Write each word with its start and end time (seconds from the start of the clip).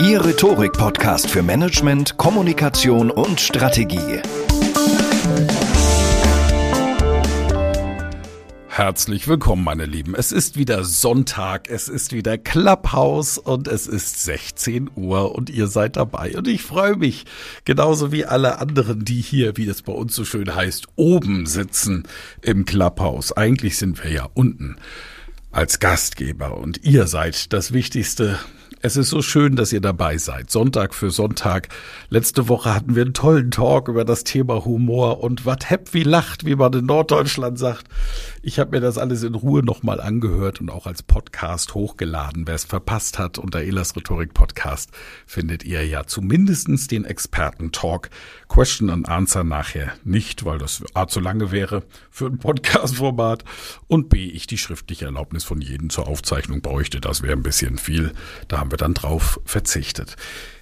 Ihr 0.00 0.24
Rhetorik-Podcast 0.24 1.28
für 1.28 1.42
Management, 1.42 2.16
Kommunikation 2.18 3.10
und 3.10 3.40
Strategie. 3.40 4.22
Herzlich 8.68 9.26
willkommen, 9.26 9.64
meine 9.64 9.86
Lieben. 9.86 10.14
Es 10.14 10.30
ist 10.30 10.56
wieder 10.56 10.84
Sonntag, 10.84 11.68
es 11.68 11.88
ist 11.88 12.12
wieder 12.12 12.38
Clubhouse 12.38 13.38
und 13.38 13.66
es 13.66 13.88
ist 13.88 14.22
16 14.22 14.88
Uhr 14.94 15.34
und 15.34 15.50
ihr 15.50 15.66
seid 15.66 15.96
dabei. 15.96 16.36
Und 16.36 16.46
ich 16.46 16.62
freue 16.62 16.94
mich, 16.94 17.24
genauso 17.64 18.12
wie 18.12 18.24
alle 18.24 18.60
anderen, 18.60 19.04
die 19.04 19.20
hier, 19.20 19.56
wie 19.56 19.66
es 19.66 19.82
bei 19.82 19.92
uns 19.92 20.14
so 20.14 20.24
schön 20.24 20.54
heißt, 20.54 20.86
oben 20.94 21.46
sitzen 21.46 22.04
im 22.40 22.66
Clubhouse. 22.66 23.36
Eigentlich 23.36 23.76
sind 23.76 24.04
wir 24.04 24.12
ja 24.12 24.28
unten 24.32 24.76
als 25.50 25.80
Gastgeber 25.80 26.56
und 26.56 26.84
ihr 26.84 27.08
seid 27.08 27.52
das 27.52 27.72
Wichtigste, 27.72 28.38
es 28.80 28.96
ist 28.96 29.08
so 29.08 29.22
schön, 29.22 29.56
dass 29.56 29.72
ihr 29.72 29.80
dabei 29.80 30.18
seid. 30.18 30.50
Sonntag 30.50 30.94
für 30.94 31.10
Sonntag. 31.10 31.68
Letzte 32.10 32.48
Woche 32.48 32.72
hatten 32.72 32.94
wir 32.94 33.02
einen 33.02 33.14
tollen 33.14 33.50
Talk 33.50 33.88
über 33.88 34.04
das 34.04 34.22
Thema 34.22 34.64
Humor 34.64 35.20
und 35.20 35.44
wat 35.44 35.68
hepp 35.68 35.94
wie 35.94 36.04
lacht, 36.04 36.46
wie 36.46 36.54
man 36.54 36.72
in 36.72 36.86
Norddeutschland 36.86 37.58
sagt. 37.58 37.88
Ich 38.40 38.60
habe 38.60 38.70
mir 38.70 38.80
das 38.80 38.96
alles 38.96 39.24
in 39.24 39.34
Ruhe 39.34 39.64
nochmal 39.64 40.00
angehört 40.00 40.60
und 40.60 40.70
auch 40.70 40.86
als 40.86 41.02
Podcast 41.02 41.74
hochgeladen. 41.74 42.46
Wer 42.46 42.54
es 42.54 42.64
verpasst 42.64 43.18
hat, 43.18 43.38
unter 43.38 43.62
Elas 43.62 43.96
Rhetorik 43.96 44.32
Podcast 44.32 44.90
findet 45.26 45.64
ihr 45.64 45.84
ja 45.84 46.04
zumindestens 46.04 46.86
den 46.86 47.04
Experten-Talk. 47.04 48.10
Question 48.46 48.90
and 48.90 49.08
Answer 49.08 49.42
nachher 49.42 49.92
nicht, 50.04 50.44
weil 50.44 50.58
das 50.58 50.84
A 50.94 51.08
zu 51.08 51.18
lange 51.18 51.50
wäre 51.50 51.82
für 52.10 52.26
ein 52.26 52.38
Podcast-Format 52.38 53.44
und 53.88 54.08
B, 54.08 54.26
ich 54.26 54.46
die 54.46 54.58
schriftliche 54.58 55.06
Erlaubnis 55.06 55.42
von 55.42 55.60
jedem 55.60 55.90
zur 55.90 56.06
Aufzeichnung 56.06 56.62
bräuchte. 56.62 57.00
Das 57.00 57.22
wäre 57.22 57.34
ein 57.34 57.42
bisschen 57.42 57.76
viel. 57.76 58.12
Da 58.46 58.67
wir 58.70 58.78
dann 58.78 58.94
drauf 58.94 59.40
verzichtet. 59.44 60.16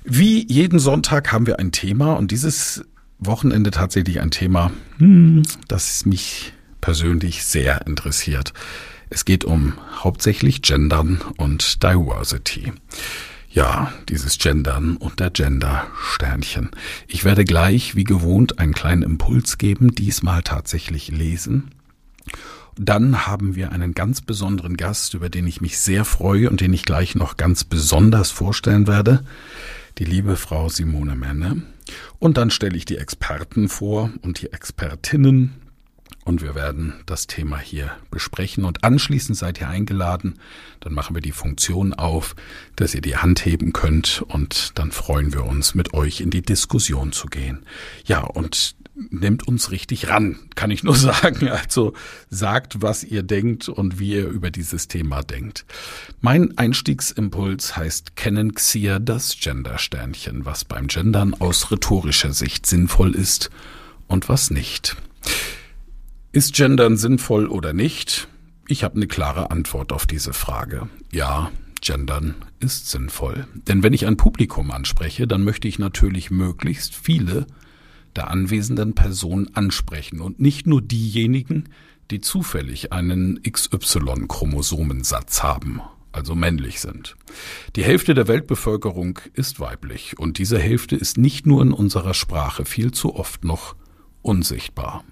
Wie 0.05 0.47
jeden 0.51 0.79
Sonntag 0.79 1.33
haben 1.33 1.47
wir 1.47 1.59
ein 1.59 1.73
Thema 1.73 2.15
und 2.15 2.31
dieses 2.31 2.85
Wochenende 3.19 3.71
tatsächlich 3.71 4.21
ein 4.21 4.31
Thema, 4.31 4.71
hm, 4.99 5.43
das 5.69 6.07
mich 6.07 6.53
persönlich 6.81 7.45
sehr 7.45 7.87
interessiert. 7.87 8.53
Es 9.09 9.25
geht 9.25 9.45
um 9.45 9.75
hauptsächlich 10.03 10.63
Gendern 10.63 11.21
und 11.37 11.83
Diversity. 11.83 12.73
Ja, 13.51 13.93
dieses 14.09 14.39
Gendern 14.39 14.97
und 14.97 15.19
der 15.19 15.31
Gender-Sternchen. 15.31 16.71
Ich 17.09 17.25
werde 17.25 17.45
gleich, 17.45 17.97
wie 17.97 18.05
gewohnt, 18.05 18.59
einen 18.59 18.75
kleinen 18.75 19.03
Impuls 19.03 19.57
geben, 19.57 19.95
diesmal 19.95 20.43
tatsächlich 20.43 21.09
lesen. 21.09 21.71
Dann 22.77 23.27
haben 23.27 23.57
wir 23.57 23.73
einen 23.73 23.95
ganz 23.95 24.21
besonderen 24.21 24.77
Gast, 24.77 25.15
über 25.15 25.31
den 25.31 25.47
ich 25.47 25.61
mich 25.61 25.79
sehr 25.79 26.05
freue 26.05 26.51
und 26.51 26.61
den 26.61 26.73
ich 26.73 26.85
gleich 26.85 27.15
noch 27.15 27.37
ganz 27.37 27.65
besonders 27.65 28.31
vorstellen 28.31 28.87
werde. 28.87 29.25
Die 29.99 30.05
liebe 30.05 30.37
Frau 30.37 30.69
Simone 30.69 31.17
Menne. 31.17 31.63
Und 32.19 32.37
dann 32.37 32.51
stelle 32.51 32.77
ich 32.77 32.85
die 32.85 32.99
Experten 32.99 33.69
vor 33.69 34.11
und 34.23 34.43
die 34.43 34.53
Expertinnen 34.53 35.55
und 36.27 36.43
wir 36.43 36.57
werden 36.57 36.93
das 37.07 37.29
Thema 37.29 37.59
hier 37.59 37.93
besprechen 38.11 38.65
und 38.65 38.83
anschließend 38.83 39.39
seid 39.39 39.61
ihr 39.61 39.69
eingeladen. 39.69 40.41
Dann 40.81 40.93
machen 40.93 41.15
wir 41.15 41.23
die 41.23 41.31
Funktion 41.31 41.95
auf, 41.95 42.35
dass 42.75 42.97
ihr 42.97 43.01
die 43.01 43.17
Hand 43.17 43.47
heben 43.47 43.73
könnt 43.73 44.25
und 44.27 44.77
dann 44.77 44.91
freuen 44.91 45.33
wir 45.33 45.45
uns, 45.45 45.77
mit 45.77 45.95
euch 45.95 46.21
in 46.21 46.31
die 46.31 46.43
Diskussion 46.43 47.13
zu 47.13 47.29
gehen. 47.29 47.65
Ja, 48.07 48.23
und 48.23 48.75
nehmt 49.11 49.47
uns 49.47 49.71
richtig 49.71 50.09
ran, 50.09 50.39
kann 50.55 50.71
ich 50.71 50.83
nur 50.83 50.97
sagen. 50.97 51.49
Also 51.49 51.93
sagt, 52.31 52.83
was 52.83 53.05
ihr 53.05 53.23
denkt 53.23 53.69
und 53.69 53.99
wie 53.99 54.15
ihr 54.15 54.29
über 54.29 54.51
dieses 54.51 54.89
Thema 54.89 55.23
denkt. 55.23 55.65
Mein 56.21 56.57
Einstiegsimpuls 56.57 57.77
heißt 57.77 58.17
kennen 58.17 58.55
Xier 58.55 58.99
das 59.01 59.37
Gendersternchen, 59.39 60.45
was 60.45 60.65
beim 60.65 60.87
Gendern 60.89 61.35
aus 61.35 61.71
rhetorischer 61.71 62.33
Sicht 62.33 62.67
sinnvoll 62.67 63.15
ist 63.15 63.51
und 64.07 64.29
was 64.29 64.51
nicht. 64.51 64.97
Ist 66.33 66.55
Gendern 66.55 66.97
sinnvoll 66.97 67.47
oder 67.47 67.73
nicht? 67.73 68.29
Ich 68.69 68.83
habe 68.83 68.97
eine 68.97 69.07
klare 69.07 69.51
Antwort 69.51 69.93
auf 69.93 70.07
diese 70.07 70.33
Frage. 70.33 70.89
Ja, 71.13 71.51
Gendern 71.81 72.35
ist 72.59 72.91
sinnvoll. 72.91 73.47
Denn 73.55 73.83
wenn 73.83 73.93
ich 73.93 74.07
ein 74.07 74.17
Publikum 74.17 74.71
anspreche, 74.71 75.27
dann 75.27 75.45
möchte 75.45 75.69
ich 75.69 75.79
natürlich 75.79 76.31
möglichst 76.31 76.95
viele 76.95 77.47
der 78.17 78.31
anwesenden 78.31 78.95
Personen 78.95 79.55
ansprechen 79.55 80.21
und 80.21 80.41
nicht 80.41 80.67
nur 80.67 80.83
diejenigen, 80.83 81.69
die 82.11 82.21
zufällig 82.21 82.93
einen 82.93 83.41
XY-Chromosomensatz 83.43 85.43
haben, 85.43 85.81
also 86.13 86.35
männlich 86.35 86.81
sind. 86.81 87.17
Die 87.75 87.85
Hälfte 87.85 88.15
der 88.15 88.29
Weltbevölkerung 88.29 89.19
ist 89.35 89.61
weiblich 89.61 90.19
und 90.19 90.39
diese 90.39 90.59
Hälfte 90.59 90.97
ist 90.97 91.19
nicht 91.19 91.47
nur 91.47 91.63
in 91.63 91.73
unserer 91.73 92.15
Sprache 92.15 92.65
viel 92.65 92.93
zu 92.93 93.15
oft 93.15 93.45
noch 93.45 93.77
unsichtbar. 94.23 95.05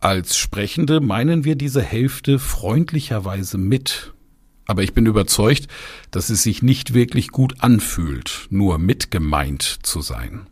Als 0.00 0.38
Sprechende 0.38 1.00
meinen 1.00 1.44
wir 1.44 1.56
diese 1.56 1.82
Hälfte 1.82 2.38
freundlicherweise 2.38 3.58
mit. 3.58 4.14
Aber 4.64 4.82
ich 4.82 4.94
bin 4.94 5.04
überzeugt, 5.04 5.68
dass 6.10 6.30
es 6.30 6.42
sich 6.42 6.62
nicht 6.62 6.94
wirklich 6.94 7.28
gut 7.28 7.62
anfühlt, 7.62 8.46
nur 8.50 8.78
mitgemeint 8.78 9.80
zu 9.82 10.00
sein. 10.00 10.46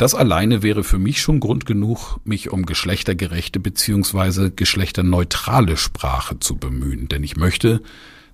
Das 0.00 0.14
alleine 0.14 0.62
wäre 0.62 0.82
für 0.82 0.98
mich 0.98 1.20
schon 1.20 1.40
Grund 1.40 1.66
genug, 1.66 2.20
mich 2.24 2.50
um 2.50 2.64
geschlechtergerechte 2.64 3.60
bzw. 3.60 4.48
geschlechterneutrale 4.48 5.76
Sprache 5.76 6.40
zu 6.40 6.56
bemühen, 6.56 7.08
denn 7.08 7.22
ich 7.22 7.36
möchte, 7.36 7.82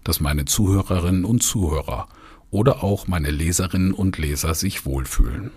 dass 0.04 0.20
meine 0.20 0.44
Zuhörerinnen 0.44 1.24
und 1.24 1.42
Zuhörer 1.42 2.06
oder 2.52 2.84
auch 2.84 3.08
meine 3.08 3.32
Leserinnen 3.32 3.92
und 3.92 4.16
Leser 4.16 4.54
sich 4.54 4.86
wohlfühlen. 4.86 5.50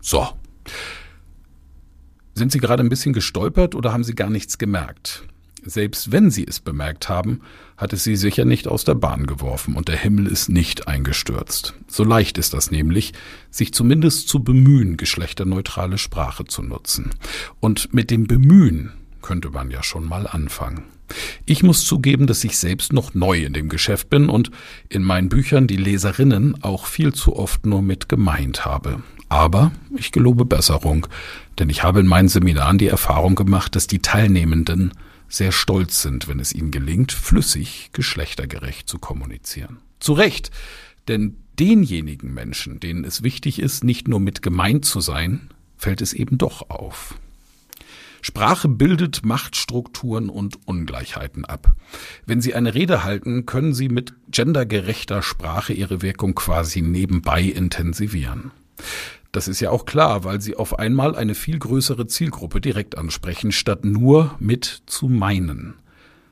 So. 0.00 0.28
Sind 2.36 2.52
Sie 2.52 2.60
gerade 2.60 2.84
ein 2.84 2.88
bisschen 2.88 3.12
gestolpert 3.12 3.74
oder 3.74 3.92
haben 3.92 4.04
Sie 4.04 4.14
gar 4.14 4.30
nichts 4.30 4.56
gemerkt? 4.56 5.24
Selbst 5.64 6.10
wenn 6.10 6.30
Sie 6.30 6.46
es 6.46 6.60
bemerkt 6.60 7.08
haben, 7.08 7.40
hat 7.76 7.92
es 7.92 8.04
Sie 8.04 8.16
sicher 8.16 8.44
nicht 8.44 8.66
aus 8.66 8.84
der 8.84 8.94
Bahn 8.94 9.26
geworfen 9.26 9.74
und 9.74 9.88
der 9.88 9.96
Himmel 9.96 10.26
ist 10.26 10.48
nicht 10.48 10.88
eingestürzt. 10.88 11.74
So 11.86 12.04
leicht 12.04 12.38
ist 12.38 12.54
das 12.54 12.70
nämlich, 12.70 13.12
sich 13.50 13.74
zumindest 13.74 14.28
zu 14.28 14.42
bemühen, 14.42 14.96
geschlechterneutrale 14.96 15.98
Sprache 15.98 16.44
zu 16.44 16.62
nutzen. 16.62 17.10
Und 17.60 17.92
mit 17.92 18.10
dem 18.10 18.26
Bemühen 18.26 18.92
könnte 19.22 19.50
man 19.50 19.70
ja 19.70 19.82
schon 19.82 20.08
mal 20.08 20.26
anfangen. 20.26 20.84
Ich 21.44 21.62
muss 21.62 21.84
zugeben, 21.84 22.26
dass 22.26 22.44
ich 22.44 22.56
selbst 22.56 22.92
noch 22.92 23.14
neu 23.14 23.44
in 23.44 23.52
dem 23.52 23.68
Geschäft 23.68 24.10
bin 24.10 24.28
und 24.28 24.50
in 24.88 25.02
meinen 25.02 25.28
Büchern 25.28 25.66
die 25.66 25.76
Leserinnen 25.76 26.62
auch 26.62 26.86
viel 26.86 27.12
zu 27.12 27.36
oft 27.36 27.66
nur 27.66 27.82
mit 27.82 28.08
gemeint 28.08 28.64
habe. 28.64 29.02
Aber 29.28 29.72
ich 29.96 30.12
gelobe 30.12 30.44
Besserung, 30.44 31.06
denn 31.58 31.68
ich 31.68 31.82
habe 31.82 32.00
in 32.00 32.06
meinen 32.06 32.28
Seminaren 32.28 32.78
die 32.78 32.88
Erfahrung 32.88 33.34
gemacht, 33.34 33.76
dass 33.76 33.86
die 33.86 34.00
Teilnehmenden 34.00 34.92
sehr 35.30 35.52
stolz 35.52 36.02
sind, 36.02 36.28
wenn 36.28 36.40
es 36.40 36.52
ihnen 36.52 36.70
gelingt, 36.70 37.12
flüssig 37.12 37.90
geschlechtergerecht 37.92 38.88
zu 38.88 38.98
kommunizieren. 38.98 39.78
Zu 40.00 40.12
Recht, 40.12 40.50
denn 41.08 41.36
denjenigen 41.58 42.34
Menschen, 42.34 42.80
denen 42.80 43.04
es 43.04 43.22
wichtig 43.22 43.58
ist, 43.60 43.84
nicht 43.84 44.08
nur 44.08 44.20
mit 44.20 44.42
gemeint 44.42 44.84
zu 44.84 45.00
sein, 45.00 45.50
fällt 45.76 46.02
es 46.02 46.12
eben 46.12 46.36
doch 46.36 46.68
auf. 46.68 47.14
Sprache 48.22 48.68
bildet 48.68 49.24
Machtstrukturen 49.24 50.28
und 50.28 50.58
Ungleichheiten 50.66 51.44
ab. 51.44 51.74
Wenn 52.26 52.42
Sie 52.42 52.54
eine 52.54 52.74
Rede 52.74 53.02
halten, 53.02 53.46
können 53.46 53.72
Sie 53.72 53.88
mit 53.88 54.12
gendergerechter 54.30 55.22
Sprache 55.22 55.72
Ihre 55.72 56.02
Wirkung 56.02 56.34
quasi 56.34 56.82
nebenbei 56.82 57.42
intensivieren. 57.42 58.50
Das 59.32 59.46
ist 59.46 59.60
ja 59.60 59.70
auch 59.70 59.86
klar, 59.86 60.24
weil 60.24 60.40
Sie 60.40 60.56
auf 60.56 60.78
einmal 60.78 61.14
eine 61.14 61.34
viel 61.34 61.58
größere 61.58 62.06
Zielgruppe 62.06 62.60
direkt 62.60 62.98
ansprechen, 62.98 63.52
statt 63.52 63.84
nur 63.84 64.34
mit 64.40 64.82
zu 64.86 65.08
meinen. 65.08 65.74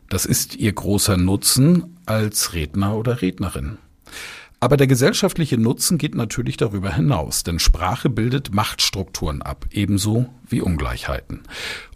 Das 0.08 0.24
ist 0.24 0.56
Ihr 0.56 0.72
großer 0.72 1.16
Nutzen 1.16 1.98
als 2.06 2.54
Redner 2.54 2.96
oder 2.96 3.22
Rednerin. 3.22 3.78
Aber 4.60 4.76
der 4.76 4.88
gesellschaftliche 4.88 5.56
Nutzen 5.56 5.98
geht 5.98 6.16
natürlich 6.16 6.56
darüber 6.56 6.92
hinaus, 6.92 7.44
denn 7.44 7.60
Sprache 7.60 8.10
bildet 8.10 8.52
Machtstrukturen 8.52 9.40
ab, 9.42 9.66
ebenso 9.70 10.28
wie 10.48 10.60
Ungleichheiten. 10.60 11.42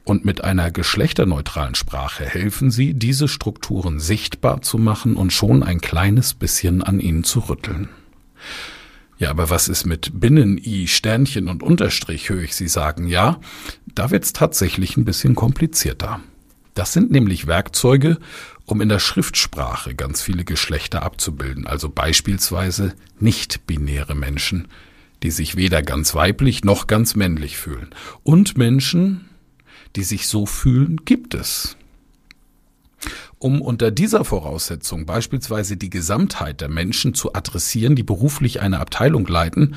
Und 0.04 0.25
mit 0.25 0.44
einer 0.44 0.70
geschlechterneutralen 0.70 1.75
Sprache 1.75 2.25
helfen 2.25 2.70
sie, 2.70 2.94
diese 2.94 3.26
Strukturen 3.26 3.99
sichtbar 3.99 4.62
zu 4.62 4.78
machen 4.78 5.16
und 5.16 5.32
schon 5.32 5.64
ein 5.64 5.81
kleines 5.81 6.34
bisschen 6.34 6.82
an 6.82 7.00
ihnen 7.00 7.25
zu 7.25 7.40
rütteln. 7.40 7.88
Ja, 9.19 9.31
aber 9.31 9.50
was 9.50 9.69
ist 9.69 9.87
mit 9.87 10.20
Binnen-I, 10.20 10.88
Sternchen 10.88 11.49
und 11.49 11.62
Unterstrich, 11.62 12.29
höre 12.29 12.43
ich 12.43 12.56
Sie 12.56 12.69
sagen. 12.69 13.06
Ja, 13.06 13.41
da 13.94 14.11
wird's 14.11 14.32
tatsächlich 14.32 14.97
ein 14.97 15.05
bisschen 15.05 15.35
komplizierter. 15.35 16.20
Das 16.75 16.93
sind 16.93 17.11
nämlich 17.11 17.47
Werkzeuge, 17.47 18.19
um 18.64 18.81
in 18.81 18.88
der 18.88 18.99
Schriftsprache 18.99 19.94
ganz 19.94 20.23
viele 20.23 20.44
Geschlechter 20.44 21.03
abzubilden, 21.03 21.67
also 21.67 21.88
beispielsweise 21.88 22.94
nicht-binäre 23.20 24.14
Menschen, 24.14 24.69
die 25.23 25.31
sich 25.31 25.56
weder 25.56 25.82
ganz 25.82 26.14
weiblich 26.14 26.64
noch 26.64 26.87
ganz 26.87 27.14
männlich 27.14 27.59
fühlen. 27.59 27.91
Und 28.23 28.56
Menschen, 28.56 29.29
die 29.94 30.05
sich 30.05 30.26
so 30.26 30.47
fühlen, 30.47 31.03
gibt 31.05 31.35
es. 31.35 31.76
Um 33.42 33.60
unter 33.60 33.90
dieser 33.90 34.24
Voraussetzung 34.24 35.04
beispielsweise 35.04 35.76
die 35.76 35.90
Gesamtheit 35.90 36.60
der 36.60 36.68
Menschen 36.68 37.12
zu 37.12 37.34
adressieren, 37.34 37.96
die 37.96 38.04
beruflich 38.04 38.60
eine 38.60 38.78
Abteilung 38.78 39.26
leiten, 39.26 39.74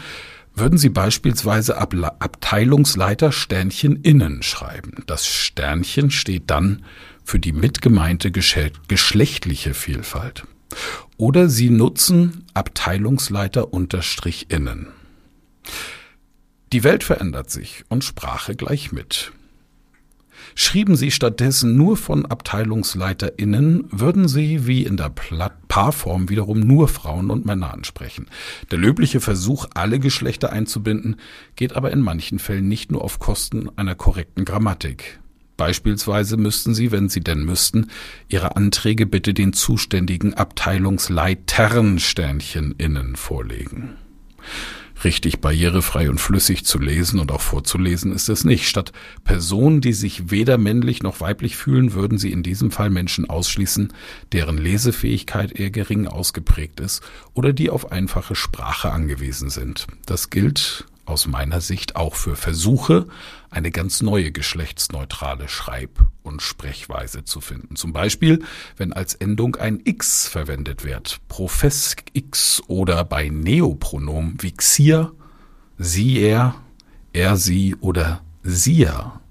würden 0.53 0.77
Sie 0.77 0.89
beispielsweise 0.89 1.77
Ab 1.77 1.95
Abteilungsleiter 2.19 3.31
Sternchen 3.31 4.03
innen 4.03 4.43
schreiben. 4.43 5.03
Das 5.07 5.25
Sternchen 5.25 6.11
steht 6.11 6.51
dann 6.51 6.85
für 7.23 7.39
die 7.39 7.53
mitgemeinte 7.53 8.31
geschlechtliche 8.31 9.73
Vielfalt. 9.73 10.43
Oder 11.17 11.49
Sie 11.49 11.71
nutzen 11.71 12.45
Abteilungsleiter 12.53 13.73
unterstrich 13.73 14.51
innen. 14.51 14.89
Die 16.71 16.83
Welt 16.83 17.03
verändert 17.03 17.49
sich 17.49 17.83
und 17.89 18.03
Sprache 18.03 18.55
gleich 18.55 18.91
mit. 18.91 19.31
Schrieben 20.57 20.95
Sie 20.95 21.11
stattdessen 21.11 21.75
nur 21.75 21.97
von 21.97 22.25
AbteilungsleiterInnen, 22.25 23.89
würden 23.91 24.29
Sie 24.29 24.65
wie 24.65 24.83
in 24.83 24.95
der 24.95 25.09
Paarform 25.09 26.29
wiederum 26.29 26.61
nur 26.61 26.87
Frauen 26.87 27.29
und 27.29 27.45
Männer 27.45 27.73
ansprechen. 27.73 28.27
Der 28.71 28.79
löbliche 28.79 29.19
Versuch, 29.19 29.67
alle 29.73 29.99
Geschlechter 29.99 30.53
einzubinden, 30.53 31.17
geht 31.57 31.75
aber 31.75 31.91
in 31.91 31.99
manchen 31.99 32.39
Fällen 32.39 32.69
nicht 32.69 32.89
nur 32.89 33.03
auf 33.03 33.19
Kosten 33.19 33.69
einer 33.75 33.95
korrekten 33.95 34.45
Grammatik. 34.45 35.19
Beispielsweise 35.57 36.37
müssten 36.37 36.73
Sie, 36.73 36.91
wenn 36.91 37.09
Sie 37.09 37.21
denn 37.21 37.43
müssten, 37.43 37.87
Ihre 38.29 38.55
Anträge 38.55 39.05
bitte 39.05 39.33
den 39.33 39.51
zuständigen 39.51 40.35
Abteilungsleitern 40.35 41.99
Sternchen 41.99 42.75
innen 42.77 43.17
vorlegen. 43.17 43.95
Richtig 45.03 45.41
barrierefrei 45.41 46.09
und 46.09 46.19
flüssig 46.19 46.65
zu 46.65 46.79
lesen 46.79 47.19
und 47.19 47.31
auch 47.31 47.41
vorzulesen 47.41 48.13
ist 48.13 48.29
es 48.29 48.45
nicht. 48.45 48.67
Statt 48.67 48.93
Personen, 49.23 49.81
die 49.81 49.93
sich 49.93 50.31
weder 50.31 50.57
männlich 50.57 51.03
noch 51.03 51.19
weiblich 51.19 51.57
fühlen, 51.57 51.93
würden 51.93 52.17
sie 52.17 52.31
in 52.31 52.43
diesem 52.43 52.71
Fall 52.71 52.89
Menschen 52.89 53.29
ausschließen, 53.29 53.91
deren 54.31 54.57
Lesefähigkeit 54.57 55.51
eher 55.51 55.69
gering 55.69 56.07
ausgeprägt 56.07 56.79
ist 56.79 57.03
oder 57.33 57.51
die 57.51 57.69
auf 57.69 57.91
einfache 57.91 58.35
Sprache 58.35 58.91
angewiesen 58.91 59.49
sind. 59.49 59.87
Das 60.05 60.29
gilt 60.29 60.85
aus 61.05 61.27
meiner 61.27 61.61
Sicht 61.61 61.95
auch 61.95 62.15
für 62.15 62.35
Versuche, 62.35 63.07
eine 63.55 63.71
ganz 63.71 64.01
neue 64.01 64.33
geschlechtsneutrale 64.33 65.47
Schreib- 65.47 66.05
und 66.23 66.41
Sprechweise 66.41 67.23
zu 67.23 67.39
finden. 67.39 67.77
Zum 67.77 67.93
Beispiel, 67.93 68.43
wenn 68.75 68.91
als 68.91 69.15
Endung 69.15 69.55
ein 69.55 69.79
X 69.85 70.27
verwendet 70.27 70.83
wird, 70.83 71.21
Profess 71.29 71.95
X 72.11 72.61
oder 72.67 73.05
bei 73.05 73.29
Neopronomen 73.29 74.35
wie 74.41 74.51
Xia, 74.51 75.13
sie, 75.77 76.19
er, 76.19 76.55
er, 77.13 77.37
sie 77.37 77.75
oder 77.75 78.21
sia. 78.43 79.21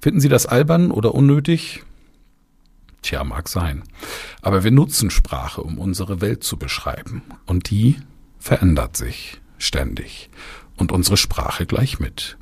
Finden 0.00 0.20
Sie 0.20 0.30
das 0.30 0.46
albern 0.46 0.90
oder 0.90 1.14
unnötig? 1.14 1.82
Tja, 3.02 3.24
mag 3.24 3.46
sein. 3.50 3.82
Aber 4.40 4.64
wir 4.64 4.70
nutzen 4.70 5.10
Sprache, 5.10 5.62
um 5.62 5.78
unsere 5.78 6.22
Welt 6.22 6.44
zu 6.44 6.56
beschreiben. 6.56 7.22
Und 7.44 7.68
die 7.68 7.96
verändert 8.38 8.96
sich 8.96 9.42
ständig 9.58 10.30
und 10.78 10.92
unsere 10.92 11.18
Sprache 11.18 11.66
gleich 11.66 11.98
mit. 11.98 12.38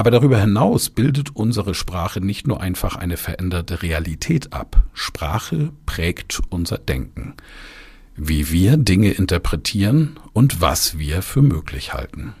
Aber 0.00 0.10
darüber 0.10 0.40
hinaus 0.40 0.88
bildet 0.88 1.36
unsere 1.36 1.74
Sprache 1.74 2.22
nicht 2.22 2.46
nur 2.46 2.62
einfach 2.62 2.96
eine 2.96 3.18
veränderte 3.18 3.82
Realität 3.82 4.50
ab. 4.50 4.82
Sprache 4.94 5.72
prägt 5.84 6.40
unser 6.48 6.78
Denken, 6.78 7.34
wie 8.16 8.50
wir 8.50 8.78
Dinge 8.78 9.10
interpretieren 9.10 10.18
und 10.32 10.62
was 10.62 10.96
wir 10.96 11.20
für 11.20 11.42
möglich 11.42 11.92
halten. 11.92 12.32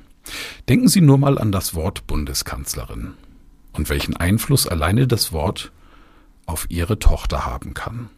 Denken 0.70 0.88
Sie 0.88 1.02
nur 1.02 1.18
mal 1.18 1.36
an 1.36 1.52
das 1.52 1.74
Wort 1.74 2.06
Bundeskanzlerin 2.06 3.12
und 3.74 3.90
welchen 3.90 4.16
Einfluss 4.16 4.66
alleine 4.66 5.06
das 5.06 5.30
Wort 5.30 5.70
auf 6.46 6.64
Ihre 6.70 6.98
Tochter 6.98 7.44
haben 7.44 7.74
kann. 7.74 8.08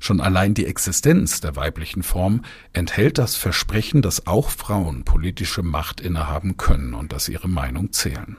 Schon 0.00 0.20
allein 0.20 0.52
die 0.52 0.66
Existenz 0.66 1.40
der 1.40 1.56
weiblichen 1.56 2.02
Form 2.02 2.42
enthält 2.74 3.16
das 3.16 3.36
Versprechen, 3.36 4.02
dass 4.02 4.26
auch 4.26 4.50
Frauen 4.50 5.04
politische 5.04 5.62
Macht 5.62 6.02
innehaben 6.02 6.58
können 6.58 6.92
und 6.92 7.14
dass 7.14 7.30
ihre 7.30 7.48
Meinung 7.48 7.90
zählen. 7.92 8.36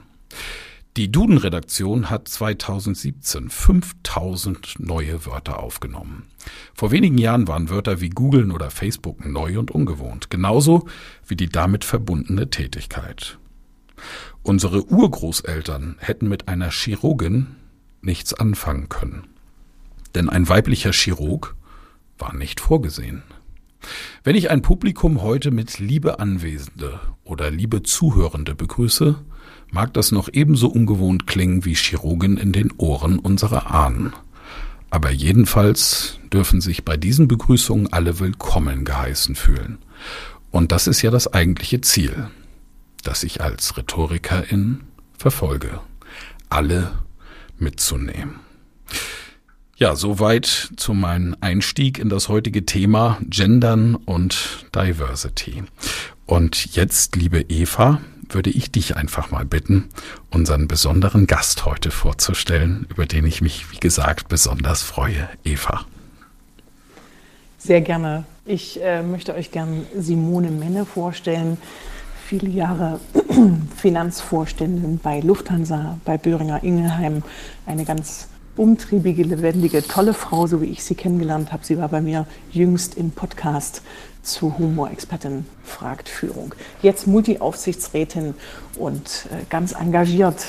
Die 0.96 1.10
Duden-Redaktion 1.10 2.08
hat 2.08 2.28
2017 2.28 3.50
5000 3.50 4.78
neue 4.78 5.26
Wörter 5.26 5.60
aufgenommen. 5.60 6.28
Vor 6.74 6.92
wenigen 6.92 7.18
Jahren 7.18 7.48
waren 7.48 7.68
Wörter 7.68 8.00
wie 8.00 8.10
Googlen 8.10 8.52
oder 8.52 8.70
Facebook 8.70 9.26
neu 9.26 9.58
und 9.58 9.72
ungewohnt, 9.72 10.30
genauso 10.30 10.86
wie 11.26 11.34
die 11.34 11.48
damit 11.48 11.84
verbundene 11.84 12.50
Tätigkeit. 12.50 13.38
Unsere 14.42 14.84
Urgroßeltern 14.84 15.96
hätten 15.98 16.28
mit 16.28 16.46
einer 16.46 16.70
Chirurgin 16.70 17.56
nichts 18.02 18.34
anfangen 18.34 18.88
können 18.88 19.34
denn 20.14 20.28
ein 20.28 20.48
weiblicher 20.48 20.92
Chirurg 20.92 21.56
war 22.18 22.34
nicht 22.34 22.60
vorgesehen. 22.60 23.22
Wenn 24.22 24.36
ich 24.36 24.50
ein 24.50 24.62
Publikum 24.62 25.20
heute 25.20 25.50
mit 25.50 25.78
Liebe 25.78 26.18
Anwesende 26.18 27.00
oder 27.22 27.50
Liebe 27.50 27.82
Zuhörende 27.82 28.54
begrüße, 28.54 29.16
mag 29.70 29.92
das 29.94 30.12
noch 30.12 30.28
ebenso 30.32 30.68
ungewohnt 30.68 31.26
klingen 31.26 31.64
wie 31.64 31.74
Chirurgen 31.74 32.36
in 32.36 32.52
den 32.52 32.72
Ohren 32.76 33.18
unserer 33.18 33.70
Ahnen. 33.70 34.12
Aber 34.90 35.10
jedenfalls 35.10 36.18
dürfen 36.32 36.60
sich 36.60 36.84
bei 36.84 36.96
diesen 36.96 37.26
Begrüßungen 37.26 37.92
alle 37.92 38.20
willkommen 38.20 38.84
geheißen 38.84 39.34
fühlen. 39.34 39.78
Und 40.50 40.70
das 40.70 40.86
ist 40.86 41.02
ja 41.02 41.10
das 41.10 41.32
eigentliche 41.32 41.80
Ziel, 41.80 42.28
das 43.02 43.24
ich 43.24 43.40
als 43.40 43.76
Rhetorikerin 43.76 44.82
verfolge, 45.18 45.80
alle 46.48 46.92
mitzunehmen. 47.58 48.36
Ja, 49.76 49.96
soweit 49.96 50.70
zu 50.76 50.94
meinem 50.94 51.34
Einstieg 51.40 51.98
in 51.98 52.08
das 52.08 52.28
heutige 52.28 52.64
Thema 52.64 53.18
Gendern 53.28 53.96
und 53.96 54.66
Diversity. 54.72 55.64
Und 56.26 56.76
jetzt, 56.76 57.16
liebe 57.16 57.40
Eva, 57.40 58.00
würde 58.30 58.50
ich 58.50 58.70
dich 58.70 58.96
einfach 58.96 59.30
mal 59.30 59.44
bitten, 59.44 59.88
unseren 60.30 60.68
besonderen 60.68 61.26
Gast 61.26 61.64
heute 61.64 61.90
vorzustellen, 61.90 62.86
über 62.90 63.06
den 63.06 63.26
ich 63.26 63.40
mich, 63.40 63.70
wie 63.72 63.78
gesagt, 63.78 64.28
besonders 64.28 64.82
freue. 64.82 65.28
Eva. 65.44 65.84
Sehr 67.58 67.80
gerne. 67.80 68.24
Ich 68.44 68.82
äh, 68.82 69.02
möchte 69.02 69.34
euch 69.34 69.50
gern 69.50 69.86
Simone 69.96 70.50
Menne 70.50 70.84
vorstellen. 70.84 71.56
Viele 72.26 72.50
Jahre 72.50 73.00
Finanzvorständin 73.76 74.98
bei 75.02 75.20
Lufthansa, 75.20 75.98
bei 76.04 76.18
Böhringer 76.18 76.62
Ingelheim. 76.62 77.22
Eine 77.64 77.84
ganz 77.84 78.28
umtriebige, 78.56 79.22
lebendige, 79.22 79.82
tolle 79.82 80.14
Frau, 80.14 80.46
so 80.46 80.60
wie 80.60 80.66
ich 80.66 80.84
sie 80.84 80.94
kennengelernt 80.94 81.52
habe. 81.52 81.64
Sie 81.64 81.78
war 81.78 81.88
bei 81.88 82.00
mir 82.00 82.26
jüngst 82.52 82.96
im 82.96 83.10
Podcast 83.10 83.82
zu 84.24 84.58
Humorexpertin 84.58 85.46
fragt 85.62 86.08
Führung. 86.08 86.54
Jetzt 86.82 87.06
Multi-Aufsichtsrätin 87.06 88.34
und 88.78 89.26
äh, 89.30 89.44
ganz 89.50 89.72
engagiert 89.72 90.44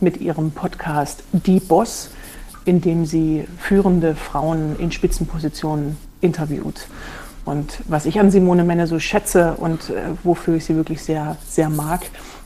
mit 0.00 0.18
ihrem 0.18 0.50
Podcast 0.50 1.24
Die 1.32 1.60
Boss 1.60 2.10
indem 2.64 3.06
sie 3.06 3.44
führende 3.58 4.14
Frauen 4.14 4.78
in 4.78 4.92
Spitzenpositionen 4.92 5.96
interviewt. 6.20 6.86
Und 7.44 7.80
was 7.88 8.06
ich 8.06 8.20
an 8.20 8.30
Simone 8.30 8.62
Menne 8.62 8.86
so 8.86 9.00
schätze 9.00 9.54
und 9.54 9.90
äh, 9.90 10.02
wofür 10.22 10.56
ich 10.56 10.64
sie 10.64 10.76
wirklich 10.76 11.02
sehr, 11.02 11.36
sehr 11.46 11.68
mag, 11.68 12.02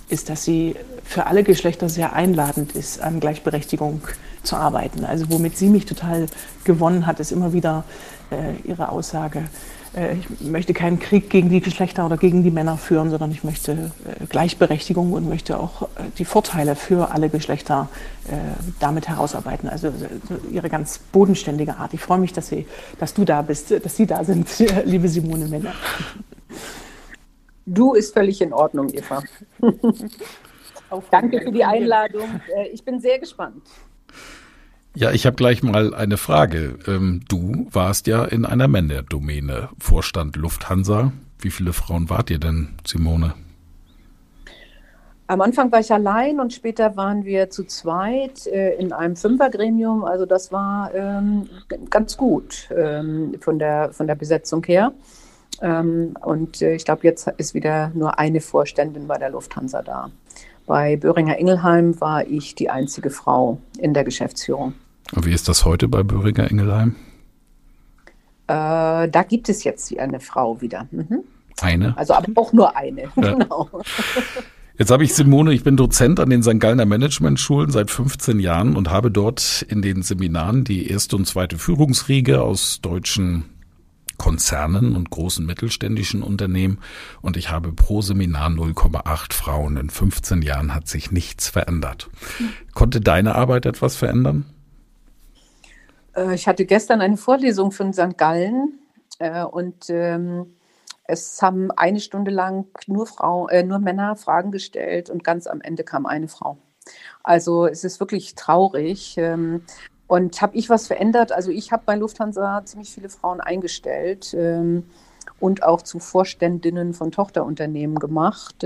ist, 0.08 0.30
dass 0.30 0.44
sie 0.44 0.74
für 1.04 1.26
alle 1.26 1.42
Geschlechter 1.42 1.88
sehr 1.88 2.14
einladend 2.14 2.72
ist, 2.72 3.00
an 3.00 3.20
Gleichberechtigung 3.20 4.00
zu 4.42 4.56
arbeiten. 4.56 5.04
Also 5.04 5.26
womit 5.28 5.58
sie 5.58 5.68
mich 5.68 5.84
total 5.84 6.26
gewonnen 6.64 7.06
hat, 7.06 7.20
ist 7.20 7.32
immer 7.32 7.52
wieder 7.52 7.84
äh, 8.30 8.56
ihre 8.66 8.88
Aussage, 8.88 9.44
ich 9.96 10.46
möchte 10.46 10.74
keinen 10.74 10.98
Krieg 10.98 11.30
gegen 11.30 11.48
die 11.48 11.60
Geschlechter 11.60 12.04
oder 12.04 12.18
gegen 12.18 12.42
die 12.42 12.50
Männer 12.50 12.76
führen, 12.76 13.08
sondern 13.08 13.30
ich 13.30 13.44
möchte 13.44 13.92
äh, 14.04 14.26
Gleichberechtigung 14.26 15.14
und 15.14 15.26
möchte 15.26 15.58
auch 15.58 15.82
äh, 15.82 15.86
die 16.18 16.26
Vorteile 16.26 16.76
für 16.76 17.10
alle 17.10 17.28
Geschlechter 17.28 17.88
damit 18.80 19.06
herausarbeiten. 19.06 19.68
Also 19.68 19.92
ihre 20.50 20.68
ganz 20.68 20.98
bodenständige 20.98 21.76
Art. 21.76 21.94
Ich 21.94 22.00
freue 22.00 22.18
mich, 22.18 22.32
dass, 22.32 22.48
Sie, 22.48 22.66
dass 22.98 23.14
du 23.14 23.24
da 23.24 23.40
bist, 23.40 23.70
dass 23.70 23.96
Sie 23.96 24.04
da 24.04 24.24
sind, 24.24 24.48
liebe 24.84 25.08
Simone 25.08 25.46
Männer. 25.46 25.72
Du 27.64 27.94
ist 27.94 28.12
völlig 28.12 28.42
in 28.42 28.52
Ordnung, 28.52 28.88
Eva. 28.92 29.22
Danke 31.12 31.40
für 31.40 31.52
die 31.52 31.64
Einladung. 31.64 32.40
Ich 32.72 32.84
bin 32.84 32.98
sehr 32.98 33.20
gespannt. 33.20 33.62
Ja, 34.96 35.10
ich 35.10 35.26
habe 35.26 35.36
gleich 35.36 35.62
mal 35.62 35.92
eine 35.92 36.16
Frage. 36.16 36.78
Ähm, 36.86 37.20
du 37.28 37.66
warst 37.70 38.06
ja 38.06 38.24
in 38.24 38.46
einer 38.46 38.66
Männerdomäne, 38.66 39.68
Vorstand 39.78 40.36
Lufthansa. 40.36 41.12
Wie 41.38 41.50
viele 41.50 41.74
Frauen 41.74 42.08
wart 42.08 42.30
ihr 42.30 42.38
denn, 42.38 42.70
Simone? 42.86 43.34
Am 45.26 45.42
Anfang 45.42 45.70
war 45.70 45.80
ich 45.80 45.92
allein 45.92 46.40
und 46.40 46.54
später 46.54 46.96
waren 46.96 47.26
wir 47.26 47.50
zu 47.50 47.64
zweit 47.64 48.46
äh, 48.46 48.76
in 48.76 48.94
einem 48.94 49.16
Fünfergremium. 49.16 50.02
Also 50.02 50.24
das 50.24 50.50
war 50.50 50.94
ähm, 50.94 51.46
ganz 51.90 52.16
gut 52.16 52.70
ähm, 52.74 53.34
von, 53.40 53.58
der, 53.58 53.92
von 53.92 54.06
der 54.06 54.14
Besetzung 54.14 54.64
her. 54.64 54.94
Ähm, 55.60 56.16
und 56.22 56.62
äh, 56.62 56.74
ich 56.74 56.86
glaube, 56.86 57.02
jetzt 57.02 57.28
ist 57.36 57.52
wieder 57.52 57.90
nur 57.92 58.18
eine 58.18 58.40
Vorständin 58.40 59.06
bei 59.08 59.18
der 59.18 59.28
Lufthansa 59.28 59.82
da. 59.82 60.10
Bei 60.64 60.96
Böhringer 60.96 61.38
Ingelheim 61.38 62.00
war 62.00 62.26
ich 62.26 62.54
die 62.54 62.70
einzige 62.70 63.10
Frau 63.10 63.58
in 63.76 63.92
der 63.92 64.02
Geschäftsführung. 64.02 64.72
Und 65.12 65.26
wie 65.26 65.32
ist 65.32 65.48
das 65.48 65.64
heute 65.64 65.88
bei 65.88 66.02
Böhringer 66.02 66.50
Ingelheim? 66.50 66.94
Äh, 68.48 69.08
da 69.08 69.24
gibt 69.28 69.48
es 69.48 69.64
jetzt 69.64 69.96
eine 69.98 70.20
Frau 70.20 70.60
wieder. 70.60 70.86
Mhm. 70.90 71.24
Eine? 71.60 71.96
Also 71.96 72.14
aber 72.14 72.28
auch 72.36 72.52
nur 72.52 72.76
eine, 72.76 73.02
ja. 73.02 73.32
genau. 73.32 73.68
Jetzt 74.78 74.90
habe 74.90 75.04
ich 75.04 75.14
Simone, 75.14 75.54
ich 75.54 75.64
bin 75.64 75.78
Dozent 75.78 76.20
an 76.20 76.28
den 76.28 76.42
St. 76.42 76.60
Gallner 76.60 76.84
Management-Schulen 76.84 77.70
seit 77.70 77.90
15 77.90 78.40
Jahren 78.40 78.76
und 78.76 78.90
habe 78.90 79.10
dort 79.10 79.64
in 79.68 79.80
den 79.80 80.02
Seminaren 80.02 80.64
die 80.64 80.90
erste 80.90 81.16
und 81.16 81.26
zweite 81.26 81.56
Führungsriege 81.56 82.42
aus 82.42 82.80
deutschen 82.82 83.46
Konzernen 84.18 84.94
und 84.94 85.10
großen 85.10 85.44
mittelständischen 85.44 86.22
Unternehmen 86.22 86.78
und 87.22 87.36
ich 87.36 87.50
habe 87.50 87.72
pro 87.72 88.02
Seminar 88.02 88.50
0,8 88.50 89.32
Frauen. 89.32 89.78
In 89.78 89.88
15 89.88 90.42
Jahren 90.42 90.74
hat 90.74 90.88
sich 90.88 91.10
nichts 91.10 91.48
verändert. 91.48 92.10
Konnte 92.74 93.00
deine 93.00 93.34
Arbeit 93.34 93.64
etwas 93.64 93.96
verändern? 93.96 94.44
Äh, 96.16 96.34
ich 96.34 96.48
hatte 96.48 96.64
gestern 96.64 97.00
eine 97.00 97.16
Vorlesung 97.16 97.70
von 97.70 97.92
St. 97.92 98.16
Gallen 98.16 98.78
äh, 99.18 99.44
und 99.44 99.88
ähm, 99.90 100.56
es 101.04 101.40
haben 101.40 101.70
eine 101.70 102.00
Stunde 102.00 102.32
lang 102.32 102.66
nur, 102.86 103.06
Frau, 103.06 103.48
äh, 103.48 103.62
nur 103.62 103.78
Männer 103.78 104.16
Fragen 104.16 104.50
gestellt 104.50 105.08
und 105.10 105.22
ganz 105.22 105.46
am 105.46 105.60
Ende 105.60 105.84
kam 105.84 106.06
eine 106.06 106.28
Frau. 106.28 106.58
Also 107.22 107.66
es 107.66 107.84
ist 107.84 108.00
wirklich 108.00 108.34
traurig. 108.34 109.16
Ähm, 109.18 109.62
und 110.08 110.40
habe 110.40 110.56
ich 110.56 110.70
was 110.70 110.86
verändert? 110.86 111.32
Also 111.32 111.50
ich 111.50 111.72
habe 111.72 111.82
bei 111.84 111.96
Lufthansa 111.96 112.62
ziemlich 112.64 112.90
viele 112.94 113.08
Frauen 113.08 113.40
eingestellt 113.40 114.34
ähm, 114.38 114.84
und 115.40 115.64
auch 115.64 115.82
zu 115.82 115.98
Vorständinnen 115.98 116.94
von 116.94 117.10
Tochterunternehmen 117.10 117.98
gemacht. 117.98 118.64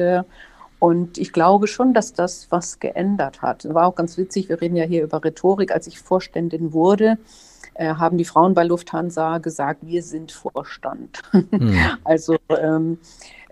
Und 0.81 1.19
ich 1.19 1.33
glaube 1.33 1.67
schon, 1.67 1.93
dass 1.93 2.15
das 2.15 2.51
was 2.51 2.81
geändert 2.81 3.43
hat. 3.43 3.73
War 3.73 3.87
auch 3.87 3.95
ganz 3.95 4.17
witzig, 4.17 4.49
wir 4.49 4.61
reden 4.61 4.77
ja 4.77 4.85
hier 4.85 5.05
über 5.05 5.23
Rhetorik. 5.23 5.73
Als 5.73 5.87
ich 5.87 6.01
Vorständin 6.01 6.73
wurde, 6.73 7.19
äh, 7.75 7.95
haben 7.95 8.17
die 8.17 8.25
Frauen 8.25 8.55
bei 8.55 8.65
Lufthansa 8.65 9.39
gesagt, 9.39 9.87
wir 9.87 10.03
sind 10.03 10.33
Vorstand. 10.33 11.21
Mhm. 11.33 11.79
also 12.05 12.37
ähm, 12.49 12.99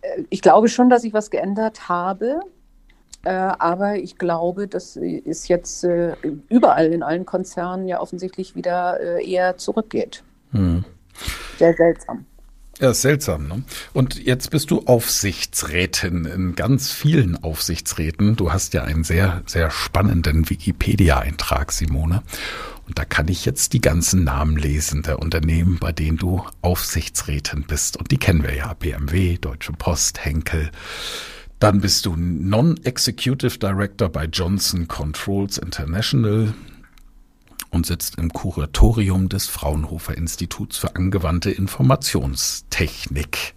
äh, 0.00 0.22
ich 0.30 0.40
glaube 0.40 0.68
schon, 0.68 0.88
dass 0.88 1.04
ich 1.04 1.12
was 1.12 1.30
geändert 1.30 1.90
habe. 1.90 2.40
Äh, 3.24 3.30
aber 3.30 3.96
ich 3.96 4.16
glaube, 4.16 4.66
das 4.66 4.96
ist 4.96 5.48
jetzt 5.48 5.84
äh, 5.84 6.14
überall 6.48 6.86
in 6.86 7.02
allen 7.02 7.26
Konzernen 7.26 7.86
ja 7.86 8.00
offensichtlich 8.00 8.54
wieder 8.54 9.00
äh, 9.00 9.30
eher 9.30 9.58
zurückgeht. 9.58 10.22
Mhm. 10.52 10.84
Sehr 11.58 11.74
seltsam. 11.74 12.24
Ja, 12.80 12.92
ist 12.92 13.02
seltsam. 13.02 13.48
Ne? 13.48 13.62
Und 13.92 14.24
jetzt 14.24 14.50
bist 14.50 14.70
du 14.70 14.84
Aufsichtsrätin 14.86 16.26
in 16.26 16.54
ganz 16.54 16.92
vielen 16.92 17.42
Aufsichtsräten. 17.42 18.36
Du 18.36 18.52
hast 18.52 18.72
ja 18.72 18.84
einen 18.84 19.02
sehr, 19.02 19.42
sehr 19.46 19.70
spannenden 19.70 20.48
Wikipedia-Eintrag, 20.48 21.72
Simone. 21.72 22.22
Und 22.86 22.96
da 22.98 23.04
kann 23.04 23.26
ich 23.28 23.44
jetzt 23.44 23.72
die 23.72 23.80
ganzen 23.80 24.22
Namen 24.22 24.56
lesen 24.56 25.02
der 25.02 25.18
Unternehmen, 25.18 25.78
bei 25.80 25.90
denen 25.90 26.18
du 26.18 26.44
Aufsichtsrätin 26.62 27.64
bist. 27.64 27.96
Und 27.96 28.12
die 28.12 28.16
kennen 28.16 28.44
wir 28.44 28.54
ja. 28.54 28.74
BMW, 28.74 29.38
Deutsche 29.38 29.72
Post, 29.72 30.24
Henkel. 30.24 30.70
Dann 31.58 31.80
bist 31.80 32.06
du 32.06 32.14
Non-Executive 32.16 33.58
Director 33.58 34.08
bei 34.08 34.26
Johnson 34.26 34.86
Controls 34.86 35.58
International 35.58 36.54
und 37.70 37.86
sitzt 37.86 38.18
im 38.18 38.32
Kuratorium 38.32 39.28
des 39.28 39.46
Fraunhofer 39.46 40.16
Instituts 40.16 40.78
für 40.78 40.96
angewandte 40.96 41.50
Informationstechnik. 41.50 43.54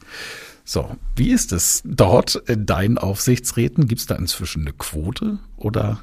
So, 0.64 0.96
wie 1.16 1.32
ist 1.32 1.52
es 1.52 1.82
dort 1.86 2.36
in 2.48 2.66
deinen 2.66 2.98
Aufsichtsräten? 2.98 3.88
Gibt 3.88 4.02
es 4.02 4.08
da 4.08 4.16
inzwischen 4.16 4.62
eine 4.62 4.74
Quote 4.74 5.40
oder 5.58 6.02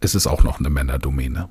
ist 0.00 0.14
es 0.14 0.26
auch 0.26 0.44
noch 0.44 0.58
eine 0.58 0.70
Männerdomäne? 0.70 1.48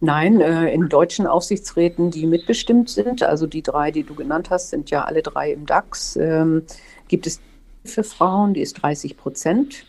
Nein, 0.00 0.40
äh, 0.40 0.72
in 0.72 0.88
deutschen 0.88 1.26
Aufsichtsräten, 1.26 2.10
die 2.10 2.26
mitbestimmt 2.26 2.90
sind, 2.90 3.22
also 3.22 3.46
die 3.46 3.62
drei, 3.62 3.90
die 3.90 4.02
du 4.02 4.14
genannt 4.14 4.50
hast, 4.50 4.70
sind 4.70 4.90
ja 4.90 5.04
alle 5.04 5.22
drei 5.22 5.52
im 5.52 5.64
DAX, 5.64 6.16
ähm, 6.16 6.64
gibt 7.08 7.26
es 7.26 7.40
für 7.84 8.04
Frauen, 8.04 8.52
die 8.52 8.60
ist 8.60 8.82
30 8.82 9.16
Prozent 9.16 9.86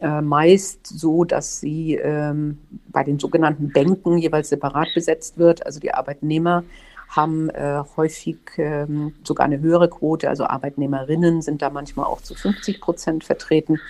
äh, 0.00 0.20
meist 0.20 0.86
so, 0.86 1.24
dass 1.24 1.60
sie 1.60 1.94
ähm, 1.94 2.58
bei 2.88 3.04
den 3.04 3.18
sogenannten 3.18 3.72
Bänken 3.72 4.18
jeweils 4.18 4.48
separat 4.48 4.88
besetzt 4.94 5.38
wird. 5.38 5.66
Also 5.66 5.80
die 5.80 5.92
Arbeitnehmer 5.92 6.64
haben 7.08 7.50
äh, 7.50 7.82
häufig 7.96 8.38
ähm, 8.58 9.14
sogar 9.24 9.46
eine 9.46 9.60
höhere 9.60 9.88
Quote. 9.88 10.28
Also 10.28 10.44
Arbeitnehmerinnen 10.44 11.42
sind 11.42 11.62
da 11.62 11.70
manchmal 11.70 12.06
auch 12.06 12.20
zu 12.20 12.34
50 12.34 12.80
Prozent 12.80 13.24
vertreten. 13.24 13.80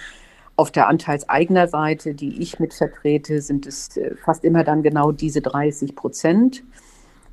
Auf 0.57 0.71
der 0.71 0.89
anteilseigner 0.89 1.69
Seite, 1.69 2.15
die 2.15 2.41
ich 2.41 2.59
mit 2.59 2.75
vertrete, 2.75 3.43
sind 3.43 3.67
es 3.67 3.97
äh, 3.97 4.15
fast 4.25 4.45
immer 4.45 4.65
dann 4.65 4.83
genau 4.83 5.13
diese 5.13 5.41
30 5.41 5.95
Prozent. 5.95 6.65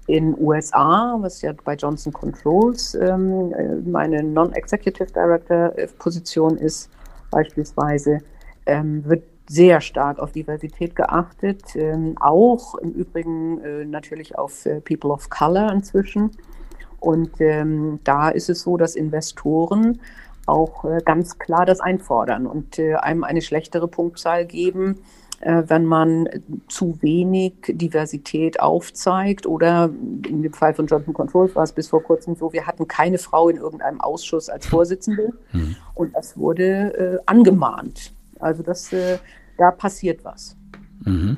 In 0.08 0.38
USA, 0.38 1.17
was 1.20 1.41
ja 1.41 1.51
bei 1.63 1.74
Johnson 1.75 2.13
Controls 2.13 2.94
ähm, 2.94 3.51
äh, 3.53 3.75
meine 3.89 4.22
Non-Executive 4.22 5.12
Director-Position 5.12 6.58
ist, 6.58 6.91
beispielsweise, 7.32 8.20
ähm, 8.65 9.05
wird 9.05 9.24
sehr 9.48 9.81
stark 9.81 10.19
auf 10.19 10.31
Diversität 10.31 10.95
geachtet, 10.95 11.75
ähm, 11.75 12.15
auch 12.19 12.75
im 12.75 12.91
Übrigen 12.91 13.60
äh, 13.62 13.86
natürlich 13.86 14.38
auf 14.38 14.65
äh, 14.65 14.81
People 14.81 15.12
of 15.12 15.29
Color 15.29 15.72
inzwischen. 15.72 16.31
Und 17.00 17.39
ähm, 17.39 18.00
da 18.03 18.29
ist 18.29 18.50
es 18.50 18.62
so, 18.62 18.77
dass 18.77 18.95
Investoren 18.95 20.00
auch 20.48 20.86
äh, 20.86 21.00
ganz 21.05 21.38
klar 21.38 21.65
das 21.65 21.79
einfordern 21.79 22.48
und 22.48 22.79
äh, 22.79 22.95
einem 22.95 23.24
eine 23.24 23.41
schlechtere 23.41 23.88
Punktzahl 23.88 24.45
geben, 24.45 25.00
äh, 25.41 25.63
wenn 25.67 25.86
man 25.86 26.27
zu 26.67 26.98
wenig 27.01 27.53
Diversität 27.67 28.60
aufzeigt. 28.60 29.45
Oder 29.45 29.91
in 30.27 30.41
dem 30.41 30.53
Fall 30.53 30.74
von 30.74 30.88
Johnson 30.88 31.13
Controls 31.13 31.55
war 31.55 31.63
es 31.63 31.72
bis 31.72 31.89
vor 31.89 32.01
kurzem 32.01 32.36
so, 32.36 32.51
wir 32.53 32.65
hatten 32.65 32.88
keine 32.88 33.19
Frau 33.19 33.50
in 33.50 33.57
irgendeinem 33.57 34.01
Ausschuss 34.01 34.50
als 34.50 34.65
Vorsitzende. 34.65 35.34
Mhm. 35.51 35.75
Und 35.93 36.15
das 36.15 36.36
wurde 36.38 37.19
äh, 37.19 37.19
angemahnt. 37.27 38.14
Also 38.39 38.63
das, 38.63 38.91
äh, 38.93 39.17
da 39.57 39.71
passiert 39.71 40.23
was. 40.23 40.55
Mhm. 41.03 41.37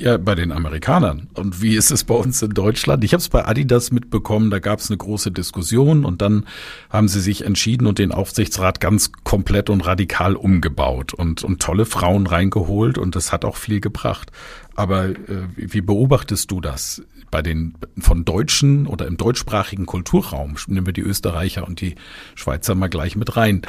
Ja, 0.00 0.16
bei 0.16 0.34
den 0.34 0.50
Amerikanern. 0.50 1.28
Und 1.34 1.60
wie 1.60 1.76
ist 1.76 1.90
es 1.90 2.04
bei 2.04 2.14
uns 2.14 2.40
in 2.40 2.54
Deutschland? 2.54 3.04
Ich 3.04 3.12
habe 3.12 3.20
es 3.20 3.28
bei 3.28 3.44
Adidas 3.44 3.92
mitbekommen, 3.92 4.50
da 4.50 4.58
gab 4.58 4.78
es 4.78 4.88
eine 4.88 4.96
große 4.96 5.30
Diskussion 5.30 6.06
und 6.06 6.22
dann 6.22 6.46
haben 6.88 7.06
sie 7.06 7.20
sich 7.20 7.44
entschieden 7.44 7.86
und 7.86 7.98
den 7.98 8.10
Aufsichtsrat 8.10 8.80
ganz 8.80 9.12
komplett 9.24 9.68
und 9.68 9.84
radikal 9.84 10.36
umgebaut 10.36 11.12
und, 11.12 11.44
und 11.44 11.60
tolle 11.60 11.84
Frauen 11.84 12.26
reingeholt 12.26 12.96
und 12.96 13.14
das 13.14 13.30
hat 13.30 13.44
auch 13.44 13.56
viel 13.56 13.82
gebracht. 13.82 14.32
Aber 14.74 15.10
äh, 15.10 15.16
wie 15.56 15.82
beobachtest 15.82 16.50
du 16.50 16.62
das 16.62 17.02
bei 17.30 17.42
den 17.42 17.74
von 17.98 18.24
Deutschen 18.24 18.86
oder 18.86 19.06
im 19.06 19.18
deutschsprachigen 19.18 19.84
Kulturraum? 19.84 20.54
Nehmen 20.66 20.86
wir 20.86 20.94
die 20.94 21.02
Österreicher 21.02 21.68
und 21.68 21.82
die 21.82 21.96
Schweizer 22.36 22.74
mal 22.74 22.88
gleich 22.88 23.16
mit 23.16 23.36
rein. 23.36 23.60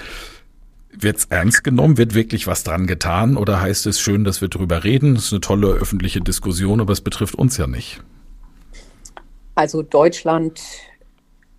Wird's 0.94 1.26
ernst 1.30 1.64
genommen? 1.64 1.98
Wird 1.98 2.14
wirklich 2.14 2.48
was 2.48 2.64
dran 2.64 2.88
getan? 2.88 3.38
Oder 3.38 3.62
heißt 3.62 3.86
es 3.88 4.00
schön, 4.00 4.24
dass 4.24 4.42
wir 4.42 4.50
drüber 4.50 4.84
reden? 4.84 5.16
Das 5.16 5.26
ist 5.26 5.32
eine 5.34 5.42
tolle 5.42 5.68
öffentliche 5.68 6.22
Diskussion, 6.22 6.82
aber 6.82 6.94
es 6.94 7.02
betrifft 7.02 7.36
uns 7.36 7.58
ja 7.58 7.68
nicht. 7.68 8.02
Also 9.56 9.82
Deutschland 9.82 10.62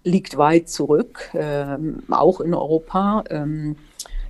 liegt 0.05 0.37
weit 0.37 0.69
zurück, 0.69 1.31
ähm, 1.35 2.03
auch 2.11 2.41
in 2.41 2.55
Europa. 2.55 3.25
Ähm, 3.31 3.77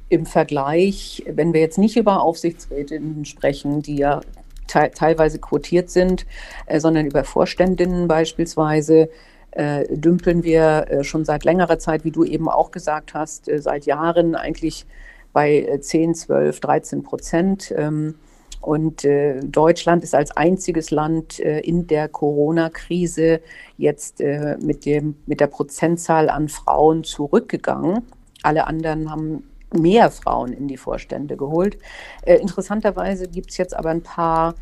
Im 0.08 0.26
Vergleich, 0.26 1.24
wenn 1.26 1.54
wir 1.54 1.60
jetzt 1.60 1.78
nicht 1.78 1.96
über 1.96 2.20
Aufsichtsrätinnen 2.20 3.24
sprechen, 3.24 3.80
die 3.80 3.96
ja 3.96 4.20
te 4.66 4.90
teilweise 4.94 5.38
quotiert 5.38 5.90
sind, 5.90 6.26
äh, 6.66 6.80
sondern 6.80 7.06
über 7.06 7.24
Vorständinnen 7.24 8.08
beispielsweise, 8.08 9.08
äh, 9.52 9.84
dümpeln 9.96 10.42
wir 10.42 10.86
äh, 10.88 11.04
schon 11.04 11.24
seit 11.24 11.44
längerer 11.44 11.78
Zeit, 11.78 12.04
wie 12.04 12.10
du 12.10 12.24
eben 12.24 12.48
auch 12.48 12.70
gesagt 12.70 13.14
hast, 13.14 13.48
äh, 13.48 13.60
seit 13.60 13.86
Jahren 13.86 14.34
eigentlich 14.34 14.86
bei 15.32 15.78
10, 15.80 16.14
12, 16.14 16.60
13 16.60 17.02
Prozent. 17.02 17.72
Ähm, 17.76 18.14
und 18.60 19.04
äh, 19.04 19.40
Deutschland 19.40 20.04
ist 20.04 20.14
als 20.14 20.30
einziges 20.36 20.90
Land 20.90 21.40
äh, 21.40 21.60
in 21.60 21.86
der 21.88 22.08
Corona-Krise 22.08 23.40
jetzt 23.76 24.20
äh, 24.20 24.56
mit, 24.60 24.86
dem, 24.86 25.16
mit 25.26 25.40
der 25.40 25.48
Prozentzahl 25.48 26.30
an 26.30 26.48
Frauen 26.48 27.02
zurückgegangen. 27.02 28.02
Alle 28.42 28.66
anderen 28.66 29.10
haben 29.10 29.44
mehr 29.72 30.10
Frauen 30.10 30.52
in 30.52 30.68
die 30.68 30.76
Vorstände 30.76 31.36
geholt. 31.36 31.78
Interessanterweise 32.26 33.26
gibt 33.26 33.50
es 33.50 33.56
jetzt 33.56 33.74
aber 33.74 33.88
ein 33.88 34.02
paar 34.02 34.54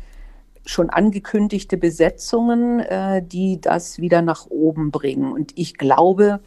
schon 0.65 0.89
angekündigte 0.89 1.77
Besetzungen, 1.77 2.79
äh, 2.79 3.23
die 3.23 3.59
das 3.59 3.99
wieder 3.99 4.21
nach 4.21 4.47
oben 4.49 4.91
bringen. 4.91 5.31
Und 5.31 5.53
ich 5.55 5.77
glaube, 5.77 6.39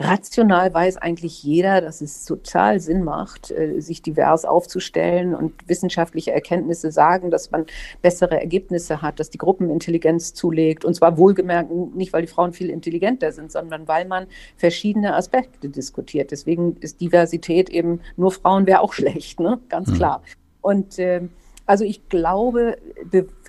rational 0.00 0.72
weiß 0.72 0.96
eigentlich 0.96 1.42
jeder, 1.42 1.80
dass 1.82 2.00
es 2.00 2.24
total 2.24 2.80
Sinn 2.80 3.04
macht, 3.04 3.50
äh, 3.50 3.80
sich 3.80 4.00
divers 4.00 4.44
aufzustellen 4.46 5.34
und 5.34 5.52
wissenschaftliche 5.68 6.32
Erkenntnisse 6.32 6.90
sagen, 6.90 7.30
dass 7.30 7.50
man 7.50 7.66
bessere 8.00 8.40
Ergebnisse 8.40 9.02
hat, 9.02 9.20
dass 9.20 9.28
die 9.28 9.38
Gruppenintelligenz 9.38 10.32
zulegt. 10.32 10.84
Und 10.84 10.94
zwar 10.94 11.18
wohlgemerkt 11.18 11.70
nicht, 11.70 12.12
weil 12.12 12.22
die 12.22 12.28
Frauen 12.28 12.54
viel 12.54 12.70
intelligenter 12.70 13.30
sind, 13.30 13.52
sondern 13.52 13.86
weil 13.86 14.06
man 14.06 14.26
verschiedene 14.56 15.14
Aspekte 15.14 15.68
diskutiert. 15.68 16.30
Deswegen 16.30 16.76
ist 16.80 17.00
Diversität 17.00 17.68
eben 17.68 18.00
nur 18.16 18.32
Frauen 18.32 18.66
wäre 18.66 18.80
auch 18.80 18.92
schlecht, 18.94 19.38
ne? 19.38 19.60
ganz 19.68 19.90
mhm. 19.90 19.94
klar. 19.94 20.22
Und 20.62 20.98
äh, 20.98 21.22
also 21.70 21.84
ich 21.84 22.08
glaube, 22.08 22.78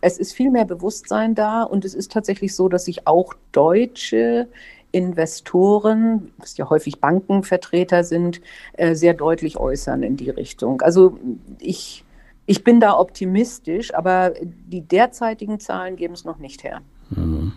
es 0.01 0.19
ist 0.19 0.33
viel 0.33 0.51
mehr 0.51 0.65
Bewusstsein 0.65 1.33
da 1.33 1.63
und 1.63 1.85
es 1.85 1.95
ist 1.95 2.11
tatsächlich 2.11 2.55
so, 2.55 2.69
dass 2.69 2.85
sich 2.85 3.07
auch 3.07 3.33
deutsche 3.51 4.47
Investoren, 4.91 6.31
was 6.37 6.55
ja 6.55 6.69
häufig 6.69 6.99
Bankenvertreter 6.99 8.03
sind, 8.03 8.39
äh, 8.73 8.93
sehr 8.93 9.15
deutlich 9.15 9.57
äußern 9.57 10.03
in 10.03 10.17
die 10.17 10.29
Richtung. 10.29 10.81
Also 10.83 11.17
ich, 11.57 12.05
ich 12.45 12.63
bin 12.63 12.79
da 12.79 12.95
optimistisch, 12.99 13.91
aber 13.95 14.33
die 14.43 14.81
derzeitigen 14.81 15.59
Zahlen 15.59 15.95
geben 15.95 16.13
es 16.13 16.23
noch 16.23 16.37
nicht 16.37 16.63
her. 16.63 16.81
Mhm. 17.09 17.53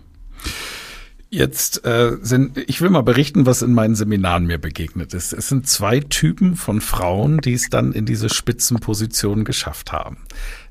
Jetzt 1.35 1.85
äh, 1.85 2.17
sind, 2.23 2.59
ich 2.59 2.81
will 2.81 2.91
mal 2.91 3.03
berichten, 3.03 3.45
was 3.45 3.63
in 3.63 3.75
meinen 3.75 3.97
Seminaren 3.97 4.47
mir 4.47 4.59
begegnet 4.59 5.15
ist. 5.15 5.33
Es 5.33 5.49
sind 5.49 5.69
zwei 5.69 5.99
Typen 5.99 6.55
von 6.55 6.81
Frauen, 6.81 7.39
die 7.39 7.55
es 7.55 7.71
dann 7.71 7.91
in 7.91 8.07
diese 8.07 8.29
Spitzenposition 8.29 9.45
geschafft 9.45 9.91
haben. 9.91 10.19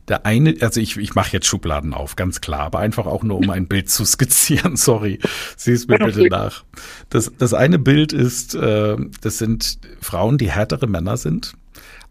Der 0.08 0.26
eine, 0.26 0.56
also 0.62 0.80
ich, 0.80 0.96
ich 0.96 1.16
mache 1.16 1.34
jetzt 1.34 1.48
Schubladen 1.48 1.94
auf, 1.94 2.16
ganz 2.16 2.40
klar, 2.40 2.62
aber 2.62 2.80
einfach 2.80 3.08
auch 3.08 3.24
nur, 3.24 3.40
um 3.40 3.50
ein 3.50 3.68
Bild 3.68 3.90
zu 3.90 4.06
skizzieren. 4.06 4.76
Sorry, 4.78 5.20
sieh 5.58 5.74
es 5.74 5.90
mir 5.90 6.00
bitte 6.00 6.30
nach. 6.30 6.64
Das, 7.10 7.30
das 7.38 7.54
eine 7.54 7.78
Bild 7.78 8.14
ist, 8.14 8.56
äh, 8.56 8.96
das 9.20 9.40
sind 9.40 9.80
Frauen, 10.00 10.38
die 10.38 10.50
härtere 10.50 10.88
Männer 10.88 11.18
sind, 11.18 11.56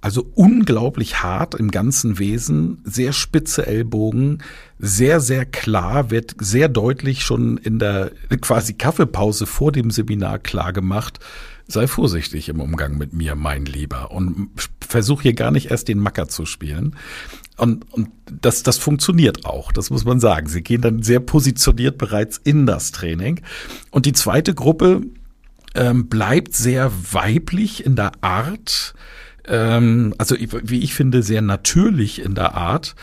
also 0.02 0.28
unglaublich 0.34 1.22
hart 1.22 1.54
im 1.54 1.70
ganzen 1.70 2.18
Wesen, 2.18 2.78
sehr 2.84 3.12
spitze 3.12 3.66
Ellbogen, 3.66 4.42
sehr, 4.78 5.20
sehr 5.20 5.46
klar, 5.46 6.10
wird 6.10 6.34
sehr 6.40 6.68
deutlich 6.68 7.22
schon 7.22 7.56
in 7.56 7.78
der 7.78 8.10
quasi 8.40 8.74
Kaffeepause 8.74 9.46
vor 9.46 9.70
dem 9.70 9.90
Seminar 9.90 10.40
klar 10.40 10.72
gemacht, 10.72 11.20
sei 11.68 11.86
vorsichtig 11.86 12.48
im 12.48 12.60
Umgang 12.60 12.98
mit 12.98 13.12
mir, 13.12 13.36
mein 13.36 13.64
Lieber, 13.64 14.10
und 14.10 14.50
versuch 14.80 15.22
hier 15.22 15.34
gar 15.34 15.52
nicht 15.52 15.70
erst 15.70 15.86
den 15.86 16.00
Macker 16.00 16.28
zu 16.28 16.46
spielen. 16.46 16.96
Und, 17.56 17.90
und 17.92 18.08
das, 18.40 18.64
das 18.64 18.78
funktioniert 18.78 19.44
auch, 19.44 19.70
das 19.70 19.90
muss 19.90 20.04
man 20.04 20.18
sagen. 20.18 20.48
Sie 20.48 20.62
gehen 20.62 20.80
dann 20.80 21.02
sehr 21.02 21.20
positioniert 21.20 21.96
bereits 21.96 22.38
in 22.42 22.66
das 22.66 22.90
Training. 22.90 23.40
Und 23.92 24.04
die 24.06 24.14
zweite 24.14 24.52
Gruppe 24.52 25.02
ähm, 25.76 26.08
bleibt 26.08 26.54
sehr 26.54 26.90
weiblich 27.12 27.86
in 27.86 27.94
der 27.94 28.12
Art, 28.20 28.94
ähm, 29.46 30.14
also 30.18 30.36
wie 30.38 30.80
ich 30.80 30.94
finde, 30.94 31.22
sehr 31.22 31.42
natürlich 31.42 32.22
in 32.22 32.34
der 32.34 32.54
Art, 32.54 32.94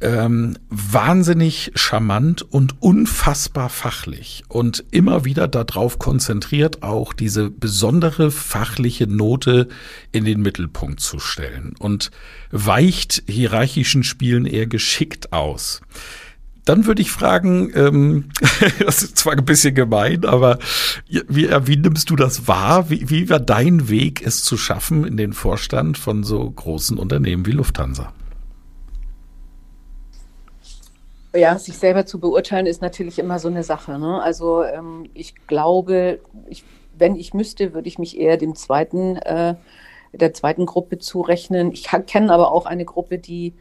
ähm, 0.00 0.58
wahnsinnig 0.68 1.72
charmant 1.76 2.42
und 2.42 2.82
unfassbar 2.82 3.70
fachlich. 3.70 4.42
Und 4.48 4.84
immer 4.90 5.24
wieder 5.24 5.48
darauf 5.48 5.98
konzentriert, 5.98 6.82
auch 6.82 7.12
diese 7.12 7.50
besondere 7.50 8.30
fachliche 8.30 9.06
Note 9.06 9.68
in 10.12 10.24
den 10.24 10.42
Mittelpunkt 10.42 11.00
zu 11.00 11.18
stellen. 11.18 11.74
Und 11.78 12.10
weicht 12.50 13.22
hierarchischen 13.26 14.04
Spielen 14.04 14.46
eher 14.46 14.66
geschickt 14.66 15.32
aus. 15.32 15.80
Dann 16.64 16.86
würde 16.86 17.02
ich 17.02 17.10
fragen, 17.10 17.70
ähm, 17.74 18.30
das 18.78 19.02
ist 19.02 19.18
zwar 19.18 19.34
ein 19.34 19.44
bisschen 19.44 19.74
gemein, 19.74 20.24
aber 20.24 20.58
wie, 21.06 21.48
wie 21.50 21.76
nimmst 21.76 22.08
du 22.08 22.16
das 22.16 22.48
wahr? 22.48 22.88
Wie, 22.88 23.10
wie 23.10 23.28
war 23.28 23.40
dein 23.40 23.88
Weg, 23.88 24.26
es 24.26 24.42
zu 24.42 24.56
schaffen 24.56 25.04
in 25.04 25.16
den 25.16 25.32
Vorstand 25.32 25.98
von 25.98 26.24
so 26.24 26.50
großen 26.50 26.98
Unternehmen 26.98 27.44
wie 27.44 27.52
Lufthansa? 27.52 28.12
Ja, 31.36 31.58
sich 31.58 31.76
selber 31.76 32.06
zu 32.06 32.20
beurteilen 32.20 32.66
ist 32.66 32.80
natürlich 32.80 33.18
immer 33.18 33.40
so 33.40 33.48
eine 33.48 33.64
Sache. 33.64 33.98
Ne? 33.98 34.22
Also 34.22 34.62
ähm, 34.62 35.10
ich 35.14 35.34
glaube, 35.46 36.20
ich, 36.48 36.64
wenn 36.96 37.16
ich 37.16 37.34
müsste, 37.34 37.74
würde 37.74 37.88
ich 37.88 37.98
mich 37.98 38.18
eher 38.18 38.36
dem 38.36 38.54
zweiten, 38.54 39.16
äh, 39.16 39.56
der 40.12 40.32
zweiten 40.32 40.64
Gruppe 40.64 40.98
zurechnen. 40.98 41.72
Ich 41.72 41.88
kenne 42.06 42.32
aber 42.32 42.52
auch 42.52 42.66
eine 42.66 42.84
Gruppe, 42.84 43.18
die 43.18 43.54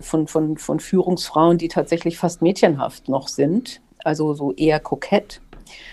von, 0.00 0.26
von, 0.26 0.56
von 0.56 0.80
Führungsfrauen, 0.80 1.58
die 1.58 1.68
tatsächlich 1.68 2.18
fast 2.18 2.42
mädchenhaft 2.42 3.08
noch 3.08 3.28
sind, 3.28 3.80
also 4.04 4.34
so 4.34 4.52
eher 4.52 4.80
kokett. 4.80 5.40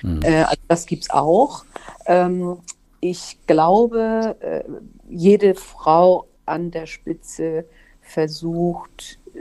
Mhm. 0.02 0.22
Äh, 0.24 0.44
also 0.44 0.62
das 0.68 0.86
gibt 0.86 1.04
es 1.04 1.10
auch. 1.10 1.66
Ähm, 2.06 2.58
ich 3.02 3.38
glaube, 3.48 4.36
äh, 4.40 4.64
jede 5.10 5.56
Frau 5.56 6.28
an 6.46 6.72
der 6.72 6.86
Spitze 6.86 7.66
versucht, 8.02 9.20
äh, 9.34 9.40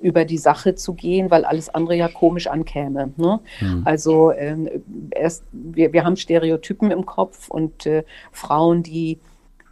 über 0.00 0.24
die 0.24 0.38
Sache 0.38 0.74
zu 0.74 0.94
gehen, 0.94 1.30
weil 1.30 1.44
alles 1.44 1.68
andere 1.68 1.94
ja 1.94 2.08
komisch 2.08 2.48
ankäme. 2.48 3.12
Ne? 3.16 3.40
Mhm. 3.60 3.82
Also 3.84 4.32
ähm, 4.32 4.68
erst, 5.12 5.44
wir, 5.52 5.92
wir 5.92 6.04
haben 6.04 6.16
Stereotypen 6.16 6.90
im 6.90 7.06
Kopf 7.06 7.48
und 7.48 7.86
äh, 7.86 8.02
Frauen, 8.32 8.82
die 8.82 9.20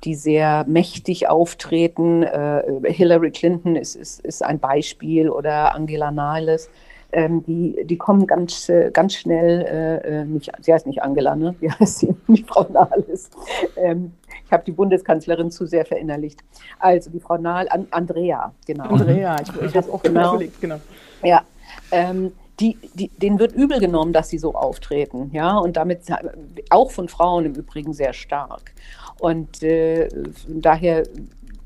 die 0.04 0.14
sehr 0.14 0.64
mächtig 0.66 1.28
auftreten. 1.28 2.22
Äh, 2.22 2.62
Hillary 2.84 3.30
Clinton 3.30 3.76
ist, 3.76 3.96
ist, 3.96 4.20
ist 4.20 4.42
ein 4.42 4.58
Beispiel 4.58 5.28
oder 5.28 5.74
Angela 5.74 6.10
Nahles. 6.10 6.70
Ähm, 7.12 7.42
die, 7.44 7.84
die 7.84 7.98
kommen 7.98 8.26
ganz, 8.26 8.70
ganz 8.92 9.14
schnell, 9.14 9.62
äh, 9.62 10.20
äh, 10.20 10.24
nicht, 10.24 10.52
sie 10.60 10.72
heißt 10.72 10.86
nicht 10.86 11.02
Angela, 11.02 11.34
ne? 11.34 11.56
Wie 11.58 11.70
heißt 11.70 11.98
sie? 11.98 12.14
Die 12.28 12.44
Frau 12.44 12.66
Nahles. 12.72 13.30
Ähm, 13.76 14.12
ich 14.46 14.52
habe 14.52 14.64
die 14.64 14.72
Bundeskanzlerin 14.72 15.52
zu 15.52 15.66
sehr 15.66 15.84
verinnerlicht. 15.84 16.40
Also 16.80 17.08
die 17.08 17.20
Frau 17.20 17.36
Nahl, 17.36 17.68
An 17.70 17.86
Andrea, 17.92 18.52
genau. 18.66 18.84
Andrea, 18.84 19.36
ich, 19.40 19.62
ich 19.62 19.76
habe 19.76 19.92
auch 19.92 20.02
genau. 20.02 20.34
überlegt, 20.34 20.60
genau. 20.60 20.80
Ja, 21.22 21.42
ähm, 21.92 22.32
die, 22.58 22.76
die, 22.94 23.08
denen 23.08 23.38
wird 23.38 23.52
übel 23.52 23.78
genommen, 23.80 24.12
dass 24.12 24.28
sie 24.28 24.38
so 24.38 24.54
auftreten, 24.54 25.30
ja, 25.32 25.56
und 25.56 25.76
damit 25.76 26.00
auch 26.70 26.90
von 26.90 27.08
Frauen 27.08 27.46
im 27.46 27.54
Übrigen 27.54 27.92
sehr 27.92 28.12
stark. 28.12 28.72
Und 29.20 29.62
äh, 29.62 30.08
daher 30.48 31.04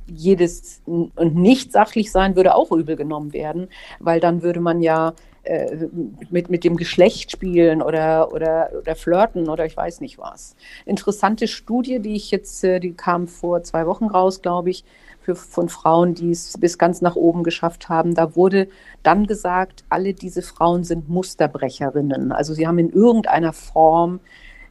jedes 0.07 0.83
und 0.85 1.35
nicht 1.35 1.73
sachlich 1.73 2.13
sein 2.13 2.37
würde 2.37 2.55
auch 2.55 2.71
übel 2.73 2.97
genommen 2.97 3.33
werden, 3.33 3.69
weil 4.01 4.21
dann 4.21 4.43
würde 4.43 4.61
man 4.61 4.83
ja 4.83 5.15
äh, 5.45 5.89
mit, 6.31 6.51
mit 6.51 6.65
dem 6.65 6.77
Geschlecht 6.77 7.31
spielen 7.31 7.81
oder, 7.81 8.33
oder, 8.33 8.71
oder 8.79 8.97
flirten 8.97 9.49
oder 9.49 9.65
ich 9.67 9.77
weiß 9.77 10.01
nicht 10.01 10.19
was. 10.19 10.57
Interessante 10.85 11.49
Studie, 11.49 12.01
die 12.01 12.15
ich 12.15 12.31
jetzt, 12.31 12.65
äh, 12.65 12.81
die 12.81 12.93
kam 12.93 13.29
vor 13.29 13.63
zwei 13.63 13.87
Wochen 13.87 14.07
raus, 14.07 14.43
glaube 14.43 14.71
ich, 14.71 14.85
für, 15.21 15.37
von 15.37 15.69
Frauen, 15.69 16.15
die 16.15 16.31
es 16.31 16.59
bis 16.59 16.77
ganz 16.77 17.01
nach 17.01 17.17
oben 17.17 17.45
geschafft 17.45 17.89
haben. 17.89 18.15
Da 18.15 18.37
wurde 18.37 18.69
dann 19.03 19.27
gesagt, 19.27 19.85
alle 19.89 20.13
diese 20.13 20.43
Frauen 20.43 20.85
sind 20.85 21.09
Musterbrecherinnen. 21.09 22.33
Also 22.33 22.53
sie 22.53 22.67
haben 22.67 22.79
in 22.79 22.91
irgendeiner 22.91 23.53
Form 23.53 24.21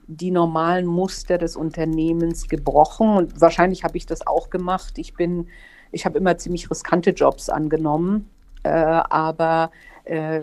die 0.07 0.31
normalen 0.31 0.85
Muster 0.85 1.37
des 1.37 1.55
Unternehmens 1.55 2.47
gebrochen. 2.47 3.09
Und 3.09 3.41
wahrscheinlich 3.41 3.83
habe 3.83 3.97
ich 3.97 4.05
das 4.05 4.25
auch 4.25 4.49
gemacht. 4.49 4.97
Ich 4.97 5.13
bin, 5.13 5.47
ich 5.91 6.05
habe 6.05 6.17
immer 6.17 6.37
ziemlich 6.37 6.69
riskante 6.69 7.11
Jobs 7.11 7.49
angenommen, 7.49 8.29
äh, 8.63 8.69
aber 8.69 9.71
äh, 10.05 10.41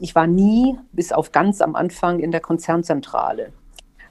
ich 0.00 0.14
war 0.14 0.26
nie, 0.26 0.78
bis 0.92 1.12
auf 1.12 1.32
ganz 1.32 1.60
am 1.60 1.76
Anfang, 1.76 2.18
in 2.20 2.30
der 2.30 2.40
Konzernzentrale. 2.40 3.52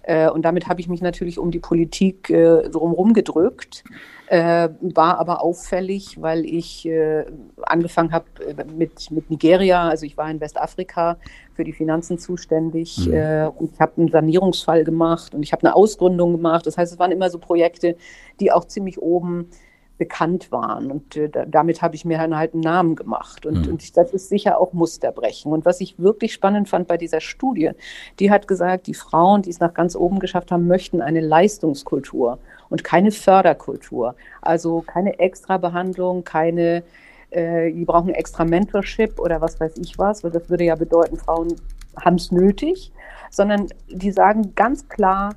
Äh, 0.04 0.30
und 0.30 0.44
damit 0.44 0.68
habe 0.68 0.80
ich 0.80 0.88
mich 0.88 1.02
natürlich 1.02 1.38
um 1.38 1.52
die 1.52 1.60
Politik 1.60 2.30
äh, 2.30 2.70
drumherum 2.70 3.14
gedrückt. 3.14 3.84
Äh, 4.30 4.70
war 4.82 5.20
aber 5.20 5.42
auffällig, 5.42 6.22
weil 6.22 6.44
ich 6.46 6.86
äh, 6.86 7.24
angefangen 7.62 8.12
habe 8.12 8.26
äh, 8.46 8.66
mit, 8.66 9.10
mit 9.10 9.30
Nigeria, 9.30 9.88
also 9.88 10.06
ich 10.06 10.18
war 10.18 10.30
in 10.30 10.42
Westafrika 10.42 11.18
für 11.54 11.64
die 11.64 11.72
Finanzen 11.72 12.20
zuständig 12.20 13.08
mhm. 13.08 13.14
äh, 13.14 13.48
und 13.48 13.72
ich 13.74 13.80
habe 13.80 13.94
einen 13.96 14.10
Sanierungsfall 14.10 14.84
gemacht 14.84 15.34
und 15.34 15.44
ich 15.44 15.54
habe 15.54 15.64
eine 15.66 15.76
Ausgründung 15.76 16.34
gemacht. 16.34 16.68
Das 16.68 16.78
heißt, 16.78 16.92
es 16.92 17.00
waren 17.00 17.14
immer 17.14 17.30
so 17.30 17.40
Projekte, 17.40 17.96
die 18.42 18.52
auch 18.52 18.66
ziemlich 18.66 19.02
oben 19.02 19.50
bekannt 19.98 20.52
waren. 20.52 20.92
Und 20.92 21.16
äh, 21.16 21.30
damit 21.48 21.82
habe 21.82 21.96
ich 21.96 22.06
mir 22.06 22.18
dann 22.18 22.38
halt 22.38 22.54
einen 22.54 22.62
Namen 22.62 22.96
gemacht. 22.96 23.46
Und, 23.46 23.66
mhm. 23.66 23.72
und 23.72 23.98
das 23.98 24.12
ist 24.12 24.30
sicher 24.30 24.60
auch 24.60 24.74
Musterbrechen. 24.74 25.52
Und 25.52 25.66
was 25.66 25.82
ich 25.82 25.98
wirklich 26.00 26.34
spannend 26.34 26.70
fand 26.70 26.88
bei 26.88 26.98
dieser 26.98 27.22
Studie, 27.22 27.72
die 28.20 28.32
hat 28.32 28.48
gesagt, 28.48 28.88
die 28.88 28.94
Frauen, 28.94 29.42
die 29.42 29.50
es 29.50 29.60
nach 29.60 29.74
ganz 29.74 29.96
oben 29.96 30.20
geschafft 30.20 30.52
haben, 30.52 30.68
möchten 30.68 31.02
eine 31.02 31.22
Leistungskultur 31.22 32.40
und 32.70 32.84
keine 32.84 33.12
Förderkultur. 33.12 34.16
Also 34.42 34.82
keine 34.82 35.20
Extrabehandlung, 35.20 36.24
keine, 36.24 36.84
äh, 37.30 37.72
die 37.72 37.86
brauchen 37.86 38.14
extra 38.14 38.46
Mentorship 38.46 39.20
oder 39.20 39.42
was 39.42 39.60
weiß 39.60 39.78
ich 39.78 39.98
was, 39.98 40.24
weil 40.24 40.32
das 40.32 40.50
würde 40.50 40.66
ja 40.66 40.76
bedeuten, 40.76 41.18
Frauen 41.18 41.56
haben 42.00 42.16
es 42.16 42.32
nötig, 42.32 42.92
sondern 43.32 43.68
die 43.90 44.12
sagen 44.12 44.54
ganz 44.56 44.88
klar, 44.88 45.34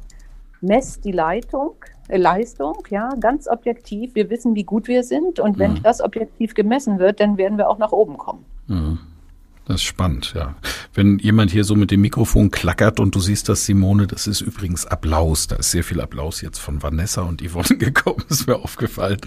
messt 0.60 1.04
die 1.04 1.12
Leitung, 1.12 1.74
äh, 2.08 2.16
Leistung, 2.16 2.82
ja, 2.90 3.10
ganz 3.18 3.48
objektiv. 3.48 4.14
Wir 4.14 4.30
wissen, 4.30 4.54
wie 4.54 4.64
gut 4.64 4.88
wir 4.88 5.02
sind 5.04 5.40
und 5.40 5.58
wenn 5.58 5.74
mhm. 5.74 5.82
das 5.82 6.00
objektiv 6.00 6.54
gemessen 6.54 6.98
wird, 6.98 7.20
dann 7.20 7.36
werden 7.36 7.58
wir 7.58 7.68
auch 7.68 7.78
nach 7.78 7.92
oben 7.92 8.18
kommen. 8.18 8.44
Mhm. 8.66 8.98
Das 9.70 9.82
ist 9.82 9.86
spannend, 9.86 10.32
ja. 10.34 10.56
Wenn 10.94 11.20
jemand 11.20 11.52
hier 11.52 11.62
so 11.62 11.76
mit 11.76 11.92
dem 11.92 12.00
Mikrofon 12.00 12.50
klackert 12.50 12.98
und 12.98 13.14
du 13.14 13.20
siehst 13.20 13.48
das, 13.48 13.66
Simone, 13.66 14.08
das 14.08 14.26
ist 14.26 14.40
übrigens 14.40 14.84
Applaus. 14.84 15.46
Da 15.46 15.56
ist 15.56 15.70
sehr 15.70 15.84
viel 15.84 16.00
Applaus 16.00 16.40
jetzt 16.40 16.58
von 16.58 16.82
Vanessa 16.82 17.22
und 17.22 17.40
Yvonne 17.40 17.68
gekommen, 17.78 18.24
ist 18.28 18.48
mir 18.48 18.56
aufgefallen. 18.56 19.20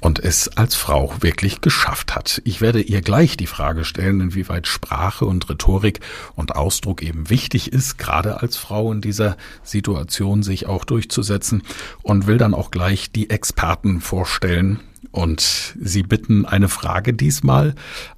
und 0.00 0.20
es 0.20 0.48
als 0.56 0.76
Frau 0.76 1.12
wirklich 1.20 1.60
geschafft 1.60 2.14
hat. 2.14 2.40
Ich 2.44 2.60
werde 2.60 2.80
ihr 2.80 3.02
gleich 3.02 3.36
die 3.36 3.48
Frage 3.48 3.84
stellen, 3.84 4.20
inwieweit 4.20 4.68
Sprache 4.68 5.24
und 5.24 5.48
Rhetorik 5.50 6.00
und 6.36 6.54
Ausdruck 6.54 7.02
eben 7.02 7.28
wichtig 7.28 7.72
ist, 7.72 7.98
gerade 7.98 8.40
als 8.40 8.56
Frau 8.56 8.92
in 8.92 9.00
dieser 9.00 9.36
Situation 9.64 10.44
sich 10.44 10.66
auch 10.66 10.84
durchzusetzen 10.84 11.62
und 12.02 12.28
will 12.28 12.38
dann 12.38 12.54
auch 12.54 12.70
gleich 12.70 13.10
die 13.10 13.30
Experten 13.30 14.00
vorstellen, 14.00 14.80
und 15.10 15.74
Sie 15.80 16.02
bitten, 16.02 16.44
eine 16.44 16.68
Frage 16.68 17.14
diesmal 17.14 17.74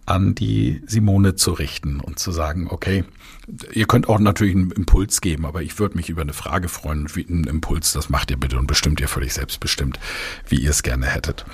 an 0.06 0.34
die 0.34 0.82
Simone 0.86 1.34
zu 1.34 1.52
richten 1.52 2.00
und 2.00 2.18
zu 2.18 2.32
sagen, 2.32 2.68
okay, 2.70 3.04
ihr 3.72 3.86
könnt 3.86 4.08
auch 4.08 4.18
natürlich 4.18 4.54
einen 4.54 4.70
Impuls 4.70 5.20
geben, 5.20 5.46
aber 5.46 5.62
ich 5.62 5.78
würde 5.78 5.96
mich 5.96 6.08
über 6.08 6.22
eine 6.22 6.32
Frage 6.32 6.68
freuen, 6.68 7.08
wie 7.14 7.26
ein 7.28 7.44
Impuls, 7.44 7.92
das 7.92 8.08
macht 8.08 8.30
ihr 8.30 8.36
bitte 8.36 8.58
und 8.58 8.66
bestimmt 8.66 9.00
ihr 9.00 9.08
völlig 9.08 9.32
selbstbestimmt, 9.32 9.98
wie 10.48 10.60
ihr 10.60 10.70
es 10.70 10.82
gerne 10.82 11.06
hättet. 11.06 11.44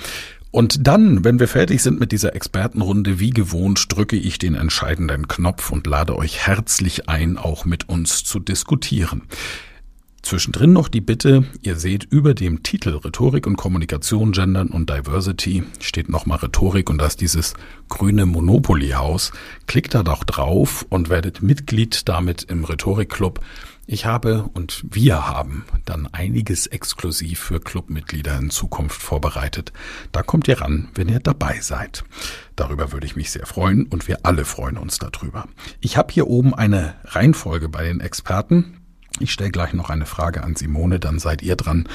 Und 0.51 0.87
dann, 0.87 1.23
wenn 1.23 1.39
wir 1.39 1.47
fertig 1.47 1.83
sind 1.83 1.99
mit 1.99 2.11
dieser 2.11 2.35
Expertenrunde, 2.35 3.19
wie 3.19 3.31
gewohnt, 3.31 3.85
drücke 3.89 4.15
ich 4.15 4.39
den 4.39 4.55
entscheidenden 4.55 5.27
Knopf 5.27 5.71
und 5.71 5.85
lade 5.85 6.15
euch 6.15 6.47
herzlich 6.47 7.09
ein, 7.09 7.37
auch 7.37 7.65
mit 7.65 7.89
uns 7.89 8.23
zu 8.23 8.39
diskutieren. 8.39 9.23
Zwischendrin 10.27 10.73
noch 10.73 10.89
die 10.89 10.99
Bitte, 10.99 11.45
ihr 11.61 11.77
seht 11.77 12.03
über 12.03 12.33
dem 12.33 12.61
Titel 12.61 12.89
Rhetorik 12.97 13.47
und 13.47 13.55
Kommunikation, 13.55 14.33
Gendern 14.33 14.67
und 14.67 14.89
Diversity 14.89 15.63
steht 15.79 16.09
nochmal 16.09 16.39
Rhetorik 16.39 16.89
und 16.89 16.97
das 16.97 17.15
dieses 17.15 17.53
grüne 17.87 18.25
Monopoly-Haus. 18.25 19.31
Klickt 19.67 19.95
da 19.95 20.03
doch 20.03 20.25
drauf 20.25 20.85
und 20.89 21.07
werdet 21.07 21.41
Mitglied 21.41 22.09
damit 22.09 22.43
im 22.43 22.65
Rhetorik-Club. 22.65 23.39
Ich 23.85 24.05
habe 24.05 24.49
und 24.53 24.83
wir 24.89 25.29
haben 25.29 25.63
dann 25.85 26.09
einiges 26.11 26.67
exklusiv 26.67 27.39
für 27.39 27.61
Clubmitglieder 27.61 28.37
in 28.37 28.49
Zukunft 28.49 29.01
vorbereitet. 29.01 29.71
Da 30.11 30.23
kommt 30.23 30.49
ihr 30.49 30.59
ran, 30.59 30.89
wenn 30.93 31.07
ihr 31.07 31.21
dabei 31.21 31.61
seid. 31.61 32.03
Darüber 32.57 32.91
würde 32.91 33.05
ich 33.05 33.15
mich 33.15 33.31
sehr 33.31 33.45
freuen 33.45 33.85
und 33.85 34.09
wir 34.09 34.25
alle 34.25 34.43
freuen 34.43 34.77
uns 34.77 34.97
darüber. 34.97 35.47
Ich 35.79 35.95
habe 35.95 36.11
hier 36.11 36.27
oben 36.27 36.53
eine 36.53 36.95
Reihenfolge 37.05 37.69
bei 37.69 37.85
den 37.85 38.01
Experten. 38.01 38.76
Ich 39.19 39.31
stelle 39.31 39.51
gleich 39.51 39.73
noch 39.73 39.89
eine 39.89 40.05
Frage 40.05 40.43
an 40.43 40.55
Simone, 40.55 40.99
dann 40.99 41.19
seid 41.19 41.41
ihr 41.41 41.55
dran. 41.55 41.87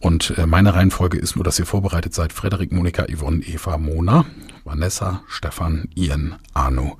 Und 0.00 0.34
äh, 0.38 0.46
meine 0.46 0.74
Reihenfolge 0.74 1.18
ist 1.18 1.34
nur, 1.34 1.44
dass 1.44 1.58
ihr 1.58 1.66
vorbereitet 1.66 2.14
seid. 2.14 2.32
Frederik, 2.32 2.72
Monika, 2.72 3.06
Yvonne, 3.08 3.42
Eva, 3.42 3.78
Mona, 3.78 4.24
Vanessa, 4.64 5.22
Stefan, 5.26 5.88
Ian, 5.96 6.36
Arno 6.54 6.98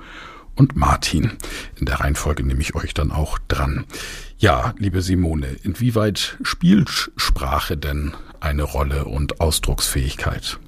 und 0.56 0.74
Martin. 0.74 1.32
In 1.76 1.86
der 1.86 2.00
Reihenfolge 2.00 2.42
nehme 2.42 2.60
ich 2.60 2.74
euch 2.74 2.92
dann 2.92 3.12
auch 3.12 3.38
dran. 3.46 3.84
Ja, 4.38 4.74
liebe 4.78 5.00
Simone, 5.02 5.56
inwieweit 5.62 6.38
spielt 6.42 7.12
Sprache 7.16 7.76
denn 7.76 8.14
eine 8.40 8.64
Rolle 8.64 9.04
und 9.04 9.40
Ausdrucksfähigkeit? 9.40 10.58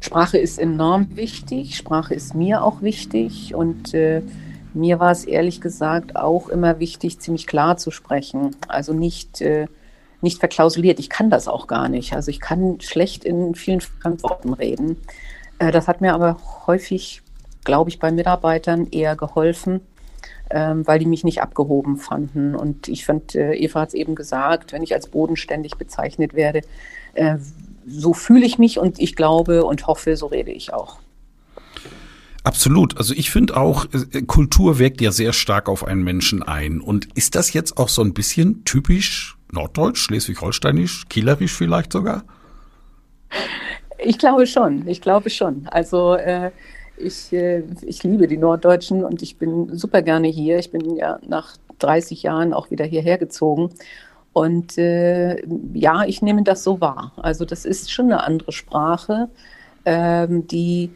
Sprache 0.00 0.38
ist 0.38 0.58
enorm 0.58 1.16
wichtig. 1.16 1.76
Sprache 1.76 2.14
ist 2.14 2.34
mir 2.34 2.62
auch 2.62 2.80
wichtig 2.80 3.54
und 3.54 3.92
äh, 3.92 4.22
mir 4.76 5.00
war 5.00 5.10
es 5.10 5.24
ehrlich 5.24 5.60
gesagt 5.60 6.16
auch 6.16 6.48
immer 6.48 6.78
wichtig, 6.78 7.18
ziemlich 7.18 7.46
klar 7.46 7.76
zu 7.78 7.90
sprechen. 7.90 8.54
Also 8.68 8.92
nicht, 8.92 9.40
äh, 9.40 9.66
nicht 10.20 10.38
verklausuliert. 10.38 10.98
Ich 10.98 11.08
kann 11.08 11.30
das 11.30 11.48
auch 11.48 11.66
gar 11.66 11.88
nicht. 11.88 12.12
Also 12.12 12.30
ich 12.30 12.40
kann 12.40 12.80
schlecht 12.80 13.24
in 13.24 13.54
vielen 13.54 13.82
Worten 14.22 14.52
reden. 14.52 14.98
Äh, 15.58 15.72
das 15.72 15.88
hat 15.88 16.00
mir 16.00 16.14
aber 16.14 16.36
häufig, 16.66 17.22
glaube 17.64 17.90
ich, 17.90 17.98
bei 17.98 18.12
Mitarbeitern 18.12 18.86
eher 18.90 19.16
geholfen, 19.16 19.80
ähm, 20.50 20.86
weil 20.86 20.98
die 20.98 21.06
mich 21.06 21.24
nicht 21.24 21.40
abgehoben 21.40 21.96
fanden. 21.96 22.54
Und 22.54 22.88
ich 22.88 23.06
fand, 23.06 23.34
äh, 23.34 23.54
Eva 23.54 23.80
hat 23.80 23.88
es 23.88 23.94
eben 23.94 24.14
gesagt, 24.14 24.72
wenn 24.72 24.82
ich 24.82 24.94
als 24.94 25.08
bodenständig 25.08 25.76
bezeichnet 25.76 26.34
werde, 26.34 26.60
äh, 27.14 27.38
so 27.86 28.12
fühle 28.12 28.44
ich 28.44 28.58
mich 28.58 28.78
und 28.78 28.98
ich 28.98 29.16
glaube 29.16 29.64
und 29.64 29.86
hoffe, 29.86 30.16
so 30.16 30.26
rede 30.26 30.50
ich 30.50 30.72
auch. 30.72 30.98
Absolut. 32.46 32.96
Also 32.96 33.12
ich 33.12 33.32
finde 33.32 33.56
auch, 33.56 33.86
äh, 33.86 34.22
Kultur 34.22 34.78
wirkt 34.78 35.00
ja 35.00 35.10
sehr 35.10 35.32
stark 35.32 35.68
auf 35.68 35.84
einen 35.84 36.04
Menschen 36.04 36.44
ein. 36.44 36.80
Und 36.80 37.08
ist 37.16 37.34
das 37.34 37.52
jetzt 37.52 37.76
auch 37.76 37.88
so 37.88 38.02
ein 38.02 38.14
bisschen 38.14 38.62
typisch 38.64 39.36
norddeutsch, 39.50 39.98
schleswig-holsteinisch, 39.98 41.08
kielerisch 41.08 41.52
vielleicht 41.52 41.92
sogar? 41.92 42.22
Ich 43.98 44.16
glaube 44.18 44.46
schon. 44.46 44.86
Ich 44.86 45.00
glaube 45.00 45.28
schon. 45.28 45.66
Also 45.72 46.14
äh, 46.14 46.52
ich, 46.96 47.32
äh, 47.32 47.64
ich 47.82 48.04
liebe 48.04 48.28
die 48.28 48.36
Norddeutschen 48.36 49.02
und 49.02 49.22
ich 49.22 49.38
bin 49.38 49.76
super 49.76 50.02
gerne 50.02 50.28
hier. 50.28 50.60
Ich 50.60 50.70
bin 50.70 50.94
ja 50.94 51.18
nach 51.26 51.56
30 51.80 52.22
Jahren 52.22 52.54
auch 52.54 52.70
wieder 52.70 52.84
hierher 52.84 53.18
gezogen. 53.18 53.70
Und 54.32 54.78
äh, 54.78 55.42
ja, 55.74 56.04
ich 56.04 56.22
nehme 56.22 56.44
das 56.44 56.62
so 56.62 56.80
wahr. 56.80 57.10
Also 57.16 57.44
das 57.44 57.64
ist 57.64 57.90
schon 57.90 58.04
eine 58.04 58.22
andere 58.22 58.52
Sprache, 58.52 59.30
ähm, 59.84 60.46
die 60.46 60.92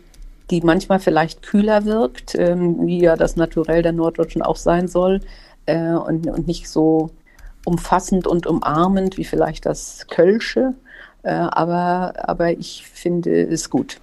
die 0.51 0.61
manchmal 0.61 0.99
vielleicht 0.99 1.43
kühler 1.43 1.85
wirkt, 1.85 2.35
ähm, 2.35 2.87
wie 2.87 3.01
ja 3.01 3.17
das 3.17 3.37
Naturell 3.37 3.83
der 3.83 3.93
Norddeutschen 3.93 4.43
auch 4.43 4.57
sein 4.57 4.89
soll, 4.89 5.21
äh, 5.67 5.93
und, 5.93 6.27
und 6.27 6.47
nicht 6.47 6.69
so 6.69 7.11
umfassend 7.65 8.27
und 8.27 8.47
umarmend 8.47 9.17
wie 9.17 9.25
vielleicht 9.25 9.67
das 9.67 10.07
Kölsche. 10.09 10.75
Äh, 11.23 11.31
aber, 11.33 12.15
aber 12.17 12.53
ich 12.53 12.87
finde 12.87 13.43
es 13.43 13.71
gut. 13.71 14.01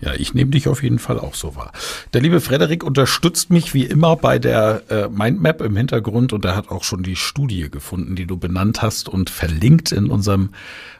Ja, 0.00 0.12
ich 0.12 0.34
nehme 0.34 0.50
dich 0.50 0.68
auf 0.68 0.82
jeden 0.82 0.98
Fall 0.98 1.18
auch 1.18 1.34
so 1.34 1.56
wahr. 1.56 1.72
Der 2.12 2.20
liebe 2.20 2.40
Frederik 2.40 2.84
unterstützt 2.84 3.50
mich 3.50 3.72
wie 3.72 3.84
immer 3.84 4.16
bei 4.16 4.38
der 4.38 4.82
äh, 4.90 5.08
Mindmap 5.08 5.62
im 5.62 5.74
Hintergrund 5.74 6.34
und 6.34 6.44
er 6.44 6.54
hat 6.54 6.68
auch 6.70 6.84
schon 6.84 7.02
die 7.02 7.16
Studie 7.16 7.70
gefunden, 7.70 8.14
die 8.14 8.26
du 8.26 8.36
benannt 8.36 8.82
hast 8.82 9.08
und 9.08 9.30
verlinkt 9.30 9.92
in 9.92 10.10
unserem 10.10 10.50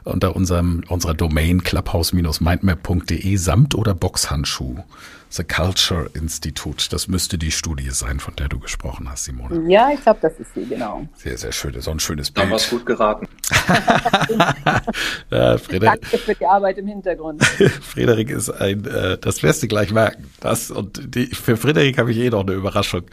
unter 0.03 0.35
unserem 0.35 0.83
unserer 0.87 1.13
Domain 1.13 1.63
clubhouse-mindmap.de 1.63 3.35
samt 3.35 3.75
oder 3.75 3.93
Boxhandschuh. 3.93 4.83
The 5.29 5.43
Culture 5.43 6.09
Institute. 6.13 6.87
Das 6.89 7.07
müsste 7.07 7.37
die 7.37 7.51
Studie 7.51 7.89
sein, 7.91 8.19
von 8.19 8.35
der 8.35 8.47
du 8.47 8.59
gesprochen 8.59 9.09
hast, 9.09 9.25
Simone. 9.25 9.69
Ja, 9.71 9.91
ich 9.93 10.01
glaube, 10.01 10.19
das 10.21 10.33
ist 10.39 10.53
sie, 10.53 10.65
genau. 10.65 11.07
Sehr, 11.15 11.37
sehr 11.37 11.51
schön. 11.51 11.79
So 11.81 11.91
ein 11.91 11.99
schönes 11.99 12.31
Bild. 12.31 12.47
Da 12.47 12.51
war 12.51 12.59
gut 12.69 12.85
geraten. 12.85 13.27
ja, 15.29 15.57
Frederik, 15.57 16.01
Danke 16.01 16.17
für 16.17 16.35
die 16.35 16.45
Arbeit 16.45 16.77
im 16.77 16.87
Hintergrund. 16.87 17.43
Frederik 17.81 18.29
ist 18.29 18.49
ein, 18.49 18.85
äh, 18.85 19.17
das 19.17 19.43
wirst 19.43 19.63
du 19.63 19.67
gleich 19.67 19.91
merken. 19.91 20.29
Das 20.39 20.71
und 20.71 21.15
die, 21.15 21.27
für 21.27 21.57
Frederik 21.57 21.97
habe 21.97 22.11
ich 22.11 22.17
eh 22.17 22.29
noch 22.29 22.41
eine 22.41 22.53
Überraschung. 22.53 23.03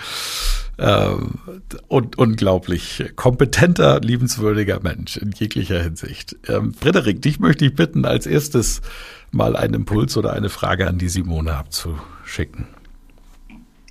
Ähm, 0.77 1.39
und 1.87 2.19
unglaublich 2.19 3.05
kompetenter, 3.15 4.01
liebenswürdiger 4.01 4.81
Mensch 4.81 5.17
in 5.17 5.31
jeglicher 5.31 5.81
Hinsicht. 5.81 6.37
Ähm, 6.49 6.75
Frederik, 6.75 7.23
dich 7.23 7.39
möchte 7.39 7.65
ich 7.65 7.75
bitten, 7.77 8.05
als 8.05 8.27
erstes 8.27 8.81
mal 9.35 9.57
einen 9.57 9.75
Impuls 9.75 10.17
oder 10.17 10.33
eine 10.33 10.49
Frage 10.49 10.87
an 10.87 10.99
die 10.99 11.09
Simone 11.09 11.55
abzuschicken. 11.55 12.69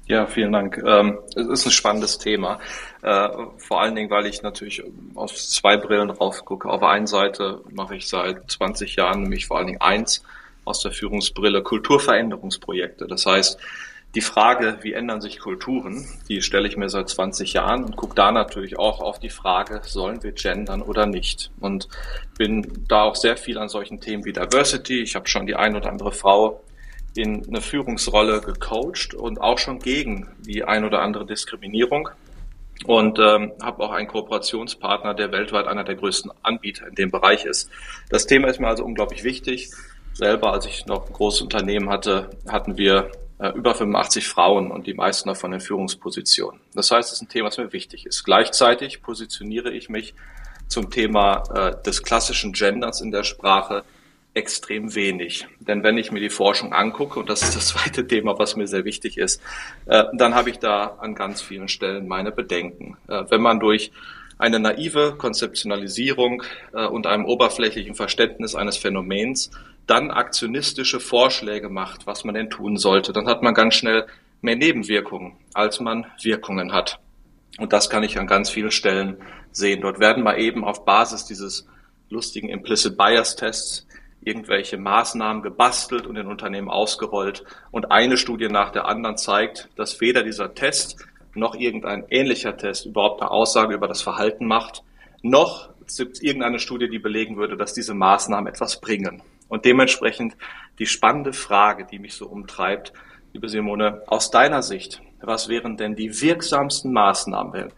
Ja, 0.06 0.26
vielen 0.26 0.52
Dank. 0.52 0.84
Ähm, 0.86 1.20
es 1.36 1.48
ist 1.48 1.66
ein 1.66 1.72
spannendes 1.72 2.18
Thema. 2.18 2.60
Äh, 3.02 3.30
vor 3.58 3.82
allen 3.82 3.96
Dingen, 3.96 4.10
weil 4.10 4.26
ich 4.26 4.42
natürlich 4.42 4.84
aus 5.16 5.50
zwei 5.50 5.78
Brillen 5.78 6.10
drauf 6.10 6.44
gucke. 6.44 6.70
Auf 6.70 6.82
der 6.82 6.90
einen 6.90 7.08
Seite 7.08 7.62
mache 7.72 7.96
ich 7.96 8.10
seit 8.10 8.52
20 8.52 8.98
Jahren 8.98 9.24
nämlich 9.24 9.48
vor 9.48 9.58
allen 9.58 9.68
Dingen 9.68 9.82
eins 9.82 10.24
aus 10.66 10.82
der 10.82 10.92
Führungsbrille 10.92 11.64
Kulturveränderungsprojekte. 11.64 13.08
Das 13.08 13.26
heißt, 13.26 13.58
die 14.16 14.22
Frage, 14.22 14.78
wie 14.82 14.94
ändern 14.94 15.22
sich 15.22 15.40
Kulturen, 15.40 16.08
die 16.30 16.44
stelle 16.44 16.68
ich 16.68 16.78
mir 16.78 16.90
seit 16.90 17.10
20 17.10 17.54
Jahren 17.54 17.84
und 17.84 17.96
gucke 17.96 18.14
da 18.14 18.32
natürlich 18.32 18.78
auch 18.78 19.02
auf 19.02 19.20
die 19.20 19.30
Frage, 19.30 19.82
sollen 19.84 20.22
wir 20.22 20.34
gendern 20.34 20.84
oder 20.84 21.08
nicht? 21.08 21.50
Und 21.60 21.88
bin 22.38 22.86
da 22.88 23.04
auch 23.04 23.16
sehr 23.16 23.38
viel 23.38 23.58
an 23.58 23.70
solchen 23.70 24.02
Themen 24.02 24.24
wie 24.24 24.34
Diversity. 24.34 25.02
Ich 25.02 25.16
habe 25.16 25.28
schon 25.28 25.48
die 25.48 25.56
ein 25.56 25.76
oder 25.76 25.90
andere 25.90 26.12
Frau 26.12 26.62
in 27.16 27.48
eine 27.48 27.62
Führungsrolle 27.62 28.42
gecoacht 28.42 29.16
und 29.16 29.42
auch 29.42 29.58
schon 29.58 29.80
gegen 29.80 30.30
die 30.40 30.64
ein 30.64 30.86
oder 30.86 31.02
andere 31.02 31.26
Diskriminierung 31.26 32.10
und 32.86 33.18
ähm, 33.18 33.52
habe 33.62 33.84
auch 33.84 33.92
einen 33.92 34.08
Kooperationspartner, 34.08 35.16
der 35.16 35.32
weltweit 35.32 35.66
einer 35.68 35.84
der 35.84 35.96
größten 35.96 36.32
Anbieter 36.44 36.88
in 36.88 36.96
dem 36.96 37.10
Bereich 37.12 37.46
ist. 37.46 37.70
Das 38.10 38.28
Thema 38.28 38.48
ist 38.48 38.60
mir 38.60 38.68
also 38.68 38.84
unglaublich 38.84 39.24
wichtig. 39.24 39.72
Selber, 40.14 40.54
als 40.54 40.68
ich 40.68 40.86
noch 40.86 41.08
ein 41.08 41.14
großes 41.14 41.42
Unternehmen 41.42 41.90
hatte, 41.90 42.30
hatten 42.48 42.78
wir 42.78 43.10
über 43.50 43.76
85 43.76 44.28
Frauen 44.28 44.72
und 44.72 44.88
die 44.88 44.94
meisten 44.94 45.30
davon 45.30 45.54
in 45.54 45.60
Führungspositionen. 45.60 46.62
Das 46.74 46.92
heißt, 46.92 47.10
es 47.10 47.18
ist 47.18 47.22
ein 47.22 47.30
Thema, 47.30 47.50
das 47.50 47.58
mir 47.58 47.74
wichtig 47.74 48.06
ist. 48.06 48.24
Gleichzeitig 48.24 49.02
positioniere 49.02 49.72
ich 49.72 49.90
mich 49.90 50.14
zum 50.68 50.90
Thema 50.90 51.44
äh, 51.54 51.84
des 51.84 52.04
klassischen 52.04 52.54
Genders 52.54 53.02
in 53.02 53.12
der 53.12 53.24
Sprache 53.24 53.84
extrem 54.34 54.96
wenig. 54.96 55.48
Denn 55.60 55.84
wenn 55.84 55.98
ich 55.98 56.12
mir 56.12 56.20
die 56.20 56.30
Forschung 56.30 56.74
angucke, 56.74 57.20
und 57.20 57.30
das 57.30 57.44
ist 57.44 57.56
das 57.56 57.68
zweite 57.74 58.08
Thema, 58.08 58.38
was 58.40 58.56
mir 58.56 58.68
sehr 58.68 58.86
wichtig 58.86 59.18
ist, 59.18 59.42
äh, 59.86 60.06
dann 60.14 60.36
habe 60.36 60.50
ich 60.50 60.60
da 60.60 60.98
an 61.00 61.16
ganz 61.16 61.42
vielen 61.42 61.68
Stellen 61.68 62.08
meine 62.08 62.32
Bedenken. 62.32 62.98
Äh, 63.08 63.26
wenn 63.30 63.42
man 63.42 63.60
durch 63.60 63.92
eine 64.38 64.60
naive 64.60 65.16
Konzeptionalisierung 65.18 66.44
äh, 66.74 66.86
und 66.86 67.08
einem 67.08 67.26
oberflächlichen 67.26 67.96
Verständnis 67.96 68.56
eines 68.56 68.78
Phänomens 68.78 69.52
dann 69.88 70.12
aktionistische 70.12 71.00
Vorschläge 71.00 71.70
macht, 71.70 72.08
was 72.08 72.24
man 72.24 72.36
denn 72.36 72.50
tun 72.50 72.78
sollte, 72.78 73.14
dann 73.14 73.28
hat 73.28 73.42
man 73.44 73.54
ganz 73.54 73.76
schnell 73.76 74.06
mehr 74.42 74.56
Nebenwirkungen, 74.56 75.34
als 75.54 75.80
man 75.80 76.06
Wirkungen 76.22 76.74
hat. 76.74 77.00
Und 77.58 77.74
das 77.74 77.90
kann 77.90 78.04
ich 78.04 78.18
an 78.18 78.28
ganz 78.28 78.50
vielen 78.50 78.72
Stellen 78.72 79.18
sehen. 79.52 79.82
Dort 79.82 80.00
werden 80.00 80.24
mal 80.24 80.40
eben 80.40 80.64
auf 80.64 80.86
Basis 80.86 81.26
dieses 81.26 81.68
lustigen 82.10 82.50
Implicit 82.50 82.98
Bias 82.98 83.36
Tests 83.36 83.88
irgendwelche 84.22 84.78
Maßnahmen 84.78 85.44
gebastelt 85.44 86.08
und 86.08 86.16
in 86.16 86.28
Unternehmen 86.28 86.70
ausgerollt. 86.70 87.44
Und 87.72 87.92
eine 87.92 88.18
Studie 88.18 88.48
nach 88.48 88.72
der 88.72 88.86
anderen 88.86 89.18
zeigt, 89.18 89.70
dass 89.76 90.00
weder 90.00 90.24
dieser 90.24 90.54
Test 90.54 91.06
noch 91.36 91.56
irgendein 91.56 92.06
ähnlicher 92.10 92.56
Test 92.56 92.86
überhaupt 92.86 93.22
eine 93.22 93.32
Aussage 93.32 93.74
über 93.74 93.88
das 93.88 94.02
Verhalten 94.02 94.46
macht, 94.46 94.84
noch 95.22 95.70
gibt 95.98 96.14
es 96.14 96.22
irgendeine 96.22 96.60
Studie, 96.60 96.90
die 96.90 97.00
belegen 97.00 97.38
würde, 97.38 97.58
dass 97.58 97.74
diese 97.74 97.94
Maßnahmen 97.94 98.48
etwas 98.48 98.80
bringen. 98.80 99.22
Und 99.48 99.66
dementsprechend 99.66 100.36
die 100.80 100.86
spannende 100.86 101.34
Frage, 101.34 101.86
die 101.86 102.00
mich 102.00 102.14
so 102.14 102.28
umtreibt, 102.28 102.94
liebe 103.34 103.50
Simone, 103.50 104.02
aus 104.08 104.32
deiner 104.32 104.64
Sicht, 104.64 105.02
was 105.22 105.48
wären 105.48 105.78
denn 105.78 105.96
die 105.96 106.22
wirksamsten 106.22 106.92
Maßnahmen? 106.92 107.72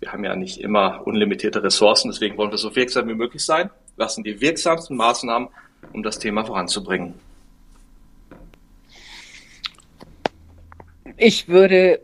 Wir 0.00 0.12
haben 0.12 0.24
ja 0.24 0.34
nicht 0.36 0.58
immer 0.58 1.06
unlimitierte 1.06 1.62
Ressourcen, 1.62 2.10
deswegen 2.10 2.36
wollen 2.36 2.50
wir 2.50 2.58
so 2.58 2.74
wirksam 2.74 3.08
wie 3.08 3.14
möglich 3.14 3.44
sein. 3.44 3.70
Was 3.96 4.14
sind 4.14 4.26
die 4.26 4.40
wirksamsten 4.40 4.96
Maßnahmen, 4.96 5.48
um 5.92 6.02
das 6.02 6.18
Thema 6.18 6.44
voranzubringen? 6.44 7.14
Ich 11.16 11.48
würde 11.48 12.00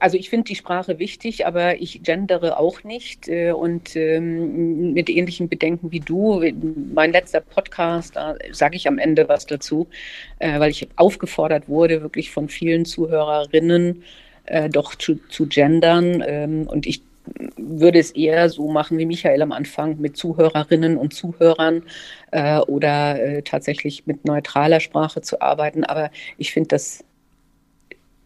also 0.00 0.16
ich 0.16 0.30
finde 0.30 0.44
die 0.44 0.56
Sprache 0.56 0.98
wichtig, 0.98 1.46
aber 1.46 1.80
ich 1.80 2.02
gendere 2.02 2.58
auch 2.58 2.82
nicht 2.84 3.28
äh, 3.28 3.52
und 3.52 3.94
ähm, 3.96 4.92
mit 4.94 5.08
ähnlichen 5.08 5.48
Bedenken 5.48 5.92
wie 5.92 6.00
du. 6.00 6.42
Mein 6.94 7.12
letzter 7.12 7.40
Podcast, 7.40 8.16
da 8.16 8.34
sage 8.50 8.76
ich 8.76 8.88
am 8.88 8.98
Ende 8.98 9.28
was 9.28 9.46
dazu, 9.46 9.88
äh, 10.38 10.58
weil 10.58 10.70
ich 10.70 10.88
aufgefordert 10.96 11.68
wurde, 11.68 12.02
wirklich 12.02 12.30
von 12.30 12.48
vielen 12.48 12.84
Zuhörerinnen 12.84 14.02
äh, 14.46 14.68
doch 14.70 14.94
zu, 14.94 15.16
zu 15.28 15.46
gendern 15.46 16.24
ähm, 16.26 16.66
und 16.66 16.86
ich 16.86 17.02
würde 17.56 17.98
es 17.98 18.10
eher 18.12 18.48
so 18.48 18.68
machen 18.68 18.98
wie 18.98 19.06
Michael 19.06 19.42
am 19.42 19.52
Anfang 19.52 20.00
mit 20.00 20.16
Zuhörerinnen 20.16 20.96
und 20.96 21.14
Zuhörern 21.14 21.82
äh, 22.32 22.58
oder 22.60 23.22
äh, 23.22 23.42
tatsächlich 23.42 24.06
mit 24.06 24.24
neutraler 24.24 24.80
Sprache 24.80 25.20
zu 25.20 25.40
arbeiten. 25.40 25.84
Aber 25.84 26.10
ich 26.38 26.52
finde 26.52 26.68
das 26.68 27.04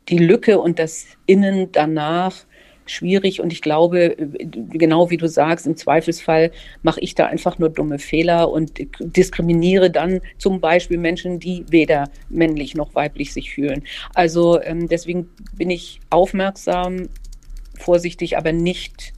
die 0.09 0.19
Lücke 0.19 0.59
und 0.61 0.79
das 0.79 1.07
Innen 1.27 1.73
danach 1.73 2.45
schwierig 2.87 3.41
und 3.41 3.53
ich 3.53 3.63
glaube, 3.63 4.15
genau 4.71 5.11
wie 5.11 5.17
du 5.17 5.29
sagst, 5.29 5.67
im 5.67 5.77
Zweifelsfall 5.77 6.51
mache 6.83 7.01
ich 7.01 7.15
da 7.15 7.27
einfach 7.27 7.59
nur 7.59 7.71
dumme 7.71 7.99
Fehler 7.99 8.51
und 8.51 8.73
diskriminiere 9.01 9.91
dann 9.91 10.21
zum 10.39 10.61
Beispiel 10.61 10.99
Menschen, 10.99 11.41
die 11.41 11.65
weder 11.71 12.11
männlich 12.29 12.75
noch 12.75 12.95
weiblich 12.95 13.33
sich 13.33 13.55
fühlen. 13.55 13.85
Also 14.15 14.61
ähm, 14.61 14.89
deswegen 14.89 15.31
bin 15.57 15.71
ich 15.71 16.01
aufmerksam, 16.11 17.09
vorsichtig, 17.79 18.37
aber 18.37 18.53
nicht 18.53 19.13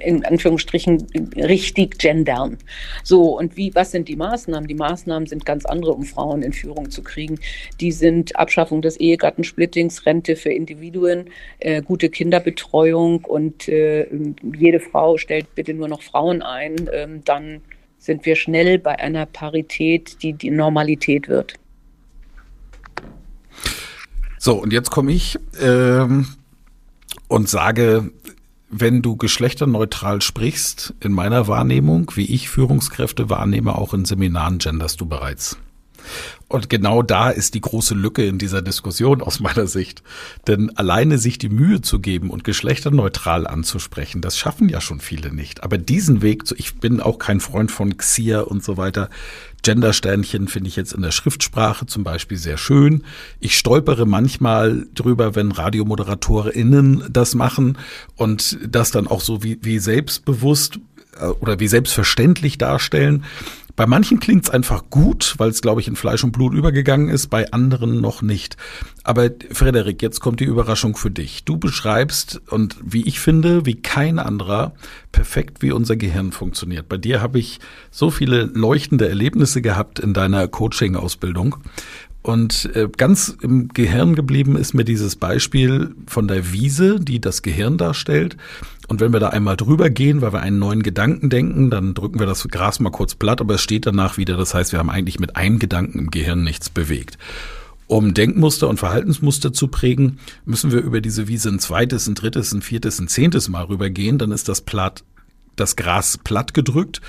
in 0.00 0.24
Anführungsstrichen 0.24 1.06
richtig 1.36 1.98
gendern. 1.98 2.58
So, 3.02 3.38
und 3.38 3.56
wie, 3.56 3.74
was 3.74 3.90
sind 3.90 4.08
die 4.08 4.16
Maßnahmen? 4.16 4.68
Die 4.68 4.74
Maßnahmen 4.74 5.26
sind 5.26 5.44
ganz 5.44 5.64
andere, 5.64 5.92
um 5.92 6.04
Frauen 6.04 6.42
in 6.42 6.52
Führung 6.52 6.90
zu 6.90 7.02
kriegen. 7.02 7.38
Die 7.80 7.92
sind 7.92 8.36
Abschaffung 8.36 8.82
des 8.82 8.96
Ehegattensplittings, 8.98 10.06
Rente 10.06 10.36
für 10.36 10.50
Individuen, 10.50 11.30
äh, 11.60 11.82
gute 11.82 12.08
Kinderbetreuung 12.08 13.24
und 13.24 13.68
äh, 13.68 14.08
jede 14.56 14.80
Frau 14.80 15.16
stellt 15.16 15.54
bitte 15.54 15.74
nur 15.74 15.88
noch 15.88 16.02
Frauen 16.02 16.42
ein. 16.42 16.88
Ähm, 16.92 17.22
dann 17.24 17.60
sind 17.98 18.24
wir 18.26 18.36
schnell 18.36 18.78
bei 18.78 18.98
einer 18.98 19.26
Parität, 19.26 20.22
die 20.22 20.32
die 20.32 20.50
Normalität 20.50 21.28
wird. 21.28 21.54
So, 24.38 24.54
und 24.54 24.72
jetzt 24.72 24.90
komme 24.90 25.12
ich 25.12 25.38
ähm, 25.60 26.26
und 27.26 27.48
sage, 27.48 28.12
wenn 28.70 29.02
du 29.02 29.16
geschlechterneutral 29.16 30.20
sprichst, 30.20 30.94
in 31.00 31.12
meiner 31.12 31.48
Wahrnehmung, 31.48 32.12
wie 32.14 32.26
ich 32.26 32.48
Führungskräfte 32.48 33.30
wahrnehme, 33.30 33.76
auch 33.76 33.94
in 33.94 34.04
Seminaren 34.04 34.58
genderst 34.58 35.00
du 35.00 35.06
bereits. 35.06 35.58
Und 36.48 36.70
genau 36.70 37.02
da 37.02 37.30
ist 37.30 37.54
die 37.54 37.60
große 37.60 37.94
Lücke 37.94 38.24
in 38.24 38.38
dieser 38.38 38.62
Diskussion 38.62 39.20
aus 39.20 39.40
meiner 39.40 39.66
Sicht. 39.66 40.02
Denn 40.46 40.76
alleine 40.76 41.18
sich 41.18 41.38
die 41.38 41.50
Mühe 41.50 41.82
zu 41.82 42.00
geben 42.00 42.30
und 42.30 42.44
geschlechterneutral 42.44 43.46
anzusprechen, 43.46 44.20
das 44.20 44.38
schaffen 44.38 44.68
ja 44.68 44.80
schon 44.80 45.00
viele 45.00 45.32
nicht. 45.32 45.62
Aber 45.62 45.78
diesen 45.78 46.22
Weg, 46.22 46.46
zu, 46.46 46.54
ich 46.56 46.76
bin 46.76 47.00
auch 47.00 47.18
kein 47.18 47.40
Freund 47.40 47.70
von 47.70 47.96
Xia 47.96 48.40
und 48.40 48.64
so 48.64 48.76
weiter, 48.76 49.10
Gendersternchen 49.62 50.48
finde 50.48 50.68
ich 50.68 50.76
jetzt 50.76 50.92
in 50.92 51.02
der 51.02 51.10
Schriftsprache 51.10 51.86
zum 51.86 52.04
Beispiel 52.04 52.38
sehr 52.38 52.56
schön. 52.56 53.04
Ich 53.40 53.58
stolpere 53.58 54.06
manchmal 54.06 54.86
drüber, 54.94 55.34
wenn 55.34 55.52
RadiomoderatorInnen 55.52 57.04
das 57.10 57.34
machen 57.34 57.76
und 58.16 58.58
das 58.66 58.90
dann 58.90 59.06
auch 59.06 59.20
so 59.20 59.42
wie, 59.42 59.58
wie 59.62 59.78
selbstbewusst 59.78 60.78
äh, 61.20 61.26
oder 61.26 61.60
wie 61.60 61.68
selbstverständlich 61.68 62.58
darstellen. 62.58 63.24
Bei 63.78 63.86
manchen 63.86 64.18
klingt 64.18 64.42
es 64.42 64.50
einfach 64.50 64.90
gut, 64.90 65.36
weil 65.38 65.50
es, 65.50 65.62
glaube 65.62 65.80
ich, 65.80 65.86
in 65.86 65.94
Fleisch 65.94 66.24
und 66.24 66.32
Blut 66.32 66.52
übergegangen 66.52 67.08
ist, 67.08 67.28
bei 67.28 67.52
anderen 67.52 68.00
noch 68.00 68.22
nicht. 68.22 68.56
Aber 69.04 69.30
Frederik, 69.52 70.02
jetzt 70.02 70.18
kommt 70.18 70.40
die 70.40 70.46
Überraschung 70.46 70.96
für 70.96 71.12
dich. 71.12 71.44
Du 71.44 71.58
beschreibst, 71.58 72.42
und 72.50 72.76
wie 72.82 73.06
ich 73.06 73.20
finde, 73.20 73.66
wie 73.66 73.76
kein 73.76 74.18
anderer, 74.18 74.74
perfekt, 75.12 75.62
wie 75.62 75.70
unser 75.70 75.94
Gehirn 75.94 76.32
funktioniert. 76.32 76.88
Bei 76.88 76.96
dir 76.96 77.22
habe 77.22 77.38
ich 77.38 77.60
so 77.92 78.10
viele 78.10 78.46
leuchtende 78.46 79.08
Erlebnisse 79.08 79.62
gehabt 79.62 80.00
in 80.00 80.12
deiner 80.12 80.48
Coaching-Ausbildung. 80.48 81.58
Und 82.22 82.68
äh, 82.74 82.88
ganz 82.94 83.36
im 83.40 83.68
Gehirn 83.68 84.14
geblieben 84.14 84.56
ist 84.56 84.74
mir 84.74 84.84
dieses 84.84 85.16
Beispiel 85.16 85.94
von 86.06 86.28
der 86.28 86.52
Wiese, 86.52 87.00
die 87.00 87.20
das 87.20 87.42
Gehirn 87.42 87.78
darstellt. 87.78 88.36
Und 88.88 89.00
wenn 89.00 89.12
wir 89.12 89.20
da 89.20 89.28
einmal 89.28 89.56
drüber 89.56 89.88
gehen, 89.88 90.20
weil 90.20 90.32
wir 90.32 90.40
einen 90.40 90.58
neuen 90.58 90.82
Gedanken 90.82 91.30
denken, 91.30 91.70
dann 91.70 91.94
drücken 91.94 92.18
wir 92.18 92.26
das 92.26 92.46
Gras 92.48 92.80
mal 92.80 92.90
kurz 92.90 93.14
platt, 93.14 93.40
aber 93.40 93.54
es 93.54 93.62
steht 93.62 93.86
danach 93.86 94.16
wieder. 94.18 94.36
Das 94.36 94.54
heißt, 94.54 94.72
wir 94.72 94.78
haben 94.78 94.90
eigentlich 94.90 95.20
mit 95.20 95.36
einem 95.36 95.58
Gedanken 95.58 95.98
im 95.98 96.10
Gehirn 96.10 96.42
nichts 96.42 96.70
bewegt. 96.70 97.18
Um 97.86 98.12
Denkmuster 98.12 98.68
und 98.68 98.78
Verhaltensmuster 98.78 99.52
zu 99.52 99.68
prägen, 99.68 100.18
müssen 100.44 100.72
wir 100.72 100.80
über 100.80 101.00
diese 101.00 101.28
Wiese 101.28 101.48
ein 101.48 101.58
zweites, 101.58 102.06
ein 102.06 102.14
drittes, 102.14 102.52
ein 102.52 102.60
viertes, 102.60 102.98
ein 102.98 103.08
zehntes 103.08 103.48
Mal 103.48 103.64
rübergehen. 103.64 104.18
Dann 104.18 104.32
ist 104.32 104.48
das 104.48 104.60
platt, 104.60 105.04
das 105.56 105.76
Gras 105.76 106.18
platt 106.22 106.52
gedrückt. 106.52 107.00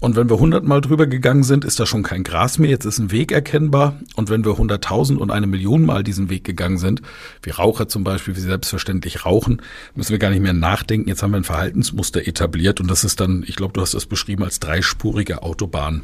Und 0.00 0.14
wenn 0.14 0.30
wir 0.30 0.38
hundertmal 0.38 0.80
drüber 0.80 1.08
gegangen 1.08 1.42
sind, 1.42 1.64
ist 1.64 1.80
da 1.80 1.86
schon 1.86 2.04
kein 2.04 2.22
Gras 2.22 2.58
mehr. 2.58 2.70
Jetzt 2.70 2.84
ist 2.84 2.98
ein 2.98 3.10
Weg 3.10 3.32
erkennbar. 3.32 3.98
Und 4.14 4.30
wenn 4.30 4.44
wir 4.44 4.56
hunderttausend 4.56 5.20
und 5.20 5.32
eine 5.32 5.48
Million 5.48 5.84
Mal 5.84 6.04
diesen 6.04 6.30
Weg 6.30 6.44
gegangen 6.44 6.78
sind, 6.78 7.02
wie 7.42 7.50
Raucher 7.50 7.88
zum 7.88 8.04
Beispiel, 8.04 8.36
wie 8.36 8.40
selbstverständlich 8.40 9.24
rauchen, 9.24 9.60
müssen 9.96 10.12
wir 10.12 10.18
gar 10.18 10.30
nicht 10.30 10.42
mehr 10.42 10.52
nachdenken. 10.52 11.08
Jetzt 11.08 11.22
haben 11.22 11.32
wir 11.32 11.38
ein 11.38 11.44
Verhaltensmuster 11.44 12.26
etabliert. 12.28 12.80
Und 12.80 12.88
das 12.88 13.02
ist 13.02 13.18
dann, 13.18 13.44
ich 13.46 13.56
glaube, 13.56 13.72
du 13.72 13.80
hast 13.80 13.94
das 13.94 14.06
beschrieben 14.06 14.44
als 14.44 14.60
dreispurige 14.60 15.42
Autobahn 15.42 16.02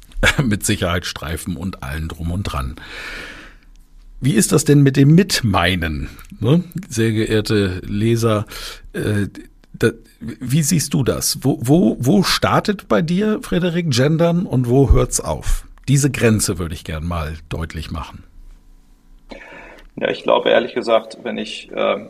mit 0.44 0.64
Sicherheitsstreifen 0.64 1.56
und 1.56 1.82
allen 1.82 2.06
drum 2.06 2.30
und 2.30 2.44
dran. 2.44 2.76
Wie 4.20 4.34
ist 4.34 4.52
das 4.52 4.64
denn 4.64 4.82
mit 4.82 4.96
dem 4.96 5.16
Mitmeinen? 5.16 6.08
Ne? 6.38 6.62
Sehr 6.88 7.10
geehrte 7.10 7.82
Leser, 7.84 8.46
äh, 8.92 9.26
da, 9.82 9.90
wie 10.20 10.62
siehst 10.62 10.94
du 10.94 11.02
das? 11.02 11.38
Wo, 11.42 11.58
wo, 11.60 11.96
wo 11.98 12.22
startet 12.22 12.88
bei 12.88 13.02
dir, 13.02 13.40
Frederik, 13.42 13.90
Gendern 13.90 14.46
und 14.46 14.68
wo 14.68 14.90
hört's 14.90 15.20
auf? 15.20 15.66
Diese 15.88 16.10
Grenze 16.10 16.58
würde 16.58 16.74
ich 16.74 16.84
gern 16.84 17.04
mal 17.04 17.34
deutlich 17.48 17.90
machen. 17.90 18.24
Ja, 19.96 20.08
ich 20.10 20.22
glaube 20.22 20.48
ehrlich 20.48 20.74
gesagt, 20.74 21.18
wenn 21.22 21.36
ich, 21.36 21.70
äh, 21.70 22.06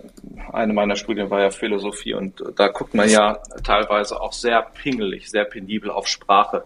eine 0.52 0.72
meiner 0.72 0.94
Studien 0.96 1.30
war 1.30 1.40
ja 1.40 1.50
Philosophie 1.50 2.14
und 2.14 2.42
da 2.56 2.68
guckt 2.68 2.94
man 2.94 3.08
ja 3.08 3.38
teilweise 3.64 4.20
auch 4.20 4.32
sehr 4.32 4.62
pingelig, 4.62 5.30
sehr 5.30 5.44
penibel 5.44 5.90
auf 5.90 6.06
Sprache. 6.06 6.62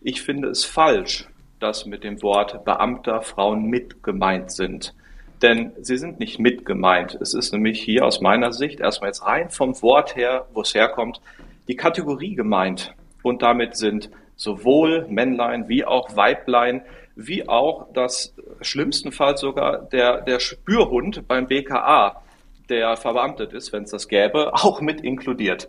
Ich 0.00 0.22
finde 0.22 0.48
es 0.48 0.64
falsch, 0.64 1.28
dass 1.60 1.84
mit 1.84 2.04
dem 2.04 2.22
Wort 2.22 2.64
Beamter 2.64 3.20
Frauen 3.22 3.66
mit 3.66 4.02
gemeint 4.02 4.50
sind. 4.50 4.94
Denn 5.42 5.72
sie 5.80 5.98
sind 5.98 6.18
nicht 6.18 6.38
mit 6.38 6.64
gemeint. 6.64 7.16
Es 7.20 7.34
ist 7.34 7.52
nämlich 7.52 7.80
hier 7.82 8.04
aus 8.06 8.20
meiner 8.20 8.52
Sicht 8.52 8.80
erstmal 8.80 9.10
jetzt 9.10 9.24
rein 9.24 9.50
vom 9.50 9.80
Wort 9.82 10.16
her, 10.16 10.46
wo 10.54 10.62
es 10.62 10.74
herkommt, 10.74 11.20
die 11.68 11.76
Kategorie 11.76 12.34
gemeint. 12.34 12.94
Und 13.22 13.42
damit 13.42 13.76
sind 13.76 14.10
sowohl 14.36 15.06
Männlein 15.08 15.68
wie 15.68 15.84
auch 15.84 16.16
Weiblein, 16.16 16.82
wie 17.16 17.48
auch 17.48 17.92
das 17.92 18.34
schlimmstenfalls 18.60 19.40
sogar 19.40 19.78
der, 19.78 20.20
der 20.20 20.38
Spürhund 20.38 21.26
beim 21.26 21.46
BKA, 21.46 22.22
der 22.68 22.96
verbeamtet 22.96 23.52
ist, 23.52 23.72
wenn 23.72 23.84
es 23.84 23.90
das 23.90 24.08
gäbe, 24.08 24.54
auch 24.54 24.80
mit 24.80 25.00
inkludiert. 25.00 25.68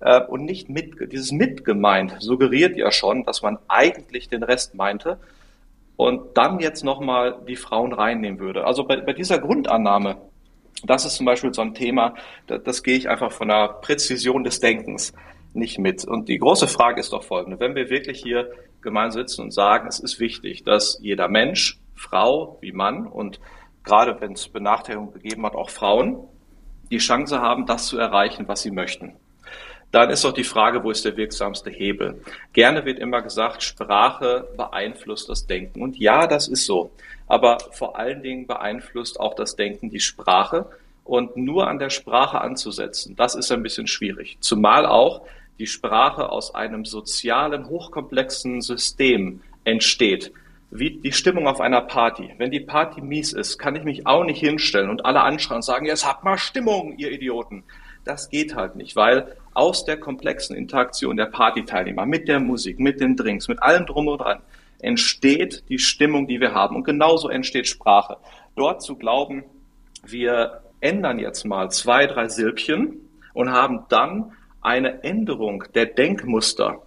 Äh, 0.00 0.22
und 0.22 0.44
nicht 0.44 0.68
mit, 0.68 1.12
dieses 1.12 1.32
mit 1.32 1.64
gemeint 1.64 2.16
suggeriert 2.18 2.76
ja 2.76 2.90
schon, 2.90 3.24
dass 3.24 3.42
man 3.42 3.58
eigentlich 3.68 4.28
den 4.28 4.42
Rest 4.42 4.74
meinte 4.74 5.18
und 5.96 6.36
dann 6.36 6.60
jetzt 6.60 6.84
nochmal 6.84 7.38
die 7.48 7.56
Frauen 7.56 7.92
reinnehmen 7.92 8.38
würde. 8.38 8.64
Also 8.64 8.84
bei, 8.84 9.00
bei 9.00 9.12
dieser 9.12 9.38
Grundannahme, 9.38 10.16
das 10.84 11.04
ist 11.04 11.16
zum 11.16 11.26
Beispiel 11.26 11.54
so 11.54 11.62
ein 11.62 11.74
Thema, 11.74 12.14
das, 12.46 12.62
das 12.62 12.82
gehe 12.82 12.96
ich 12.96 13.08
einfach 13.08 13.32
von 13.32 13.48
der 13.48 13.68
Präzision 13.80 14.44
des 14.44 14.60
Denkens 14.60 15.12
nicht 15.54 15.78
mit. 15.78 16.04
Und 16.04 16.28
die 16.28 16.38
große 16.38 16.68
Frage 16.68 17.00
ist 17.00 17.12
doch 17.12 17.24
folgende. 17.24 17.58
Wenn 17.58 17.74
wir 17.74 17.88
wirklich 17.88 18.20
hier 18.20 18.50
gemeinsam 18.82 19.22
sitzen 19.22 19.42
und 19.42 19.50
sagen, 19.52 19.88
es 19.88 19.98
ist 19.98 20.20
wichtig, 20.20 20.64
dass 20.64 20.98
jeder 21.00 21.28
Mensch, 21.28 21.80
Frau 21.94 22.58
wie 22.60 22.72
Mann 22.72 23.06
und 23.06 23.40
gerade 23.82 24.20
wenn 24.20 24.32
es 24.32 24.48
Benachteiligungen 24.48 25.14
gegeben 25.14 25.46
hat, 25.46 25.54
auch 25.54 25.70
Frauen, 25.70 26.18
die 26.90 26.98
Chance 26.98 27.40
haben, 27.40 27.64
das 27.66 27.86
zu 27.86 27.98
erreichen, 27.98 28.46
was 28.48 28.62
sie 28.62 28.70
möchten 28.70 29.14
dann 29.92 30.10
ist 30.10 30.24
doch 30.24 30.32
die 30.32 30.44
Frage, 30.44 30.82
wo 30.84 30.90
ist 30.90 31.04
der 31.04 31.16
wirksamste 31.16 31.70
Hebel? 31.70 32.20
Gerne 32.52 32.84
wird 32.84 32.98
immer 32.98 33.22
gesagt, 33.22 33.62
Sprache 33.62 34.48
beeinflusst 34.56 35.28
das 35.28 35.46
Denken. 35.46 35.82
Und 35.82 35.96
ja, 35.98 36.26
das 36.26 36.48
ist 36.48 36.66
so. 36.66 36.90
Aber 37.28 37.58
vor 37.72 37.98
allen 37.98 38.22
Dingen 38.22 38.46
beeinflusst 38.46 39.18
auch 39.18 39.34
das 39.34 39.56
Denken 39.56 39.90
die 39.90 40.00
Sprache. 40.00 40.66
Und 41.04 41.36
nur 41.36 41.68
an 41.68 41.78
der 41.78 41.90
Sprache 41.90 42.40
anzusetzen, 42.40 43.14
das 43.16 43.36
ist 43.36 43.52
ein 43.52 43.62
bisschen 43.62 43.86
schwierig. 43.86 44.38
Zumal 44.40 44.86
auch 44.86 45.22
die 45.58 45.68
Sprache 45.68 46.30
aus 46.30 46.54
einem 46.54 46.84
sozialen, 46.84 47.68
hochkomplexen 47.68 48.60
System 48.60 49.40
entsteht 49.64 50.32
wie 50.70 50.90
die 50.90 51.12
Stimmung 51.12 51.46
auf 51.46 51.60
einer 51.60 51.80
Party. 51.80 52.34
Wenn 52.38 52.50
die 52.50 52.60
Party 52.60 53.00
mies 53.00 53.32
ist, 53.32 53.58
kann 53.58 53.76
ich 53.76 53.84
mich 53.84 54.06
auch 54.06 54.24
nicht 54.24 54.40
hinstellen 54.40 54.90
und 54.90 55.04
alle 55.04 55.22
anschreien 55.22 55.56
und 55.56 55.62
sagen, 55.62 55.86
jetzt 55.86 56.06
habt 56.06 56.24
mal 56.24 56.38
Stimmung, 56.38 56.96
ihr 56.98 57.12
Idioten. 57.12 57.64
Das 58.06 58.30
geht 58.30 58.54
halt 58.54 58.76
nicht, 58.76 58.94
weil 58.94 59.36
aus 59.52 59.84
der 59.84 59.98
komplexen 59.98 60.54
Interaktion 60.54 61.16
der 61.16 61.26
Partyteilnehmer 61.26 62.06
mit 62.06 62.28
der 62.28 62.38
Musik, 62.38 62.78
mit 62.78 63.00
den 63.00 63.16
Drinks, 63.16 63.48
mit 63.48 63.60
allem 63.60 63.84
drum 63.84 64.06
und 64.06 64.18
dran 64.18 64.42
entsteht 64.78 65.64
die 65.68 65.80
Stimmung, 65.80 66.28
die 66.28 66.40
wir 66.40 66.54
haben. 66.54 66.76
Und 66.76 66.84
genauso 66.84 67.28
entsteht 67.28 67.66
Sprache. 67.66 68.18
Dort 68.54 68.82
zu 68.82 68.94
glauben, 68.94 69.44
wir 70.04 70.62
ändern 70.80 71.18
jetzt 71.18 71.44
mal 71.44 71.70
zwei, 71.72 72.06
drei 72.06 72.28
Silbchen 72.28 73.00
und 73.34 73.50
haben 73.50 73.86
dann 73.88 74.32
eine 74.60 75.02
Änderung 75.02 75.64
der 75.74 75.86
Denkmuster. 75.86 76.82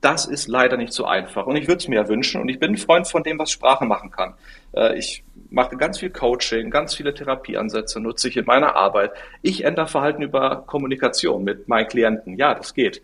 Das 0.00 0.26
ist 0.26 0.48
leider 0.48 0.76
nicht 0.76 0.92
so 0.92 1.04
einfach. 1.04 1.46
Und 1.46 1.54
ich 1.54 1.68
würde 1.68 1.78
es 1.78 1.88
mir 1.88 1.96
ja 1.96 2.08
wünschen. 2.08 2.40
Und 2.40 2.48
ich 2.48 2.58
bin 2.58 2.72
ein 2.72 2.76
Freund 2.76 3.06
von 3.06 3.22
dem, 3.22 3.38
was 3.38 3.52
Sprache 3.52 3.84
machen 3.84 4.10
kann. 4.10 4.34
Äh, 4.74 4.98
ich 4.98 5.22
mache 5.50 5.76
ganz 5.76 5.98
viel 5.98 6.10
Coaching, 6.10 6.70
ganz 6.70 6.94
viele 6.94 7.14
Therapieansätze 7.14 8.00
nutze 8.00 8.28
ich 8.28 8.36
in 8.36 8.44
meiner 8.44 8.76
Arbeit. 8.76 9.12
Ich 9.42 9.64
ändere 9.64 9.86
Verhalten 9.86 10.22
über 10.22 10.64
Kommunikation 10.66 11.44
mit 11.44 11.68
meinen 11.68 11.88
Klienten. 11.88 12.36
Ja, 12.36 12.54
das 12.54 12.74
geht. 12.74 13.02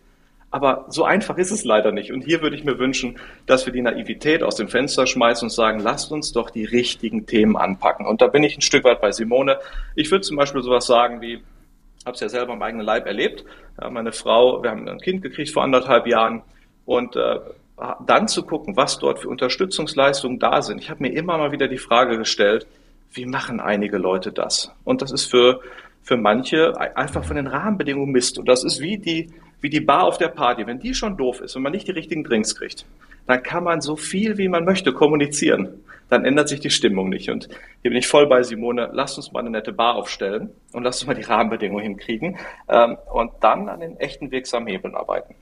Aber 0.51 0.85
so 0.87 1.03
einfach 1.03 1.37
ist 1.37 1.51
es 1.51 1.65
leider 1.65 1.91
nicht. 1.91 2.13
Und 2.13 2.21
hier 2.21 2.41
würde 2.41 2.55
ich 2.55 2.63
mir 2.63 2.79
wünschen, 2.79 3.19
dass 3.45 3.65
wir 3.65 3.73
die 3.73 3.81
Naivität 3.81 4.41
aus 4.41 4.55
dem 4.55 4.69
Fenster 4.69 5.05
schmeißen 5.05 5.47
und 5.47 5.49
sagen, 5.49 5.79
lasst 5.79 6.11
uns 6.11 6.31
doch 6.31 6.49
die 6.49 6.63
richtigen 6.63 7.25
Themen 7.25 7.57
anpacken. 7.57 8.05
Und 8.05 8.21
da 8.21 8.27
bin 8.27 8.43
ich 8.43 8.57
ein 8.57 8.61
Stück 8.61 8.85
weit 8.85 9.01
bei 9.01 9.11
Simone. 9.11 9.59
Ich 9.95 10.11
würde 10.11 10.21
zum 10.21 10.37
Beispiel 10.37 10.61
sowas 10.61 10.85
sagen 10.85 11.19
wie, 11.19 11.43
habe 12.05 12.13
es 12.13 12.21
ja 12.21 12.29
selber 12.29 12.53
im 12.53 12.61
eigenen 12.61 12.85
Leib 12.85 13.05
erlebt. 13.05 13.43
meine 13.89 14.13
Frau, 14.13 14.63
wir 14.63 14.69
haben 14.69 14.87
ein 14.87 15.01
Kind 15.01 15.23
gekriegt 15.23 15.51
vor 15.51 15.63
anderthalb 15.63 16.07
Jahren 16.07 16.43
und 16.85 17.15
äh, 17.15 17.39
dann 18.05 18.27
zu 18.27 18.43
gucken, 18.43 18.77
was 18.77 18.99
dort 18.99 19.19
für 19.19 19.29
Unterstützungsleistungen 19.29 20.39
da 20.39 20.61
sind. 20.61 20.81
Ich 20.81 20.89
habe 20.89 21.03
mir 21.03 21.13
immer 21.13 21.37
mal 21.37 21.51
wieder 21.51 21.67
die 21.67 21.77
Frage 21.77 22.17
gestellt, 22.17 22.67
wie 23.11 23.25
machen 23.25 23.59
einige 23.59 23.97
Leute 23.97 24.31
das? 24.31 24.71
Und 24.83 25.01
das 25.01 25.11
ist 25.11 25.25
für, 25.25 25.61
für 26.01 26.17
manche 26.17 26.73
einfach 26.95 27.23
von 27.23 27.35
den 27.35 27.47
Rahmenbedingungen 27.47 28.11
Mist. 28.11 28.37
Und 28.39 28.47
das 28.47 28.63
ist 28.63 28.79
wie 28.81 28.97
die, 28.97 29.29
wie 29.61 29.69
die 29.69 29.81
Bar 29.81 30.03
auf 30.03 30.17
der 30.17 30.29
Party. 30.29 30.65
Wenn 30.67 30.79
die 30.79 30.93
schon 30.93 31.17
doof 31.17 31.41
ist, 31.41 31.55
wenn 31.55 31.63
man 31.63 31.71
nicht 31.71 31.87
die 31.87 31.91
richtigen 31.91 32.23
Drinks 32.23 32.55
kriegt, 32.55 32.85
dann 33.27 33.41
kann 33.41 33.63
man 33.63 33.81
so 33.81 33.95
viel 33.95 34.37
wie 34.37 34.47
man 34.47 34.65
möchte 34.65 34.93
kommunizieren. 34.93 35.83
Dann 36.09 36.23
ändert 36.23 36.49
sich 36.49 36.59
die 36.59 36.69
Stimmung 36.69 37.09
nicht. 37.09 37.29
Und 37.29 37.49
hier 37.81 37.89
bin 37.89 37.97
ich 37.97 38.07
voll 38.07 38.27
bei 38.27 38.43
Simone. 38.43 38.89
Lasst 38.93 39.17
uns 39.17 39.31
mal 39.31 39.39
eine 39.39 39.49
nette 39.49 39.73
Bar 39.73 39.95
aufstellen 39.95 40.51
und 40.71 40.83
lasst 40.83 41.01
uns 41.01 41.07
mal 41.07 41.15
die 41.15 41.23
Rahmenbedingungen 41.23 41.83
hinkriegen 41.83 42.37
ähm, 42.69 42.97
und 43.11 43.31
dann 43.41 43.67
an 43.69 43.79
den 43.79 43.97
echten 43.97 44.31
wirksamen 44.31 44.67
Hebeln 44.67 44.95
arbeiten. 44.95 45.35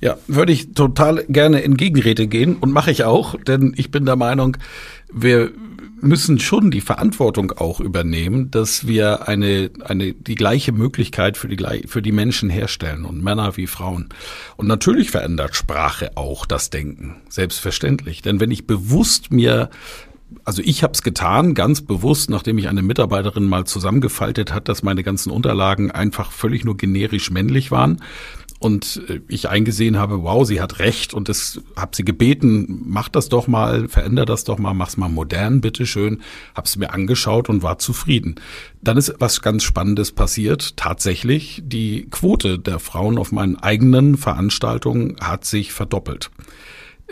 Ja, 0.00 0.16
würde 0.26 0.52
ich 0.52 0.74
total 0.74 1.24
gerne 1.28 1.60
in 1.60 1.76
Gegenrede 1.76 2.26
gehen 2.26 2.56
und 2.56 2.72
mache 2.72 2.90
ich 2.90 3.04
auch, 3.04 3.36
denn 3.40 3.74
ich 3.76 3.90
bin 3.90 4.04
der 4.04 4.16
Meinung, 4.16 4.56
wir 5.12 5.52
müssen 6.04 6.38
schon 6.38 6.70
die 6.70 6.80
Verantwortung 6.80 7.52
auch 7.52 7.80
übernehmen, 7.80 8.50
dass 8.50 8.86
wir 8.86 9.26
eine, 9.26 9.70
eine, 9.84 10.12
die 10.12 10.34
gleiche 10.34 10.72
Möglichkeit 10.72 11.36
für 11.36 11.48
die, 11.48 11.86
für 11.86 12.02
die 12.02 12.12
Menschen 12.12 12.50
herstellen 12.50 13.04
und 13.04 13.22
Männer 13.24 13.56
wie 13.56 13.66
Frauen. 13.66 14.10
Und 14.56 14.66
natürlich 14.66 15.10
verändert 15.10 15.56
Sprache 15.56 16.12
auch 16.16 16.46
das 16.46 16.70
Denken, 16.70 17.22
selbstverständlich. 17.28 18.22
Denn 18.22 18.38
wenn 18.38 18.50
ich 18.50 18.66
bewusst 18.66 19.32
mir 19.32 19.70
also 20.44 20.62
ich 20.64 20.82
habe 20.82 20.94
es 20.94 21.02
getan, 21.02 21.54
ganz 21.54 21.80
bewusst, 21.82 22.28
nachdem 22.28 22.58
ich 22.58 22.68
eine 22.68 22.82
Mitarbeiterin 22.82 23.46
mal 23.46 23.64
zusammengefaltet 23.66 24.52
hat, 24.52 24.68
dass 24.68 24.82
meine 24.82 25.02
ganzen 25.02 25.30
Unterlagen 25.30 25.90
einfach 25.90 26.32
völlig 26.32 26.64
nur 26.64 26.76
generisch 26.76 27.30
männlich 27.30 27.70
waren 27.70 28.00
und 28.64 29.02
äh, 29.08 29.20
ich 29.28 29.50
eingesehen 29.50 29.98
habe, 29.98 30.22
wow, 30.22 30.46
sie 30.46 30.60
hat 30.62 30.78
recht 30.78 31.12
und 31.12 31.28
es 31.28 31.60
habe 31.76 31.94
sie 31.94 32.04
gebeten, 32.04 32.82
mach 32.86 33.10
das 33.10 33.28
doch 33.28 33.46
mal, 33.46 33.88
veränder 33.88 34.24
das 34.24 34.44
doch 34.44 34.58
mal, 34.58 34.72
mach's 34.72 34.96
mal 34.96 35.10
modern, 35.10 35.60
bitteschön. 35.60 36.22
Hab's 36.54 36.76
mir 36.76 36.94
angeschaut 36.94 37.50
und 37.50 37.62
war 37.62 37.78
zufrieden. 37.78 38.36
Dann 38.80 38.96
ist 38.96 39.14
was 39.18 39.42
ganz 39.42 39.64
Spannendes 39.64 40.12
passiert. 40.12 40.78
Tatsächlich, 40.78 41.62
die 41.62 42.08
Quote 42.10 42.58
der 42.58 42.78
Frauen 42.78 43.18
auf 43.18 43.32
meinen 43.32 43.56
eigenen 43.56 44.16
Veranstaltungen 44.16 45.16
hat 45.20 45.44
sich 45.44 45.72
verdoppelt. 45.72 46.30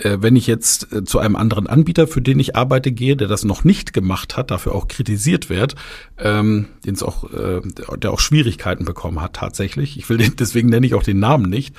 Äh, 0.02 0.18
wenn 0.20 0.36
ich 0.36 0.46
jetzt 0.46 0.92
äh, 0.92 1.04
zu 1.04 1.18
einem 1.18 1.36
anderen 1.36 1.66
Anbieter, 1.66 2.06
für 2.06 2.22
den 2.22 2.38
ich 2.38 2.56
arbeite, 2.56 2.92
gehe, 2.92 3.16
der 3.16 3.28
das 3.28 3.44
noch 3.44 3.64
nicht 3.64 3.92
gemacht 3.92 4.36
hat, 4.36 4.50
dafür 4.50 4.74
auch 4.74 4.88
kritisiert 4.88 5.48
wird, 5.50 5.74
ähm, 6.18 6.68
den 6.84 6.94
es 6.94 7.02
auch, 7.02 7.32
äh, 7.32 7.60
der 7.96 8.12
auch 8.12 8.20
Schwierigkeiten 8.20 8.84
bekommen 8.84 9.20
hat 9.20 9.34
tatsächlich. 9.34 9.98
Ich 9.98 10.08
will 10.08 10.18
den, 10.18 10.36
deswegen 10.36 10.68
nenne 10.68 10.86
ich 10.86 10.94
auch 10.94 11.02
den 11.02 11.18
Namen 11.20 11.48
nicht. 11.48 11.74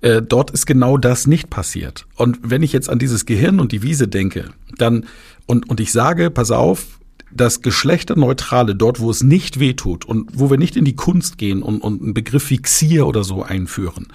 Äh, 0.00 0.22
dort 0.22 0.50
ist 0.50 0.66
genau 0.66 0.96
das 0.96 1.26
nicht 1.26 1.50
passiert. 1.50 2.06
Und 2.14 2.38
wenn 2.42 2.62
ich 2.62 2.72
jetzt 2.72 2.88
an 2.88 2.98
dieses 2.98 3.26
Gehirn 3.26 3.58
und 3.60 3.72
die 3.72 3.82
Wiese 3.82 4.06
denke, 4.06 4.50
dann 4.76 5.06
Und, 5.50 5.70
und 5.70 5.80
ich 5.80 5.92
sage, 5.92 6.30
pass 6.30 6.50
auf, 6.50 7.00
das 7.30 7.62
Geschlechterneutrale, 7.62 8.74
dort 8.74 9.00
wo 9.00 9.10
es 9.10 9.22
nicht 9.22 9.58
wehtut 9.58 10.04
und 10.04 10.30
wo 10.34 10.50
wir 10.50 10.58
nicht 10.58 10.76
in 10.76 10.84
die 10.84 10.94
Kunst 10.94 11.38
gehen 11.38 11.62
und, 11.62 11.80
und 11.80 12.02
einen 12.02 12.12
Begriff 12.12 12.50
wie 12.50 12.58
Xier 12.58 13.06
oder 13.06 13.24
so 13.24 13.42
einführen. 13.42 14.08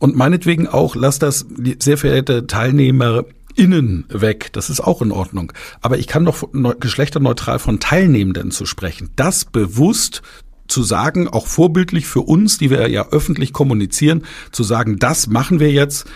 Und 0.00 0.16
meinetwegen 0.16 0.66
auch, 0.66 0.94
lass 0.94 1.18
das, 1.18 1.46
sehr 1.78 1.98
verehrte 1.98 2.46
Teilnehmer, 2.46 3.24
innen 3.56 4.04
weg. 4.08 4.52
Das 4.52 4.70
ist 4.70 4.80
auch 4.80 5.00
in 5.02 5.12
Ordnung. 5.12 5.52
Aber 5.80 5.98
ich 5.98 6.06
kann 6.06 6.24
doch 6.24 6.48
geschlechterneutral 6.80 7.58
von 7.58 7.80
Teilnehmenden 7.80 8.50
zu 8.50 8.66
sprechen. 8.66 9.10
Das 9.16 9.44
bewusst 9.44 10.22
zu 10.66 10.82
sagen, 10.82 11.28
auch 11.28 11.46
vorbildlich 11.46 12.06
für 12.06 12.22
uns, 12.22 12.58
die 12.58 12.70
wir 12.70 12.88
ja 12.88 13.08
öffentlich 13.10 13.52
kommunizieren, 13.52 14.24
zu 14.50 14.64
sagen, 14.64 14.98
das 14.98 15.26
machen 15.26 15.60
wir 15.60 15.70
jetzt, 15.70 16.06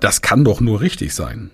das 0.00 0.22
kann 0.22 0.44
doch 0.44 0.60
nur 0.60 0.80
richtig 0.80 1.14
sein. 1.14 1.50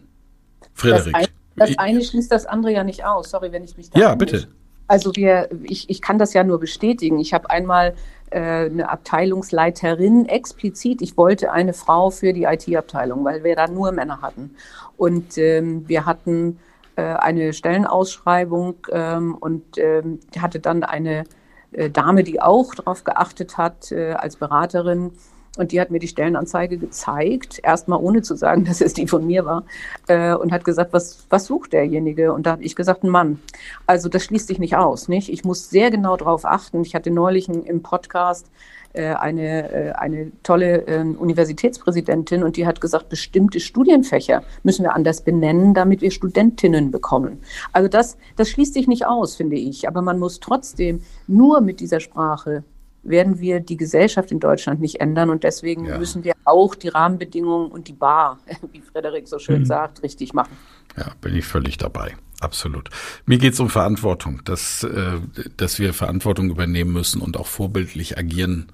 Frederik. 0.72 1.12
Das, 1.12 1.22
ein, 1.22 1.28
das 1.56 1.78
eine 1.78 2.04
schließt 2.04 2.30
das 2.30 2.46
andere 2.46 2.72
ja 2.72 2.84
nicht 2.84 3.04
aus. 3.04 3.30
Sorry, 3.30 3.52
wenn 3.52 3.64
ich 3.64 3.76
mich 3.76 3.90
da. 3.90 3.98
Ja, 3.98 4.14
bitte. 4.14 4.48
Also 4.86 5.14
wir, 5.16 5.48
ich, 5.62 5.88
ich 5.88 6.02
kann 6.02 6.18
das 6.18 6.34
ja 6.34 6.44
nur 6.44 6.60
bestätigen. 6.60 7.18
Ich 7.18 7.32
habe 7.32 7.48
einmal 7.50 7.94
äh, 8.30 8.66
eine 8.66 8.88
Abteilungsleiterin 8.90 10.26
explizit. 10.26 11.00
Ich 11.00 11.16
wollte 11.16 11.52
eine 11.52 11.72
Frau 11.72 12.10
für 12.10 12.32
die 12.32 12.44
IT-Abteilung, 12.44 13.24
weil 13.24 13.44
wir 13.44 13.56
da 13.56 13.66
nur 13.66 13.92
Männer 13.92 14.20
hatten. 14.20 14.56
Und 14.96 15.38
ähm, 15.38 15.88
wir 15.88 16.04
hatten 16.04 16.58
äh, 16.96 17.02
eine 17.02 17.52
Stellenausschreibung 17.52 18.74
ähm, 18.92 19.34
und 19.34 19.78
ähm, 19.78 20.20
hatte 20.38 20.60
dann 20.60 20.82
eine 20.84 21.24
äh, 21.72 21.90
Dame, 21.90 22.22
die 22.22 22.40
auch 22.40 22.74
darauf 22.74 23.04
geachtet 23.04 23.56
hat 23.56 23.90
äh, 23.90 24.12
als 24.12 24.36
Beraterin, 24.36 25.12
und 25.56 25.72
die 25.72 25.80
hat 25.80 25.90
mir 25.90 25.98
die 25.98 26.08
Stellenanzeige 26.08 26.78
gezeigt, 26.78 27.60
erstmal 27.62 28.00
ohne 28.00 28.22
zu 28.22 28.34
sagen, 28.34 28.64
dass 28.66 28.80
es 28.80 28.94
die 28.94 29.06
von 29.06 29.26
mir 29.26 29.44
war, 29.44 29.64
äh, 30.08 30.34
und 30.34 30.52
hat 30.52 30.64
gesagt, 30.64 30.92
was, 30.92 31.26
was 31.30 31.46
sucht 31.46 31.72
derjenige? 31.72 32.32
Und 32.32 32.46
da 32.46 32.52
habe 32.52 32.62
ich 32.62 32.76
gesagt, 32.76 33.04
ein 33.04 33.10
Mann. 33.10 33.38
Also 33.86 34.08
das 34.08 34.24
schließt 34.24 34.48
sich 34.48 34.58
nicht 34.58 34.76
aus. 34.76 35.08
Nicht? 35.08 35.28
Ich 35.28 35.44
muss 35.44 35.70
sehr 35.70 35.90
genau 35.90 36.16
darauf 36.16 36.44
achten. 36.44 36.82
Ich 36.82 36.94
hatte 36.94 37.10
neulich 37.10 37.48
im 37.48 37.82
Podcast 37.82 38.50
äh, 38.94 39.14
eine, 39.14 39.72
äh, 39.72 39.92
eine 39.92 40.30
tolle 40.44 40.86
äh, 40.86 41.00
Universitätspräsidentin 41.00 42.44
und 42.44 42.56
die 42.56 42.64
hat 42.64 42.80
gesagt, 42.80 43.08
bestimmte 43.08 43.58
Studienfächer 43.58 44.44
müssen 44.62 44.84
wir 44.84 44.94
anders 44.94 45.22
benennen, 45.22 45.74
damit 45.74 46.00
wir 46.00 46.12
Studentinnen 46.12 46.92
bekommen. 46.92 47.40
Also 47.72 47.88
das, 47.88 48.16
das 48.36 48.50
schließt 48.50 48.72
sich 48.72 48.86
nicht 48.86 49.04
aus, 49.04 49.34
finde 49.34 49.56
ich. 49.56 49.88
Aber 49.88 50.00
man 50.00 50.20
muss 50.20 50.38
trotzdem 50.38 51.00
nur 51.26 51.60
mit 51.60 51.80
dieser 51.80 51.98
Sprache 51.98 52.62
werden 53.04 53.38
wir 53.38 53.60
die 53.60 53.76
Gesellschaft 53.76 54.30
in 54.30 54.40
Deutschland 54.40 54.80
nicht 54.80 55.00
ändern. 55.00 55.30
Und 55.30 55.44
deswegen 55.44 55.86
ja. 55.86 55.98
müssen 55.98 56.24
wir 56.24 56.34
auch 56.44 56.74
die 56.74 56.88
Rahmenbedingungen 56.88 57.70
und 57.70 57.88
die 57.88 57.92
Bar, 57.92 58.38
wie 58.72 58.80
Frederik 58.80 59.28
so 59.28 59.38
schön 59.38 59.60
mhm. 59.60 59.66
sagt, 59.66 60.02
richtig 60.02 60.32
machen. 60.32 60.56
Ja, 60.96 61.12
bin 61.20 61.36
ich 61.36 61.44
völlig 61.44 61.76
dabei. 61.76 62.14
Absolut. 62.40 62.90
Mir 63.26 63.38
geht 63.38 63.54
es 63.54 63.60
um 63.60 63.70
Verantwortung, 63.70 64.42
dass, 64.44 64.82
äh, 64.82 65.18
dass 65.56 65.78
wir 65.78 65.94
Verantwortung 65.94 66.50
übernehmen 66.50 66.92
müssen 66.92 67.20
und 67.20 67.36
auch 67.36 67.46
vorbildlich 67.46 68.18
agieren 68.18 68.66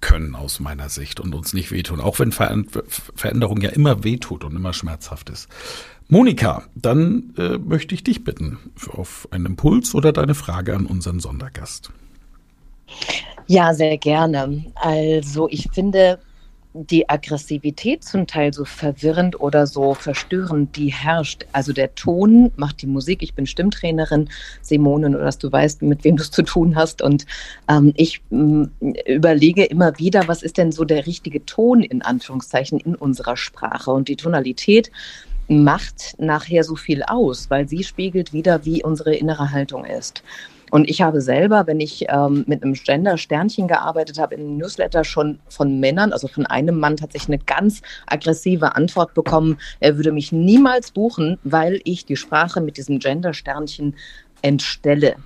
können 0.00 0.34
aus 0.34 0.60
meiner 0.60 0.88
Sicht 0.88 1.20
und 1.20 1.34
uns 1.34 1.54
nicht 1.54 1.72
wehtun, 1.72 2.00
auch 2.00 2.18
wenn 2.18 2.30
Ver 2.30 2.64
Veränderung 3.14 3.60
ja 3.62 3.70
immer 3.70 4.04
wehtut 4.04 4.44
und 4.44 4.54
immer 4.54 4.72
schmerzhaft 4.72 5.30
ist. 5.30 5.48
Monika, 6.08 6.64
dann 6.74 7.32
äh, 7.36 7.58
möchte 7.58 7.94
ich 7.94 8.04
dich 8.04 8.22
bitten 8.22 8.58
auf 8.88 9.26
einen 9.32 9.46
Impuls 9.46 9.94
oder 9.94 10.12
deine 10.12 10.34
Frage 10.34 10.76
an 10.76 10.86
unseren 10.86 11.18
Sondergast. 11.18 11.90
Ja, 13.46 13.74
sehr 13.74 13.96
gerne. 13.96 14.64
Also 14.74 15.48
ich 15.48 15.68
finde 15.72 16.18
die 16.74 17.08
Aggressivität 17.08 18.04
zum 18.04 18.26
Teil 18.26 18.52
so 18.52 18.64
verwirrend 18.64 19.40
oder 19.40 19.66
so 19.66 19.94
verstörend, 19.94 20.76
die 20.76 20.92
herrscht. 20.92 21.46
Also 21.52 21.72
der 21.72 21.94
Ton 21.94 22.52
macht 22.56 22.82
die 22.82 22.86
Musik. 22.86 23.22
Ich 23.22 23.34
bin 23.34 23.46
Stimmtrainerin, 23.46 24.28
Simone, 24.60 25.10
nur 25.10 25.20
dass 25.20 25.38
du 25.38 25.50
weißt, 25.50 25.82
mit 25.82 26.04
wem 26.04 26.16
du 26.16 26.22
es 26.22 26.30
zu 26.30 26.42
tun 26.42 26.76
hast. 26.76 27.00
Und 27.00 27.24
ähm, 27.68 27.92
ich 27.96 28.20
ähm, 28.30 28.70
überlege 29.06 29.64
immer 29.64 29.98
wieder, 29.98 30.28
was 30.28 30.42
ist 30.42 30.58
denn 30.58 30.72
so 30.72 30.84
der 30.84 31.06
richtige 31.06 31.44
Ton 31.46 31.82
in 31.82 32.02
Anführungszeichen 32.02 32.78
in 32.80 32.94
unserer 32.94 33.36
Sprache? 33.36 33.90
Und 33.90 34.08
die 34.08 34.16
Tonalität 34.16 34.90
macht 35.48 36.16
nachher 36.18 36.64
so 36.64 36.76
viel 36.76 37.02
aus, 37.04 37.48
weil 37.48 37.68
sie 37.68 37.84
spiegelt 37.84 38.32
wieder, 38.32 38.64
wie 38.64 38.82
unsere 38.82 39.14
innere 39.14 39.52
Haltung 39.52 39.84
ist. 39.84 40.22
Und 40.70 40.90
ich 40.90 41.02
habe 41.02 41.20
selber, 41.20 41.66
wenn 41.66 41.80
ich 41.80 42.06
ähm, 42.08 42.44
mit 42.46 42.62
einem 42.62 42.74
Gender-Sternchen 42.74 43.68
gearbeitet 43.68 44.18
habe, 44.18 44.34
in 44.34 44.40
einem 44.40 44.56
Newsletter 44.58 45.04
schon 45.04 45.38
von 45.48 45.78
Männern, 45.78 46.12
also 46.12 46.28
von 46.28 46.46
einem 46.46 46.78
Mann 46.78 46.96
tatsächlich 46.96 47.28
eine 47.36 47.44
ganz 47.44 47.82
aggressive 48.06 48.74
Antwort 48.74 49.14
bekommen, 49.14 49.58
er 49.80 49.96
würde 49.96 50.12
mich 50.12 50.32
niemals 50.32 50.90
buchen, 50.90 51.38
weil 51.44 51.80
ich 51.84 52.04
die 52.04 52.16
Sprache 52.16 52.60
mit 52.60 52.76
diesem 52.76 52.98
Gender-Sternchen 52.98 53.94
entstelle. 54.42 55.16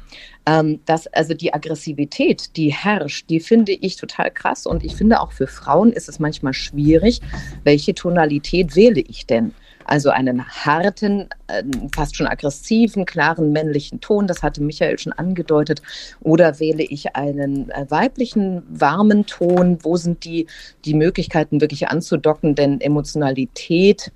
Ähm, 0.47 0.81
das, 0.87 1.07
also 1.09 1.35
die 1.35 1.53
Aggressivität, 1.53 2.57
die 2.57 2.73
herrscht, 2.73 3.29
die 3.29 3.41
finde 3.41 3.73
ich 3.73 3.97
total 3.97 4.31
krass. 4.31 4.67
Und 4.67 4.85
ich 4.85 4.95
finde 4.95 5.21
auch 5.21 5.33
für 5.33 5.47
Frauen 5.47 5.93
ist 5.93 6.09
es 6.09 6.19
manchmal 6.19 6.55
schwierig, 6.55 7.21
welche 7.65 7.95
Tonalität 7.95 8.77
wähle 8.77 9.01
ich 9.01 9.27
denn? 9.27 9.55
Also 9.91 10.11
einen 10.11 10.47
harten, 10.47 11.29
äh, 11.49 11.65
fast 11.93 12.15
schon 12.15 12.29
aggressiven, 12.29 13.07
klaren 13.07 13.51
männlichen 13.51 14.01
Ton, 14.01 14.29
das 14.29 14.41
hatte 14.41 14.63
Michael 14.63 15.01
schon 15.01 15.13
angedeutet. 15.13 15.83
Oder 16.21 16.61
wähle 16.61 16.85
ich 16.85 17.17
einen 17.17 17.71
äh, 17.71 17.87
weiblichen, 17.89 18.63
warmen 18.69 19.27
Ton? 19.27 19.79
Wo 19.83 19.97
sind 19.97 20.25
die, 20.25 20.47
die 20.85 20.95
Möglichkeiten 20.95 21.61
wirklich 21.61 21.89
anzudocken? 21.89 22.55
Denn 22.55 22.81
Emotionalität 22.81 24.13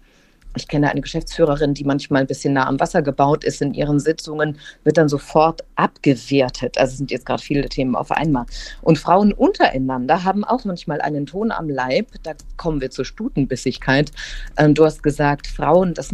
ich 0.57 0.69
kenne 0.69 0.91
eine 0.91 1.01
Geschäftsführerin, 1.01 1.75
die 1.75 1.85
manchmal 1.85 2.23
ein 2.23 2.27
bisschen 2.27 2.55
nah 2.55 2.67
am 2.67 2.79
Wasser 2.81 3.03
gebaut 3.03 3.45
ist 3.45 3.61
in 3.63 3.75
ihren 3.75 4.01
Sitzungen, 4.01 4.59
wird 4.85 4.99
dann 4.99 5.09
sofort 5.09 5.65
abgewertet. 5.77 6.79
Also 6.79 6.97
sind 6.97 7.11
jetzt 7.11 7.27
gerade 7.27 7.43
viele 7.43 7.69
Themen 7.69 7.97
auf 7.97 8.11
einmal. 8.11 8.47
Und 8.83 8.99
Frauen 8.99 9.33
untereinander 9.33 10.25
haben 10.25 10.45
auch 10.45 10.65
manchmal 10.65 11.01
einen 11.01 11.27
Ton 11.27 11.51
am 11.51 11.69
Leib. 11.69 12.09
Da 12.23 12.33
kommen 12.57 12.81
wir 12.81 12.91
zur 12.91 13.05
Stutenbissigkeit. 13.05 14.13
Ähm, 14.57 14.75
du 14.75 14.85
hast 14.85 15.03
gesagt, 15.03 15.47
Frauen, 15.47 15.95
dass 15.95 16.11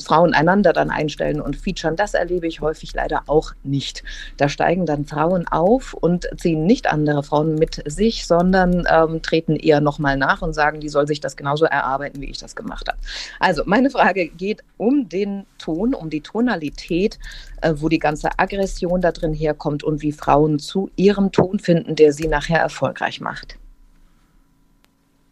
Frauen 0.00 0.34
einander 0.34 0.72
dann 0.72 0.90
einstellen 0.90 1.40
und 1.40 1.56
featuren. 1.56 1.96
Das 1.96 2.14
erlebe 2.14 2.46
ich 2.46 2.60
häufig 2.60 2.94
leider 2.94 3.22
auch 3.26 3.52
nicht. 3.62 4.04
Da 4.36 4.48
steigen 4.48 4.86
dann 4.86 5.04
Frauen 5.04 5.48
auf 5.48 5.94
und 5.94 6.28
ziehen 6.36 6.66
nicht 6.66 6.86
andere 6.86 7.22
Frauen 7.22 7.56
mit 7.56 7.82
sich, 7.86 8.26
sondern 8.26 8.86
ähm, 8.90 9.22
treten 9.22 9.56
eher 9.56 9.80
nochmal 9.80 10.16
nach 10.16 10.42
und 10.42 10.52
sagen, 10.52 10.80
die 10.80 10.88
soll 10.88 11.06
sich 11.06 11.20
das 11.20 11.36
genauso 11.36 11.64
erarbeiten, 11.64 12.20
wie 12.20 12.30
ich 12.30 12.38
das 12.38 12.54
gemacht 12.54 12.88
habe. 12.88 12.98
Also 13.38 13.62
mein 13.66 13.79
meine 13.80 13.88
Frage 13.88 14.28
geht 14.28 14.62
um 14.76 15.08
den 15.08 15.46
Ton, 15.56 15.94
um 15.94 16.10
die 16.10 16.20
Tonalität, 16.20 17.18
äh, 17.62 17.72
wo 17.76 17.88
die 17.88 17.98
ganze 17.98 18.28
Aggression 18.38 19.00
da 19.00 19.10
drin 19.10 19.32
herkommt 19.32 19.82
und 19.84 20.02
wie 20.02 20.12
Frauen 20.12 20.58
zu 20.58 20.90
ihrem 20.96 21.32
Ton 21.32 21.58
finden, 21.58 21.96
der 21.96 22.12
sie 22.12 22.28
nachher 22.28 22.60
erfolgreich 22.60 23.22
macht. 23.22 23.58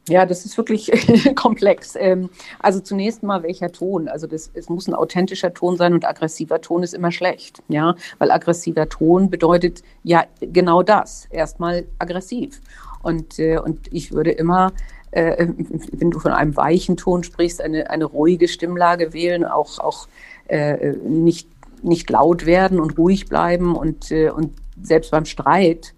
Ja, 0.09 0.25
das 0.25 0.47
ist 0.47 0.57
wirklich 0.57 0.91
komplex. 1.35 1.95
Ähm, 1.95 2.31
also 2.59 2.81
zunächst 2.81 3.23
mal 3.23 3.43
welcher 3.43 3.71
Ton. 3.71 4.09
Also 4.09 4.27
das, 4.27 4.51
es 4.55 4.71
muss 4.71 4.89
ein 4.89 4.95
authentischer 4.95 5.53
Ton 5.53 5.77
sein 5.77 5.93
und 5.93 6.07
aggressiver 6.07 6.63
Ton 6.63 6.83
ist 6.83 6.95
immer 6.95 7.13
schlecht, 7.13 7.63
ja, 7.69 7.97
weil 8.17 8.31
aggressiver 8.31 8.89
Ton 8.89 9.29
bedeutet 9.29 9.83
ja 10.05 10.25
genau 10.41 10.83
das. 10.83 11.27
Erstmal 11.29 11.85
aggressiv. 11.99 12.63
Und, 13.03 13.39
äh, 13.39 13.59
und 13.59 13.93
ich 13.93 14.11
würde 14.13 14.31
immer 14.31 14.73
äh, 15.11 15.49
wenn 15.93 16.11
du 16.11 16.19
von 16.19 16.33
einem 16.33 16.57
weichen 16.57 16.97
Ton 16.97 17.23
sprichst, 17.23 17.61
eine, 17.61 17.91
eine 17.91 18.05
ruhige 18.05 18.49
Stimmlage 18.49 19.13
wählen, 19.13 19.45
auch, 19.45 19.79
auch 19.79 20.09
äh, 20.49 20.93
nicht, 21.05 21.49
nicht 21.83 22.11
laut 22.11 22.47
werden 22.47 22.81
und 22.81 22.99
ruhig 22.99 23.27
bleiben 23.27 23.77
und, 23.77 24.11
äh, 24.11 24.31
und 24.31 24.53
selbst 24.83 25.11
beim 25.11 25.25
Streit 25.25 25.95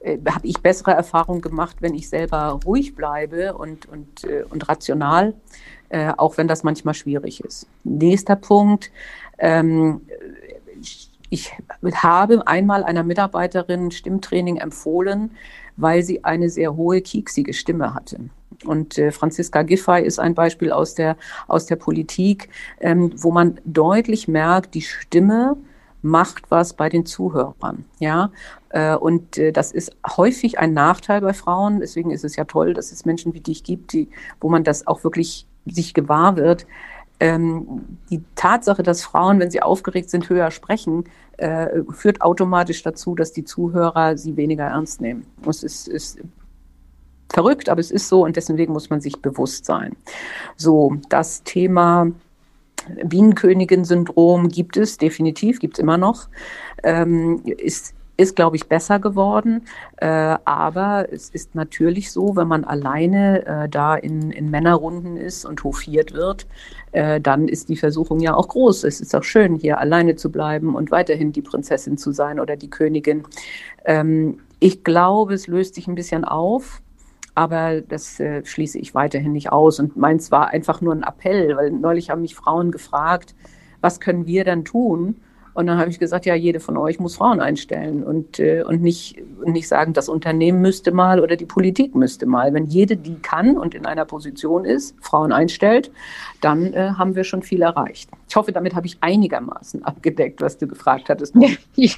äh, 0.00 0.18
habe 0.28 0.46
ich 0.46 0.60
bessere 0.60 0.92
Erfahrungen 0.92 1.40
gemacht, 1.40 1.76
wenn 1.80 1.94
ich 1.94 2.08
selber 2.08 2.60
ruhig 2.64 2.94
bleibe 2.94 3.54
und, 3.54 3.86
und, 3.86 4.24
äh, 4.24 4.44
und 4.48 4.68
rational, 4.68 5.34
äh, 5.88 6.12
auch 6.16 6.36
wenn 6.36 6.48
das 6.48 6.62
manchmal 6.62 6.94
schwierig 6.94 7.42
ist. 7.42 7.66
Nächster 7.84 8.36
Punkt. 8.36 8.90
Ähm, 9.38 10.02
ich 11.30 11.52
habe 11.94 12.46
einmal 12.46 12.84
einer 12.84 13.02
Mitarbeiterin 13.02 13.90
Stimmtraining 13.90 14.58
empfohlen, 14.58 15.32
weil 15.76 16.02
sie 16.02 16.24
eine 16.24 16.48
sehr 16.48 16.76
hohe, 16.76 17.00
kieksige 17.00 17.52
Stimme 17.52 17.94
hatte. 17.94 18.18
Und 18.64 18.98
äh, 18.98 19.10
Franziska 19.10 19.62
Giffey 19.62 20.02
ist 20.02 20.18
ein 20.18 20.34
Beispiel 20.34 20.72
aus 20.72 20.94
der, 20.94 21.16
aus 21.48 21.66
der 21.66 21.76
Politik, 21.76 22.48
ähm, 22.80 23.12
wo 23.16 23.30
man 23.30 23.60
deutlich 23.64 24.28
merkt, 24.28 24.74
die 24.74 24.82
Stimme 24.82 25.56
macht 26.02 26.50
was 26.50 26.74
bei 26.74 26.88
den 26.88 27.06
Zuhörern. 27.06 27.84
Ja, 27.98 28.30
äh, 28.68 28.94
und 28.94 29.38
äh, 29.38 29.52
das 29.52 29.72
ist 29.72 29.96
häufig 30.16 30.58
ein 30.58 30.74
Nachteil 30.74 31.22
bei 31.22 31.32
Frauen. 31.32 31.80
Deswegen 31.80 32.10
ist 32.10 32.24
es 32.24 32.36
ja 32.36 32.44
toll, 32.44 32.74
dass 32.74 32.92
es 32.92 33.04
Menschen 33.04 33.32
wie 33.32 33.40
dich 33.40 33.64
gibt, 33.64 33.92
die, 33.92 34.08
wo 34.40 34.50
man 34.50 34.64
das 34.64 34.86
auch 34.86 35.02
wirklich 35.02 35.46
sich 35.66 35.94
gewahr 35.94 36.36
wird. 36.36 36.66
Ähm, 37.24 37.98
die 38.10 38.22
Tatsache, 38.34 38.82
dass 38.82 39.02
Frauen, 39.02 39.40
wenn 39.40 39.50
sie 39.50 39.62
aufgeregt 39.62 40.10
sind, 40.10 40.28
höher 40.28 40.50
sprechen, 40.50 41.04
äh, 41.38 41.82
führt 41.90 42.20
automatisch 42.20 42.82
dazu, 42.82 43.14
dass 43.14 43.32
die 43.32 43.44
Zuhörer 43.44 44.18
sie 44.18 44.36
weniger 44.36 44.64
ernst 44.64 45.00
nehmen. 45.00 45.24
Es 45.48 45.62
ist, 45.62 45.88
ist 45.88 46.18
verrückt, 47.32 47.70
aber 47.70 47.80
es 47.80 47.90
ist 47.90 48.10
so 48.10 48.24
und 48.24 48.36
deswegen 48.36 48.74
muss 48.74 48.90
man 48.90 49.00
sich 49.00 49.22
bewusst 49.22 49.64
sein. 49.64 49.96
So, 50.56 50.98
das 51.08 51.42
Thema 51.44 52.12
Bienenkönigin-Syndrom 53.02 54.48
gibt 54.50 54.76
es 54.76 54.98
definitiv, 54.98 55.60
gibt 55.60 55.78
es 55.78 55.78
immer 55.78 55.96
noch. 55.96 56.28
Ähm, 56.82 57.40
ist 57.44 57.93
ist, 58.16 58.36
glaube 58.36 58.56
ich, 58.56 58.68
besser 58.68 58.98
geworden. 58.98 59.66
Äh, 59.96 60.36
aber 60.44 61.06
es 61.10 61.30
ist 61.30 61.54
natürlich 61.54 62.12
so, 62.12 62.36
wenn 62.36 62.48
man 62.48 62.64
alleine 62.64 63.46
äh, 63.46 63.68
da 63.68 63.96
in, 63.96 64.30
in 64.30 64.50
Männerrunden 64.50 65.16
ist 65.16 65.44
und 65.44 65.64
hofiert 65.64 66.12
wird, 66.12 66.46
äh, 66.92 67.20
dann 67.20 67.48
ist 67.48 67.68
die 67.68 67.76
Versuchung 67.76 68.20
ja 68.20 68.34
auch 68.34 68.48
groß. 68.48 68.84
Es 68.84 69.00
ist 69.00 69.14
auch 69.14 69.24
schön, 69.24 69.56
hier 69.56 69.78
alleine 69.78 70.16
zu 70.16 70.30
bleiben 70.30 70.74
und 70.74 70.90
weiterhin 70.90 71.32
die 71.32 71.42
Prinzessin 71.42 71.98
zu 71.98 72.12
sein 72.12 72.38
oder 72.38 72.56
die 72.56 72.70
Königin. 72.70 73.24
Ähm, 73.84 74.40
ich 74.60 74.84
glaube, 74.84 75.34
es 75.34 75.46
löst 75.46 75.74
sich 75.74 75.88
ein 75.88 75.94
bisschen 75.94 76.24
auf. 76.24 76.80
Aber 77.36 77.80
das 77.80 78.20
äh, 78.20 78.44
schließe 78.44 78.78
ich 78.78 78.94
weiterhin 78.94 79.32
nicht 79.32 79.50
aus. 79.50 79.80
Und 79.80 79.96
meins 79.96 80.30
war 80.30 80.50
einfach 80.50 80.80
nur 80.80 80.94
ein 80.94 81.02
Appell, 81.02 81.56
weil 81.56 81.72
neulich 81.72 82.10
haben 82.10 82.22
mich 82.22 82.36
Frauen 82.36 82.70
gefragt, 82.70 83.34
was 83.80 83.98
können 83.98 84.26
wir 84.26 84.44
dann 84.44 84.64
tun? 84.64 85.16
Und 85.54 85.68
dann 85.68 85.78
habe 85.78 85.88
ich 85.88 86.00
gesagt, 86.00 86.26
ja, 86.26 86.34
jede 86.34 86.58
von 86.58 86.76
euch 86.76 86.98
muss 86.98 87.16
Frauen 87.16 87.40
einstellen 87.40 88.02
und, 88.02 88.40
äh, 88.40 88.62
und, 88.62 88.82
nicht, 88.82 89.22
nicht 89.46 89.68
sagen, 89.68 89.92
das 89.92 90.08
Unternehmen 90.08 90.60
müsste 90.60 90.90
mal 90.90 91.20
oder 91.20 91.36
die 91.36 91.46
Politik 91.46 91.94
müsste 91.94 92.26
mal. 92.26 92.52
Wenn 92.52 92.66
jede, 92.66 92.96
die 92.96 93.14
kann 93.14 93.56
und 93.56 93.74
in 93.74 93.86
einer 93.86 94.04
Position 94.04 94.64
ist, 94.64 94.96
Frauen 95.00 95.32
einstellt, 95.32 95.92
dann 96.40 96.72
äh, 96.74 96.90
haben 96.98 97.14
wir 97.14 97.24
schon 97.24 97.42
viel 97.42 97.62
erreicht. 97.62 98.10
Ich 98.28 98.36
hoffe, 98.36 98.52
damit 98.52 98.74
habe 98.74 98.86
ich 98.86 98.96
einigermaßen 99.00 99.84
abgedeckt, 99.84 100.40
was 100.40 100.58
du 100.58 100.66
gefragt 100.66 101.08
hattest. 101.08 101.34
Ja, 101.76 101.96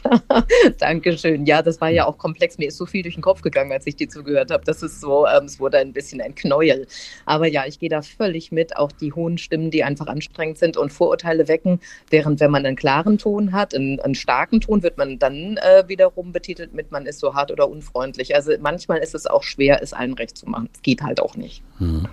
danke 0.79 1.17
schön. 1.19 1.45
Ja, 1.45 1.63
das 1.63 1.81
war 1.81 1.91
ja 1.91 2.07
auch 2.07 2.17
komplex. 2.19 2.57
Mir 2.57 2.69
ist 2.69 2.77
so 2.77 2.87
viel 2.87 3.03
durch 3.03 3.15
den 3.15 3.23
Kopf 3.23 3.43
gegangen, 3.43 3.71
als 3.73 3.87
ich 3.87 3.97
dir 3.97 4.09
zugehört 4.09 4.51
habe. 4.51 4.65
Das 4.65 4.83
ist 4.83 5.01
so, 5.01 5.27
ähm, 5.27 5.45
es 5.45 5.61
wurde 5.61 5.79
ein 5.79 5.93
bisschen 5.93 6.21
ein 6.21 6.35
Knäuel. 6.35 6.87
Aber 7.27 7.47
ja, 7.47 7.65
ich 7.67 7.79
gehe 7.79 7.89
da 7.89 8.03
völlig 8.03 8.53
mit. 8.53 8.77
Auch 8.77 8.91
die 8.91 9.13
hohen 9.13 9.39
Stimmen, 9.39 9.71
die 9.71 9.85
einfach 9.85 10.07
anstrengend 10.07 10.59
sind 10.59 10.77
und 10.77 10.93
Vorurteile 10.93 11.47
wecken, 11.49 11.81
während 12.11 12.41
wenn 12.41 12.51
man 12.51 12.65
einen 12.65 12.77
klaren 12.77 13.19
Ton 13.19 13.53
hat, 13.53 13.75
einen, 13.75 14.01
einen 14.01 14.15
starken 14.15 14.61
Ton, 14.61 14.83
wird 14.83 14.99
man 14.99 15.19
dann 15.19 15.59
äh, 15.59 15.85
wiederum 15.87 16.33
betitelt 16.33 16.75
mit, 16.75 16.91
man 16.91 17.07
ist 17.07 17.21
so 17.21 17.35
hart 17.35 17.51
oder 17.53 17.69
unfreundlich. 17.69 18.35
Also 18.35 18.53
manchmal 18.61 18.99
ist 18.99 19.15
es 19.15 19.27
auch 19.27 19.43
schwer, 19.43 19.83
es 19.83 19.93
allen 19.93 20.15
recht 20.15 20.37
zu 20.37 20.47
machen. 20.49 20.69
Es 20.73 20.83
geht 20.83 21.03
halt 21.03 21.21
auch 21.21 21.37
nicht. 21.37 21.63
Hm. 21.79 22.09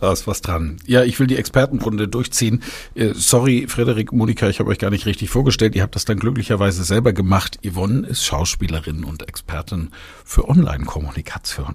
Da 0.00 0.12
ist 0.12 0.26
was 0.26 0.40
dran. 0.40 0.78
Ja, 0.86 1.04
ich 1.04 1.20
will 1.20 1.26
die 1.26 1.36
Expertenrunde 1.36 2.08
durchziehen. 2.08 2.62
Äh, 2.94 3.12
sorry, 3.14 3.66
Frederik, 3.68 4.12
Monika, 4.12 4.48
ich 4.48 4.58
habe 4.58 4.70
euch 4.70 4.78
gar 4.78 4.90
nicht 4.90 5.04
richtig 5.04 5.28
vorgestellt. 5.28 5.74
Ihr 5.74 5.82
habt 5.82 5.94
das 5.94 6.06
dann 6.06 6.18
glücklicherweise 6.18 6.84
selber 6.84 7.12
gemacht. 7.12 7.58
Yvonne 7.62 8.06
ist 8.06 8.24
Schauspielerin 8.24 9.04
und 9.04 9.28
Expertin 9.28 9.90
für 10.24 10.48
Online-Kommunikation. 10.48 11.74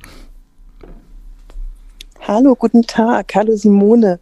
Hallo, 2.27 2.55
guten 2.55 2.81
Tag. 2.81 3.35
Hallo 3.35 3.55
Simone. 3.55 4.19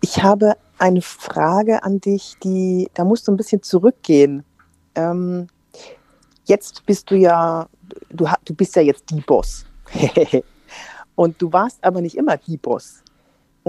Ich 0.00 0.20
habe 0.20 0.54
eine 0.78 1.00
Frage 1.00 1.84
an 1.84 2.00
dich, 2.00 2.34
die, 2.42 2.88
da 2.94 3.04
musst 3.04 3.28
du 3.28 3.32
ein 3.32 3.36
bisschen 3.36 3.62
zurückgehen. 3.62 4.42
Ähm, 4.96 5.46
jetzt 6.46 6.84
bist 6.84 7.08
du 7.12 7.14
ja, 7.14 7.68
du, 8.08 8.28
du 8.44 8.54
bist 8.54 8.74
ja 8.74 8.82
jetzt 8.82 9.08
die 9.10 9.20
Boss. 9.20 9.64
Und 11.14 11.40
du 11.40 11.52
warst 11.52 11.84
aber 11.84 12.00
nicht 12.00 12.16
immer 12.16 12.36
die 12.36 12.56
Boss. 12.56 13.04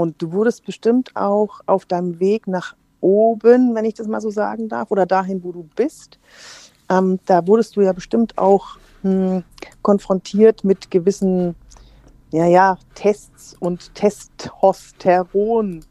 Und 0.01 0.21
du 0.21 0.31
wurdest 0.31 0.65
bestimmt 0.65 1.15
auch 1.15 1.61
auf 1.67 1.85
deinem 1.85 2.19
Weg 2.19 2.47
nach 2.47 2.75
oben, 3.01 3.75
wenn 3.75 3.85
ich 3.85 3.93
das 3.93 4.07
mal 4.07 4.21
so 4.21 4.29
sagen 4.29 4.67
darf, 4.67 4.91
oder 4.91 5.05
dahin, 5.05 5.43
wo 5.43 5.51
du 5.51 5.67
bist. 5.75 6.19
Ähm, 6.89 7.19
da 7.25 7.45
wurdest 7.47 7.75
du 7.75 7.81
ja 7.81 7.93
bestimmt 7.93 8.37
auch 8.37 8.77
hm, 9.03 9.43
konfrontiert 9.81 10.63
mit 10.63 10.91
gewissen, 10.91 11.55
ja, 12.31 12.45
ja, 12.45 12.77
Tests 12.95 13.55
und 13.59 13.93
Testosteron 13.95 15.85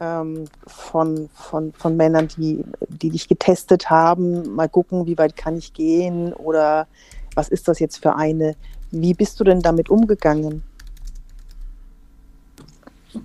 ähm, 0.00 0.44
von, 0.66 1.28
von, 1.34 1.72
von 1.72 1.96
Männern, 1.96 2.28
die, 2.36 2.64
die 2.88 3.10
dich 3.10 3.28
getestet 3.28 3.90
haben. 3.90 4.54
Mal 4.54 4.68
gucken, 4.68 5.06
wie 5.06 5.18
weit 5.18 5.36
kann 5.36 5.56
ich 5.56 5.72
gehen 5.72 6.32
oder 6.34 6.86
was 7.34 7.48
ist 7.48 7.68
das 7.68 7.78
jetzt 7.78 8.02
für 8.02 8.14
eine? 8.16 8.56
Wie 8.90 9.14
bist 9.14 9.38
du 9.40 9.44
denn 9.44 9.60
damit 9.60 9.90
umgegangen? 9.90 10.62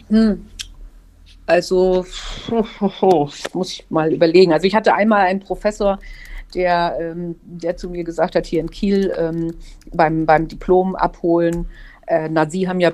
Hm. 0.10 0.46
Also, 1.46 2.06
muss 3.54 3.72
ich 3.72 3.86
mal 3.90 4.14
überlegen. 4.14 4.54
Also 4.54 4.66
ich 4.66 4.76
hatte 4.76 4.94
einmal 4.94 5.26
einen 5.26 5.42
Professor, 5.42 6.00
der, 6.56 6.98
ähm, 7.00 7.36
der 7.44 7.76
zu 7.76 7.90
mir 7.90 8.04
gesagt 8.04 8.36
hat, 8.36 8.46
hier 8.46 8.62
in 8.62 8.70
Kiel 8.70 9.14
ähm, 9.18 9.54
beim, 9.92 10.26
beim 10.26 10.48
Diplom 10.48 10.96
abholen, 10.96 11.68
äh, 12.08 12.30
na, 12.30 12.50
Sie 12.50 12.68
haben 12.68 12.80
ja... 12.80 12.92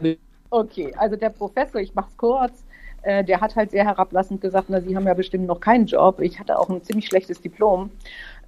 Okay, 0.49 0.93
also 0.97 1.15
der 1.15 1.29
Professor, 1.29 1.79
ich 1.79 1.93
mache 1.93 2.09
es 2.09 2.17
kurz, 2.17 2.63
äh, 3.03 3.23
der 3.23 3.39
hat 3.39 3.55
halt 3.55 3.71
sehr 3.71 3.85
herablassend 3.85 4.41
gesagt, 4.41 4.67
na, 4.69 4.81
Sie 4.81 4.95
haben 4.95 5.05
ja 5.05 5.13
bestimmt 5.13 5.45
noch 5.45 5.59
keinen 5.59 5.85
Job. 5.85 6.19
Ich 6.19 6.39
hatte 6.39 6.57
auch 6.57 6.69
ein 6.69 6.83
ziemlich 6.83 7.07
schlechtes 7.07 7.41
Diplom 7.41 7.91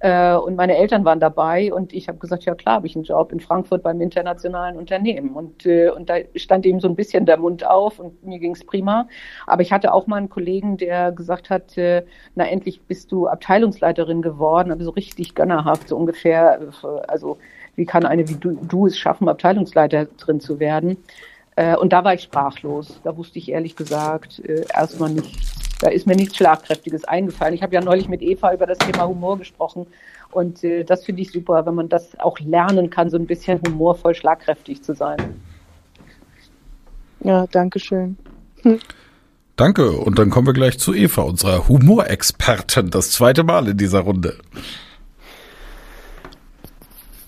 äh, 0.02 0.34
und 0.34 0.56
meine 0.56 0.76
Eltern 0.76 1.04
waren 1.04 1.20
dabei 1.20 1.72
und 1.72 1.92
ich 1.92 2.08
habe 2.08 2.18
gesagt, 2.18 2.44
ja 2.44 2.56
klar, 2.56 2.74
habe 2.76 2.88
ich 2.88 2.96
einen 2.96 3.04
Job 3.04 3.30
in 3.30 3.38
Frankfurt 3.38 3.84
beim 3.84 4.00
internationalen 4.00 4.76
Unternehmen. 4.76 5.30
Und, 5.30 5.64
äh, 5.64 5.90
und 5.90 6.10
da 6.10 6.16
stand 6.34 6.66
eben 6.66 6.80
so 6.80 6.88
ein 6.88 6.96
bisschen 6.96 7.24
der 7.24 7.36
Mund 7.36 7.64
auf 7.64 8.00
und 8.00 8.24
mir 8.24 8.40
ging 8.40 8.50
es 8.50 8.64
prima. 8.66 9.06
Aber 9.46 9.62
ich 9.62 9.72
hatte 9.72 9.94
auch 9.94 10.08
mal 10.08 10.16
einen 10.16 10.28
Kollegen, 10.28 10.76
der 10.76 11.12
gesagt 11.12 11.50
hat, 11.50 11.78
äh, 11.78 12.04
na 12.34 12.48
endlich 12.48 12.80
bist 12.82 13.12
du 13.12 13.28
Abteilungsleiterin 13.28 14.22
geworden, 14.22 14.72
aber 14.72 14.82
so 14.82 14.90
richtig 14.90 15.36
gönnerhaft, 15.36 15.88
so 15.88 15.96
ungefähr, 15.96 16.60
äh, 16.60 16.86
also 17.06 17.38
wie 17.76 17.86
kann 17.86 18.04
eine 18.04 18.28
wie 18.28 18.34
du, 18.34 18.58
du 18.60 18.86
es 18.86 18.98
schaffen, 18.98 19.28
Abteilungsleiterin 19.28 20.40
zu 20.40 20.58
werden? 20.58 20.96
Äh, 21.54 21.76
und 21.76 21.92
da 21.92 22.02
war 22.02 22.14
ich 22.14 22.22
sprachlos. 22.22 23.00
Da 23.04 23.16
wusste 23.16 23.38
ich 23.38 23.52
ehrlich 23.52 23.76
gesagt 23.76 24.40
äh, 24.40 24.64
erstmal 24.74 25.10
nicht, 25.10 25.38
da 25.82 25.88
ist 25.88 26.06
mir 26.06 26.14
nichts 26.14 26.36
Schlagkräftiges 26.36 27.04
eingefallen. 27.04 27.54
Ich 27.54 27.62
habe 27.62 27.74
ja 27.74 27.80
neulich 27.80 28.08
mit 28.08 28.22
Eva 28.22 28.54
über 28.54 28.66
das 28.66 28.78
Thema 28.78 29.08
Humor 29.08 29.36
gesprochen. 29.36 29.86
Und 30.30 30.62
äh, 30.62 30.84
das 30.84 31.04
finde 31.04 31.22
ich 31.22 31.32
super, 31.32 31.66
wenn 31.66 31.74
man 31.74 31.88
das 31.88 32.18
auch 32.20 32.38
lernen 32.38 32.88
kann, 32.88 33.10
so 33.10 33.16
ein 33.16 33.26
bisschen 33.26 33.60
humorvoll 33.66 34.14
schlagkräftig 34.14 34.82
zu 34.82 34.94
sein. 34.94 35.18
Ja, 37.20 37.46
danke 37.48 37.80
schön. 37.80 38.16
Hm. 38.62 38.78
Danke. 39.56 39.90
Und 39.90 40.18
dann 40.18 40.30
kommen 40.30 40.46
wir 40.46 40.54
gleich 40.54 40.78
zu 40.78 40.94
Eva, 40.94 41.22
unserer 41.22 41.68
Humorexpertin, 41.68 42.88
das 42.88 43.10
zweite 43.10 43.44
Mal 43.44 43.68
in 43.68 43.76
dieser 43.76 44.00
Runde. 44.00 44.38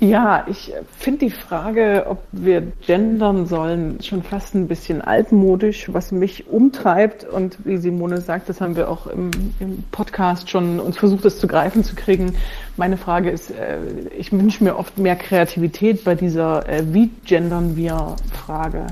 Ja, 0.00 0.44
ich 0.48 0.72
finde 0.98 1.26
die 1.26 1.30
Frage, 1.30 2.06
ob 2.08 2.18
wir 2.32 2.62
gendern 2.86 3.46
sollen, 3.46 4.02
schon 4.02 4.22
fast 4.22 4.54
ein 4.54 4.66
bisschen 4.66 5.00
altmodisch. 5.00 5.92
Was 5.92 6.10
mich 6.10 6.48
umtreibt 6.48 7.24
und 7.24 7.56
wie 7.64 7.76
Simone 7.76 8.20
sagt, 8.20 8.48
das 8.48 8.60
haben 8.60 8.76
wir 8.76 8.90
auch 8.90 9.06
im, 9.06 9.30
im 9.60 9.84
Podcast 9.92 10.50
schon 10.50 10.80
uns 10.80 10.98
versucht, 10.98 11.24
das 11.24 11.38
zu 11.38 11.46
greifen 11.46 11.84
zu 11.84 11.94
kriegen. 11.94 12.34
Meine 12.76 12.96
Frage 12.96 13.30
ist, 13.30 13.50
äh, 13.50 13.78
ich 14.18 14.32
wünsche 14.32 14.64
mir 14.64 14.76
oft 14.76 14.98
mehr 14.98 15.16
Kreativität 15.16 16.04
bei 16.04 16.14
dieser 16.16 16.68
äh, 16.68 16.82
Wie 16.92 17.10
gendern 17.24 17.76
wir 17.76 18.16
Frage. 18.44 18.88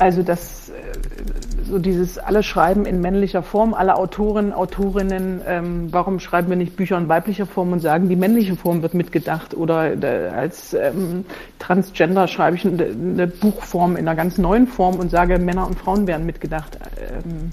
Also 0.00 0.22
das, 0.22 0.70
äh, 0.70 0.72
so 1.68 1.78
dieses 1.78 2.16
alle 2.16 2.42
schreiben 2.42 2.86
in 2.86 3.02
männlicher 3.02 3.42
Form, 3.42 3.74
alle 3.74 3.96
Autoren, 3.96 4.54
Autorinnen, 4.54 5.42
ähm, 5.46 5.88
warum 5.92 6.20
schreiben 6.20 6.48
wir 6.48 6.56
nicht 6.56 6.74
Bücher 6.74 6.96
in 6.96 7.08
weiblicher 7.10 7.44
Form 7.44 7.72
und 7.72 7.80
sagen, 7.80 8.08
die 8.08 8.16
männliche 8.16 8.56
Form 8.56 8.80
wird 8.80 8.94
mitgedacht 8.94 9.52
oder 9.54 9.92
äh, 10.02 10.28
als 10.30 10.72
ähm, 10.72 11.26
Transgender 11.58 12.28
schreibe 12.28 12.56
ich 12.56 12.66
eine, 12.66 13.26
Buchform 13.26 13.96
in 13.96 14.08
einer 14.08 14.16
ganz 14.16 14.38
neuen 14.38 14.66
Form 14.66 14.96
und 14.96 15.10
sage, 15.10 15.38
Männer 15.38 15.66
und 15.66 15.78
Frauen 15.78 16.06
werden 16.06 16.24
mitgedacht. 16.24 16.78
Ähm, 16.98 17.50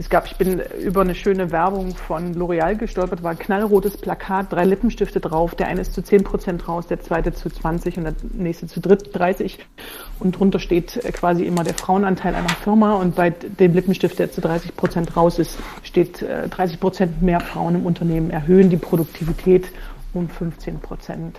es 0.00 0.08
gab, 0.08 0.24
ich 0.24 0.36
bin 0.36 0.62
über 0.82 1.02
eine 1.02 1.14
schöne 1.14 1.50
Werbung 1.50 1.94
von 1.94 2.34
L'Oreal 2.34 2.74
gestolpert, 2.74 3.22
war 3.22 3.32
ein 3.32 3.38
knallrotes 3.38 3.98
Plakat, 3.98 4.50
drei 4.50 4.64
Lippenstifte 4.64 5.20
drauf. 5.20 5.54
Der 5.54 5.66
eine 5.66 5.82
ist 5.82 5.92
zu 5.92 6.00
10 6.02 6.24
Prozent 6.24 6.66
raus, 6.66 6.86
der 6.86 7.02
zweite 7.02 7.34
zu 7.34 7.50
20 7.50 7.98
und 7.98 8.04
der 8.04 8.14
nächste 8.32 8.66
zu 8.66 8.80
30. 8.80 9.58
Und 10.18 10.38
drunter 10.38 10.58
steht 10.58 10.98
quasi 11.12 11.44
immer 11.44 11.64
der 11.64 11.74
Frauenanteil 11.74 12.34
einer 12.34 12.48
Firma 12.48 12.94
und 12.94 13.14
bei 13.14 13.28
dem 13.28 13.74
Lippenstift, 13.74 14.18
der 14.18 14.32
zu 14.32 14.40
30 14.40 14.74
Prozent 14.74 15.14
raus 15.18 15.38
ist, 15.38 15.58
steht 15.82 16.22
30 16.22 16.76
äh, 16.76 16.78
Prozent 16.78 17.20
mehr 17.20 17.40
Frauen 17.40 17.74
im 17.74 17.84
Unternehmen 17.84 18.30
erhöhen 18.30 18.70
die 18.70 18.78
Produktivität 18.78 19.66
um 20.14 20.30
15 20.30 20.80
Prozent. 20.80 21.36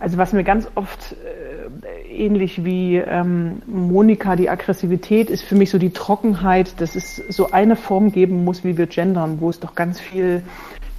Also 0.00 0.16
was 0.16 0.32
mir 0.32 0.44
ganz 0.44 0.68
oft 0.74 1.12
äh, 1.12 2.08
ähnlich 2.08 2.64
wie 2.64 2.96
ähm, 2.96 3.62
Monika, 3.66 4.36
die 4.36 4.48
Aggressivität 4.48 5.30
ist 5.30 5.42
für 5.42 5.54
mich 5.54 5.70
so 5.70 5.78
die 5.78 5.90
Trockenheit, 5.90 6.80
dass 6.80 6.94
es 6.94 7.16
so 7.16 7.50
eine 7.50 7.76
Form 7.76 8.12
geben 8.12 8.44
muss, 8.44 8.64
wie 8.64 8.76
wir 8.76 8.86
gendern, 8.86 9.40
wo 9.40 9.50
es 9.50 9.60
doch 9.60 9.74
ganz 9.74 10.00
viel 10.00 10.42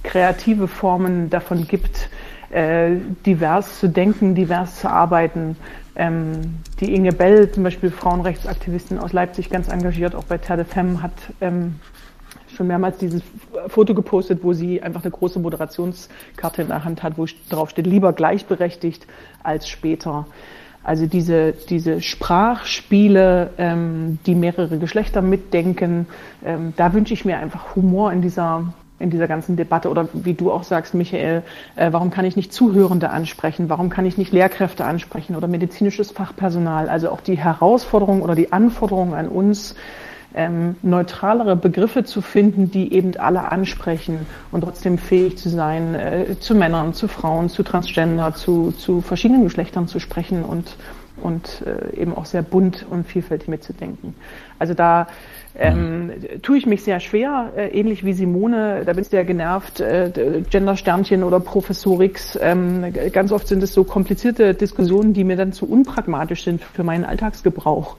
kreative 0.02 0.68
Formen 0.68 1.30
davon 1.30 1.66
gibt, 1.66 2.10
äh, 2.50 2.96
divers 3.24 3.78
zu 3.78 3.88
denken, 3.88 4.34
divers 4.34 4.80
zu 4.80 4.90
arbeiten. 4.90 5.56
Ähm, 5.96 6.58
die 6.80 6.94
Inge 6.94 7.12
Bell, 7.12 7.50
zum 7.50 7.62
Beispiel 7.62 7.90
Frauenrechtsaktivistin 7.90 8.98
aus 8.98 9.12
Leipzig, 9.12 9.50
ganz 9.50 9.68
engagiert, 9.68 10.14
auch 10.14 10.24
bei 10.24 10.38
Terre 10.38 10.64
de 10.64 10.66
Femme, 10.66 11.02
hat 11.02 11.12
ähm, 11.40 11.76
schon 12.60 12.66
mehrmals 12.66 12.98
dieses 12.98 13.22
Foto 13.68 13.94
gepostet, 13.94 14.40
wo 14.42 14.52
sie 14.52 14.82
einfach 14.82 15.02
eine 15.02 15.10
große 15.10 15.38
Moderationskarte 15.38 16.60
in 16.60 16.68
der 16.68 16.84
Hand 16.84 17.02
hat, 17.02 17.16
wo 17.16 17.24
drauf 17.48 17.70
steht, 17.70 17.86
lieber 17.86 18.12
gleichberechtigt 18.12 19.06
als 19.42 19.66
später. 19.66 20.26
Also 20.84 21.06
diese, 21.06 21.52
diese 21.52 22.02
Sprachspiele, 22.02 23.50
ähm, 23.56 24.18
die 24.26 24.34
mehrere 24.34 24.76
Geschlechter 24.76 25.22
mitdenken, 25.22 26.06
ähm, 26.44 26.74
da 26.76 26.92
wünsche 26.92 27.14
ich 27.14 27.24
mir 27.24 27.38
einfach 27.38 27.76
Humor 27.76 28.12
in 28.12 28.20
dieser, 28.20 28.74
in 28.98 29.08
dieser 29.08 29.26
ganzen 29.26 29.56
Debatte. 29.56 29.88
Oder 29.88 30.08
wie 30.12 30.34
du 30.34 30.52
auch 30.52 30.64
sagst, 30.64 30.92
Michael, 30.92 31.42
äh, 31.76 31.92
warum 31.92 32.10
kann 32.10 32.26
ich 32.26 32.36
nicht 32.36 32.52
Zuhörende 32.52 33.08
ansprechen? 33.08 33.70
Warum 33.70 33.88
kann 33.88 34.04
ich 34.04 34.18
nicht 34.18 34.32
Lehrkräfte 34.32 34.84
ansprechen 34.84 35.34
oder 35.34 35.48
medizinisches 35.48 36.10
Fachpersonal? 36.10 36.90
Also 36.90 37.08
auch 37.08 37.22
die 37.22 37.38
Herausforderung 37.38 38.20
oder 38.20 38.34
die 38.34 38.52
Anforderung 38.52 39.14
an 39.14 39.28
uns, 39.28 39.76
ähm, 40.34 40.76
neutralere 40.82 41.56
Begriffe 41.56 42.04
zu 42.04 42.20
finden, 42.22 42.70
die 42.70 42.92
eben 42.92 43.16
alle 43.16 43.50
ansprechen 43.50 44.26
und 44.52 44.62
trotzdem 44.62 44.98
fähig 44.98 45.38
zu 45.38 45.48
sein, 45.48 45.94
äh, 45.94 46.38
zu 46.38 46.54
Männern, 46.54 46.94
zu 46.94 47.08
Frauen, 47.08 47.48
zu 47.48 47.62
Transgender, 47.62 48.34
zu, 48.34 48.72
zu 48.72 49.00
verschiedenen 49.00 49.44
Geschlechtern 49.44 49.88
zu 49.88 49.98
sprechen 49.98 50.44
und, 50.44 50.76
und 51.22 51.62
äh, 51.66 51.96
eben 51.96 52.14
auch 52.14 52.26
sehr 52.26 52.42
bunt 52.42 52.86
und 52.88 53.06
vielfältig 53.06 53.48
mitzudenken. 53.48 54.14
Also 54.58 54.74
da 54.74 55.08
ähm, 55.58 56.12
tue 56.42 56.58
ich 56.58 56.66
mich 56.66 56.84
sehr 56.84 57.00
schwer, 57.00 57.52
äh, 57.56 57.68
ähnlich 57.68 58.04
wie 58.04 58.12
Simone, 58.12 58.82
da 58.84 58.92
bin 58.92 59.02
ich 59.02 59.08
sehr 59.08 59.24
genervt, 59.24 59.80
äh, 59.80 60.42
Gender-Sternchen 60.48 61.24
oder 61.24 61.40
Professorix. 61.40 62.38
Ähm, 62.40 62.92
ganz 63.12 63.32
oft 63.32 63.48
sind 63.48 63.62
es 63.62 63.74
so 63.74 63.82
komplizierte 63.82 64.54
Diskussionen, 64.54 65.12
die 65.12 65.24
mir 65.24 65.36
dann 65.36 65.52
zu 65.52 65.68
unpragmatisch 65.68 66.44
sind 66.44 66.62
für 66.62 66.84
meinen 66.84 67.04
Alltagsgebrauch. 67.04 67.96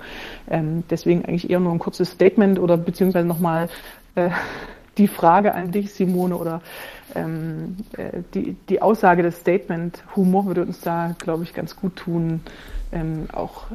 Ähm, 0.49 0.83
deswegen 0.89 1.25
eigentlich 1.25 1.49
eher 1.49 1.59
nur 1.59 1.73
ein 1.73 1.79
kurzes 1.79 2.11
Statement 2.11 2.57
oder 2.57 2.77
beziehungsweise 2.77 3.27
nochmal 3.27 3.67
äh, 4.15 4.29
die 4.97 5.07
Frage 5.07 5.53
an 5.53 5.71
dich, 5.71 5.93
Simone, 5.93 6.35
oder 6.35 6.61
ähm, 7.15 7.77
äh, 7.97 8.21
die, 8.33 8.55
die 8.69 8.81
Aussage 8.81 9.23
des 9.23 9.39
Statement, 9.39 10.03
Humor 10.15 10.45
würde 10.45 10.61
uns 10.63 10.81
da, 10.81 11.15
glaube 11.17 11.43
ich, 11.43 11.53
ganz 11.53 11.75
gut 11.75 11.95
tun, 11.95 12.41
ähm, 12.91 13.27
auch 13.31 13.65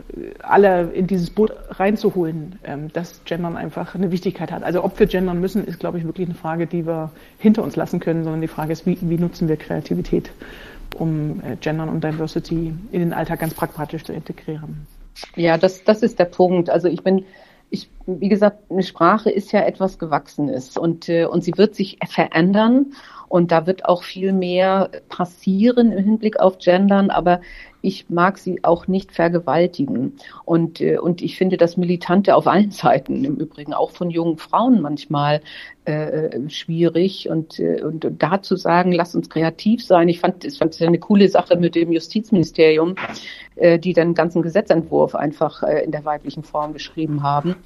alle 0.42 0.90
in 0.92 1.06
dieses 1.06 1.30
Boot 1.30 1.52
reinzuholen, 1.70 2.58
ähm, 2.64 2.92
dass 2.92 3.24
Gendern 3.24 3.56
einfach 3.56 3.94
eine 3.94 4.10
Wichtigkeit 4.10 4.52
hat. 4.52 4.62
Also 4.62 4.84
ob 4.84 4.98
wir 4.98 5.06
gendern 5.06 5.40
müssen, 5.40 5.64
ist, 5.66 5.80
glaube 5.80 5.98
ich, 5.98 6.04
wirklich 6.04 6.28
eine 6.28 6.36
Frage, 6.36 6.66
die 6.66 6.86
wir 6.86 7.10
hinter 7.38 7.62
uns 7.62 7.76
lassen 7.76 8.00
können, 8.00 8.24
sondern 8.24 8.40
die 8.40 8.48
Frage 8.48 8.72
ist, 8.72 8.86
wie, 8.86 8.98
wie 9.00 9.18
nutzen 9.18 9.48
wir 9.48 9.56
Kreativität, 9.56 10.30
um 10.96 11.40
äh, 11.40 11.56
Gendern 11.56 11.88
und 11.88 12.04
Diversity 12.04 12.74
in 12.92 13.00
den 13.00 13.12
Alltag 13.12 13.40
ganz 13.40 13.54
pragmatisch 13.54 14.04
zu 14.04 14.12
integrieren. 14.12 14.86
Ja, 15.34 15.56
das, 15.56 15.84
das 15.84 16.02
ist 16.02 16.18
der 16.18 16.26
Punkt. 16.26 16.68
Also 16.68 16.88
ich 16.88 17.02
bin 17.02 17.24
ich, 17.70 17.90
wie 18.06 18.28
gesagt, 18.28 18.70
eine 18.70 18.82
Sprache 18.82 19.30
ist 19.30 19.52
ja 19.52 19.60
etwas 19.60 19.98
Gewachsenes 19.98 20.76
und, 20.76 21.08
äh, 21.08 21.24
und 21.24 21.42
sie 21.42 21.52
wird 21.56 21.74
sich 21.74 21.98
verändern 22.06 22.92
und 23.28 23.50
da 23.50 23.66
wird 23.66 23.86
auch 23.86 24.02
viel 24.02 24.32
mehr 24.32 24.90
passieren 25.08 25.90
im 25.92 26.04
Hinblick 26.04 26.38
auf 26.38 26.58
Gendern, 26.58 27.10
aber 27.10 27.40
ich 27.82 28.08
mag 28.08 28.38
sie 28.38 28.64
auch 28.64 28.86
nicht 28.86 29.12
vergewaltigen. 29.12 30.14
Und, 30.44 30.80
äh, 30.80 30.98
und 30.98 31.22
ich 31.22 31.36
finde 31.36 31.56
das 31.56 31.76
Militante 31.76 32.34
auf 32.34 32.46
allen 32.46 32.70
Seiten, 32.70 33.24
im 33.24 33.36
Übrigen 33.36 33.74
auch 33.74 33.90
von 33.90 34.10
jungen 34.10 34.38
Frauen 34.38 34.80
manchmal 34.80 35.40
äh, 35.84 36.48
schwierig. 36.48 37.28
Und, 37.28 37.58
äh, 37.58 37.82
und 37.82 38.06
da 38.18 38.42
zu 38.42 38.56
sagen, 38.56 38.92
lass 38.92 39.14
uns 39.14 39.30
kreativ 39.30 39.84
sein. 39.84 40.08
Ich 40.08 40.20
fand, 40.20 40.44
ich 40.44 40.58
fand 40.58 40.74
es 40.74 40.82
eine 40.82 40.98
coole 40.98 41.28
Sache 41.28 41.56
mit 41.56 41.74
dem 41.74 41.92
Justizministerium, 41.92 42.96
äh, 43.54 43.78
die 43.78 43.92
dann 43.92 44.08
einen 44.08 44.14
ganzen 44.14 44.42
Gesetzentwurf 44.42 45.14
einfach 45.14 45.62
äh, 45.62 45.84
in 45.84 45.92
der 45.92 46.04
weiblichen 46.04 46.42
Form 46.42 46.72
geschrieben 46.72 47.22
haben. 47.22 47.56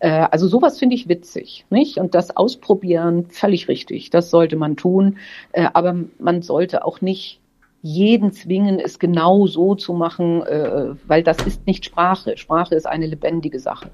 Äh, 0.00 0.26
also 0.30 0.48
sowas 0.48 0.78
finde 0.78 0.96
ich 0.96 1.08
witzig, 1.08 1.64
nicht? 1.70 1.98
Und 1.98 2.14
das 2.14 2.36
ausprobieren, 2.36 3.26
völlig 3.30 3.68
richtig. 3.68 4.10
Das 4.10 4.30
sollte 4.30 4.56
man 4.56 4.76
tun. 4.76 5.18
Äh, 5.52 5.68
aber 5.72 5.94
man 6.18 6.42
sollte 6.42 6.84
auch 6.84 7.00
nicht 7.00 7.40
jeden 7.82 8.32
zwingen, 8.32 8.80
es 8.80 8.98
genau 8.98 9.46
so 9.46 9.74
zu 9.74 9.92
machen, 9.92 10.42
äh, 10.42 10.94
weil 11.06 11.22
das 11.22 11.38
ist 11.46 11.66
nicht 11.66 11.84
Sprache. 11.84 12.36
Sprache 12.36 12.74
ist 12.74 12.86
eine 12.86 13.06
lebendige 13.06 13.60
Sache. 13.60 13.90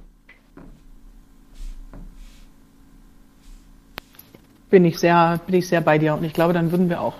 Bin 4.70 4.84
ich 4.84 4.98
sehr, 4.98 5.38
bin 5.46 5.56
ich 5.56 5.68
sehr 5.68 5.80
bei 5.80 5.98
dir. 5.98 6.14
Und 6.14 6.24
ich 6.24 6.32
glaube, 6.32 6.52
dann 6.52 6.72
würden 6.72 6.88
wir 6.88 7.00
auch 7.00 7.14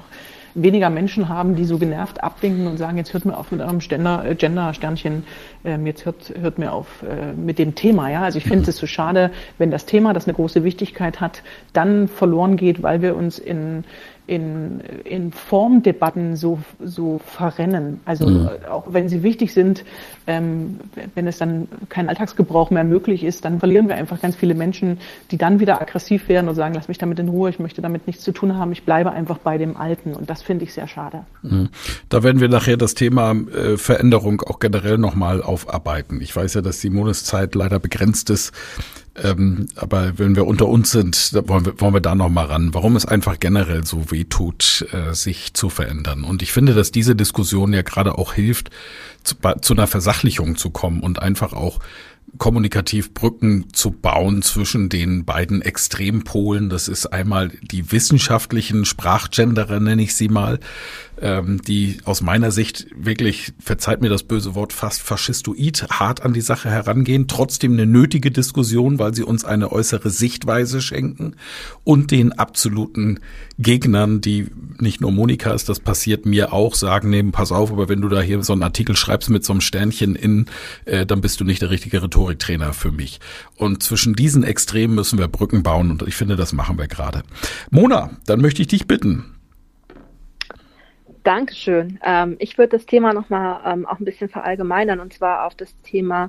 weniger 0.55 0.89
Menschen 0.89 1.29
haben, 1.29 1.57
die 1.57 1.65
so 1.65 1.79
genervt 1.79 2.23
abwinken 2.23 2.67
und 2.67 2.79
sagen, 2.79 2.97
jetzt 2.97 3.13
hört 3.13 3.25
mir 3.25 3.37
auf 3.37 3.51
mit 3.51 3.61
eurem 3.61 3.81
äh, 3.81 4.35
Gender-Sternchen, 4.35 5.25
ähm, 5.65 5.87
jetzt 5.87 6.05
hört, 6.07 6.33
hört 6.41 6.59
mir 6.59 6.73
auf 6.73 7.03
äh, 7.03 7.33
mit 7.33 7.59
dem 7.59 7.75
Thema. 7.75 8.11
Ja? 8.11 8.23
Also 8.23 8.39
ich 8.39 8.45
finde 8.45 8.71
es 8.71 8.77
so 8.77 8.87
schade, 8.87 9.31
wenn 9.59 9.71
das 9.71 9.85
Thema, 9.85 10.13
das 10.13 10.27
eine 10.27 10.35
große 10.35 10.65
Wichtigkeit 10.65 11.21
hat, 11.21 11.43
dann 11.73 12.09
verloren 12.09 12.57
geht, 12.57 12.83
weil 12.83 13.03
wir 13.03 13.17
uns 13.17 13.39
in 13.39 13.85
in, 14.27 14.81
in 15.05 15.33
Formdebatten 15.33 16.37
so, 16.37 16.59
so 16.83 17.21
verrennen. 17.25 18.01
Also 18.05 18.27
mhm. 18.27 18.49
auch 18.71 18.87
wenn 18.89 19.09
sie 19.09 19.23
wichtig 19.23 19.53
sind, 19.53 19.85
ähm, 20.27 20.81
wenn 21.15 21.27
es 21.27 21.39
dann 21.39 21.69
kein 21.91 22.09
Alltagsgebrauch 22.09 22.71
mehr 22.71 22.85
möglich 22.85 23.23
ist, 23.23 23.45
dann 23.45 23.59
verlieren 23.59 23.89
wir 23.89 23.97
einfach 23.97 24.21
ganz 24.21 24.35
viele 24.37 24.55
Menschen, 24.55 24.99
die 25.31 25.37
dann 25.37 25.61
wieder 25.61 25.81
aggressiv 25.81 26.29
werden 26.29 26.49
und 26.49 26.55
sagen, 26.55 26.75
lass 26.75 26.89
mich 26.89 26.97
damit 26.99 27.19
in 27.19 27.29
Ruhe, 27.29 27.51
ich 27.51 27.59
möchte 27.59 27.83
damit 27.83 28.07
nichts 28.07 28.25
zu 28.25 28.33
tun 28.33 28.57
haben, 28.57 28.73
ich 28.73 28.85
bleibe 28.85 29.13
einfach 29.13 29.39
bei 29.39 29.59
dem 29.59 29.77
Alten. 29.77 30.15
Und 30.15 30.31
das 30.31 30.43
finde 30.43 30.65
ich 30.65 30.73
sehr 30.73 30.89
schade. 30.89 31.25
Mhm. 31.43 31.69
Da 32.09 32.23
werden 32.23 32.41
wir 32.41 32.49
nachher 32.49 32.79
das 32.79 32.95
Thema 32.95 33.33
äh, 33.33 33.77
Veränderung 33.77 34.41
auch 34.43 34.59
generell 34.59 34.97
nochmal 34.97 35.43
aufarbeiten. 35.43 36.23
Ich 36.23 36.35
weiß 36.35 36.55
ja, 36.55 36.63
dass 36.63 36.81
Simones 36.81 37.25
Zeit 37.25 37.55
leider 37.55 37.79
begrenzt 37.79 38.31
ist. 38.31 38.53
Ähm, 39.23 39.69
aber 39.77 40.19
wenn 40.19 40.35
wir 40.35 40.47
unter 40.47 40.67
uns 40.67 40.91
sind, 40.91 41.33
wollen 41.47 41.67
wir, 41.67 41.81
wollen 41.81 41.95
wir 41.95 42.01
da 42.01 42.15
noch 42.15 42.29
mal 42.29 42.47
ran, 42.47 42.75
warum 42.75 42.97
es 42.97 43.07
einfach 43.07 43.39
generell 43.39 43.85
so 43.85 44.11
weh 44.11 44.25
tut, 44.25 44.87
äh, 44.93 45.15
sich 45.15 45.55
zu 45.55 45.71
verändern. 45.71 46.25
Und 46.25 46.43
ich 46.43 46.53
finde, 46.53 46.75
dass 46.75 46.91
diese 46.91 47.15
Diskussion 47.15 47.73
ja 47.73 47.83
gerade 47.83 48.19
auch 48.19 48.33
hilft, 48.33 48.71
zu, 49.23 49.37
zu 49.61 49.75
einer 49.75 49.87
Versachlichung 49.87 50.57
zu 50.57 50.71
kommen 50.71 51.01
und 51.01 51.23
einfach 51.23 51.53
auch 51.53 51.79
kommunikativ 52.39 53.15
Brücken 53.15 53.67
zu 53.73 53.91
bauen 53.91 54.43
zwischen 54.43 54.89
den 54.89 55.25
beiden 55.25 55.63
Extrempolen. 55.63 56.69
Das 56.69 56.89
ist 56.89 57.07
einmal 57.07 57.51
die 57.63 57.93
wissenschaftlichen 57.93 58.85
Sprachgenderer, 58.85 59.81
nenne 59.81 60.03
ich 60.03 60.15
sie 60.15 60.29
mal, 60.29 60.59
ähm, 61.21 61.63
die 61.63 61.99
aus 62.05 62.23
meiner 62.23 62.51
Sicht 62.51 62.87
wirklich, 62.97 63.53
verzeiht 63.61 64.01
mir 64.01 64.09
das 64.09 64.25
böse 64.25 64.55
Wort, 64.55 64.73
fast 64.73 65.01
faschistoid 65.01 65.87
hart 65.91 66.23
an 66.23 66.33
die 66.33 66.41
Sache 66.41 66.71
herangehen, 66.71 67.29
trotzdem 67.29 67.75
eine 67.75 67.87
nötige 67.87 68.31
Diskussion, 68.31 68.99
weil 68.99 69.15
sie 69.15 69.23
uns 69.23 69.45
eine 69.45 69.71
äußere 69.71 70.11
Sichtweise 70.11 70.81
schenken 70.81 71.37
und 71.85 72.11
den 72.11 72.33
absoluten 72.33 73.21
Gegnern, 73.59 74.21
die 74.21 74.49
nicht 74.81 75.01
nur 75.01 75.13
Monika 75.13 75.53
ist, 75.53 75.69
das 75.69 75.79
passiert 75.79 76.27
mir 76.27 76.53
auch, 76.53 76.75
sagen, 76.75 77.11
nee, 77.11 77.23
pass 77.23 77.53
auf, 77.53 77.71
aber 77.71 77.89
wenn 77.89 78.01
du 78.01 78.09
da 78.09 78.21
hier 78.21 78.43
so 78.43 78.53
einen 78.53 78.65
Artikel 78.65 78.97
schreibst 78.97 79.31
mit 79.31 79.45
so 79.45 79.53
einem 79.53 79.61
Sternchen 79.61 80.17
in, 80.17 80.47
äh, 80.85 81.07
dann 81.07 81.21
bist 81.21 81.41
du 81.41 81.45
nicht 81.45 81.63
der 81.63 81.71
richtige 81.71 82.03
Rhetoriktrainer 82.15 82.73
für 82.73 82.93
mich. 82.93 83.21
Und 83.57 83.83
zwischen 83.83 84.15
diesen 84.15 84.45
Extremen 84.45 84.95
müssen 84.95 85.19
wir 85.19 85.29
Brücken 85.29 85.63
bauen 85.63 85.91
und 85.91 86.03
ich 86.03 86.15
finde, 86.15 86.37
das 86.37 86.53
machen 86.53 86.79
wir 86.79 86.87
gerade. 86.87 87.23
Mona, 87.71 88.11
dann 88.27 88.41
möchte 88.41 88.63
ich 88.63 88.69
dich 88.69 88.87
bitten, 88.87 89.31
Dankeschön. 91.25 91.99
Ähm, 92.05 92.37
ich 92.39 92.59
würde 92.59 92.77
das 92.77 92.85
Thema 92.85 93.15
nochmal 93.15 93.61
ähm, 93.65 93.87
auch 93.87 93.99
ein 93.99 94.05
bisschen 94.05 94.29
verallgemeinern 94.29 95.01
und 95.01 95.15
zwar 95.15 95.47
auf 95.47 95.55
das 95.55 95.75
Thema, 95.81 96.29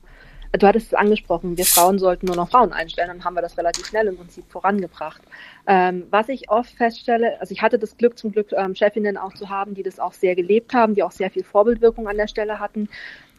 äh, 0.53 0.57
du 0.57 0.65
hattest 0.65 0.87
es 0.87 0.93
angesprochen, 0.93 1.57
wir 1.57 1.65
Frauen 1.65 1.99
sollten 1.99 2.27
nur 2.27 2.37
noch 2.37 2.49
Frauen 2.49 2.71
einstellen, 2.71 3.09
dann 3.09 3.25
haben 3.25 3.33
wir 3.33 3.41
das 3.41 3.57
relativ 3.57 3.85
schnell 3.87 4.07
im 4.07 4.15
Prinzip 4.15 4.45
vorangebracht. 4.49 5.21
Ähm, 5.67 6.05
was 6.11 6.29
ich 6.29 6.49
oft 6.49 6.69
feststelle, 6.69 7.41
also 7.41 7.51
ich 7.51 7.61
hatte 7.61 7.77
das 7.77 7.97
Glück 7.97 8.17
zum 8.17 8.31
Glück 8.31 8.53
ähm, 8.53 8.73
Chefinnen 8.73 9.17
auch 9.17 9.33
zu 9.33 9.49
haben, 9.49 9.73
die 9.73 9.83
das 9.83 9.99
auch 9.99 10.13
sehr 10.13 10.33
gelebt 10.33 10.73
haben, 10.73 10.95
die 10.95 11.03
auch 11.03 11.11
sehr 11.11 11.29
viel 11.29 11.43
Vorbildwirkung 11.43 12.07
an 12.07 12.15
der 12.15 12.29
Stelle 12.29 12.61
hatten 12.61 12.87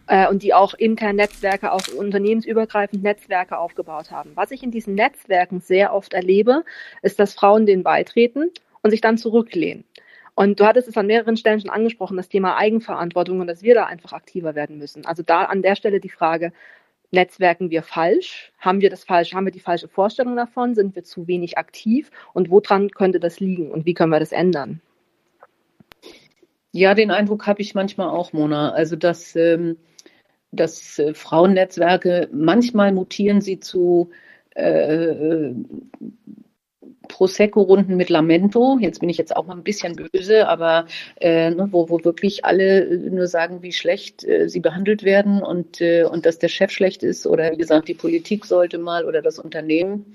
äh, 0.07 0.29
und 0.29 0.43
die 0.43 0.55
auch 0.55 0.75
intern 0.75 1.17
Netzwerke, 1.17 1.73
auch 1.73 1.87
unternehmensübergreifend 1.97 3.03
Netzwerke 3.03 3.59
aufgebaut 3.59 4.11
haben. 4.11 4.33
Was 4.35 4.51
ich 4.51 4.63
in 4.63 4.71
diesen 4.71 4.95
Netzwerken 4.95 5.61
sehr 5.61 5.93
oft 5.93 6.15
erlebe, 6.15 6.65
ist, 7.03 7.19
dass 7.19 7.35
Frauen 7.35 7.67
denen 7.67 7.83
beitreten 7.83 8.51
und 8.83 8.91
sich 8.91 9.01
dann 9.01 9.19
zurücklehnen. 9.19 9.85
Und 10.35 10.61
du 10.61 10.67
hattest 10.67 10.87
es 10.87 10.97
an 10.99 11.07
mehreren 11.07 11.39
Stellen 11.39 11.61
schon 11.61 11.71
angesprochen, 11.71 12.19
das 12.19 12.29
Thema 12.29 12.57
Eigenverantwortung 12.57 13.41
und 13.41 13.47
dass 13.47 13.63
wir 13.63 13.75
da 13.75 13.87
einfach 13.87 14.13
aktiver 14.13 14.55
werden 14.55 14.77
müssen. 14.79 15.07
Also 15.07 15.23
da 15.23 15.45
an 15.45 15.63
der 15.63 15.77
Stelle 15.77 15.99
die 15.99 16.11
Frage, 16.11 16.53
netzwerken 17.11 17.71
wir 17.71 17.83
falsch? 17.83 18.53
Haben 18.59 18.83
wir 18.83 18.91
das 18.91 19.05
falsch, 19.05 19.33
haben 19.33 19.47
wir 19.47 19.53
die 19.53 19.61
falsche 19.61 19.89
Vorstellung 19.89 20.37
davon? 20.37 20.75
Sind 20.75 20.95
wir 20.95 21.05
zu 21.05 21.27
wenig 21.27 21.57
aktiv? 21.57 22.11
Und 22.35 22.51
woran 22.51 22.91
könnte 22.91 23.19
das 23.19 23.41
liegen? 23.41 23.71
Und 23.71 23.87
wie 23.87 23.95
können 23.95 24.13
wir 24.13 24.21
das 24.21 24.33
ändern? 24.33 24.83
Ja, 26.73 26.93
den 26.95 27.11
Eindruck 27.11 27.47
habe 27.47 27.63
ich 27.63 27.75
manchmal 27.75 28.11
auch, 28.11 28.35
Mona. 28.35 28.73
Also 28.73 28.97
dass, 28.97 29.35
ähm, 29.37 29.79
dass 30.53 30.99
äh, 30.99 31.15
Frauennetzwerke 31.15 32.29
manchmal 32.33 32.93
mutieren 32.93 33.41
sie 33.41 33.61
zu 33.61 34.11
äh, 34.55 35.53
Prosecco-Runden 37.09 37.97
mit 37.97 38.11
Lamento. 38.11 38.79
Jetzt 38.81 39.01
bin 39.01 39.09
ich 39.09 39.19
jetzt 39.19 39.37
auch 39.37 39.47
mal 39.47 39.57
ein 39.57 39.63
bisschen 39.63 39.97
böse, 39.97 40.49
aber 40.49 40.87
äh, 41.21 41.51
ne, 41.51 41.69
wo, 41.71 41.89
wo 41.89 42.05
wirklich 42.05 42.45
alle 42.45 42.99
nur 43.11 43.27
sagen, 43.27 43.63
wie 43.63 43.73
schlecht 43.73 44.25
äh, 44.25 44.49
sie 44.49 44.61
behandelt 44.61 45.03
werden 45.03 45.43
und, 45.43 45.81
äh, 45.81 46.05
und 46.05 46.27
dass 46.27 46.39
der 46.39 46.49
Chef 46.49 46.71
schlecht 46.71 47.03
ist 47.03 47.27
oder 47.27 47.53
wie 47.53 47.57
gesagt, 47.57 47.89
die 47.89 47.95
Politik 47.95 48.45
sollte 48.45 48.79
mal 48.79 49.05
oder 49.05 49.23
das 49.23 49.39
Unternehmen. 49.39 50.15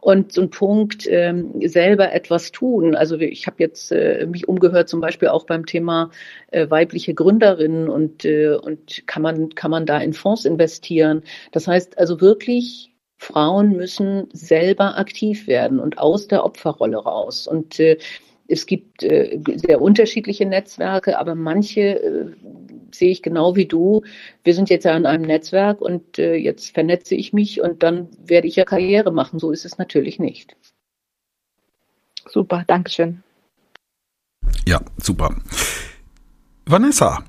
Und 0.00 0.32
so 0.32 0.40
ein 0.40 0.50
Punkt, 0.50 1.06
ähm, 1.08 1.52
selber 1.68 2.12
etwas 2.12 2.52
tun. 2.52 2.94
Also 2.94 3.18
ich 3.18 3.46
habe 3.46 3.56
jetzt 3.58 3.92
äh, 3.92 4.26
mich 4.26 4.48
umgehört, 4.48 4.88
zum 4.88 5.00
Beispiel 5.00 5.28
auch 5.28 5.44
beim 5.44 5.66
Thema 5.66 6.10
äh, 6.50 6.68
weibliche 6.70 7.12
Gründerinnen 7.12 7.88
und, 7.88 8.24
äh, 8.24 8.54
und 8.54 9.06
kann 9.06 9.22
man, 9.22 9.54
kann 9.54 9.70
man 9.70 9.84
da 9.84 9.98
in 9.98 10.14
Fonds 10.14 10.46
investieren. 10.46 11.22
Das 11.52 11.66
heißt 11.66 11.98
also 11.98 12.20
wirklich, 12.20 12.90
Frauen 13.18 13.76
müssen 13.76 14.28
selber 14.32 14.96
aktiv 14.96 15.46
werden 15.46 15.78
und 15.78 15.98
aus 15.98 16.26
der 16.26 16.44
Opferrolle 16.44 16.96
raus. 16.96 17.46
Und 17.46 17.78
äh, 17.78 17.98
es 18.50 18.66
gibt 18.66 19.02
äh, 19.02 19.38
sehr 19.54 19.80
unterschiedliche 19.80 20.44
Netzwerke, 20.44 21.18
aber 21.18 21.34
manche 21.34 22.02
äh, 22.02 22.26
sehe 22.92 23.10
ich 23.10 23.22
genau 23.22 23.54
wie 23.56 23.66
du. 23.66 24.02
Wir 24.42 24.54
sind 24.54 24.70
jetzt 24.70 24.84
ja 24.84 24.96
in 24.96 25.06
einem 25.06 25.24
Netzwerk 25.24 25.80
und 25.80 26.18
äh, 26.18 26.34
jetzt 26.34 26.74
vernetze 26.74 27.14
ich 27.14 27.32
mich 27.32 27.60
und 27.60 27.82
dann 27.82 28.08
werde 28.24 28.48
ich 28.48 28.56
ja 28.56 28.64
Karriere 28.64 29.12
machen. 29.12 29.38
So 29.38 29.52
ist 29.52 29.64
es 29.64 29.78
natürlich 29.78 30.18
nicht. 30.18 30.56
Super, 32.28 32.64
Dankeschön. 32.66 33.22
Ja, 34.66 34.80
super. 34.98 35.34
Vanessa, 36.66 37.24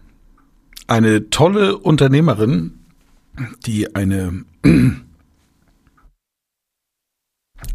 eine 0.88 1.30
tolle 1.30 1.78
Unternehmerin, 1.78 2.80
die 3.66 3.96
eine 3.96 4.44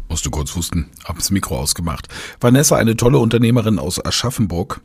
Musst 0.09 0.25
du 0.25 0.31
kurz 0.31 0.55
husten, 0.55 0.89
hab's 1.05 1.31
Mikro 1.31 1.59
ausgemacht. 1.59 2.07
Vanessa, 2.39 2.77
eine 2.77 2.95
tolle 2.95 3.19
Unternehmerin 3.19 3.79
aus 3.79 4.03
Aschaffenburg, 4.03 4.81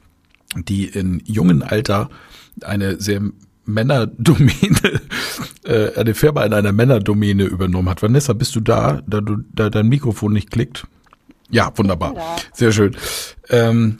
die 0.56 0.86
in 0.86 1.22
jungen 1.24 1.62
Alter 1.62 2.10
eine 2.62 3.00
sehr 3.00 3.22
Männerdomäne, 3.64 5.00
äh, 5.64 5.94
eine 5.96 6.14
Firma 6.14 6.44
in 6.44 6.52
einer 6.52 6.72
Männerdomäne 6.72 7.44
übernommen 7.44 7.88
hat. 7.88 8.02
Vanessa, 8.02 8.32
bist 8.32 8.54
du 8.56 8.60
da, 8.60 9.02
da 9.06 9.20
du, 9.20 9.38
da 9.52 9.70
dein 9.70 9.88
Mikrofon 9.88 10.32
nicht 10.32 10.50
klickt? 10.50 10.86
Ja, 11.50 11.72
wunderbar. 11.76 12.14
Sehr 12.52 12.72
schön. 12.72 12.96
Ähm, 13.50 13.98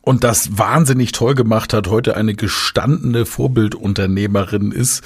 und 0.00 0.22
das 0.22 0.58
wahnsinnig 0.58 1.12
toll 1.12 1.34
gemacht 1.34 1.72
hat, 1.72 1.88
heute 1.88 2.16
eine 2.16 2.34
gestandene 2.34 3.26
Vorbildunternehmerin 3.26 4.70
ist, 4.70 5.02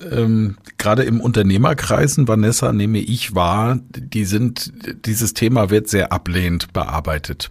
ähm, 0.00 0.56
gerade 0.78 1.04
im 1.04 1.20
Unternehmerkreisen, 1.20 2.28
Vanessa, 2.28 2.72
nehme 2.72 2.98
ich 2.98 3.34
wahr, 3.34 3.78
die 3.90 4.24
sind, 4.24 4.72
dieses 5.06 5.34
Thema 5.34 5.70
wird 5.70 5.88
sehr 5.88 6.12
ablehnend 6.12 6.72
bearbeitet. 6.72 7.50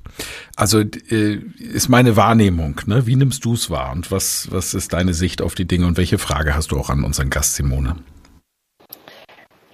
Also 0.55 0.79
äh, 0.79 1.39
ist 1.59 1.89
meine 1.89 2.15
Wahrnehmung. 2.15 2.81
Ne? 2.85 3.07
Wie 3.07 3.15
nimmst 3.15 3.45
du 3.45 3.53
es 3.53 3.69
wahr 3.69 3.91
und 3.91 4.11
was, 4.11 4.47
was 4.51 4.73
ist 4.73 4.93
deine 4.93 5.13
Sicht 5.13 5.41
auf 5.41 5.55
die 5.55 5.65
Dinge 5.65 5.87
und 5.87 5.97
welche 5.97 6.17
Frage 6.17 6.55
hast 6.55 6.71
du 6.71 6.77
auch 6.77 6.89
an 6.89 7.03
unseren 7.03 7.29
Gast 7.29 7.55
Simone? 7.55 7.95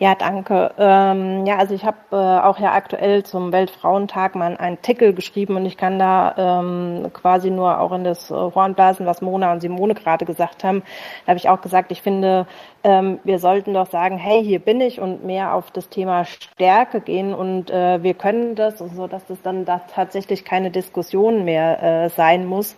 Ja, 0.02 0.16
danke. 0.16 0.74
Ähm, 0.80 1.46
ja, 1.46 1.58
also 1.60 1.76
ich 1.76 1.86
habe 1.86 1.98
äh, 2.12 2.16
auch 2.16 2.58
ja 2.58 2.74
aktuell 2.74 3.22
zum 3.22 3.52
Weltfrauentag 3.52 4.34
mal 4.34 4.58
einen 4.58 4.78
Artikel 4.78 5.14
geschrieben 5.14 5.58
und 5.58 5.68
ich 5.68 5.78
kann 5.78 6.00
da 6.00 6.34
ähm, 6.40 7.12
quasi 7.14 7.52
nur 7.52 7.80
auch 7.80 7.92
in 7.92 8.04
das 8.04 8.32
Horn 8.32 8.74
blasen, 8.74 9.06
was 9.06 9.22
Mona 9.22 9.52
und 9.52 9.62
Simone 9.62 9.94
gerade 9.94 10.26
gesagt 10.26 10.64
haben. 10.64 10.82
Da 11.26 11.30
habe 11.30 11.38
ich 11.38 11.50
auch 11.50 11.62
gesagt, 11.62 11.92
ich 11.92 12.02
finde, 12.02 12.48
ähm, 12.84 13.20
wir 13.24 13.38
sollten 13.38 13.76
doch 13.76 13.86
sagen, 13.92 14.18
hey, 14.18 14.44
hier 14.44 14.58
bin 14.58 14.82
ich 14.82 15.00
und 15.00 15.24
mehr 15.24 15.54
auf 15.54 15.70
das 15.70 15.88
Thema 15.88 16.26
Stärke 16.26 17.00
gehen 17.02 17.36
und 17.36 17.70
äh, 17.70 18.02
wir 18.02 18.16
können 18.16 18.56
das 18.56 18.82
und 18.82 18.96
so, 18.96 19.06
dass 19.06 19.24
das 19.28 19.44
dann 19.44 19.66
da 19.66 19.82
tatsächlich 19.94 20.46
keine 20.46 20.72
Diskussion 20.72 21.46
mehr 21.46 21.84
äh, 22.06 22.10
sein 22.10 22.48
muss 22.48 22.76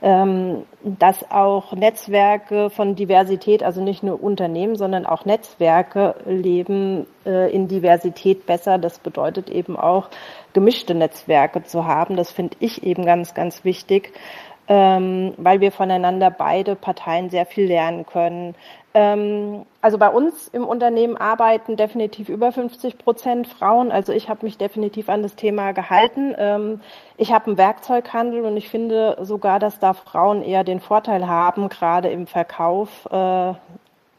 dass 0.00 1.30
auch 1.30 1.72
Netzwerke 1.72 2.70
von 2.70 2.94
Diversität, 2.94 3.62
also 3.62 3.82
nicht 3.82 4.02
nur 4.02 4.22
Unternehmen, 4.22 4.76
sondern 4.76 5.06
auch 5.06 5.24
Netzwerke 5.24 6.14
leben 6.24 7.06
äh, 7.26 7.52
in 7.52 7.66
Diversität 7.66 8.46
besser. 8.46 8.78
Das 8.78 9.00
bedeutet 9.00 9.50
eben 9.50 9.76
auch 9.76 10.08
gemischte 10.52 10.94
Netzwerke 10.94 11.64
zu 11.64 11.86
haben. 11.86 12.16
Das 12.16 12.30
finde 12.30 12.56
ich 12.60 12.84
eben 12.84 13.04
ganz, 13.04 13.34
ganz 13.34 13.64
wichtig, 13.64 14.12
ähm, 14.68 15.34
weil 15.36 15.60
wir 15.60 15.72
voneinander 15.72 16.30
beide 16.30 16.76
Parteien 16.76 17.30
sehr 17.30 17.46
viel 17.46 17.66
lernen 17.66 18.06
können. 18.06 18.54
Ähm, 18.94 19.66
also 19.80 19.98
bei 19.98 20.08
uns 20.08 20.48
im 20.48 20.66
Unternehmen 20.66 21.16
arbeiten 21.16 21.76
definitiv 21.76 22.28
über 22.28 22.52
50 22.52 22.98
Prozent 22.98 23.46
Frauen. 23.46 23.92
Also 23.92 24.12
ich 24.12 24.28
habe 24.28 24.46
mich 24.46 24.58
definitiv 24.58 25.08
an 25.08 25.22
das 25.22 25.36
Thema 25.36 25.72
gehalten. 25.72 26.34
Ähm, 26.38 26.80
ich 27.16 27.32
habe 27.32 27.46
einen 27.46 27.58
Werkzeughandel 27.58 28.44
und 28.44 28.56
ich 28.56 28.68
finde 28.68 29.18
sogar, 29.22 29.58
dass 29.58 29.78
da 29.78 29.92
Frauen 29.92 30.42
eher 30.42 30.64
den 30.64 30.80
Vorteil 30.80 31.26
haben, 31.28 31.68
gerade 31.68 32.08
im 32.08 32.26
Verkauf. 32.26 33.06
Äh, 33.10 33.54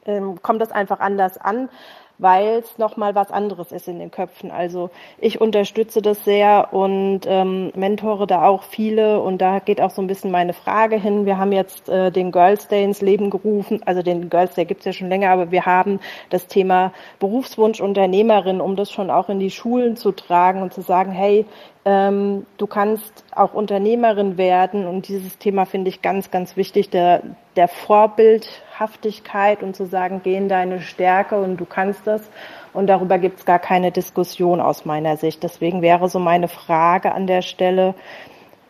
ähm, 0.06 0.42
kommt 0.42 0.62
das 0.62 0.72
einfach 0.72 1.00
anders 1.00 1.38
an 1.38 1.70
weil 2.20 2.60
es 2.60 2.78
nochmal 2.78 3.16
was 3.16 3.32
anderes 3.32 3.72
ist 3.72 3.88
in 3.88 3.98
den 3.98 4.12
Köpfen. 4.12 4.52
Also 4.52 4.92
ich 5.18 5.42
unterstütze 5.42 6.02
das 6.02 6.24
sehr 6.24 6.74
und 6.74 7.22
ähm, 7.26 7.72
mentore 7.76 8.28
da 8.28 8.46
auch 8.46 8.64
viele 8.64 9.22
und 9.22 9.40
da 9.40 9.60
geht 9.60 9.82
auch 9.82 9.90
so 9.90 10.02
ein 10.02 10.08
bisschen 10.08 10.30
meine 10.30 10.54
Frage 10.54 10.98
hin. 10.98 11.26
Wir 11.26 11.38
haben 11.38 11.54
jetzt 11.54 11.90
äh, 11.90 12.12
den 12.12 12.32
Girls 12.32 12.68
Day 12.68 12.84
ins 12.84 13.02
Leben 13.02 13.30
gerufen, 13.30 13.82
also 13.86 14.04
den 14.04 14.30
Girls 14.30 14.54
Day 14.54 14.66
gibt's 14.66 14.86
ja 14.86 14.94
schon 14.94 15.10
länger, 15.10 15.32
aber 15.32 15.50
wir 15.50 15.66
haben 15.66 16.00
das 16.30 16.48
Thema 16.48 16.92
Berufswunsch 17.20 17.80
Unternehmerin, 17.80 18.62
um 18.62 18.76
das 18.76 18.92
schon 18.92 19.10
auch 19.10 19.30
in 19.30 19.40
die 19.40 19.52
Schulen 19.52 19.96
zu 19.96 20.12
tragen 20.12 20.62
und 20.62 20.74
zu 20.74 20.82
sagen, 20.82 21.12
hey, 21.12 21.46
ähm, 21.92 22.46
du 22.58 22.68
kannst 22.68 23.24
auch 23.32 23.56
Unternehmerin 23.56 24.38
werden 24.38 24.86
und 24.86 25.08
dieses 25.08 25.40
Thema 25.40 25.66
finde 25.66 25.90
ich 25.90 26.04
ganz, 26.04 26.30
ganz 26.30 26.56
wichtig, 26.56 26.92
der, 26.92 27.24
der 27.56 27.68
Vorbildhaftigkeit 27.68 29.64
und 29.64 29.76
zu 29.76 29.88
sagen, 29.88 30.22
geh 30.24 30.36
in 30.36 30.50
deine 30.50 30.82
Stärke 30.82 31.42
und 31.42 31.58
du 31.58 31.66
kannst 31.66 32.06
das. 32.06 32.22
Und 32.74 32.86
darüber 32.86 33.18
gibt 33.18 33.40
es 33.40 33.46
gar 33.46 33.58
keine 33.58 33.92
Diskussion 33.92 34.62
aus 34.62 34.86
meiner 34.86 35.18
Sicht. 35.18 35.42
Deswegen 35.42 35.82
wäre 35.82 36.10
so 36.10 36.20
meine 36.20 36.48
Frage 36.48 37.12
an 37.12 37.26
der 37.26 37.42
Stelle, 37.42 37.96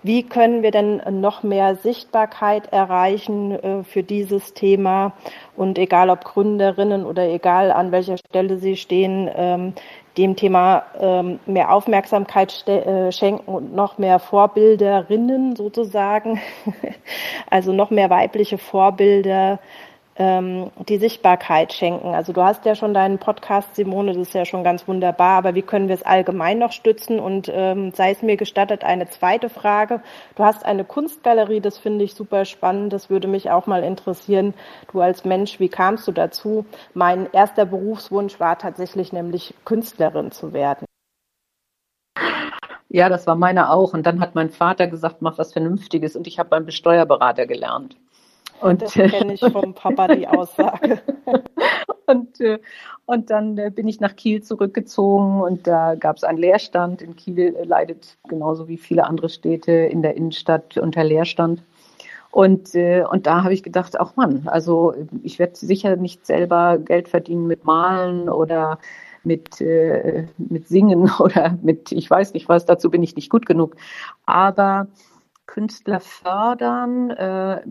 wie 0.02 0.24
können 0.24 0.64
wir 0.64 0.72
denn 0.72 1.02
noch 1.20 1.43
mehr 1.43 1.76
Sichtbarkeit 1.76 2.72
erreichen 2.72 3.52
äh, 3.52 3.84
für 3.84 4.04
dieses 4.04 4.54
Thema? 4.54 5.14
Und 5.58 5.78
egal 5.78 6.10
ob 6.10 6.24
Gründerinnen 6.24 7.06
oder 7.06 7.28
egal 7.28 7.72
an 7.72 7.91
welcher 7.91 8.18
Stelle 8.18 8.58
sie 8.58 8.78
stehen, 8.78 9.30
ähm, 9.36 9.74
dem 10.18 10.36
Thema 10.36 10.84
ähm, 11.00 11.39
mehr 11.45 11.74
Aufmerksamkeit 11.74 12.68
äh, 12.68 13.12
schenken 13.12 13.52
und 13.52 13.76
noch 13.76 13.97
mehr 13.97 14.20
Vorbilderinnen 14.20 15.56
sozusagen, 15.56 16.39
also 17.50 17.74
noch 17.74 17.89
mehr 17.89 18.10
weibliche 18.10 18.58
Vorbilder 18.58 19.60
ähm, 20.20 20.70
die 20.88 20.98
Sichtbarkeit 20.98 21.74
schenken. 21.74 22.14
Also 22.14 22.34
du 22.34 22.44
hast 22.44 22.66
ja 22.66 22.76
schon 22.76 22.94
deinen 22.94 23.18
Podcast, 23.18 23.74
Simone, 23.76 24.14
das 24.14 24.28
ist 24.28 24.34
ja 24.34 24.46
schon 24.46 24.66
ganz 24.66 24.88
wunderbar, 24.88 25.38
aber 25.38 25.56
wie 25.56 25.62
können 25.62 25.88
wir 25.88 25.96
es 25.96 26.04
allgemein 26.04 26.60
noch 26.60 26.74
stützen? 26.74 27.20
Und 27.20 27.50
ähm, 27.52 27.94
sei 27.94 28.12
es 28.12 28.22
mir 28.22 28.36
gestattet, 28.36 28.84
eine 28.84 29.10
zweite 29.10 29.50
Frage. 29.50 30.02
Du 30.36 30.44
hast 30.44 30.66
eine 30.66 30.84
Kunstgalerie, 30.84 31.62
das 31.62 31.78
finde 31.78 32.04
ich 32.04 32.14
super 32.14 32.44
spannend, 32.44 32.92
das 32.92 33.10
würde 33.10 33.30
mich 33.30 33.50
auch 33.50 33.66
mal 33.66 33.84
interessieren. 33.84 34.54
Du 34.92 35.00
als 35.00 35.24
Mensch, 35.24 35.60
wie 35.62 35.70
kamst 35.70 36.08
du 36.08 36.12
dazu? 36.12 36.66
Mein 36.94 37.32
erster 37.32 37.66
Berufswunsch 37.66 38.40
war 38.42 38.60
tatsächlich 38.60 39.14
nämlich 39.14 39.54
Künstlerin 39.64 40.32
zu 40.32 40.52
werden. 40.52 40.86
Ja, 42.90 43.08
das 43.08 43.28
war 43.28 43.36
meiner 43.36 43.72
auch. 43.72 43.94
Und 43.94 44.06
dann 44.06 44.20
hat 44.20 44.36
mein 44.36 44.50
Vater 44.50 44.88
gesagt, 44.88 45.22
mach 45.22 45.38
was 45.38 45.54
Vernünftiges. 45.54 46.16
Und 46.16 46.28
ich 46.28 46.40
habe 46.40 46.50
beim 46.50 46.70
Steuerberater 46.70 47.46
gelernt. 47.46 47.96
Und 48.62 48.82
das 48.82 48.93
kenne 48.93 49.34
ich 49.34 49.39
vom 49.39 49.74
Papa 49.74 50.07
die 50.07 50.28
Aussage. 50.28 51.01
und, 52.05 52.39
äh, 52.41 52.60
und 53.05 53.30
dann 53.30 53.57
äh, 53.57 53.72
bin 53.74 53.88
ich 53.88 53.99
nach 53.99 54.16
Kiel 54.16 54.43
zurückgezogen 54.43 55.41
und 55.41 55.68
da 55.68 55.95
gab 55.95 56.18
es 56.18 56.24
einen 56.24 56.39
Leerstand. 56.39 57.01
In 57.01 57.16
Kiel 57.16 57.55
äh, 57.55 57.64
leidet 57.64 58.18
genauso 58.28 58.68
wie 58.68 58.78
viele 58.78 59.05
andere 59.05 59.30
Städte 59.30 59.72
in 59.72 60.01
der 60.01 60.16
Innenstadt 60.16 60.78
unter 60.78 61.03
Leerstand. 61.03 61.64
Und, 62.32 62.76
und 62.76 63.26
da 63.26 63.43
habe 63.43 63.55
ich 63.55 63.64
gedacht, 63.64 63.99
auch 63.99 64.16
Mann, 64.16 64.43
also 64.45 64.93
ich 65.24 65.39
werde 65.39 65.55
sicher 65.55 65.95
nicht 65.95 66.28
selber 66.28 66.78
Geld 66.78 67.10
verdienen 67.10 67.47
mit 67.47 67.66
Malen 67.66 68.30
oder 68.30 68.78
mit, 69.24 69.60
mit 70.38 70.68
Singen 70.68 71.10
oder 71.20 71.57
mit, 71.64 71.91
ich 71.91 72.07
weiß 72.07 72.36
nicht 72.36 72.47
was, 72.47 72.68
dazu 72.68 72.91
bin 72.91 73.01
ich 73.01 73.16
nicht 73.16 73.32
gut 73.32 73.47
genug. 73.47 73.76
Aber 74.28 74.86
Künstler 75.50 76.00
fördern, 76.00 77.10
äh, 77.10 77.64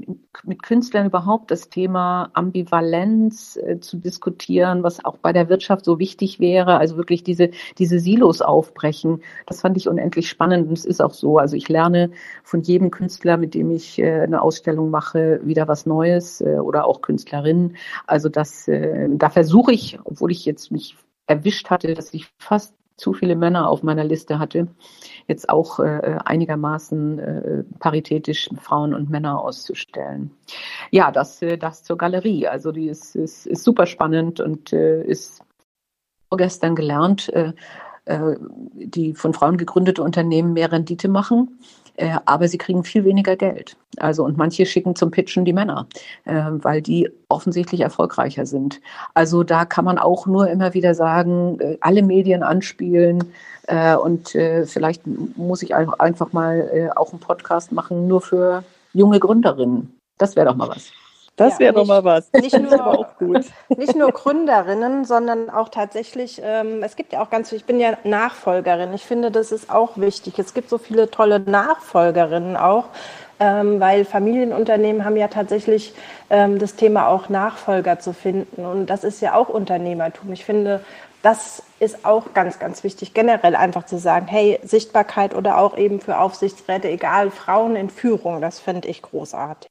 mit 0.42 0.64
Künstlern 0.64 1.06
überhaupt 1.06 1.52
das 1.52 1.70
Thema 1.70 2.28
Ambivalenz 2.32 3.56
äh, 3.56 3.78
zu 3.78 3.98
diskutieren, 3.98 4.82
was 4.82 5.04
auch 5.04 5.18
bei 5.18 5.32
der 5.32 5.48
Wirtschaft 5.48 5.84
so 5.84 6.00
wichtig 6.00 6.40
wäre. 6.40 6.78
Also 6.78 6.96
wirklich 6.96 7.22
diese, 7.22 7.50
diese 7.78 8.00
Silos 8.00 8.42
aufbrechen. 8.42 9.22
Das 9.46 9.60
fand 9.60 9.76
ich 9.76 9.88
unendlich 9.88 10.28
spannend 10.28 10.66
und 10.66 10.76
es 10.76 10.84
ist 10.84 11.00
auch 11.00 11.14
so. 11.14 11.38
Also 11.38 11.54
ich 11.54 11.68
lerne 11.68 12.10
von 12.42 12.62
jedem 12.62 12.90
Künstler, 12.90 13.36
mit 13.36 13.54
dem 13.54 13.70
ich 13.70 14.00
äh, 14.00 14.22
eine 14.22 14.42
Ausstellung 14.42 14.90
mache, 14.90 15.40
wieder 15.44 15.68
was 15.68 15.86
Neues 15.86 16.42
oder 16.42 16.84
auch 16.84 17.00
Künstlerinnen. 17.00 17.76
Also 18.08 18.28
das, 18.28 18.66
da 18.66 19.30
versuche 19.30 19.72
ich, 19.72 20.00
obwohl 20.02 20.32
ich 20.32 20.44
jetzt 20.44 20.72
mich 20.72 20.96
erwischt 21.28 21.70
hatte, 21.70 21.94
dass 21.94 22.12
ich 22.12 22.26
fast 22.38 22.74
zu 22.98 23.14
viele 23.14 23.36
Männer 23.36 23.68
auf 23.68 23.82
meiner 23.82 24.04
Liste 24.04 24.38
hatte, 24.38 24.68
jetzt 25.28 25.48
auch 25.48 25.78
äh, 25.78 26.18
einigermaßen 26.24 27.18
äh, 27.18 27.64
paritätisch 27.78 28.50
Frauen 28.60 28.92
und 28.92 29.08
Männer 29.08 29.40
auszustellen. 29.40 30.32
Ja, 30.90 31.10
das, 31.10 31.40
äh, 31.40 31.56
das 31.56 31.84
zur 31.84 31.96
Galerie. 31.96 32.48
Also 32.48 32.72
die 32.72 32.88
ist, 32.88 33.14
ist, 33.14 33.46
ist 33.46 33.64
super 33.64 33.86
spannend 33.86 34.40
und 34.40 34.72
äh, 34.72 35.02
ist 35.04 35.42
vorgestern 36.28 36.74
gelernt, 36.74 37.32
äh, 37.32 37.52
die 38.74 39.12
von 39.12 39.34
Frauen 39.34 39.58
gegründete 39.58 40.02
Unternehmen 40.02 40.54
mehr 40.54 40.72
Rendite 40.72 41.08
machen 41.08 41.58
äh, 41.98 42.16
aber 42.24 42.48
sie 42.48 42.58
kriegen 42.58 42.84
viel 42.84 43.04
weniger 43.04 43.36
Geld. 43.36 43.76
Also 43.98 44.24
und 44.24 44.38
manche 44.38 44.64
schicken 44.66 44.94
zum 44.94 45.10
Pitchen 45.10 45.44
die 45.44 45.52
Männer, 45.52 45.88
äh, 46.24 46.42
weil 46.50 46.80
die 46.80 47.10
offensichtlich 47.28 47.80
erfolgreicher 47.80 48.46
sind. 48.46 48.80
Also 49.14 49.42
da 49.42 49.64
kann 49.64 49.84
man 49.84 49.98
auch 49.98 50.26
nur 50.26 50.48
immer 50.48 50.74
wieder 50.74 50.94
sagen, 50.94 51.58
äh, 51.60 51.76
alle 51.80 52.02
Medien 52.02 52.42
anspielen 52.42 53.24
äh, 53.66 53.96
und 53.96 54.34
äh, 54.34 54.64
vielleicht 54.64 55.02
muss 55.06 55.62
ich 55.62 55.74
einfach 55.74 56.32
mal 56.32 56.70
äh, 56.72 56.90
auch 56.96 57.10
einen 57.10 57.20
Podcast 57.20 57.72
machen 57.72 58.06
nur 58.06 58.20
für 58.20 58.62
junge 58.92 59.18
Gründerinnen. 59.18 59.98
Das 60.18 60.36
wäre 60.36 60.46
doch 60.46 60.56
mal 60.56 60.68
was. 60.68 60.92
Das 61.38 61.54
ja, 61.54 61.58
wäre 61.60 61.74
doch 61.74 61.86
mal 61.86 62.02
was. 62.02 62.32
Nicht 62.32 62.58
nur, 62.58 62.84
auch 62.84 63.16
gut. 63.16 63.46
nicht 63.76 63.94
nur 63.94 64.10
Gründerinnen, 64.10 65.04
sondern 65.04 65.50
auch 65.50 65.68
tatsächlich, 65.68 66.42
ähm, 66.44 66.82
es 66.82 66.96
gibt 66.96 67.12
ja 67.12 67.22
auch 67.22 67.30
ganz, 67.30 67.52
ich 67.52 67.64
bin 67.64 67.78
ja 67.78 67.96
Nachfolgerin. 68.02 68.92
Ich 68.92 69.04
finde, 69.04 69.30
das 69.30 69.52
ist 69.52 69.70
auch 69.70 69.96
wichtig. 69.96 70.36
Es 70.40 70.52
gibt 70.52 70.68
so 70.68 70.78
viele 70.78 71.12
tolle 71.12 71.38
Nachfolgerinnen 71.38 72.56
auch, 72.56 72.86
ähm, 73.38 73.78
weil 73.78 74.04
Familienunternehmen 74.04 75.04
haben 75.04 75.16
ja 75.16 75.28
tatsächlich 75.28 75.94
ähm, 76.28 76.58
das 76.58 76.74
Thema 76.74 77.06
auch 77.06 77.28
Nachfolger 77.28 78.00
zu 78.00 78.12
finden. 78.12 78.66
Und 78.66 78.86
das 78.86 79.04
ist 79.04 79.20
ja 79.20 79.34
auch 79.34 79.48
Unternehmertum. 79.48 80.32
Ich 80.32 80.44
finde, 80.44 80.80
das 81.22 81.62
ist 81.78 82.04
auch 82.04 82.34
ganz, 82.34 82.58
ganz 82.58 82.82
wichtig, 82.82 83.14
generell 83.14 83.54
einfach 83.54 83.86
zu 83.86 83.96
sagen, 83.98 84.26
hey, 84.26 84.58
Sichtbarkeit 84.64 85.36
oder 85.36 85.58
auch 85.58 85.78
eben 85.78 86.00
für 86.00 86.18
Aufsichtsräte, 86.18 86.88
egal, 86.88 87.30
Frauen 87.30 87.76
in 87.76 87.90
Führung, 87.90 88.40
das 88.40 88.58
finde 88.58 88.88
ich 88.88 89.02
großartig. 89.02 89.68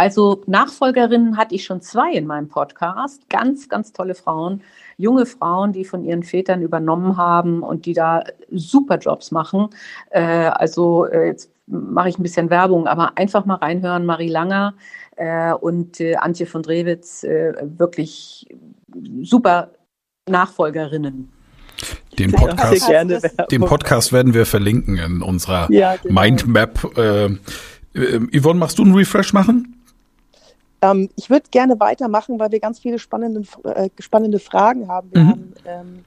Also 0.00 0.40
Nachfolgerinnen 0.46 1.36
hatte 1.36 1.54
ich 1.54 1.64
schon 1.64 1.82
zwei 1.82 2.14
in 2.14 2.26
meinem 2.26 2.48
Podcast. 2.48 3.28
Ganz, 3.28 3.68
ganz 3.68 3.92
tolle 3.92 4.14
Frauen, 4.14 4.62
junge 4.96 5.26
Frauen, 5.26 5.74
die 5.74 5.84
von 5.84 6.04
ihren 6.04 6.22
Vätern 6.22 6.62
übernommen 6.62 7.18
haben 7.18 7.62
und 7.62 7.84
die 7.84 7.92
da 7.92 8.24
super 8.50 8.96
Jobs 8.96 9.30
machen. 9.30 9.68
Äh, 10.08 10.22
also 10.22 11.04
äh, 11.04 11.26
jetzt 11.26 11.50
mache 11.66 12.08
ich 12.08 12.18
ein 12.18 12.22
bisschen 12.22 12.48
Werbung, 12.48 12.86
aber 12.86 13.18
einfach 13.18 13.44
mal 13.44 13.56
reinhören. 13.56 14.06
Marie 14.06 14.30
Langer 14.30 14.72
äh, 15.16 15.52
und 15.52 16.00
äh, 16.00 16.16
Antje 16.16 16.46
von 16.46 16.62
Drewitz, 16.62 17.22
äh, 17.22 17.52
wirklich 17.60 18.48
super 19.20 19.72
Nachfolgerinnen. 20.30 21.30
Den 22.18 22.32
Podcast, 22.32 22.90
den 23.50 23.60
Podcast 23.60 24.14
werden 24.14 24.32
wir 24.32 24.46
verlinken 24.46 24.96
in 24.96 25.20
unserer 25.20 25.70
ja, 25.70 25.96
genau. 25.96 26.22
Mindmap. 26.22 26.96
Äh, 26.96 27.36
Yvonne, 27.92 28.58
machst 28.58 28.78
du 28.78 28.84
einen 28.84 28.94
Refresh 28.94 29.34
machen? 29.34 29.79
Ähm, 30.82 31.10
ich 31.16 31.30
würde 31.30 31.50
gerne 31.50 31.78
weitermachen, 31.78 32.38
weil 32.38 32.52
wir 32.52 32.60
ganz 32.60 32.78
viele 32.78 32.98
spannende, 32.98 33.42
äh, 33.64 33.90
spannende 33.98 34.38
Fragen 34.38 34.88
haben. 34.88 35.10
Wir 35.12 35.22
mhm. 35.22 35.28
haben 35.28 35.54
ähm, 35.64 36.04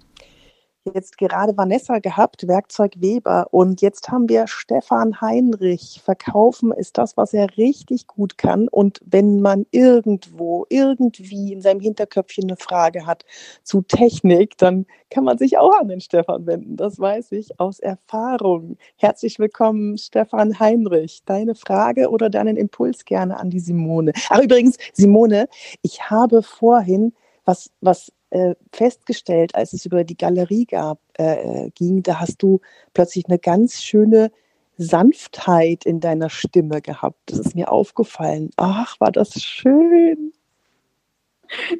jetzt 0.86 1.18
gerade 1.18 1.56
Vanessa 1.56 2.00
gehabt, 2.00 2.48
Werkzeug 2.48 2.94
Weber. 2.98 3.48
Und 3.52 3.82
jetzt 3.82 4.10
haben 4.10 4.28
wir 4.28 4.48
Stefan 4.48 5.22
Heinrich. 5.22 6.02
Verkaufen 6.04 6.72
ist 6.72 6.98
das, 6.98 7.16
was 7.16 7.34
er 7.34 7.58
richtig 7.58 8.08
gut 8.08 8.38
kann. 8.38 8.68
Und 8.68 9.00
wenn 9.06 9.42
man 9.42 9.66
irgendwo, 9.72 10.66
irgendwie 10.70 11.54
in 11.54 11.62
seinem 11.62 11.80
Hinterköpfchen 11.80 12.46
eine 12.46 12.58
Frage 12.58 13.06
hat 13.06 13.26
zu 13.64 13.82
Technik, 13.82 14.58
dann 14.58 14.86
kann 15.10 15.24
man 15.24 15.38
sich 15.38 15.58
auch 15.58 15.78
an 15.80 15.88
den 15.88 16.02
Stefan 16.02 16.46
wenden. 16.46 16.76
Das 16.76 17.00
weiß 17.00 17.32
ich 17.34 17.60
aus 17.60 17.80
Erfahrung. 17.80 18.78
Herzlich 18.98 19.40
willkommen, 19.40 19.98
Stefan 19.98 20.60
Heinrich. 20.60 21.24
Deine 21.26 21.56
Frage 21.56 22.10
oder 22.10 22.30
deinen 22.30 22.58
Impuls 22.58 23.06
gerne 23.06 23.40
an 23.40 23.50
die 23.50 23.60
Simone. 23.60 24.12
Ach, 24.30 24.42
übrigens, 24.42 24.78
Simone, 24.94 25.48
ich 25.82 26.10
habe 26.10 26.44
vorhin 26.44 27.14
was, 27.46 27.70
was 27.82 28.12
äh, 28.34 28.56
festgestellt, 28.72 29.54
als 29.54 29.74
es 29.74 29.86
über 29.86 30.04
die 30.04 30.18
Galerie 30.18 30.66
gab, 30.66 31.00
äh, 31.14 31.70
ging, 31.76 32.02
da 32.02 32.20
hast 32.20 32.42
du 32.42 32.62
plötzlich 32.96 33.28
eine 33.28 33.38
ganz 33.38 33.84
schöne 33.84 34.32
Sanftheit 34.78 35.86
in 35.86 36.00
deiner 36.00 36.32
Stimme 36.32 36.82
gehabt. 36.82 37.20
Das 37.28 37.38
ist 37.38 37.56
mir 37.56 37.72
aufgefallen. 37.72 38.50
Ach, 38.58 39.00
war 39.00 39.12
das 39.12 39.40
schön. 39.40 40.34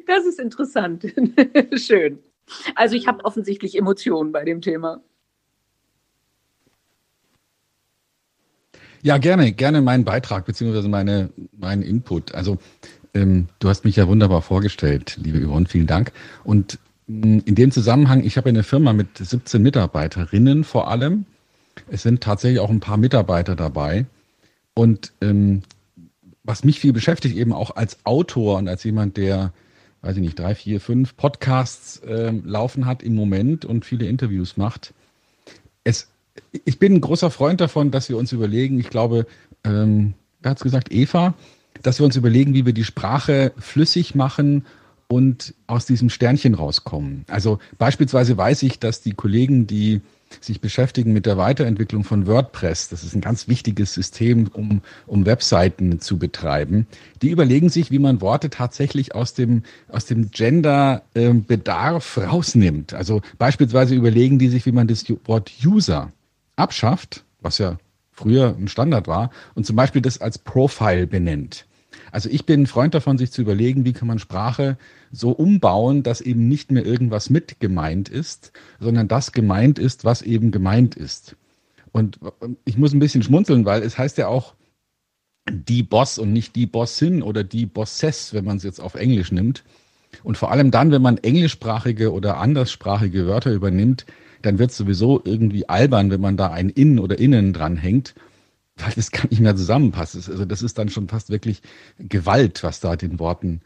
Das 0.06 0.24
ist 0.26 0.38
interessant. 0.38 1.12
schön. 1.74 2.20
Also 2.76 2.94
ich 2.94 3.08
habe 3.08 3.24
offensichtlich 3.24 3.76
Emotionen 3.76 4.30
bei 4.30 4.44
dem 4.44 4.60
Thema. 4.60 5.02
Ja, 9.02 9.18
gerne, 9.18 9.52
gerne 9.52 9.82
meinen 9.82 10.04
Beitrag 10.04 10.46
beziehungsweise 10.46 10.88
meine, 10.88 11.30
meinen 11.58 11.82
Input. 11.82 12.32
Also 12.32 12.58
ähm, 13.14 13.48
du 13.58 13.68
hast 13.68 13.84
mich 13.84 13.96
ja 13.96 14.08
wunderbar 14.08 14.42
vorgestellt, 14.42 15.18
liebe 15.22 15.40
Yvonne, 15.46 15.66
vielen 15.66 15.86
Dank. 15.86 16.12
Und 16.42 16.78
mm, 17.06 17.40
in 17.44 17.54
dem 17.54 17.70
Zusammenhang, 17.70 18.24
ich 18.24 18.36
habe 18.36 18.48
eine 18.48 18.62
Firma 18.62 18.92
mit 18.92 19.18
17 19.18 19.62
Mitarbeiterinnen 19.62 20.64
vor 20.64 20.88
allem. 20.88 21.24
Es 21.88 22.02
sind 22.02 22.22
tatsächlich 22.22 22.60
auch 22.60 22.70
ein 22.70 22.80
paar 22.80 22.96
Mitarbeiter 22.96 23.56
dabei. 23.56 24.06
Und 24.74 25.12
ähm, 25.20 25.62
was 26.42 26.64
mich 26.64 26.80
viel 26.80 26.92
beschäftigt, 26.92 27.36
eben 27.36 27.52
auch 27.52 27.76
als 27.76 27.98
Autor 28.04 28.58
und 28.58 28.68
als 28.68 28.84
jemand, 28.84 29.16
der, 29.16 29.52
weiß 30.02 30.16
ich 30.16 30.22
nicht, 30.22 30.38
drei, 30.38 30.54
vier, 30.54 30.80
fünf 30.80 31.16
Podcasts 31.16 31.98
äh, 32.00 32.32
laufen 32.44 32.86
hat 32.86 33.02
im 33.02 33.14
Moment 33.14 33.64
und 33.64 33.84
viele 33.84 34.06
Interviews 34.06 34.56
macht. 34.56 34.92
Es, 35.84 36.08
ich 36.64 36.78
bin 36.78 36.94
ein 36.94 37.00
großer 37.00 37.30
Freund 37.30 37.60
davon, 37.60 37.90
dass 37.90 38.08
wir 38.08 38.18
uns 38.18 38.32
überlegen, 38.32 38.78
ich 38.78 38.90
glaube, 38.90 39.26
ähm, 39.64 40.14
wer 40.42 40.50
hat 40.50 40.58
es 40.58 40.64
gesagt, 40.64 40.92
Eva, 40.92 41.34
dass 41.84 42.00
wir 42.00 42.06
uns 42.06 42.16
überlegen, 42.16 42.54
wie 42.54 42.66
wir 42.66 42.72
die 42.72 42.84
Sprache 42.84 43.52
flüssig 43.58 44.14
machen 44.14 44.64
und 45.06 45.54
aus 45.66 45.86
diesem 45.86 46.10
Sternchen 46.10 46.54
rauskommen. 46.54 47.24
Also 47.28 47.58
beispielsweise 47.78 48.36
weiß 48.36 48.62
ich, 48.64 48.80
dass 48.80 49.02
die 49.02 49.12
Kollegen, 49.12 49.66
die 49.66 50.00
sich 50.40 50.60
beschäftigen 50.60 51.12
mit 51.12 51.26
der 51.26 51.36
Weiterentwicklung 51.36 52.02
von 52.02 52.26
WordPress, 52.26 52.88
das 52.88 53.04
ist 53.04 53.14
ein 53.14 53.20
ganz 53.20 53.46
wichtiges 53.46 53.94
System, 53.94 54.48
um, 54.52 54.80
um 55.06 55.26
Webseiten 55.26 56.00
zu 56.00 56.18
betreiben, 56.18 56.86
die 57.22 57.30
überlegen 57.30 57.68
sich, 57.68 57.90
wie 57.92 58.00
man 58.00 58.20
Worte 58.20 58.50
tatsächlich 58.50 59.14
aus 59.14 59.34
dem, 59.34 59.62
aus 59.88 60.06
dem 60.06 60.30
Gender-Bedarf 60.30 62.18
rausnimmt. 62.18 62.94
Also 62.94 63.20
beispielsweise 63.38 63.94
überlegen 63.94 64.38
die 64.38 64.48
sich, 64.48 64.66
wie 64.66 64.72
man 64.72 64.88
das 64.88 65.04
Wort 65.26 65.52
User 65.64 66.10
abschafft, 66.56 67.24
was 67.40 67.58
ja 67.58 67.78
früher 68.10 68.56
ein 68.58 68.68
Standard 68.68 69.06
war, 69.06 69.30
und 69.54 69.66
zum 69.66 69.76
Beispiel 69.76 70.02
das 70.02 70.20
als 70.20 70.38
Profile 70.38 71.06
benennt. 71.06 71.66
Also 72.12 72.28
ich 72.28 72.46
bin 72.46 72.62
ein 72.62 72.66
Freund 72.66 72.94
davon, 72.94 73.18
sich 73.18 73.32
zu 73.32 73.42
überlegen, 73.42 73.84
wie 73.84 73.92
kann 73.92 74.08
man 74.08 74.18
Sprache 74.18 74.76
so 75.12 75.30
umbauen, 75.30 76.02
dass 76.02 76.20
eben 76.20 76.48
nicht 76.48 76.70
mehr 76.70 76.84
irgendwas 76.84 77.30
mit 77.30 77.60
gemeint 77.60 78.08
ist, 78.08 78.52
sondern 78.80 79.08
das 79.08 79.32
gemeint 79.32 79.78
ist, 79.78 80.04
was 80.04 80.22
eben 80.22 80.50
gemeint 80.50 80.94
ist. 80.94 81.36
Und 81.92 82.18
ich 82.64 82.76
muss 82.76 82.92
ein 82.92 82.98
bisschen 82.98 83.22
schmunzeln, 83.22 83.64
weil 83.64 83.82
es 83.82 83.98
heißt 83.98 84.18
ja 84.18 84.28
auch 84.28 84.54
die 85.50 85.82
Boss 85.82 86.18
und 86.18 86.32
nicht 86.32 86.56
die 86.56 86.66
Bossin 86.66 87.22
oder 87.22 87.44
die 87.44 87.66
Bossess, 87.66 88.32
wenn 88.34 88.44
man 88.44 88.56
es 88.56 88.62
jetzt 88.62 88.80
auf 88.80 88.94
Englisch 88.94 89.30
nimmt. 89.30 89.64
Und 90.22 90.38
vor 90.38 90.50
allem 90.50 90.70
dann, 90.70 90.90
wenn 90.90 91.02
man 91.02 91.18
englischsprachige 91.18 92.12
oder 92.12 92.38
anderssprachige 92.38 93.26
Wörter 93.26 93.52
übernimmt, 93.52 94.06
dann 94.42 94.58
wird 94.58 94.70
es 94.70 94.76
sowieso 94.76 95.22
irgendwie 95.24 95.68
albern, 95.68 96.10
wenn 96.10 96.20
man 96.20 96.36
da 96.36 96.50
ein 96.50 96.68
In 96.68 96.98
oder 96.98 97.18
Innen 97.18 97.52
dranhängt 97.52 98.14
weil 98.76 98.92
das 98.94 99.10
gar 99.10 99.26
nicht 99.28 99.40
mehr 99.40 99.56
zusammenpasst. 99.56 100.16
Also 100.16 100.44
das 100.44 100.62
ist 100.62 100.78
dann 100.78 100.88
schon 100.88 101.08
fast 101.08 101.30
wirklich 101.30 101.62
Gewalt, 101.98 102.62
was 102.62 102.80
da 102.80 102.96
den 102.96 103.18
Worten 103.18 103.60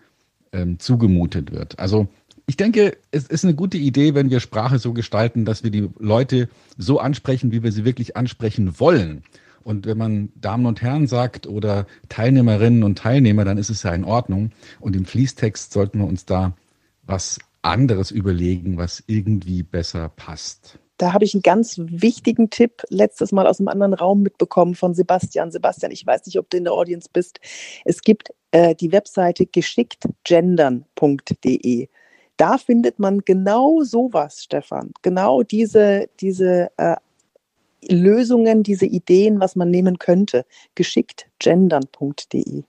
ähm, 0.52 0.78
zugemutet 0.78 1.52
wird. 1.52 1.78
Also 1.78 2.08
ich 2.46 2.56
denke, 2.56 2.96
es 3.10 3.26
ist 3.26 3.44
eine 3.44 3.54
gute 3.54 3.76
Idee, 3.76 4.14
wenn 4.14 4.30
wir 4.30 4.40
Sprache 4.40 4.78
so 4.78 4.94
gestalten, 4.94 5.44
dass 5.44 5.64
wir 5.64 5.70
die 5.70 5.90
Leute 5.98 6.48
so 6.78 6.98
ansprechen, 6.98 7.52
wie 7.52 7.62
wir 7.62 7.72
sie 7.72 7.84
wirklich 7.84 8.16
ansprechen 8.16 8.80
wollen. 8.80 9.22
Und 9.62 9.84
wenn 9.84 9.98
man 9.98 10.30
Damen 10.34 10.64
und 10.64 10.80
Herren 10.80 11.06
sagt 11.06 11.46
oder 11.46 11.86
Teilnehmerinnen 12.08 12.84
und 12.84 12.96
Teilnehmer, 12.98 13.44
dann 13.44 13.58
ist 13.58 13.68
es 13.68 13.82
ja 13.82 13.92
in 13.92 14.04
Ordnung. 14.04 14.52
Und 14.80 14.96
im 14.96 15.04
Fließtext 15.04 15.72
sollten 15.72 15.98
wir 15.98 16.06
uns 16.06 16.24
da 16.24 16.56
was 17.02 17.38
anderes 17.60 18.10
überlegen, 18.10 18.78
was 18.78 19.04
irgendwie 19.06 19.62
besser 19.62 20.08
passt. 20.08 20.78
Da 20.98 21.12
habe 21.12 21.24
ich 21.24 21.34
einen 21.34 21.42
ganz 21.42 21.76
wichtigen 21.78 22.50
Tipp 22.50 22.82
letztes 22.90 23.32
Mal 23.32 23.46
aus 23.46 23.60
einem 23.60 23.68
anderen 23.68 23.94
Raum 23.94 24.22
mitbekommen 24.22 24.74
von 24.74 24.94
Sebastian. 24.94 25.52
Sebastian, 25.52 25.92
ich 25.92 26.04
weiß 26.04 26.26
nicht, 26.26 26.38
ob 26.38 26.50
du 26.50 26.56
in 26.56 26.64
der 26.64 26.72
Audience 26.72 27.08
bist. 27.12 27.38
Es 27.84 28.02
gibt 28.02 28.34
äh, 28.50 28.74
die 28.74 28.90
Webseite 28.92 29.46
geschicktgendern.de. 29.46 31.88
Da 32.36 32.58
findet 32.58 32.98
man 32.98 33.20
genau 33.20 33.82
sowas, 33.82 34.42
Stefan. 34.42 34.90
Genau 35.02 35.42
diese, 35.42 36.08
diese 36.20 36.70
äh, 36.76 36.96
Lösungen, 37.88 38.64
diese 38.64 38.86
Ideen, 38.86 39.38
was 39.40 39.54
man 39.54 39.70
nehmen 39.70 39.98
könnte. 39.98 40.44
Geschicktgendern.de. 40.74 42.64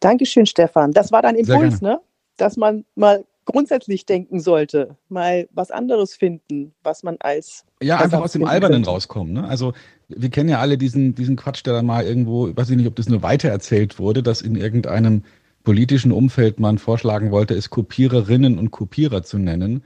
Dankeschön, 0.00 0.46
Stefan. 0.46 0.92
Das 0.92 1.12
war 1.12 1.20
dein 1.20 1.36
Impuls, 1.36 1.82
ne? 1.82 2.00
Dass 2.38 2.56
man 2.56 2.86
mal 2.94 3.26
grundsätzlich 3.50 4.06
denken 4.06 4.40
sollte, 4.40 4.96
mal 5.08 5.48
was 5.52 5.70
anderes 5.70 6.14
finden, 6.14 6.72
was 6.82 7.02
man 7.02 7.16
als 7.20 7.64
ja 7.82 7.98
einfach 7.98 8.20
aus 8.20 8.32
dem 8.32 8.44
Albernen 8.44 8.84
rauskommen. 8.84 9.32
Ne? 9.32 9.48
Also 9.48 9.72
wir 10.08 10.30
kennen 10.30 10.48
ja 10.48 10.58
alle 10.58 10.78
diesen 10.78 11.14
diesen 11.14 11.36
Quatsch, 11.36 11.64
der 11.64 11.72
dann 11.74 11.86
mal 11.86 12.04
irgendwo, 12.04 12.54
weiß 12.54 12.70
ich 12.70 12.76
nicht, 12.76 12.86
ob 12.86 12.96
das 12.96 13.08
nur 13.08 13.22
weitererzählt 13.22 13.98
wurde, 13.98 14.22
dass 14.22 14.42
in 14.42 14.56
irgendeinem 14.56 15.24
politischen 15.64 16.12
Umfeld 16.12 16.58
man 16.58 16.78
vorschlagen 16.78 17.30
wollte, 17.30 17.54
es 17.54 17.70
Kopiererinnen 17.70 18.58
und 18.58 18.70
Kopierer 18.70 19.22
zu 19.22 19.38
nennen. 19.38 19.82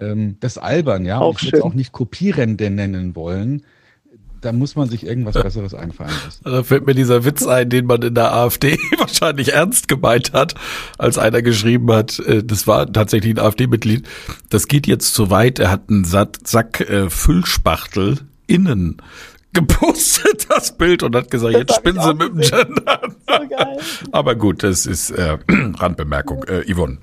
ähm, 0.00 0.36
das 0.40 0.58
albern, 0.58 1.04
ja. 1.04 1.20
Auch 1.20 1.38
ich 1.38 1.46
würde 1.46 1.58
es 1.58 1.62
auch 1.62 1.74
nicht 1.74 1.92
Kopierende 1.92 2.70
nennen 2.70 3.16
wollen. 3.16 3.62
Da 4.46 4.52
muss 4.52 4.76
man 4.76 4.88
sich 4.88 5.04
irgendwas 5.04 5.34
Besseres 5.34 5.74
einfallen 5.74 6.12
lassen. 6.24 6.44
Da 6.44 6.62
fällt 6.62 6.86
mir 6.86 6.94
dieser 6.94 7.24
Witz 7.24 7.44
ein, 7.44 7.68
den 7.68 7.84
man 7.84 8.00
in 8.02 8.14
der 8.14 8.32
AfD 8.32 8.78
wahrscheinlich 8.96 9.54
ernst 9.54 9.88
gemeint 9.88 10.34
hat, 10.34 10.54
als 10.98 11.18
einer 11.18 11.42
geschrieben 11.42 11.90
hat, 11.90 12.20
äh, 12.20 12.44
das 12.44 12.68
war 12.68 12.92
tatsächlich 12.92 13.34
ein 13.34 13.40
AfD-Mitglied, 13.40 14.08
das 14.48 14.68
geht 14.68 14.86
jetzt 14.86 15.14
zu 15.14 15.30
weit, 15.30 15.58
er 15.58 15.72
hat 15.72 15.90
einen 15.90 16.04
Sack 16.04 16.80
äh, 16.80 17.10
Füllspachtel 17.10 18.20
innen 18.46 19.02
gepostet, 19.52 20.46
das 20.48 20.76
Bild, 20.76 21.02
und 21.02 21.16
hat 21.16 21.28
gesagt, 21.28 21.54
das 21.54 21.60
jetzt 21.62 21.74
spinnen 21.74 22.00
sie 22.00 22.14
mit 22.14 22.28
dem 22.28 22.38
Gender. 22.38 23.00
So. 23.26 24.12
Aber 24.12 24.36
gut, 24.36 24.62
das 24.62 24.86
ist 24.86 25.10
äh, 25.10 25.38
Randbemerkung. 25.48 26.44
Äh, 26.44 26.72
Yvonne. 26.72 26.98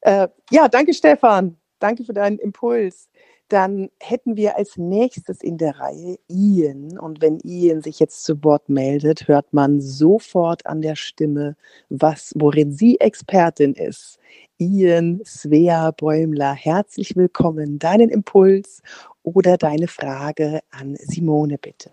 Äh, 0.00 0.26
ja, 0.50 0.66
danke 0.66 0.94
Stefan. 0.94 1.58
Danke 1.78 2.02
für 2.02 2.14
deinen 2.14 2.38
Impuls. 2.38 3.08
Dann 3.48 3.90
hätten 4.00 4.36
wir 4.36 4.56
als 4.56 4.76
nächstes 4.76 5.40
in 5.40 5.56
der 5.56 5.78
Reihe 5.78 6.18
Ian. 6.28 6.98
Und 6.98 7.20
wenn 7.20 7.38
Ian 7.44 7.80
sich 7.80 8.00
jetzt 8.00 8.24
zu 8.24 8.42
Wort 8.42 8.68
meldet, 8.68 9.28
hört 9.28 9.52
man 9.52 9.80
sofort 9.80 10.66
an 10.66 10.82
der 10.82 10.96
Stimme, 10.96 11.56
was, 11.88 12.32
worin 12.36 12.72
sie 12.72 12.98
Expertin 12.98 13.74
ist. 13.74 14.18
Ian 14.58 15.20
Svea 15.24 15.92
Bäumler, 15.92 16.54
herzlich 16.54 17.14
willkommen. 17.14 17.78
Deinen 17.78 18.08
Impuls 18.08 18.82
oder 19.22 19.56
deine 19.56 19.86
Frage 19.86 20.60
an 20.70 20.96
Simone, 20.96 21.58
bitte. 21.58 21.90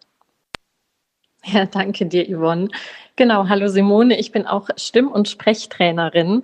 Ja, 1.46 1.66
danke 1.66 2.06
dir, 2.06 2.26
Yvonne. 2.26 2.70
Genau, 3.16 3.50
hallo 3.50 3.68
Simone, 3.68 4.18
ich 4.18 4.32
bin 4.32 4.48
auch 4.48 4.70
Stimm- 4.78 5.12
und 5.12 5.28
Sprechtrainerin 5.28 6.44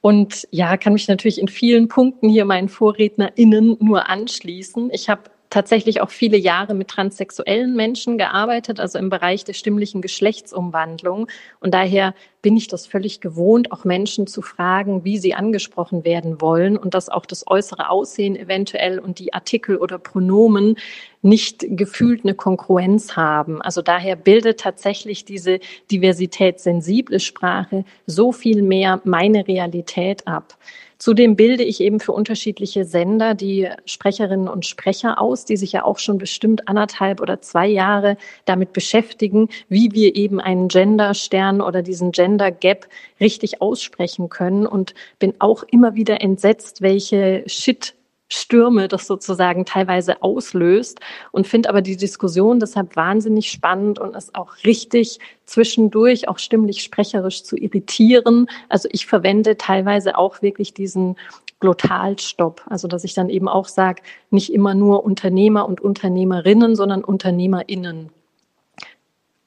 und 0.00 0.46
ja, 0.50 0.76
kann 0.76 0.92
mich 0.92 1.08
natürlich 1.08 1.40
in 1.40 1.48
vielen 1.48 1.88
Punkten 1.88 2.28
hier 2.28 2.44
meinen 2.44 2.68
VorrednerInnen 2.68 3.76
nur 3.80 4.08
anschließen. 4.08 4.90
Ich 4.92 5.08
habe 5.08 5.22
tatsächlich 5.50 6.00
auch 6.00 6.10
viele 6.10 6.36
Jahre 6.36 6.74
mit 6.74 6.88
transsexuellen 6.88 7.74
Menschen 7.74 8.18
gearbeitet, 8.18 8.80
also 8.80 8.98
im 8.98 9.10
Bereich 9.10 9.44
der 9.44 9.52
stimmlichen 9.52 10.02
Geschlechtsumwandlung. 10.02 11.28
Und 11.60 11.74
daher 11.74 12.14
bin 12.42 12.56
ich 12.56 12.68
das 12.68 12.86
völlig 12.86 13.20
gewohnt, 13.20 13.72
auch 13.72 13.84
Menschen 13.84 14.26
zu 14.26 14.42
fragen, 14.42 15.04
wie 15.04 15.18
sie 15.18 15.34
angesprochen 15.34 16.04
werden 16.04 16.40
wollen 16.40 16.76
und 16.76 16.94
dass 16.94 17.08
auch 17.08 17.26
das 17.26 17.46
äußere 17.46 17.90
Aussehen 17.90 18.36
eventuell 18.36 18.98
und 18.98 19.18
die 19.18 19.34
Artikel 19.34 19.78
oder 19.78 19.98
Pronomen 19.98 20.76
nicht 21.22 21.66
gefühlt 21.70 22.24
eine 22.24 22.34
Konkurrenz 22.34 23.16
haben. 23.16 23.60
Also 23.62 23.82
daher 23.82 24.14
bildet 24.14 24.60
tatsächlich 24.60 25.24
diese 25.24 25.58
diversitätssensible 25.90 27.18
Sprache 27.18 27.84
so 28.06 28.30
viel 28.32 28.62
mehr 28.62 29.00
meine 29.04 29.48
Realität 29.48 30.26
ab. 30.26 30.56
Zudem 30.98 31.36
bilde 31.36 31.64
ich 31.64 31.80
eben 31.80 32.00
für 32.00 32.12
unterschiedliche 32.12 32.84
Sender 32.84 33.34
die 33.34 33.68
Sprecherinnen 33.84 34.48
und 34.48 34.64
Sprecher 34.64 35.20
aus, 35.20 35.44
die 35.44 35.56
sich 35.56 35.72
ja 35.72 35.84
auch 35.84 35.98
schon 35.98 36.18
bestimmt 36.18 36.68
anderthalb 36.68 37.20
oder 37.20 37.40
zwei 37.40 37.66
Jahre 37.66 38.16
damit 38.44 38.72
beschäftigen, 38.72 39.48
wie 39.68 39.92
wir 39.92 40.16
eben 40.16 40.40
einen 40.40 40.68
Gender-Stern 40.68 41.60
oder 41.60 41.82
diesen 41.82 42.12
Gender 42.12 42.50
Gap 42.50 42.88
richtig 43.20 43.60
aussprechen 43.60 44.28
können. 44.28 44.66
Und 44.66 44.94
bin 45.18 45.34
auch 45.38 45.64
immer 45.64 45.96
wieder 45.96 46.20
entsetzt, 46.22 46.80
welche 46.80 47.42
Shit 47.46 47.95
Stürme 48.28 48.88
das 48.88 49.06
sozusagen 49.06 49.64
teilweise 49.64 50.22
auslöst 50.22 51.00
und 51.30 51.46
finde 51.46 51.68
aber 51.68 51.80
die 51.80 51.96
Diskussion 51.96 52.58
deshalb 52.58 52.96
wahnsinnig 52.96 53.50
spannend 53.50 53.98
und 53.98 54.16
ist 54.16 54.34
auch 54.34 54.56
richtig 54.64 55.20
zwischendurch 55.44 56.28
auch 56.28 56.38
stimmlich 56.38 56.82
sprecherisch 56.82 57.44
zu 57.44 57.56
irritieren. 57.56 58.48
Also 58.68 58.88
ich 58.90 59.06
verwende 59.06 59.56
teilweise 59.56 60.18
auch 60.18 60.42
wirklich 60.42 60.74
diesen 60.74 61.16
Glotalstopp, 61.60 62.62
also 62.66 62.88
dass 62.88 63.04
ich 63.04 63.14
dann 63.14 63.30
eben 63.30 63.48
auch 63.48 63.68
sage, 63.68 64.02
nicht 64.30 64.52
immer 64.52 64.74
nur 64.74 65.04
Unternehmer 65.04 65.66
und 65.66 65.80
Unternehmerinnen, 65.80 66.74
sondern 66.76 67.04
Unternehmerinnen 67.04 68.10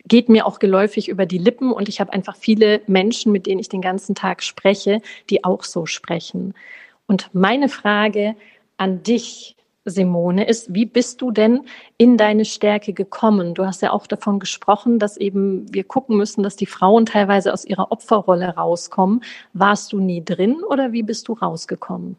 geht 0.09 0.27
mir 0.27 0.47
auch 0.47 0.57
geläufig 0.59 1.07
über 1.07 1.25
die 1.25 1.37
Lippen 1.37 1.71
und 1.71 1.87
ich 1.87 2.01
habe 2.01 2.11
einfach 2.11 2.35
viele 2.35 2.81
Menschen, 2.87 3.31
mit 3.31 3.45
denen 3.45 3.59
ich 3.59 3.69
den 3.69 3.81
ganzen 3.81 4.15
Tag 4.15 4.41
spreche, 4.41 5.01
die 5.29 5.43
auch 5.43 5.63
so 5.63 5.85
sprechen. 5.85 6.55
Und 7.05 7.29
meine 7.33 7.69
Frage 7.69 8.35
an 8.79 9.03
dich, 9.03 9.55
Simone, 9.85 10.47
ist, 10.47 10.73
wie 10.73 10.85
bist 10.85 11.21
du 11.21 11.31
denn 11.31 11.61
in 11.97 12.17
deine 12.17 12.45
Stärke 12.45 12.93
gekommen? 12.93 13.53
Du 13.53 13.65
hast 13.65 13.81
ja 13.81 13.91
auch 13.91 14.07
davon 14.07 14.39
gesprochen, 14.39 14.99
dass 14.99 15.17
eben 15.17 15.73
wir 15.73 15.83
gucken 15.83 16.17
müssen, 16.17 16.43
dass 16.43 16.55
die 16.55 16.65
Frauen 16.65 17.05
teilweise 17.05 17.53
aus 17.53 17.65
ihrer 17.65 17.91
Opferrolle 17.91 18.55
rauskommen. 18.55 19.21
Warst 19.53 19.93
du 19.93 19.99
nie 19.99 20.23
drin 20.23 20.63
oder 20.63 20.91
wie 20.91 21.03
bist 21.03 21.27
du 21.27 21.33
rausgekommen? 21.33 22.17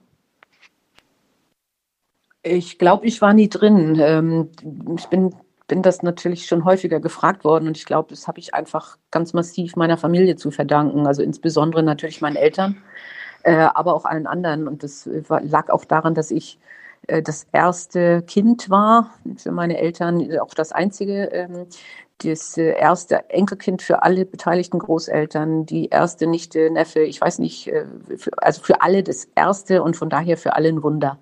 Ich 2.42 2.78
glaube, 2.78 3.06
ich 3.06 3.20
war 3.20 3.34
nie 3.34 3.48
drin. 3.48 3.98
Ähm, 4.00 4.48
ich 4.96 5.06
bin, 5.06 5.34
bin 5.68 5.82
das 5.82 6.02
natürlich 6.02 6.46
schon 6.46 6.64
häufiger 6.64 6.98
gefragt 6.98 7.44
worden 7.44 7.68
und 7.68 7.76
ich 7.76 7.84
glaube, 7.84 8.08
das 8.10 8.26
habe 8.26 8.40
ich 8.40 8.54
einfach 8.54 8.96
ganz 9.10 9.34
massiv 9.34 9.76
meiner 9.76 9.98
Familie 9.98 10.36
zu 10.36 10.50
verdanken. 10.50 11.06
Also 11.06 11.22
insbesondere 11.22 11.82
natürlich 11.82 12.20
meinen 12.22 12.36
Eltern 12.36 12.82
aber 13.44 13.94
auch 13.94 14.04
allen 14.04 14.26
anderen. 14.26 14.68
Und 14.68 14.82
das 14.82 15.08
lag 15.08 15.70
auch 15.70 15.84
daran, 15.84 16.14
dass 16.14 16.30
ich 16.30 16.58
äh, 17.06 17.22
das 17.22 17.46
erste 17.52 18.22
Kind 18.22 18.70
war 18.70 19.10
für 19.36 19.52
meine 19.52 19.78
Eltern, 19.78 20.38
auch 20.38 20.54
das 20.54 20.72
einzige. 20.72 21.24
Ähm, 21.32 21.66
das 22.22 22.58
äh, 22.58 22.74
erste 22.78 23.30
Enkelkind 23.30 23.80
für 23.80 24.02
alle 24.02 24.26
beteiligten 24.26 24.78
Großeltern, 24.78 25.64
die 25.64 25.88
erste 25.88 26.26
Nichte, 26.26 26.70
Neffe, 26.70 27.00
ich 27.00 27.18
weiß 27.18 27.38
nicht, 27.38 27.68
äh, 27.68 27.86
also 28.36 28.62
für 28.62 28.82
alle 28.82 29.02
das 29.02 29.26
erste 29.34 29.82
und 29.82 29.96
von 29.96 30.10
daher 30.10 30.36
für 30.36 30.54
alle 30.54 30.68
ein 30.68 30.82
Wunder. 30.82 31.18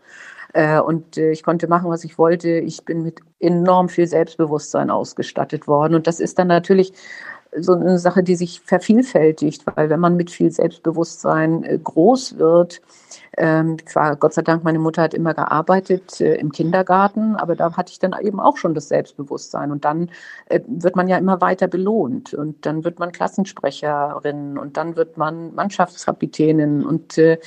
Äh, 0.55 0.81
und 0.81 1.16
ich 1.16 1.45
konnte 1.45 1.69
machen, 1.69 1.89
was 1.89 2.03
ich 2.03 2.19
wollte. 2.19 2.51
Ich 2.51 2.85
bin 2.85 3.03
mit 3.03 3.21
enorm 3.39 3.89
viel 3.89 4.09
Selbstbewusstsein 4.09 4.91
ausgestattet 4.91 5.69
worden. 5.69 5.95
Und 5.95 6.09
das 6.09 6.19
ist 6.19 6.37
dann 6.39 6.49
natürlich 6.49 6.93
so 7.57 7.72
eine 7.72 7.99
Sache, 7.99 8.22
die 8.22 8.36
sich 8.36 8.61
vervielfältigt, 8.61 9.64
weil 9.74 9.90
wenn 9.90 10.01
man 10.01 10.16
mit 10.16 10.30
viel 10.30 10.51
Selbstbewusstsein 10.51 11.64
äh, 11.64 11.78
groß 11.78 12.38
wird, 12.38 12.80
ähm, 13.36 13.76
zwar 13.86 14.16
Gott 14.16 14.34
sei 14.34 14.42
Dank, 14.42 14.64
meine 14.64 14.78
Mutter 14.78 15.03
hat 15.03 15.14
immer 15.14 15.32
gearbeitet 15.32 16.20
äh, 16.20 16.34
im 16.36 16.51
Kindergarten, 16.53 17.36
aber 17.36 17.55
da 17.55 17.76
hatte 17.76 17.92
ich 17.92 17.99
dann 17.99 18.14
eben 18.20 18.40
auch 18.40 18.57
schon 18.57 18.74
das 18.74 18.88
Selbstbewusstsein. 18.88 19.70
Und 19.70 19.84
dann 19.84 20.11
äh, 20.46 20.61
wird 20.66 20.96
man 20.96 21.09
ja 21.09 21.18
immer 21.18 21.40
weiter 21.40 21.68
belohnt. 21.68 22.34
Und 22.34 22.66
dann 22.66 22.84
wird 22.84 22.99
man 22.99 23.12
Klassensprecherin 23.12 24.59
und 24.59 24.76
dann 24.76 24.96
wird 24.96 25.16
man 25.16 25.55
Mannschaftskapitänin. 25.55 26.84
Und 26.84 27.18
äh, 27.18 27.38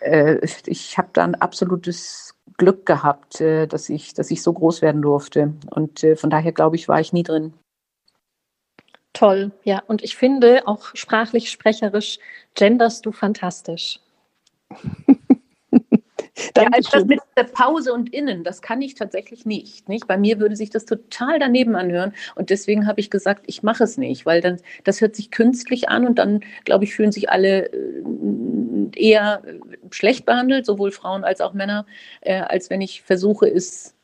äh 0.00 0.38
ich 0.66 0.98
habe 0.98 1.08
dann 1.12 1.34
absolutes 1.34 2.34
Glück 2.56 2.86
gehabt, 2.86 3.40
äh, 3.40 3.66
dass 3.66 3.88
ich, 3.88 4.14
dass 4.14 4.30
ich 4.30 4.42
so 4.42 4.52
groß 4.52 4.82
werden 4.82 5.02
durfte. 5.02 5.54
Und 5.70 6.06
von 6.16 6.30
daher 6.30 6.52
glaube 6.52 6.76
ich, 6.76 6.88
war 6.88 7.00
ich 7.00 7.12
nie 7.12 7.22
drin. 7.24 7.52
Toll, 9.12 9.52
ja. 9.64 9.82
Und 9.86 10.02
ich 10.02 10.16
finde, 10.16 10.62
auch 10.66 10.94
sprachlich, 10.94 11.50
sprecherisch, 11.50 12.18
genderst 12.54 13.04
du 13.04 13.12
fantastisch. 13.12 14.00
ja, 16.56 16.66
also 16.72 16.90
das 16.92 17.04
mit 17.04 17.20
der 17.36 17.44
Pause 17.44 17.92
und 17.92 18.12
Innen, 18.12 18.42
das 18.42 18.62
kann 18.62 18.80
ich 18.80 18.94
tatsächlich 18.94 19.44
nicht, 19.44 19.88
nicht. 19.88 20.06
Bei 20.06 20.16
mir 20.16 20.40
würde 20.40 20.56
sich 20.56 20.70
das 20.70 20.86
total 20.86 21.38
daneben 21.38 21.76
anhören 21.76 22.14
und 22.36 22.48
deswegen 22.48 22.86
habe 22.86 23.00
ich 23.00 23.10
gesagt, 23.10 23.44
ich 23.46 23.62
mache 23.62 23.84
es 23.84 23.98
nicht, 23.98 24.24
weil 24.24 24.40
dann 24.40 24.60
das 24.84 25.02
hört 25.02 25.14
sich 25.14 25.30
künstlich 25.30 25.90
an 25.90 26.06
und 26.06 26.18
dann 26.18 26.40
glaube 26.64 26.84
ich 26.84 26.94
fühlen 26.94 27.12
sich 27.12 27.28
alle 27.28 27.70
äh, 27.70 28.02
eher 28.96 29.42
schlecht 29.90 30.24
behandelt, 30.24 30.64
sowohl 30.64 30.90
Frauen 30.90 31.24
als 31.24 31.42
auch 31.42 31.52
Männer, 31.52 31.86
äh, 32.22 32.40
als 32.40 32.70
wenn 32.70 32.80
ich 32.80 33.02
versuche, 33.02 33.46
es 33.46 33.94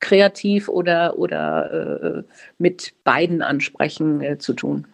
kreativ 0.00 0.68
oder, 0.68 1.18
oder 1.18 1.72
äh, 1.72 2.22
mit 2.58 2.94
beiden 3.04 3.42
Ansprechen 3.42 4.20
äh, 4.20 4.38
zu 4.38 4.54
tun. 4.54 4.86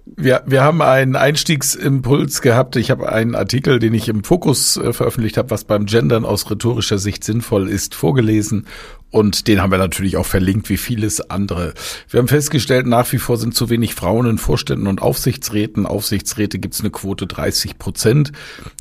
Wir, 0.04 0.42
wir 0.46 0.62
haben 0.62 0.80
einen 0.80 1.16
Einstiegsimpuls 1.16 2.40
gehabt. 2.40 2.76
Ich 2.76 2.90
habe 2.90 3.10
einen 3.10 3.34
Artikel, 3.34 3.78
den 3.78 3.94
ich 3.94 4.08
im 4.08 4.22
Fokus 4.22 4.76
äh, 4.76 4.92
veröffentlicht 4.92 5.36
habe, 5.36 5.50
was 5.50 5.64
beim 5.64 5.86
Gendern 5.86 6.24
aus 6.24 6.50
rhetorischer 6.50 6.98
Sicht 6.98 7.24
sinnvoll 7.24 7.68
ist, 7.68 7.94
vorgelesen 7.94 8.66
und 9.14 9.46
den 9.46 9.62
haben 9.62 9.70
wir 9.70 9.78
natürlich 9.78 10.16
auch 10.16 10.26
verlinkt, 10.26 10.68
wie 10.68 10.76
vieles 10.76 11.30
andere. 11.30 11.74
Wir 12.10 12.18
haben 12.18 12.26
festgestellt, 12.26 12.88
nach 12.88 13.12
wie 13.12 13.18
vor 13.18 13.36
sind 13.36 13.54
zu 13.54 13.70
wenig 13.70 13.94
Frauen 13.94 14.26
in 14.26 14.38
Vorständen 14.38 14.88
und 14.88 15.00
Aufsichtsräten. 15.00 15.86
Aufsichtsräte 15.86 16.58
gibt 16.58 16.74
es 16.74 16.80
eine 16.80 16.90
Quote 16.90 17.28
30 17.28 17.78
Prozent. 17.78 18.32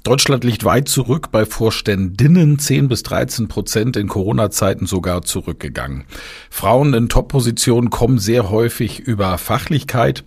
Deutschland 0.01 0.43
liegt 0.43 0.65
weit 0.65 0.89
zurück 0.89 1.29
bei 1.31 1.45
Vorständinnen 1.45 2.57
10 2.57 2.87
bis 2.87 3.03
13 3.03 3.47
Prozent, 3.47 3.95
in 3.95 4.07
Corona-Zeiten 4.07 4.87
sogar 4.87 5.21
zurückgegangen. 5.21 6.05
Frauen 6.49 6.95
in 6.95 7.09
Top-Positionen 7.09 7.91
kommen 7.91 8.17
sehr 8.17 8.49
häufig 8.49 9.01
über 9.01 9.37
Fachlichkeit. 9.37 10.23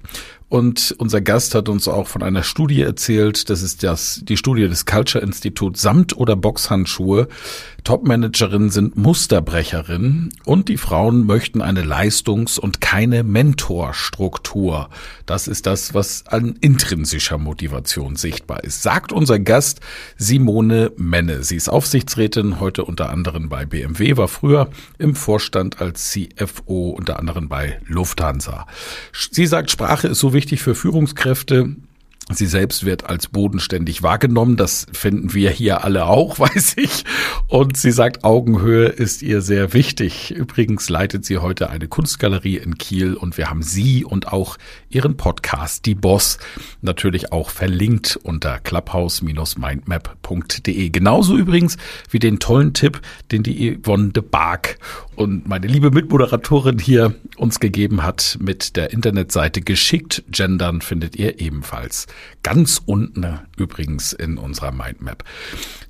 Und 0.49 0.95
unser 0.99 1.21
Gast 1.21 1.57
hat 1.57 1.69
uns 1.69 1.89
auch 1.89 2.07
von 2.07 2.23
einer 2.23 2.45
Studie 2.45 2.81
erzählt. 2.81 3.51
Das 3.51 3.63
ist 3.63 3.83
das, 3.83 4.21
die 4.23 4.37
Studie 4.37 4.69
des 4.69 4.87
Culture 4.87 5.25
Institut 5.25 5.77
Samt 5.77 6.17
oder 6.17 6.37
Boxhandschuhe. 6.37 7.27
Topmanagerinnen 7.87 8.70
sind 8.70 8.97
Musterbrecherinnen 8.97 10.34
und 10.45 10.68
die 10.68 10.76
Frauen 10.76 11.24
möchten 11.24 11.62
eine 11.62 11.82
Leistungs- 11.82 12.59
und 12.59 12.80
keine 12.80 13.22
Mentorstruktur. 13.22 14.91
Das 15.24 15.47
ist 15.47 15.66
das, 15.66 15.95
was 15.95 16.26
an 16.26 16.57
intrinsischer 16.61 17.39
Motivation 17.39 18.16
sichtbar 18.16 18.64
ist, 18.64 18.82
sagt 18.82 19.12
unser 19.12 19.39
Gast 19.39 19.78
Simone 20.16 20.91
Menne. 20.97 21.45
Sie 21.45 21.55
ist 21.55 21.68
Aufsichtsrätin, 21.68 22.59
heute 22.59 22.84
unter 22.84 23.09
anderem 23.09 23.49
bei 23.49 23.64
BMW, 23.64 24.16
war 24.16 24.26
früher 24.26 24.68
im 24.99 25.14
Vorstand 25.14 25.80
als 25.80 26.11
CFO 26.11 26.91
unter 26.91 27.20
anderem 27.20 27.49
bei 27.49 27.80
Lufthansa. 27.87 28.66
Sie 29.12 29.47
sagt, 29.47 29.70
Sprache 29.70 30.09
ist 30.09 30.18
so 30.18 30.32
wichtig 30.32 30.61
für 30.61 30.74
Führungskräfte. 30.74 31.76
Sie 32.29 32.47
selbst 32.47 32.85
wird 32.85 33.09
als 33.09 33.29
bodenständig 33.29 34.03
wahrgenommen. 34.03 34.57
Das 34.57 34.89
finden 34.93 35.33
wir 35.33 35.49
hier 35.51 35.85
alle 35.85 36.07
auch, 36.07 36.39
weiß 36.41 36.74
ich. 36.77 37.05
Und 37.47 37.77
sie 37.77 37.93
sagt, 37.93 38.24
Augenhöhe 38.24 38.89
ist 38.89 39.22
ihr 39.22 39.43
sehr 39.43 39.72
wichtig. 39.72 40.33
Übrigens 40.33 40.89
leitet 40.89 41.24
sie 41.24 41.39
heute 41.39 41.70
eine 41.70 41.87
Kunstgalerie 41.87 42.57
in 42.57 42.79
Kiel 42.79 43.14
und 43.14 43.39
wir 43.39 43.49
haben 43.49 43.62
sie 43.62 44.05
und 44.05 44.33
auch 44.33 44.57
ihren 44.89 45.16
Podcast, 45.16 45.87
die 45.87 45.95
Boss, 45.95 46.39
natürlich 46.83 47.31
auch 47.31 47.51
verlinkt 47.51 48.18
unter 48.20 48.59
clubhouse-mindmap.de. 48.59 50.91
Genauso 50.91 51.37
übrigens 51.37 51.77
wie 52.11 52.18
den 52.18 52.41
tollen 52.41 52.74
Tipp, 52.74 53.01
den 53.31 53.45
die 53.45 53.79
Yvonne 53.81 54.09
de 54.09 54.24
Barg 54.24 54.79
und 55.14 55.47
meine 55.47 55.68
liebe 55.68 55.93
Mitmoderatorin 55.93 56.81
hier 56.81 57.14
uns 57.37 57.61
gegeben 57.61 58.03
hat 58.03 58.39
mit 58.41 58.74
der 58.77 58.93
Internetseite 58.93 59.61
geschickt 59.61 60.24
gendern 60.29 60.81
findet 60.81 61.14
ihr 61.16 61.41
ebenfalls. 61.41 62.09
Ganz 62.43 62.81
unten 62.85 63.41
übrigens 63.57 64.12
in 64.12 64.39
unserer 64.39 64.73
Mindmap. 64.73 65.25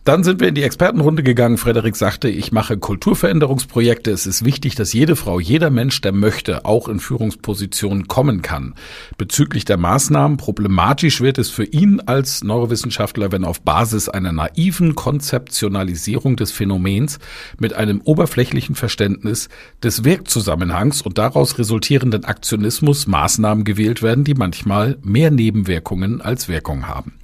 Dann 0.07 0.22
sind 0.22 0.39
wir 0.41 0.47
in 0.47 0.55
die 0.55 0.62
Expertenrunde 0.62 1.24
gegangen. 1.24 1.59
Frederik 1.59 1.97
sagte, 1.97 2.29
ich 2.29 2.53
mache 2.53 2.79
Kulturveränderungsprojekte. 2.79 4.12
Es 4.12 4.24
ist 4.24 4.45
wichtig, 4.45 4.77
dass 4.77 4.93
jede 4.93 5.16
Frau, 5.16 5.41
jeder 5.41 5.68
Mensch, 5.68 6.01
der 6.01 6.12
möchte, 6.12 6.64
auch 6.64 6.89
in 6.89 7.01
Führungspositionen 7.01 8.07
kommen 8.07 8.41
kann. 8.41 8.74
Bezüglich 9.18 9.64
der 9.64 9.79
Maßnahmen, 9.79 10.37
problematisch 10.37 11.20
wird 11.20 11.39
es 11.39 11.51
für 11.51 11.64
ihn 11.64 11.99
als 11.99 12.45
Neurowissenschaftler, 12.45 13.33
wenn 13.33 13.45
auf 13.45 13.62
Basis 13.62 14.09
einer 14.09 14.31
naiven 14.31 14.95
Konzeptionalisierung 14.95 16.37
des 16.37 16.53
Phänomens 16.53 17.18
mit 17.59 17.72
einem 17.74 18.01
oberflächlichen 18.01 18.77
Verständnis 18.77 19.49
des 19.83 20.05
Wirkzusammenhangs 20.05 21.03
und 21.03 21.18
daraus 21.18 21.59
resultierenden 21.59 22.24
Aktionismus 22.24 23.09
Maßnahmen 23.09 23.64
gewählt 23.64 24.03
werden, 24.03 24.22
die 24.22 24.35
manchmal 24.35 24.99
mehr 25.03 25.33
Nebenwirkungen 25.33 26.16
als 26.21 26.49
Wirkung 26.49 26.87
haben. 26.87 27.14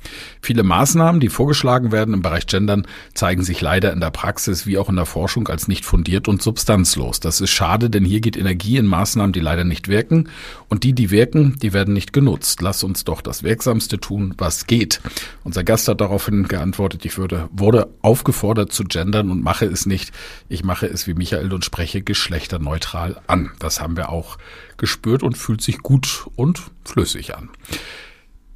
Viele 0.40 0.62
Maßnahmen, 0.62 1.20
die 1.20 1.28
vorgeschlagen 1.28 1.92
werden 1.92 2.14
im 2.14 2.22
Bereich 2.22 2.46
Gender, 2.46 2.72
Ländern 2.72 2.86
zeigen 3.14 3.42
sich 3.42 3.60
leider 3.60 3.92
in 3.92 4.00
der 4.00 4.10
Praxis 4.10 4.66
wie 4.66 4.78
auch 4.78 4.88
in 4.88 4.96
der 4.96 5.06
Forschung 5.06 5.48
als 5.48 5.68
nicht 5.68 5.84
fundiert 5.84 6.28
und 6.28 6.42
substanzlos. 6.42 7.20
Das 7.20 7.40
ist 7.40 7.50
schade, 7.50 7.90
denn 7.90 8.04
hier 8.04 8.20
geht 8.20 8.36
Energie 8.36 8.76
in 8.76 8.86
Maßnahmen, 8.86 9.32
die 9.32 9.40
leider 9.40 9.64
nicht 9.64 9.88
wirken. 9.88 10.28
Und 10.68 10.84
die, 10.84 10.92
die 10.92 11.10
wirken, 11.10 11.58
die 11.60 11.72
werden 11.72 11.92
nicht 11.92 12.12
genutzt. 12.12 12.62
Lass 12.62 12.84
uns 12.84 13.04
doch 13.04 13.20
das 13.20 13.42
Wirksamste 13.42 13.98
tun, 13.98 14.34
was 14.38 14.66
geht. 14.66 15.00
Unser 15.44 15.64
Gast 15.64 15.88
hat 15.88 16.00
daraufhin 16.00 16.48
geantwortet, 16.48 17.04
ich 17.04 17.18
würde, 17.18 17.48
wurde 17.52 17.88
aufgefordert 18.00 18.72
zu 18.72 18.84
gendern 18.84 19.30
und 19.30 19.42
mache 19.42 19.66
es 19.66 19.86
nicht. 19.86 20.12
Ich 20.48 20.64
mache 20.64 20.86
es 20.86 21.06
wie 21.06 21.14
Michael 21.14 21.52
und 21.52 21.64
spreche 21.64 22.02
geschlechterneutral 22.02 23.20
an. 23.26 23.50
Das 23.58 23.80
haben 23.80 23.96
wir 23.96 24.08
auch 24.10 24.38
gespürt 24.76 25.22
und 25.22 25.36
fühlt 25.36 25.62
sich 25.62 25.78
gut 25.78 26.26
und 26.36 26.62
flüssig 26.84 27.36
an. 27.36 27.50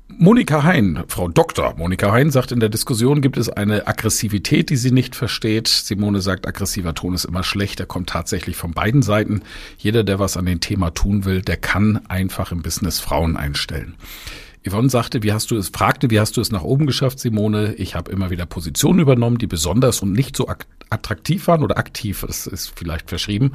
Monika 0.09 0.63
Hein, 0.63 1.03
Frau 1.09 1.27
Dr. 1.27 1.75
Monika 1.77 2.13
Hein 2.13 2.31
sagt, 2.31 2.53
in 2.53 2.61
der 2.61 2.69
Diskussion 2.69 3.21
gibt 3.21 3.37
es 3.37 3.49
eine 3.49 3.89
Aggressivität, 3.89 4.71
die 4.71 4.77
sie 4.77 4.93
nicht 4.93 5.17
versteht. 5.17 5.67
Simone 5.67 6.21
sagt, 6.21 6.47
aggressiver 6.47 6.95
Ton 6.95 7.15
ist 7.15 7.25
immer 7.25 7.43
schlecht. 7.43 7.81
Er 7.81 7.87
kommt 7.87 8.09
tatsächlich 8.09 8.57
von 8.57 8.71
beiden 8.71 9.03
Seiten. 9.03 9.43
Jeder, 9.79 10.05
der 10.05 10.21
was 10.21 10.37
an 10.37 10.47
dem 10.47 10.61
Thema 10.61 10.91
tun 10.91 11.25
will, 11.25 11.43
der 11.43 11.57
kann 11.57 12.01
einfach 12.07 12.53
im 12.53 12.63
Business 12.63 13.01
Frauen 13.01 13.37
einstellen. 13.37 13.97
Yvonne 14.69 14.91
sagte, 14.91 15.23
wie 15.23 15.33
hast 15.33 15.51
du 15.51 15.57
es, 15.57 15.69
fragte, 15.69 16.11
wie 16.11 16.19
hast 16.19 16.37
du 16.37 16.41
es 16.41 16.51
nach 16.51 16.63
oben 16.63 16.87
geschafft, 16.87 17.21
Simone? 17.21 17.75
Ich 17.75 17.95
habe 17.95 18.11
immer 18.11 18.31
wieder 18.31 18.47
Positionen 18.47 18.99
übernommen, 18.99 19.39
die 19.39 19.47
besonders 19.47 20.03
und 20.03 20.13
nicht 20.13 20.37
so 20.37 20.49
attraktiv 20.91 21.47
waren 21.47 21.63
oder 21.63 21.79
aktiv, 21.79 22.25
das 22.27 22.47
ist 22.47 22.73
vielleicht 22.75 23.09
verschrieben, 23.09 23.53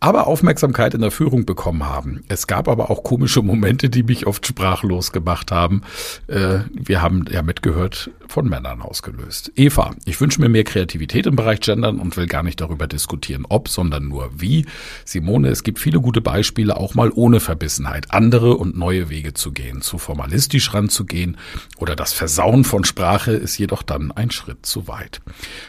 aber 0.00 0.26
Aufmerksamkeit 0.26 0.94
in 0.94 1.00
der 1.00 1.10
Führung 1.10 1.44
bekommen 1.44 1.84
haben. 1.84 2.22
Es 2.28 2.46
gab 2.46 2.68
aber 2.68 2.90
auch 2.90 3.02
komische 3.02 3.42
Momente, 3.42 3.90
die 3.90 4.02
mich 4.02 4.26
oft 4.26 4.46
sprachlos 4.46 5.12
gemacht 5.12 5.52
haben. 5.52 5.82
Äh, 6.26 6.60
wir 6.72 7.02
haben 7.02 7.24
ja 7.30 7.42
mitgehört, 7.42 8.10
von 8.30 8.48
Männern 8.48 8.82
ausgelöst. 8.82 9.52
Eva, 9.56 9.94
ich 10.04 10.20
wünsche 10.20 10.40
mir 10.40 10.48
mehr 10.48 10.64
Kreativität 10.64 11.26
im 11.26 11.36
Bereich 11.36 11.60
Gendern 11.60 11.98
und 11.98 12.16
will 12.16 12.26
gar 12.26 12.42
nicht 12.42 12.60
darüber 12.60 12.86
diskutieren, 12.86 13.44
ob, 13.48 13.68
sondern 13.68 14.08
nur 14.08 14.30
wie. 14.40 14.66
Simone, 15.04 15.48
es 15.48 15.62
gibt 15.62 15.78
viele 15.78 16.00
gute 16.00 16.20
Beispiele, 16.20 16.76
auch 16.76 16.94
mal 16.94 17.10
ohne 17.14 17.40
Verbissenheit, 17.40 18.12
andere 18.12 18.56
und 18.56 18.76
neue 18.76 19.10
Wege 19.10 19.34
zu 19.34 19.52
gehen, 19.52 19.82
zu 19.82 19.98
formalistisch 19.98 20.72
ranzugehen 20.72 21.36
oder 21.78 21.96
das 21.96 22.12
Versauen 22.12 22.64
von 22.64 22.84
Sprache 22.84 23.32
ist 23.32 23.58
jedoch 23.58 23.82
dann 23.82 24.12
ein 24.12 24.30
Schritt 24.30 24.64
zu 24.64 24.88
weit. 24.88 25.20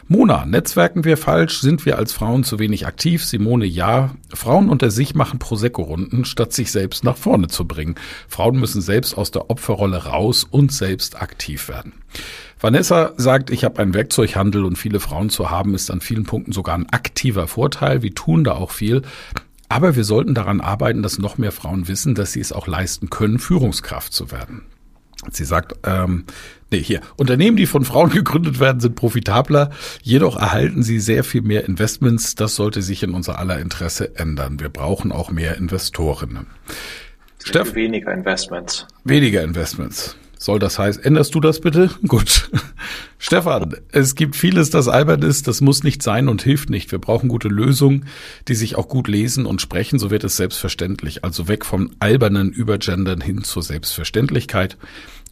Mona, 0.08 0.46
Netzwerken 0.46 1.04
wir 1.04 1.18
falsch? 1.18 1.62
Sind 1.62 1.86
wir 1.86 1.98
als 1.98 2.14
Frauen 2.14 2.44
zu 2.44 2.60
wenig 2.60 2.86
aktiv? 2.86 3.26
Simone, 3.26 3.66
ja. 3.66 4.16
Frauen 4.34 4.70
unter 4.70 4.92
sich 4.92 5.16
machen 5.16 5.40
Prosecco-Runden, 5.40 6.26
statt 6.26 6.54
sich 6.54 6.72
selbst 6.72 7.04
nach 7.04 7.18
vorne 7.18 7.48
zu 7.48 7.66
bringen. 7.66 7.96
Frauen 8.28 8.60
müssen 8.60 8.82
selbst 8.82 9.18
aus 9.18 9.32
der 9.32 9.50
Opferrolle 9.50 10.06
raus 10.06 10.46
und 10.50 10.72
selbst 10.72 11.22
aktiv 11.22 11.70
werden. 11.70 11.94
Vanessa 12.62 13.14
sagt, 13.18 13.50
ich 13.50 13.64
habe 13.64 13.82
einen 13.82 13.96
Werkzeughandel 13.96 14.66
und 14.66 14.78
viele 14.78 15.00
Frauen 15.00 15.32
zu 15.32 15.50
haben 15.50 15.74
ist 15.74 15.90
an 15.90 16.00
vielen 16.00 16.26
Punkten 16.26 16.52
sogar 16.52 16.76
ein 16.76 16.88
aktiver 16.90 17.48
Vorteil. 17.48 18.04
Wir 18.04 18.14
tun 18.14 18.44
da 18.44 18.54
auch 18.54 18.70
viel. 18.70 19.02
Aber 19.68 19.96
wir 19.96 20.04
sollten 20.04 20.36
daran 20.36 20.62
arbeiten, 20.62 21.02
dass 21.02 21.18
noch 21.18 21.40
mehr 21.40 21.52
Frauen 21.52 21.88
wissen, 21.88 22.14
dass 22.14 22.34
sie 22.34 22.40
es 22.40 22.54
auch 22.54 22.68
leisten 22.68 23.10
können, 23.10 23.40
Führungskraft 23.40 24.14
zu 24.14 24.32
werden. 24.32 24.64
Sie 25.32 25.46
sagt, 25.46 25.74
ähm, 25.86 26.26
nee, 26.72 26.82
hier, 26.82 27.02
Unternehmen, 27.18 27.58
die 27.58 27.66
von 27.66 27.84
Frauen 27.84 28.10
gegründet 28.14 28.60
werden, 28.60 28.80
sind 28.80 28.96
profitabler, 28.96 29.72
jedoch 30.04 30.38
erhalten 30.38 30.84
sie 30.84 31.00
sehr 31.00 31.24
viel 31.24 31.42
mehr 31.42 31.66
Investments. 31.66 32.36
Das 32.36 32.56
sollte 32.56 32.84
sich 32.84 33.02
in 33.02 33.14
unser 33.14 33.40
aller 33.40 33.60
Interesse 33.60 34.16
ändern. 34.18 34.60
Wir 34.60 34.70
brauchen 34.70 35.12
auch 35.12 35.32
mehr 35.32 35.58
Investorinnen. 35.58 36.48
Steff, 37.44 37.74
weniger 37.74 38.14
Investments. 38.14 38.86
Weniger 39.04 39.42
Investments. 39.44 40.16
Soll 40.42 40.58
das 40.58 40.80
heißen, 40.80 41.04
änderst 41.04 41.36
du 41.36 41.40
das 41.40 41.60
bitte? 41.62 41.92
Gut. 42.08 42.50
Stefan, 43.20 43.76
es 43.92 44.16
gibt 44.16 44.36
vieles, 44.36 44.72
das 44.72 44.88
albern 44.88 45.22
ist, 45.22 45.48
das 45.48 45.62
muss 45.62 45.84
nicht 45.84 46.02
sein 46.02 46.28
und 46.28 46.42
hilft 46.42 46.72
nicht. 46.72 46.92
Wir 46.92 46.98
brauchen 46.98 47.30
gute 47.30 47.48
Lösungen, 47.48 48.08
die 48.48 48.56
sich 48.56 48.76
auch 48.76 48.88
gut 48.88 49.08
lesen 49.08 49.46
und 49.46 49.62
sprechen, 49.62 50.00
so 50.00 50.10
wird 50.10 50.24
es 50.24 50.38
selbstverständlich. 50.38 51.24
Also 51.24 51.48
weg 51.48 51.64
vom 51.64 51.92
albernen 52.00 52.52
Übergendern 52.52 53.22
hin 53.22 53.44
zur 53.44 53.62
Selbstverständlichkeit. 53.62 54.80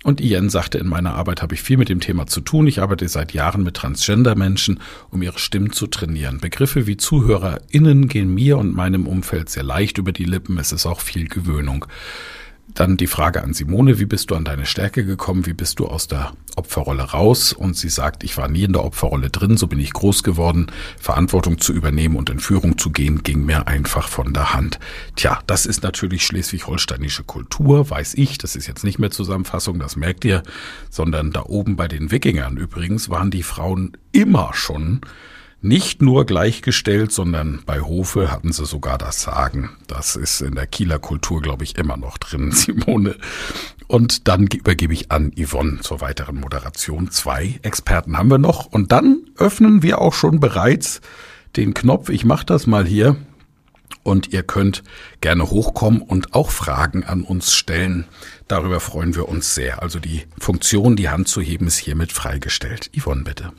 Und 0.03 0.22
Ian 0.22 0.52
sagte, 0.52 0.77
in 0.77 0.88
meiner 0.88 1.15
Arbeit 1.15 1.41
habe 1.41 1.56
ich 1.56 1.64
viel 1.64 1.77
mit 1.77 1.90
dem 1.90 2.02
Thema 2.02 2.27
zu 2.27 2.41
tun. 2.41 2.68
Ich 2.68 2.80
arbeite 2.80 3.07
seit 3.07 3.34
Jahren 3.34 3.64
mit 3.64 3.77
Transgender-Menschen, 3.77 4.80
um 5.10 5.23
ihre 5.23 5.40
Stimmen 5.40 5.72
zu 5.72 5.88
trainieren. 5.88 6.38
Begriffe 6.40 6.86
wie 6.86 6.98
ZuhörerInnen 6.98 8.10
gehen 8.10 8.31
mir 8.31 8.60
und 8.60 8.76
meinem 8.76 9.07
Umfeld 9.07 9.49
sehr 9.49 9.64
leicht 9.64 9.98
über 9.98 10.11
die 10.11 10.26
Lippen. 10.26 10.60
Es 10.60 10.72
ist 10.72 10.86
auch 10.86 11.02
viel 11.02 11.27
Gewöhnung. 11.27 11.88
Dann 12.76 12.98
die 12.98 13.08
Frage 13.08 13.44
an 13.44 13.54
Simone, 13.54 14.00
wie 14.00 14.06
bist 14.06 14.32
du 14.32 14.36
an 14.36 14.46
deine 14.46 14.66
Stärke 14.66 15.04
gekommen? 15.04 15.46
Wie 15.46 15.54
bist 15.54 15.80
du 15.80 15.88
aus 15.88 16.08
der 16.08 16.34
Opferrolle 16.56 17.04
raus? 17.04 17.52
Und 17.52 17.76
sie 17.76 17.90
sagt, 17.90 18.24
ich 18.24 18.38
war 18.38 18.48
nie 18.48 18.64
in 18.64 18.74
der 18.74 18.84
Opferrolle 18.84 19.30
drin, 19.30 19.58
so 19.58 19.68
bin 19.68 19.80
ich 19.80 19.91
groß 19.91 20.24
geworden. 20.24 20.68
Verantwortung 21.00 21.60
zu 21.60 21.74
übernehmen 21.74 22.16
und 22.16 22.30
in 22.30 22.40
Führung 22.40 22.78
zu 22.78 22.91
gehen, 22.91 23.24
ging 23.24 23.46
mir 23.46 23.68
einfach 23.68 24.08
von 24.08 24.34
der 24.34 24.54
Hand. 24.54 24.80
Tja, 25.16 25.40
das 25.48 25.66
ist 25.66 25.84
natürlich 25.84 26.26
schleswig-holsteinische 26.26 27.24
Kultur, 27.24 27.90
weiß 27.90 28.14
ich. 28.16 28.38
Das 28.38 28.56
ist 28.56 28.68
jetzt 28.68 28.84
nicht 28.84 29.00
mehr 29.00 29.12
Zusammenfassung, 29.12 29.80
das 29.80 29.96
merkt 29.96 30.24
ihr, 30.24 30.44
sondern 30.90 31.32
da 31.32 31.44
oben 31.44 31.76
bei 31.76 31.88
den 31.88 32.12
Wikingern 32.12 32.58
übrigens 32.58 33.10
waren 33.10 33.32
die 33.32 33.44
Frauen 33.44 33.98
immer 34.12 34.52
schon 34.54 35.02
nicht 35.61 36.02
nur 36.02 36.26
gleichgestellt, 36.26 37.11
sondern 37.11 37.61
bei 37.65 37.81
Hofe 37.81 38.31
hatten 38.31 38.53
sie 38.53 38.65
sogar 38.65 38.98
das 38.98 39.22
Sagen. 39.22 39.72
Das 39.88 40.15
ist 40.15 40.41
in 40.41 40.56
der 40.56 40.68
Kieler 40.68 40.99
Kultur, 40.99 41.41
glaube 41.41 41.64
ich, 41.64 41.77
immer 41.77 41.98
noch 41.98 42.18
drin, 42.18 42.52
Simone. 42.53 43.18
Und 43.88 44.27
dann 44.27 44.48
übergebe 44.48 44.94
ich 44.94 45.11
an 45.11 45.34
Yvonne 45.36 45.80
zur 45.81 45.99
weiteren 46.02 46.40
Moderation. 46.40 47.11
Zwei 47.11 47.60
Experten 47.64 48.18
haben 48.18 48.30
wir 48.30 48.38
noch. 48.38 48.68
Und 48.68 48.91
dann 48.91 49.22
öffnen 49.38 49.84
wir 49.84 49.99
auch 49.99 50.14
schon 50.14 50.40
bereits 50.40 51.02
den 51.56 51.73
Knopf. 51.73 52.10
Ich 52.10 52.23
mache 52.23 52.45
das 52.45 52.68
mal 52.68 52.86
hier. 52.86 53.18
Und 54.03 54.31
ihr 54.31 54.44
könnt 54.44 54.84
gerne 55.19 55.49
hochkommen 55.49 56.02
und 56.02 56.34
auch 56.34 56.52
Fragen 56.52 57.03
an 57.03 57.23
uns 57.23 57.53
stellen. 57.53 58.06
Darüber 58.48 58.80
freuen 58.80 59.15
wir 59.15 59.27
uns 59.27 59.56
sehr. 59.56 59.81
Also 59.81 59.99
die 59.99 60.23
Funktion, 60.40 60.95
die 60.95 61.10
Hand 61.10 61.27
zu 61.27 61.41
heben, 61.41 61.68
ist 61.68 61.77
hiermit 61.77 62.11
freigestellt. 62.11 62.91
Yvonne, 62.95 63.23
bitte. 63.23 63.52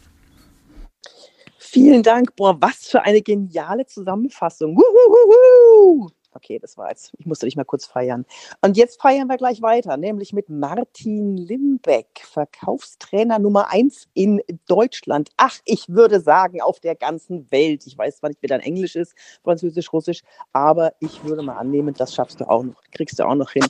Vielen 1.73 2.03
Dank. 2.03 2.35
Boah, 2.35 2.61
was 2.61 2.89
für 2.89 3.03
eine 3.03 3.23
geniale 3.23 3.87
Zusammenfassung. 3.87 4.77
Wuhuhuhu. 4.77 6.09
Okay, 6.33 6.59
das 6.59 6.77
war 6.77 6.89
jetzt, 6.89 7.13
ich 7.17 7.27
musste 7.27 7.47
dich 7.47 7.55
mal 7.55 7.63
kurz 7.63 7.87
feiern. 7.87 8.27
Und 8.61 8.77
jetzt 8.77 9.01
feiern 9.01 9.29
wir 9.29 9.37
gleich 9.37 9.63
weiter, 9.63 9.97
nämlich 9.97 10.33
mit 10.33 10.49
Martin 10.49 11.37
Limbeck, 11.37 12.23
Verkaufstrainer 12.25 13.39
Nummer 13.39 13.71
eins 13.71 14.09
in 14.15 14.41
Deutschland. 14.67 15.31
Ach, 15.37 15.59
ich 15.65 15.89
würde 15.89 16.19
sagen, 16.19 16.61
auf 16.61 16.81
der 16.81 16.97
ganzen 16.97 17.49
Welt. 17.53 17.87
Ich 17.87 17.97
weiß 17.97 18.17
zwar 18.17 18.31
nicht, 18.31 18.43
wie 18.43 18.49
dein 18.49 18.61
Englisch 18.61 18.97
ist, 18.97 19.15
Französisch, 19.45 19.93
Russisch, 19.93 20.23
aber 20.53 20.93
ich 20.99 21.23
würde 21.23 21.43
mal 21.43 21.57
annehmen, 21.57 21.95
das 21.95 22.17
schaffst 22.17 22.41
du 22.41 22.51
auch 22.51 22.65
noch, 22.65 22.83
kriegst 22.91 23.21
du 23.21 23.25
auch 23.25 23.37
noch 23.37 23.53
hin. 23.53 23.67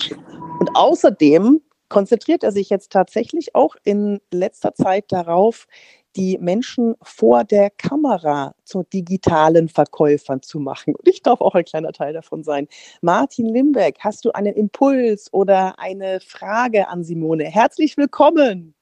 Und 0.59 0.71
außerdem 0.75 1.61
konzentriert 1.91 2.45
er 2.45 2.53
sich 2.53 2.71
jetzt 2.71 2.93
tatsächlich 2.93 3.55
auch 3.55 3.77
in 3.85 4.21
letzter 4.31 4.75
Zeit 4.75 5.13
darauf, 5.13 5.67
die 6.17 6.39
Menschen 6.39 6.95
vor 7.03 7.45
der 7.45 7.71
Kamera 7.71 8.55
zu 8.65 8.83
digitalen 8.83 9.69
Verkäufern 9.69 10.43
zu 10.43 10.59
machen. 10.59 10.95
Und 10.95 11.09
ich 11.09 11.23
darf 11.23 11.41
auch 11.41 11.55
ein 11.55 11.65
kleiner 11.65 11.93
Teil 11.93 12.13
davon 12.13 12.43
sein. 12.43 12.69
Martin 13.01 13.47
Limbeck, 13.47 13.99
hast 14.01 14.25
du 14.25 14.33
einen 14.33 14.55
Impuls 14.55 15.33
oder 15.33 15.79
eine 15.79 16.21
Frage 16.21 16.89
an 16.89 17.05
Simone? 17.05 17.45
Herzlich 17.45 17.97
willkommen. 17.97 18.75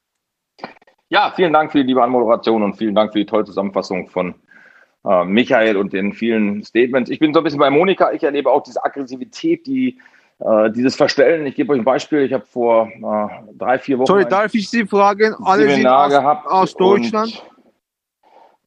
Ja, 1.11 1.33
vielen 1.35 1.53
Dank 1.53 1.73
für 1.73 1.79
die 1.79 1.85
liebe 1.85 2.03
Anmoderation 2.03 2.63
und 2.63 2.75
vielen 2.75 2.95
Dank 2.95 3.13
für 3.13 3.19
die 3.19 3.27
tolle 3.27 3.45
Zusammenfassung 3.45 4.09
von 4.09 4.35
äh, 5.05 5.25
Michael 5.25 5.77
und 5.77 5.93
den 5.93 6.13
vielen 6.13 6.63
Statements. 6.65 7.11
Ich 7.11 7.19
bin 7.19 7.33
so 7.33 7.41
ein 7.41 7.45
bisschen 7.45 7.61
bei 7.61 7.71
Monika. 7.71 8.13
Ich 8.13 8.23
erlebe 8.23 8.51
auch 8.51 8.63
diese 8.63 8.85
Aggressivität, 8.85 9.67
die 9.67 9.99
äh, 10.41 10.71
dieses 10.71 10.95
Verstellen, 10.95 11.47
ich 11.47 11.55
gebe 11.55 11.73
euch 11.73 11.81
ein 11.81 11.85
Beispiel, 11.85 12.21
ich 12.21 12.33
habe 12.33 12.47
vor 12.47 12.89
äh, 12.89 13.53
drei, 13.57 13.79
vier 13.79 13.99
Wochen. 13.99 14.07
Sorry, 14.07 14.25
darf 14.25 14.55
ich 14.55 14.71
Sie 14.71 14.87
fragen? 14.87 15.35
Alle 15.45 15.69
Seminar 15.69 16.11
sind 16.11 16.25
aus, 16.25 16.47
aus 16.47 16.75
Deutschland? 16.75 17.45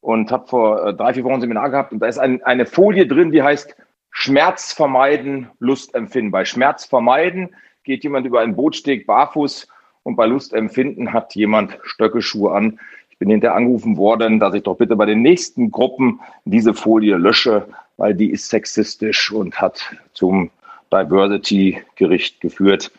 Und, 0.02 0.22
und 0.22 0.32
habe 0.32 0.48
vor 0.48 0.88
äh, 0.88 0.94
drei, 0.94 1.14
vier 1.14 1.24
Wochen 1.24 1.36
ein 1.36 1.42
Seminar 1.42 1.70
gehabt 1.70 1.94
und 1.94 2.00
da 2.00 2.08
ist 2.08 2.18
ein, 2.18 2.44
eine 2.44 2.66
Folie 2.66 3.08
drin, 3.08 3.32
die 3.32 3.42
heißt 3.42 3.76
Schmerz 4.10 4.74
vermeiden, 4.74 5.50
Lust 5.60 5.96
empfinden. 5.96 6.32
Bei 6.32 6.44
Schmerz 6.44 6.86
vermeiden 6.86 7.56
geht 7.84 8.04
jemand 8.04 8.26
über 8.28 8.42
einen 8.42 8.56
Bootsteg 8.56 9.08
barfuß 9.08 9.68
und 10.04 10.18
bei 10.18 10.26
Lust 10.26 10.54
empfinden 10.54 11.14
hat 11.14 11.34
jemand 11.36 11.80
Stöckelschuhe 11.84 12.52
an. 12.52 12.80
Ich 13.10 13.18
bin 13.18 13.30
hinterher 13.30 13.56
angerufen 13.56 13.96
worden, 13.96 14.40
dass 14.40 14.54
ich 14.54 14.64
doch 14.64 14.76
bitte 14.76 14.98
bei 14.98 15.06
den 15.06 15.22
nächsten 15.22 15.72
Gruppen 15.72 16.20
diese 16.44 16.74
Folie 16.74 17.16
lösche, 17.16 17.68
weil 17.96 18.14
die 18.14 18.32
ist 18.32 18.50
sexistisch 18.50 19.32
und 19.32 19.62
hat 19.62 19.96
zum 20.14 20.50
Diversity-Gericht 20.92 22.42
geführt. 22.42 22.92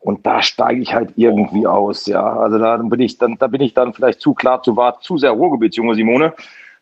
Und 0.00 0.24
da 0.24 0.42
steige 0.42 0.80
ich 0.80 0.94
halt 0.94 1.12
irgendwie 1.16 1.66
aus, 1.66 2.06
ja. 2.06 2.22
Also 2.24 2.58
da 2.58 2.76
bin 2.76 3.00
ich 3.00 3.18
dann, 3.18 3.38
da 3.38 3.48
bin 3.48 3.60
ich 3.60 3.74
dann 3.74 3.92
vielleicht 3.92 4.20
zu 4.20 4.34
klar 4.34 4.62
zu 4.62 4.76
wart, 4.76 5.02
zu 5.02 5.18
sehr 5.18 5.32
Ruhrgebietsjunge 5.32 5.94
Simone. 5.94 6.32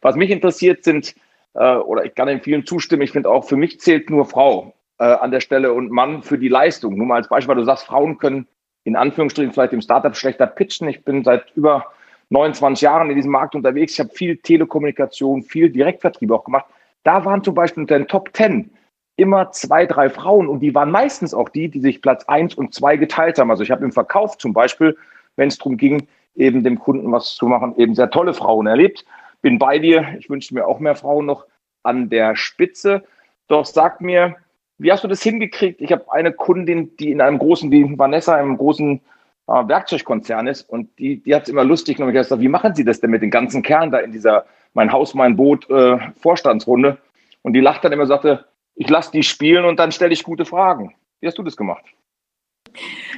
Was 0.03 0.17
mich 0.17 0.31
interessiert 0.31 0.85
sind, 0.85 1.15
äh, 1.55 1.77
oder 1.77 2.05
ich 2.05 2.15
kann 2.15 2.29
in 2.29 2.43
vielen 2.43 2.67
zustimmen, 2.67 3.03
ich 3.03 3.13
finde 3.13 3.31
auch, 3.31 3.45
für 3.45 3.57
mich 3.57 3.81
zählt 3.81 4.11
nur 4.11 4.27
Frau 4.27 4.75
äh, 4.99 5.05
an 5.05 5.31
der 5.31 5.41
Stelle 5.41 5.73
und 5.73 5.91
Mann 5.91 6.23
für 6.23 6.39
die 6.39 6.49
Leistung. 6.49 6.97
Nur 6.97 7.07
mal 7.07 7.17
als 7.17 7.29
Beispiel, 7.29 7.55
du 7.55 7.65
sagst, 7.65 7.87
Frauen 7.87 8.19
können 8.19 8.47
in 8.85 8.97
Anführungsstrichen 8.97 9.53
vielleicht 9.53 9.73
im 9.73 9.81
Startup 9.81 10.15
schlechter 10.15 10.47
pitchen. 10.47 10.89
Ich 10.89 11.03
bin 11.05 11.25
seit 11.25 11.51
über 11.55 11.87
29 12.29 12.83
Jahren 12.83 13.11
in 13.11 13.17
diesem 13.17 13.33
Markt 13.33 13.55
unterwegs. 13.55 13.95
Ich 13.95 14.01
habe 14.01 14.11
viel 14.11 14.37
Telekommunikation, 14.37 15.43
viel 15.43 15.71
Direktvertrieb 15.71 16.31
auch 16.31 16.45
gemacht. 16.45 16.67
Da 17.03 17.25
waren 17.25 17.43
zum 17.43 17.55
Beispiel 17.55 17.83
unter 17.83 17.97
den 17.97 18.09
Top 18.09 18.31
10 18.35 18.71
immer 19.17 19.53
zwei, 19.53 19.87
drei 19.87 20.11
Frauen 20.11 20.49
und 20.49 20.61
die 20.61 20.75
waren 20.75 20.91
meistens 20.91 21.35
auch 21.35 21.49
die, 21.49 21.69
die 21.69 21.81
sich 21.81 22.03
Platz 22.03 22.25
eins 22.25 22.55
und 22.55 22.75
zwei 22.75 22.97
geteilt 22.97 23.39
haben. 23.39 23.51
Also 23.51 23.63
ich 23.63 23.71
habe 23.71 23.85
im 23.85 23.93
Verkauf 23.93 24.39
zum 24.39 24.53
Beispiel, 24.53 24.97
wenn 25.37 25.49
es 25.49 25.59
darum 25.59 25.77
ging, 25.77 26.09
eben 26.35 26.65
dem 26.65 26.79
Kunden 26.79 27.11
was 27.13 27.35
zu 27.35 27.47
machen, 27.47 27.75
eben 27.77 27.95
sehr 27.95 28.11
tolle 28.11 28.35
Frauen 28.35 28.67
erlebt. 28.67 29.05
Bin 29.41 29.59
bei 29.59 29.79
dir. 29.79 30.17
Ich 30.19 30.29
wünsche 30.29 30.55
mir 30.55 30.67
auch 30.67 30.81
mehr 30.81 30.97
Frauen 30.97 31.27
noch 31.27 31.45
an 31.83 32.09
der 32.09 32.35
Spitze. 32.35 33.05
Doch 33.47 33.67
sag 33.67 34.01
mir, 34.01 34.37
wie 34.79 34.91
hast 34.91 35.05
du 35.05 35.09
das 35.09 35.23
hingekriegt? 35.23 35.81
Ich 35.81 35.93
habe 35.93 36.11
eine 36.11 36.33
Kundin, 36.33 36.97
die 36.97 37.13
in 37.13 37.21
einem 37.21 37.39
großen, 37.39 37.71
die 37.71 37.97
Vanessa, 37.97 38.35
einem 38.35 38.57
großen 38.57 39.01
äh, 39.47 39.53
Werkzeugkonzern 39.69 40.49
ist 40.49 40.63
und 40.63 40.99
die, 40.99 41.23
die 41.23 41.35
hat 41.35 41.45
es 41.45 41.49
immer 41.51 41.65
lustig 41.65 41.97
genommen. 41.97 42.13
Ich 42.13 42.19
habe 42.19 42.25
gesagt, 42.25 42.43
wie 42.43 42.49
machen 42.49 42.75
Sie 42.75 42.85
das 42.85 43.01
denn 43.01 43.11
mit 43.11 43.23
den 43.23 43.31
ganzen 43.31 43.63
Kerlen 43.63 43.93
da 43.93 43.99
in 43.99 44.11
dieser 44.11 44.47
Mein 44.73 44.91
Haus, 44.91 45.15
mein 45.15 45.37
Boot 45.37 45.71
äh, 45.71 45.99
Vorstandsrunde? 46.21 46.99
Und 47.43 47.53
die 47.53 47.61
lacht 47.61 47.85
dann 47.85 47.93
immer 47.93 48.03
und 48.03 48.09
sagte, 48.09 48.47
ich 48.75 48.89
lasse 48.89 49.13
die 49.13 49.23
spielen 49.23 49.65
und 49.65 49.79
dann 49.79 49.93
stelle 49.93 50.13
ich 50.13 50.23
gute 50.25 50.45
Fragen. 50.45 50.95
Wie 51.21 51.27
hast 51.27 51.39
du 51.39 51.43
das 51.43 51.57
gemacht? 51.57 51.85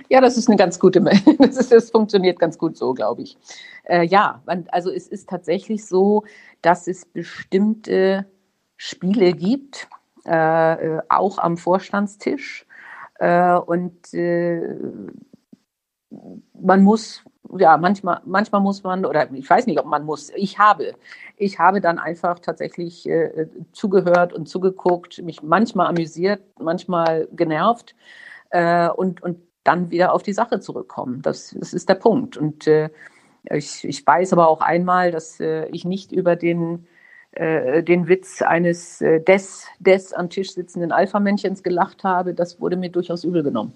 Ja, 0.09 0.21
das 0.21 0.37
ist 0.37 0.49
eine 0.49 0.57
ganz 0.57 0.79
gute, 0.79 1.01
das, 1.39 1.57
ist, 1.57 1.73
das 1.73 1.91
funktioniert 1.91 2.39
ganz 2.39 2.59
gut 2.59 2.77
so, 2.77 2.95
glaube 2.95 3.23
ich. 3.23 3.37
Äh, 3.85 4.05
ja, 4.05 4.43
also 4.71 4.91
es 4.91 5.09
ist 5.09 5.29
tatsächlich 5.29 5.87
so, 5.87 6.25
dass 6.63 6.87
es 6.87 7.05
bestimmte 7.05 8.27
Spiele 8.77 9.33
gibt, 9.33 9.89
äh, 10.25 10.99
auch 11.09 11.39
am 11.39 11.57
Vorstandstisch. 11.57 12.67
Äh, 13.19 13.55
und 13.55 14.13
äh, 14.13 14.77
man 16.61 16.83
muss 16.83 17.25
ja, 17.59 17.77
manchmal, 17.77 18.21
manchmal 18.25 18.61
muss 18.61 18.83
man, 18.83 19.05
oder 19.05 19.33
ich 19.33 19.49
weiß 19.49 19.67
nicht, 19.67 19.79
ob 19.79 19.87
man 19.87 20.05
muss, 20.05 20.31
ich 20.35 20.59
habe. 20.59 20.95
Ich 21.37 21.59
habe 21.59 21.81
dann 21.81 21.99
einfach 21.99 22.39
tatsächlich 22.39 23.09
äh, 23.09 23.49
zugehört 23.73 24.33
und 24.33 24.49
zugeguckt, 24.49 25.23
mich 25.23 25.43
manchmal 25.43 25.87
amüsiert, 25.89 26.43
manchmal 26.59 27.29
genervt 27.33 27.95
äh, 28.51 28.89
und, 28.89 29.23
und 29.23 29.39
dann 29.65 29.91
wieder 29.91 30.13
auf 30.13 30.23
die 30.23 30.33
Sache 30.33 30.61
zurückkommen. 30.61 31.23
Das, 31.23 31.55
das 31.59 31.75
ist 31.75 31.89
der 31.89 31.95
Punkt. 31.95 32.37
Und 32.37 32.67
äh, 32.67 32.91
ich, 33.51 33.85
ich 33.85 34.07
weiß 34.07 34.33
aber 34.33 34.49
auch 34.49 34.61
einmal, 34.61 35.11
dass 35.11 35.41
äh, 35.41 35.67
ich 35.67 35.85
nicht 35.85 36.13
über 36.13 36.37
den, 36.37 36.87
äh, 37.33 37.83
den 37.83 38.09
Witz 38.09 38.43
eines 38.43 39.01
äh, 39.01 39.21
des, 39.21 39.67
des 39.79 40.13
am 40.13 40.31
Tisch 40.31 40.53
sitzenden 40.53 40.93
Alpha-Männchens 40.93 41.63
gelacht 41.63 42.05
habe. 42.05 42.35
Das 42.35 42.61
wurde 42.61 42.77
mir 42.77 42.91
durchaus 42.91 43.25
übel 43.25 43.43
genommen. 43.43 43.73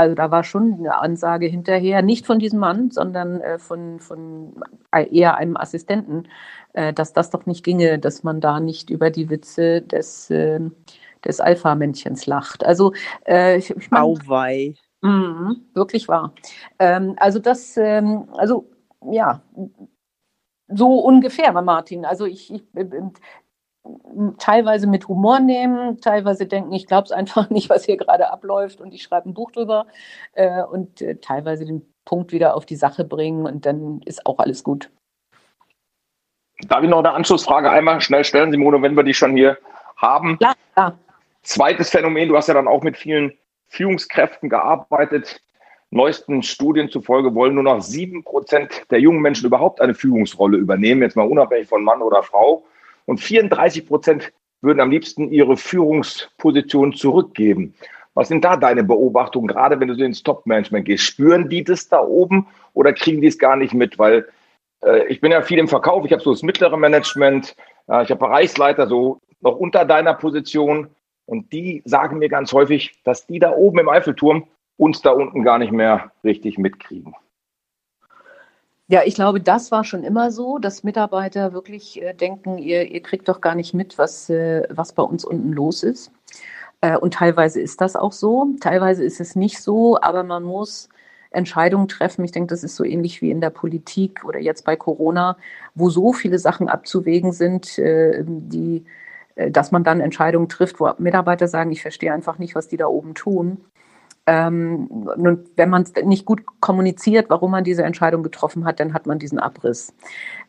Also 0.00 0.14
da 0.14 0.30
war 0.30 0.44
schon 0.44 0.76
eine 0.78 0.98
Ansage 0.98 1.44
hinterher, 1.44 2.00
nicht 2.00 2.24
von 2.24 2.38
diesem 2.38 2.58
Mann, 2.58 2.90
sondern 2.90 3.42
äh, 3.42 3.58
von, 3.58 4.00
von 4.00 4.54
eher 4.92 5.36
einem 5.36 5.58
Assistenten, 5.58 6.26
äh, 6.72 6.94
dass 6.94 7.12
das 7.12 7.28
doch 7.28 7.44
nicht 7.44 7.62
ginge, 7.64 7.98
dass 7.98 8.22
man 8.22 8.40
da 8.40 8.60
nicht 8.60 8.88
über 8.88 9.10
die 9.10 9.28
Witze 9.28 9.82
des, 9.82 10.30
äh, 10.30 10.58
des 11.22 11.40
Alpha-Männchens 11.40 12.24
lacht. 12.24 12.64
Also 12.64 12.94
äh, 13.26 13.58
ich, 13.58 13.68
ich 13.76 13.90
mein, 13.90 14.00
Auweih. 14.00 14.74
Mh, 15.02 15.56
wirklich 15.74 16.08
wahr. 16.08 16.32
Ähm, 16.78 17.14
also 17.18 17.38
das, 17.38 17.76
ähm, 17.76 18.26
also 18.38 18.70
ja, 19.04 19.42
so 20.66 20.98
ungefähr 21.00 21.52
Martin. 21.60 22.06
Also 22.06 22.24
ich, 22.24 22.50
ich 22.50 22.64
teilweise 24.38 24.86
mit 24.86 25.08
Humor 25.08 25.40
nehmen, 25.40 26.00
teilweise 26.00 26.46
denken, 26.46 26.72
ich 26.72 26.86
glaube 26.86 27.04
es 27.04 27.12
einfach 27.12 27.50
nicht, 27.50 27.70
was 27.70 27.84
hier 27.84 27.96
gerade 27.96 28.30
abläuft 28.30 28.80
und 28.80 28.92
ich 28.92 29.02
schreibe 29.02 29.28
ein 29.28 29.34
Buch 29.34 29.50
drüber 29.52 29.86
äh, 30.34 30.62
und 30.62 31.00
äh, 31.00 31.16
teilweise 31.16 31.64
den 31.64 31.82
Punkt 32.04 32.32
wieder 32.32 32.54
auf 32.54 32.66
die 32.66 32.76
Sache 32.76 33.04
bringen 33.04 33.46
und 33.46 33.66
dann 33.66 34.00
ist 34.04 34.26
auch 34.26 34.38
alles 34.38 34.64
gut. 34.64 34.90
Darf 36.68 36.82
ich 36.82 36.90
noch 36.90 36.98
eine 36.98 37.12
Anschlussfrage 37.12 37.70
einmal 37.70 38.00
schnell 38.00 38.24
stellen, 38.24 38.50
Simone, 38.50 38.82
wenn 38.82 38.94
wir 38.94 39.02
die 39.02 39.14
schon 39.14 39.34
hier 39.36 39.56
haben? 39.96 40.36
Klar, 40.38 40.54
klar. 40.74 40.98
Zweites 41.42 41.88
Phänomen, 41.88 42.28
du 42.28 42.36
hast 42.36 42.48
ja 42.48 42.54
dann 42.54 42.68
auch 42.68 42.82
mit 42.82 42.98
vielen 42.98 43.32
Führungskräften 43.68 44.50
gearbeitet. 44.50 45.40
neuesten 45.90 46.42
Studien 46.42 46.90
zufolge 46.90 47.34
wollen 47.34 47.54
nur 47.54 47.62
noch 47.62 47.80
sieben 47.80 48.24
Prozent 48.24 48.84
der 48.90 49.00
jungen 49.00 49.22
Menschen 49.22 49.46
überhaupt 49.46 49.80
eine 49.80 49.94
Führungsrolle 49.94 50.58
übernehmen, 50.58 51.02
jetzt 51.02 51.16
mal 51.16 51.26
unabhängig 51.26 51.68
von 51.68 51.82
Mann 51.82 52.02
oder 52.02 52.22
Frau. 52.22 52.64
Und 53.06 53.20
34 53.20 53.86
Prozent 53.86 54.32
würden 54.60 54.80
am 54.80 54.90
liebsten 54.90 55.30
ihre 55.30 55.56
Führungsposition 55.56 56.92
zurückgeben. 56.92 57.74
Was 58.14 58.28
sind 58.28 58.44
da 58.44 58.56
deine 58.56 58.84
Beobachtungen, 58.84 59.46
gerade 59.46 59.78
wenn 59.78 59.88
du 59.88 59.94
so 59.94 60.04
ins 60.04 60.22
Top-Management 60.22 60.84
gehst? 60.84 61.04
Spüren 61.04 61.48
die 61.48 61.64
das 61.64 61.88
da 61.88 62.00
oben 62.00 62.46
oder 62.74 62.92
kriegen 62.92 63.20
die 63.20 63.28
es 63.28 63.38
gar 63.38 63.56
nicht 63.56 63.72
mit? 63.72 63.98
Weil 63.98 64.28
äh, 64.84 65.06
ich 65.06 65.20
bin 65.20 65.32
ja 65.32 65.42
viel 65.42 65.58
im 65.58 65.68
Verkauf, 65.68 66.04
ich 66.04 66.12
habe 66.12 66.22
so 66.22 66.32
das 66.32 66.42
mittlere 66.42 66.76
Management, 66.76 67.56
äh, 67.88 68.02
ich 68.02 68.10
habe 68.10 68.18
Bereichsleiter 68.18 68.88
so 68.88 69.20
noch 69.40 69.56
unter 69.56 69.84
deiner 69.84 70.14
Position 70.14 70.88
und 71.26 71.52
die 71.52 71.82
sagen 71.84 72.18
mir 72.18 72.28
ganz 72.28 72.52
häufig, 72.52 72.92
dass 73.04 73.26
die 73.26 73.38
da 73.38 73.52
oben 73.52 73.78
im 73.78 73.88
Eiffelturm 73.88 74.48
uns 74.76 75.00
da 75.02 75.10
unten 75.10 75.44
gar 75.44 75.58
nicht 75.58 75.72
mehr 75.72 76.10
richtig 76.24 76.58
mitkriegen. 76.58 77.14
Ja, 78.90 79.02
ich 79.04 79.14
glaube, 79.14 79.40
das 79.40 79.70
war 79.70 79.84
schon 79.84 80.02
immer 80.02 80.32
so, 80.32 80.58
dass 80.58 80.82
Mitarbeiter 80.82 81.52
wirklich 81.52 82.02
äh, 82.02 82.12
denken, 82.12 82.58
ihr, 82.58 82.90
ihr 82.90 83.00
kriegt 83.02 83.28
doch 83.28 83.40
gar 83.40 83.54
nicht 83.54 83.72
mit, 83.72 83.98
was, 83.98 84.28
äh, 84.30 84.66
was 84.68 84.92
bei 84.94 85.02
uns 85.04 85.24
unten 85.24 85.52
los 85.52 85.84
ist. 85.84 86.10
Äh, 86.80 86.96
und 86.98 87.14
teilweise 87.14 87.60
ist 87.60 87.80
das 87.80 87.94
auch 87.96 88.12
so, 88.12 88.48
teilweise 88.60 89.04
ist 89.04 89.20
es 89.20 89.36
nicht 89.36 89.60
so, 89.62 90.00
aber 90.00 90.24
man 90.24 90.42
muss 90.44 90.88
Entscheidungen 91.30 91.86
treffen. 91.88 92.24
Ich 92.24 92.32
denke, 92.32 92.48
das 92.48 92.64
ist 92.64 92.74
so 92.76 92.84
ähnlich 92.84 93.22
wie 93.22 93.30
in 93.30 93.40
der 93.40 93.50
Politik 93.50 94.24
oder 94.24 94.40
jetzt 94.40 94.64
bei 94.64 94.74
Corona, 94.76 95.36
wo 95.76 95.90
so 95.90 96.12
viele 96.12 96.38
Sachen 96.40 96.68
abzuwägen 96.68 97.32
sind, 97.32 97.78
äh, 97.78 98.24
die, 98.26 98.84
äh, 99.36 99.50
dass 99.52 99.72
man 99.72 99.84
dann 99.84 100.00
Entscheidungen 100.00 100.48
trifft, 100.48 100.80
wo 100.80 100.92
Mitarbeiter 100.98 101.48
sagen, 101.48 101.72
ich 101.72 101.82
verstehe 101.82 102.12
einfach 102.12 102.38
nicht, 102.38 102.56
was 102.56 102.68
die 102.68 102.76
da 102.76 102.86
oben 102.86 103.14
tun. 103.14 103.58
Ähm, 104.26 104.88
wenn 105.56 105.70
man 105.70 105.86
nicht 106.04 106.24
gut 106.24 106.42
kommuniziert, 106.60 107.30
warum 107.30 107.50
man 107.50 107.64
diese 107.64 107.82
Entscheidung 107.82 108.22
getroffen 108.22 108.64
hat, 108.64 108.78
dann 108.78 108.94
hat 108.94 109.06
man 109.06 109.18
diesen 109.18 109.38
Abriss. 109.38 109.94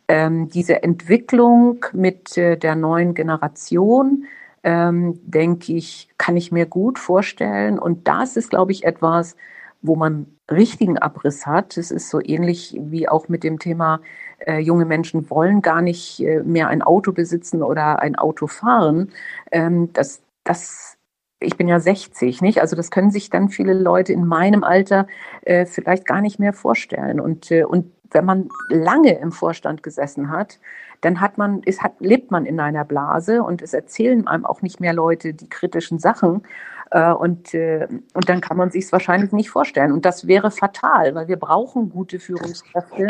Ähm, 0.08 0.50
diese 0.50 0.84
Entwicklung 0.84 1.86
mit 1.94 2.38
äh, 2.38 2.58
der 2.58 2.76
neuen 2.76 3.14
Generation, 3.14 4.26
ähm, 4.64 5.20
denke 5.24 5.74
ich, 5.74 6.10
kann 6.18 6.38
ich 6.38 6.52
mir 6.52 6.66
gut 6.66 7.00
vorstellen. 7.00 7.80
Und 7.80 8.08
das 8.08 8.38
ist, 8.38 8.50
glaube 8.50 8.72
ich, 8.72 8.84
etwas, 8.84 9.36
wo 9.82 9.96
man 9.96 10.28
richtigen 10.50 10.98
Abriss 10.98 11.46
hat. 11.46 11.78
Es 11.78 11.92
ist 11.92 12.10
so 12.10 12.20
ähnlich 12.22 12.78
wie 12.80 13.08
auch 13.10 13.30
mit 13.30 13.44
dem 13.44 13.58
Thema, 13.60 14.02
äh, 14.40 14.60
junge 14.60 14.86
Menschen 14.86 15.30
wollen 15.30 15.62
gar 15.62 15.82
nicht 15.82 16.20
äh, 16.20 16.44
mehr 16.44 16.68
ein 16.68 16.82
Auto 16.82 17.12
besitzen 17.12 17.64
oder 17.64 18.00
ein 18.00 18.16
Auto 18.16 18.48
fahren. 18.48 19.12
Ähm, 19.52 19.92
das, 19.94 20.22
das 20.44 20.98
ich 21.42 21.58
bin 21.58 21.68
ja 21.68 21.80
60, 21.80 22.42
nicht? 22.42 22.62
Also 22.62 22.76
das 22.76 22.92
können 22.92 23.12
sich 23.12 23.30
dann 23.30 23.50
viele 23.50 23.74
Leute 23.74 24.14
in 24.14 24.26
meinem 24.26 24.64
Alter 24.64 25.08
äh, 25.42 25.66
vielleicht 25.66 26.06
gar 26.06 26.22
nicht 26.22 26.40
mehr 26.40 26.54
vorstellen. 26.54 27.20
Und, 27.20 27.52
äh, 27.52 27.64
und 27.64 27.92
wenn 28.12 28.26
man 28.26 28.50
lange 28.70 29.18
im 29.20 29.32
Vorstand 29.32 29.84
gesessen 29.84 30.30
hat, 30.30 30.60
dann 31.02 31.20
hat 31.20 31.38
man, 31.38 31.64
ist, 31.64 31.82
hat, 31.82 31.94
lebt 32.00 32.30
man 32.30 32.46
in 32.46 32.60
einer 32.60 32.86
Blase 32.86 33.44
und 33.44 33.62
es 33.62 33.74
erzählen 33.74 34.28
einem 34.28 34.46
auch 34.46 34.62
nicht 34.62 34.80
mehr 34.80 34.94
Leute 34.94 35.34
die 35.34 35.50
kritischen 35.50 35.98
Sachen. 35.98 36.44
Äh, 36.92 37.12
und, 37.12 37.54
äh, 37.54 37.88
und 38.14 38.30
dann 38.30 38.42
kann 38.42 38.58
man 38.58 38.70
sich 38.70 38.86
es 38.86 38.92
wahrscheinlich 38.92 39.32
nicht 39.32 39.50
vorstellen. 39.50 39.92
Und 39.92 40.06
das 40.06 40.28
wäre 40.28 40.52
fatal, 40.52 41.16
weil 41.16 41.28
wir 41.28 41.38
brauchen 41.38 41.90
gute 41.90 42.20
Führungskräfte, 42.20 43.08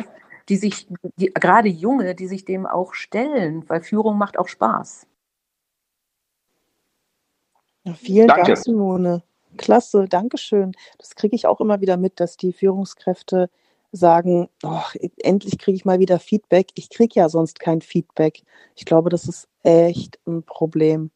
die 0.48 0.56
sich, 0.56 0.88
die, 1.18 1.34
gerade 1.34 1.68
junge, 1.68 2.16
die 2.16 2.28
sich 2.28 2.46
dem 2.46 2.66
auch 2.66 2.94
stellen, 2.94 3.66
weil 3.68 3.82
Führung 3.82 4.18
macht 4.18 4.40
auch 4.40 4.48
Spaß. 4.48 5.08
Ja, 7.84 7.94
vielen 7.94 8.28
Danke. 8.28 8.54
Dank, 8.54 8.58
Simone. 8.58 9.24
Klasse, 9.58 10.06
Dankeschön. 10.08 10.72
Das 10.98 11.16
kriege 11.16 11.36
ich 11.36 11.46
auch 11.46 11.60
immer 11.60 11.82
wieder 11.82 11.98
mit, 11.98 12.20
dass 12.20 12.38
die 12.38 12.54
Führungskräfte 12.54 13.50
sagen, 13.92 14.48
oh, 14.64 14.80
endlich 15.18 15.58
kriege 15.58 15.76
ich 15.76 15.86
mal 15.86 16.00
wieder 16.00 16.20
Feedback. 16.20 16.70
Ich 16.76 16.90
kriege 16.90 17.16
ja 17.16 17.28
sonst 17.28 17.60
kein 17.60 17.82
Feedback. 17.82 18.44
Ich 18.76 18.86
glaube, 18.86 19.10
das 19.10 19.28
ist 19.28 19.48
echt 19.64 20.20
ein 20.26 20.44
Problem. 20.44 21.12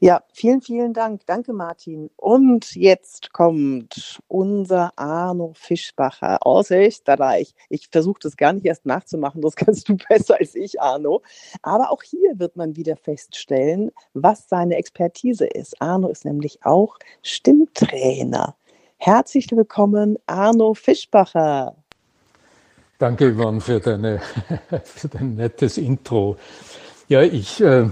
Ja, 0.00 0.22
vielen, 0.32 0.62
vielen 0.62 0.94
Dank. 0.94 1.26
Danke, 1.26 1.52
Martin. 1.52 2.10
Und 2.16 2.74
jetzt 2.74 3.32
kommt 3.32 4.20
unser 4.28 4.92
Arno 4.96 5.52
Fischbacher 5.54 6.44
aus 6.46 6.70
Österreich. 6.70 7.54
Ich 7.68 7.88
versuche 7.88 8.20
das 8.22 8.36
gar 8.36 8.52
nicht 8.52 8.64
erst 8.64 8.86
nachzumachen, 8.86 9.42
das 9.42 9.56
kannst 9.56 9.88
du 9.88 9.96
besser 10.08 10.36
als 10.38 10.54
ich, 10.54 10.80
Arno. 10.80 11.22
Aber 11.62 11.90
auch 11.90 12.02
hier 12.02 12.38
wird 12.38 12.56
man 12.56 12.76
wieder 12.76 12.96
feststellen, 12.96 13.90
was 14.14 14.48
seine 14.48 14.76
Expertise 14.76 15.46
ist. 15.46 15.80
Arno 15.82 16.08
ist 16.08 16.24
nämlich 16.24 16.60
auch 16.64 16.98
Stimmtrainer. 17.22 18.56
Herzlich 18.96 19.50
willkommen, 19.50 20.18
Arno 20.26 20.74
Fischbacher. 20.74 21.74
Danke, 22.98 23.34
Yvonne, 23.34 23.62
für, 23.62 23.80
deine, 23.80 24.20
für 24.84 25.08
dein 25.08 25.34
nettes 25.34 25.78
Intro. 25.78 26.36
Ja, 27.10 27.22
ich 27.24 27.60
äh, 27.60 27.90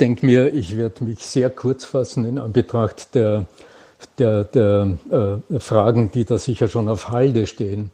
denke 0.00 0.24
mir, 0.24 0.54
ich 0.54 0.74
werde 0.78 1.04
mich 1.04 1.18
sehr 1.18 1.50
kurz 1.50 1.84
fassen 1.84 2.24
in 2.24 2.38
Anbetracht 2.38 3.14
der, 3.14 3.44
der, 4.16 4.44
der 4.44 4.96
äh, 5.50 5.60
Fragen, 5.60 6.10
die 6.10 6.24
da 6.24 6.38
sicher 6.38 6.68
schon 6.68 6.88
auf 6.88 7.10
Halde 7.10 7.46
stehen. 7.46 7.90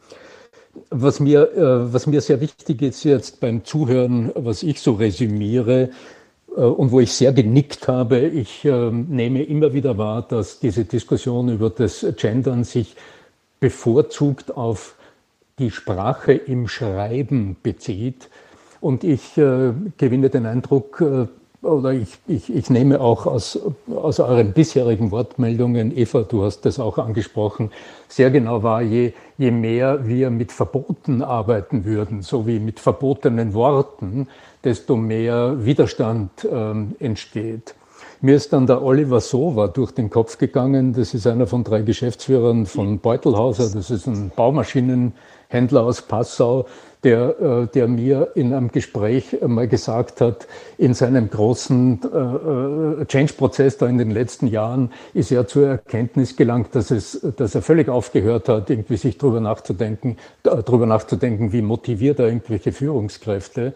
Was 0.89 1.19
mir, 1.19 1.51
äh, 1.57 1.93
was 1.93 2.07
mir 2.07 2.21
sehr 2.21 2.39
wichtig 2.39 2.81
ist 2.83 3.03
jetzt 3.03 3.41
beim 3.41 3.65
Zuhören, 3.65 4.31
was 4.33 4.63
ich 4.63 4.79
so 4.79 4.93
resümiere 4.93 5.89
äh, 6.55 6.61
und 6.61 6.91
wo 6.93 7.01
ich 7.01 7.11
sehr 7.11 7.33
genickt 7.33 7.89
habe, 7.89 8.19
ich 8.19 8.63
ähm, 8.63 9.07
nehme 9.09 9.43
immer 9.43 9.73
wieder 9.73 9.97
wahr, 9.97 10.25
dass 10.25 10.61
diese 10.61 10.85
Diskussion 10.85 11.49
über 11.49 11.69
das 11.69 12.05
Gendern 12.15 12.63
sich 12.63 12.95
bevorzugt 13.59 14.55
auf 14.55 14.95
die 15.59 15.69
Sprache 15.69 16.31
im 16.31 16.69
Schreiben 16.69 17.57
bezieht 17.61 18.29
und 18.81 19.03
ich 19.03 19.37
äh, 19.37 19.71
gewinne 19.97 20.29
den 20.29 20.45
Eindruck, 20.45 20.99
äh, 21.01 21.27
oder 21.63 21.93
ich, 21.93 22.17
ich, 22.27 22.53
ich 22.53 22.69
nehme 22.71 22.99
auch 22.99 23.27
aus, 23.27 23.59
aus 23.95 24.19
euren 24.19 24.51
bisherigen 24.51 25.11
Wortmeldungen, 25.11 25.95
Eva, 25.95 26.23
du 26.23 26.43
hast 26.43 26.65
das 26.65 26.79
auch 26.79 26.97
angesprochen, 26.97 27.71
sehr 28.07 28.31
genau 28.31 28.63
wahr, 28.63 28.81
je, 28.81 29.13
je 29.37 29.51
mehr 29.51 30.07
wir 30.07 30.31
mit 30.31 30.51
Verboten 30.51 31.21
arbeiten 31.21 31.85
würden, 31.85 32.23
so 32.23 32.47
wie 32.47 32.59
mit 32.59 32.79
verbotenen 32.79 33.53
Worten, 33.53 34.27
desto 34.63 34.97
mehr 34.97 35.63
Widerstand 35.63 36.47
ähm, 36.51 36.95
entsteht. 36.99 37.75
Mir 38.23 38.35
ist 38.35 38.53
dann 38.53 38.67
der 38.67 38.83
Oliver 38.83 39.19
Sova 39.19 39.67
durch 39.67 39.91
den 39.91 40.11
Kopf 40.11 40.37
gegangen. 40.37 40.93
Das 40.93 41.15
ist 41.15 41.25
einer 41.25 41.47
von 41.47 41.63
drei 41.63 41.81
Geschäftsführern 41.81 42.67
von 42.67 42.99
Beutelhauser. 42.99 43.71
Das 43.73 43.89
ist 43.89 44.05
ein 44.05 44.31
Baumaschinenhändler 44.35 45.83
aus 45.83 46.03
Passau, 46.03 46.67
der, 47.03 47.39
äh, 47.39 47.67
der 47.67 47.87
mir 47.87 48.31
in 48.35 48.53
einem 48.53 48.71
Gespräch 48.71 49.37
mal 49.45 49.67
gesagt 49.67 50.21
hat, 50.21 50.47
in 50.77 50.93
seinem 50.93 51.29
großen 51.29 52.01
äh, 52.03 53.01
äh, 53.01 53.05
Change-Prozess 53.05 53.77
da 53.77 53.87
in 53.87 53.97
den 53.97 54.11
letzten 54.11 54.47
Jahren 54.47 54.91
ist 55.13 55.31
er 55.31 55.47
zur 55.47 55.67
Erkenntnis 55.67 56.35
gelangt, 56.35 56.75
dass, 56.75 56.91
es, 56.91 57.25
dass 57.37 57.55
er 57.55 57.61
völlig 57.61 57.89
aufgehört 57.89 58.49
hat, 58.49 58.69
irgendwie 58.69 58.97
sich 58.97 59.17
darüber 59.17 59.39
nachzudenken, 59.39 60.17
darüber 60.43 60.85
nachzudenken, 60.85 61.51
wie 61.51 61.61
motiviert 61.61 62.19
er 62.19 62.27
irgendwelche 62.27 62.71
Führungskräfte, 62.71 63.73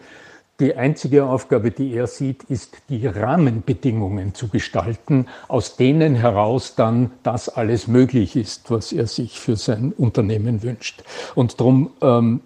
die 0.60 0.74
einzige 0.74 1.26
Aufgabe, 1.26 1.70
die 1.70 1.92
er 1.92 2.06
sieht, 2.06 2.44
ist, 2.44 2.76
die 2.88 3.06
Rahmenbedingungen 3.06 4.34
zu 4.34 4.48
gestalten, 4.48 5.26
aus 5.48 5.76
denen 5.76 6.14
heraus 6.14 6.74
dann 6.74 7.10
das 7.22 7.48
alles 7.48 7.88
möglich 7.88 8.36
ist, 8.36 8.70
was 8.70 8.92
er 8.92 9.06
sich 9.06 9.38
für 9.38 9.56
sein 9.56 9.92
Unternehmen 9.96 10.62
wünscht. 10.62 11.02
Und 11.34 11.60
darum 11.60 11.90
ähm, 12.00 12.40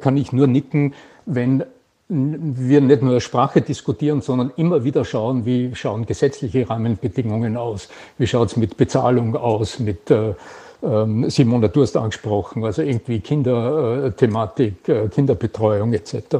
kann 0.00 0.16
ich 0.16 0.32
nur 0.32 0.46
nicken, 0.46 0.94
wenn 1.26 1.64
wir 2.08 2.80
nicht 2.80 3.02
nur 3.02 3.20
Sprache 3.20 3.60
diskutieren, 3.62 4.20
sondern 4.20 4.52
immer 4.56 4.82
wieder 4.82 5.04
schauen, 5.04 5.46
wie 5.46 5.74
schauen 5.74 6.06
gesetzliche 6.06 6.68
Rahmenbedingungen 6.68 7.56
aus, 7.56 7.88
wie 8.18 8.26
schaut 8.26 8.48
es 8.48 8.56
mit 8.56 8.76
Bezahlung 8.76 9.36
aus, 9.36 9.78
mit 9.78 10.10
äh, 10.10 10.34
ähm, 10.82 11.30
Simona, 11.30 11.68
du 11.68 11.82
hast 11.82 11.96
angesprochen, 11.96 12.64
also 12.64 12.82
irgendwie 12.82 13.20
Kinderthematik, 13.20 14.88
äh, 14.88 15.08
Kinderbetreuung 15.08 15.92
etc. 15.92 16.36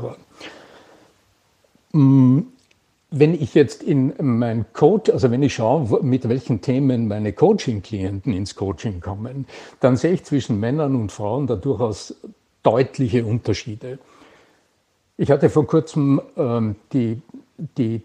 Mm, 1.93 2.41
wenn 3.11 3.35
ich 3.35 3.55
jetzt 3.55 3.83
in 3.83 4.15
mein 4.21 4.67
Coach, 4.73 5.11
also 5.11 5.31
wenn 5.31 5.43
ich 5.43 5.55
schaue, 5.55 6.03
mit 6.03 6.29
welchen 6.29 6.61
Themen 6.61 7.09
meine 7.09 7.33
Coaching-Klienten 7.33 8.33
ins 8.33 8.55
Coaching 8.55 9.01
kommen, 9.01 9.47
dann 9.81 9.97
sehe 9.97 10.13
ich 10.13 10.25
zwischen 10.25 10.61
Männern 10.61 10.95
und 10.95 11.11
Frauen 11.11 11.49
da 11.49 11.57
durchaus 11.57 12.15
deutliche 12.63 13.25
Unterschiede. 13.25 13.99
Ich 15.17 15.31
hatte 15.31 15.51
vor 15.51 15.67
kurzem 15.67 16.21
ähm, 16.37 16.77
die, 16.93 17.21
die 17.77 18.03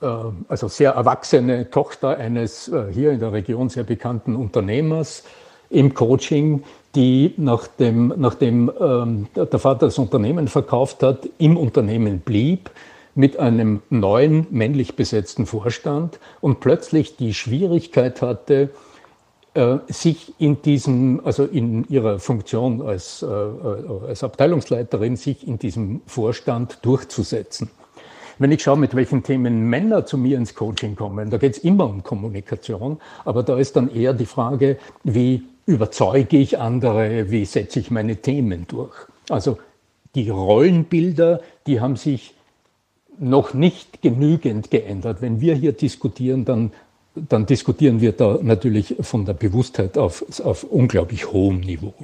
äh, 0.00 0.06
also 0.48 0.68
sehr 0.68 0.92
erwachsene 0.92 1.70
Tochter 1.70 2.16
eines 2.16 2.68
äh, 2.68 2.92
hier 2.92 3.10
in 3.10 3.20
der 3.20 3.32
Region 3.32 3.68
sehr 3.68 3.84
bekannten 3.84 4.36
Unternehmers 4.36 5.24
im 5.68 5.94
Coaching, 5.94 6.62
die 6.94 7.34
nachdem, 7.38 8.14
nachdem 8.16 8.70
ähm, 8.80 9.26
der 9.34 9.58
Vater 9.58 9.86
das 9.86 9.98
Unternehmen 9.98 10.46
verkauft 10.46 11.02
hat, 11.02 11.28
im 11.38 11.56
Unternehmen 11.56 12.20
blieb, 12.20 12.70
mit 13.14 13.38
einem 13.38 13.82
neuen 13.90 14.46
männlich 14.50 14.96
besetzten 14.96 15.46
Vorstand 15.46 16.18
und 16.40 16.60
plötzlich 16.60 17.16
die 17.16 17.34
Schwierigkeit 17.34 18.22
hatte, 18.22 18.70
äh, 19.54 19.78
sich 19.86 20.34
in 20.38 20.62
diesem, 20.62 21.20
also 21.24 21.44
in 21.44 21.86
ihrer 21.88 22.18
Funktion 22.18 22.82
als, 22.82 23.22
äh, 23.22 23.26
äh, 23.26 24.08
als 24.08 24.24
Abteilungsleiterin, 24.24 25.16
sich 25.16 25.46
in 25.46 25.58
diesem 25.58 26.02
Vorstand 26.06 26.78
durchzusetzen. 26.82 27.70
Wenn 28.40 28.50
ich 28.50 28.64
schaue, 28.64 28.78
mit 28.78 28.96
welchen 28.96 29.22
Themen 29.22 29.70
Männer 29.70 30.06
zu 30.06 30.18
mir 30.18 30.38
ins 30.38 30.56
Coaching 30.56 30.96
kommen, 30.96 31.30
da 31.30 31.36
geht 31.36 31.52
es 31.52 31.58
immer 31.58 31.84
um 31.84 32.02
Kommunikation, 32.02 32.98
aber 33.24 33.44
da 33.44 33.56
ist 33.56 33.76
dann 33.76 33.94
eher 33.94 34.12
die 34.12 34.26
Frage, 34.26 34.76
wie 35.04 35.44
überzeuge 35.66 36.36
ich 36.36 36.58
andere, 36.58 37.30
wie 37.30 37.44
setze 37.44 37.78
ich 37.78 37.92
meine 37.92 38.16
Themen 38.16 38.66
durch. 38.66 38.96
Also 39.30 39.58
die 40.16 40.30
Rollenbilder, 40.30 41.40
die 41.68 41.80
haben 41.80 41.94
sich 41.94 42.34
noch 43.18 43.54
nicht 43.54 44.02
genügend 44.02 44.70
geändert. 44.70 45.22
Wenn 45.22 45.40
wir 45.40 45.54
hier 45.54 45.72
diskutieren, 45.72 46.44
dann 46.44 46.72
dann 47.14 47.46
diskutieren 47.46 48.00
wir 48.00 48.12
da 48.12 48.38
natürlich 48.42 48.96
von 49.00 49.24
der 49.24 49.34
Bewusstheit 49.34 49.96
auf, 49.98 50.24
auf 50.42 50.64
unglaublich 50.64 51.30
hohem 51.30 51.60
Niveau. 51.60 51.94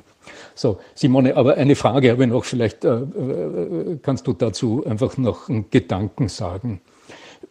So, 0.55 0.79
Simone, 0.95 1.37
aber 1.37 1.55
eine 1.55 1.75
Frage 1.75 2.11
habe 2.11 2.25
ich 2.25 2.31
noch, 2.31 2.45
vielleicht 2.45 2.85
äh, 2.85 2.95
äh, 2.95 3.99
kannst 4.03 4.27
du 4.27 4.33
dazu 4.33 4.85
einfach 4.87 5.17
noch 5.17 5.49
einen 5.49 5.71
Gedanken 5.71 6.29
sagen. 6.29 6.81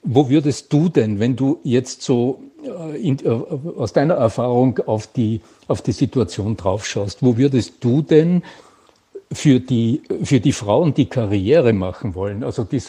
Wo 0.03 0.30
würdest 0.30 0.72
du 0.72 0.88
denn, 0.88 1.19
wenn 1.19 1.36
du 1.36 1.60
jetzt 1.64 2.02
so 2.03 2.41
äh, 2.64 2.98
in, 3.02 3.19
äh, 3.26 3.30
aus 3.30 3.91
deiner 3.91 4.14
Erfahrung 4.14 4.80
auf 4.86 5.07
die, 5.07 5.41
auf 5.68 5.81
die 5.81 5.91
Situation 5.91 6.56
draufschaust, 6.56 7.22
wo 7.22 7.36
würdest 7.38 7.84
du 7.84 8.02
denn 8.02 8.44
für 9.31 9.60
die, 9.60 10.01
für 10.23 10.39
die 10.39 10.51
Frauen, 10.51 10.93
die 10.93 11.07
Karriere 11.07 11.73
machen 11.73 12.15
wollen, 12.15 12.43
also 12.43 12.64
die, 12.64 12.81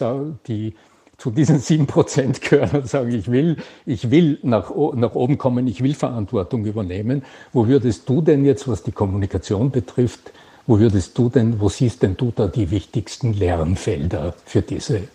die 0.46 0.74
zu 1.18 1.30
diesen 1.30 1.58
sieben 1.58 1.86
Prozent 1.86 2.40
gehören 2.40 2.80
und 2.80 2.88
sagen, 2.88 3.12
ich 3.12 3.30
will, 3.30 3.56
ich 3.84 4.10
will 4.10 4.38
nach, 4.42 4.70
nach 4.94 5.14
oben 5.14 5.36
kommen, 5.36 5.66
ich 5.66 5.82
will 5.82 5.94
Verantwortung 5.94 6.64
übernehmen. 6.64 7.22
Wo 7.52 7.68
würdest 7.68 8.08
du 8.08 8.22
denn 8.22 8.44
jetzt, 8.44 8.66
was 8.68 8.82
die 8.82 8.92
Kommunikation 8.92 9.70
betrifft, 9.70 10.32
wo 10.66 10.78
würdest 10.78 11.18
du 11.18 11.28
denn, 11.28 11.60
wo 11.60 11.68
siehst 11.68 12.02
denn 12.02 12.16
du 12.16 12.32
da 12.34 12.46
die 12.46 12.70
wichtigsten 12.70 13.34
Lernfelder 13.34 14.34
für 14.46 14.62
diese 14.62 15.08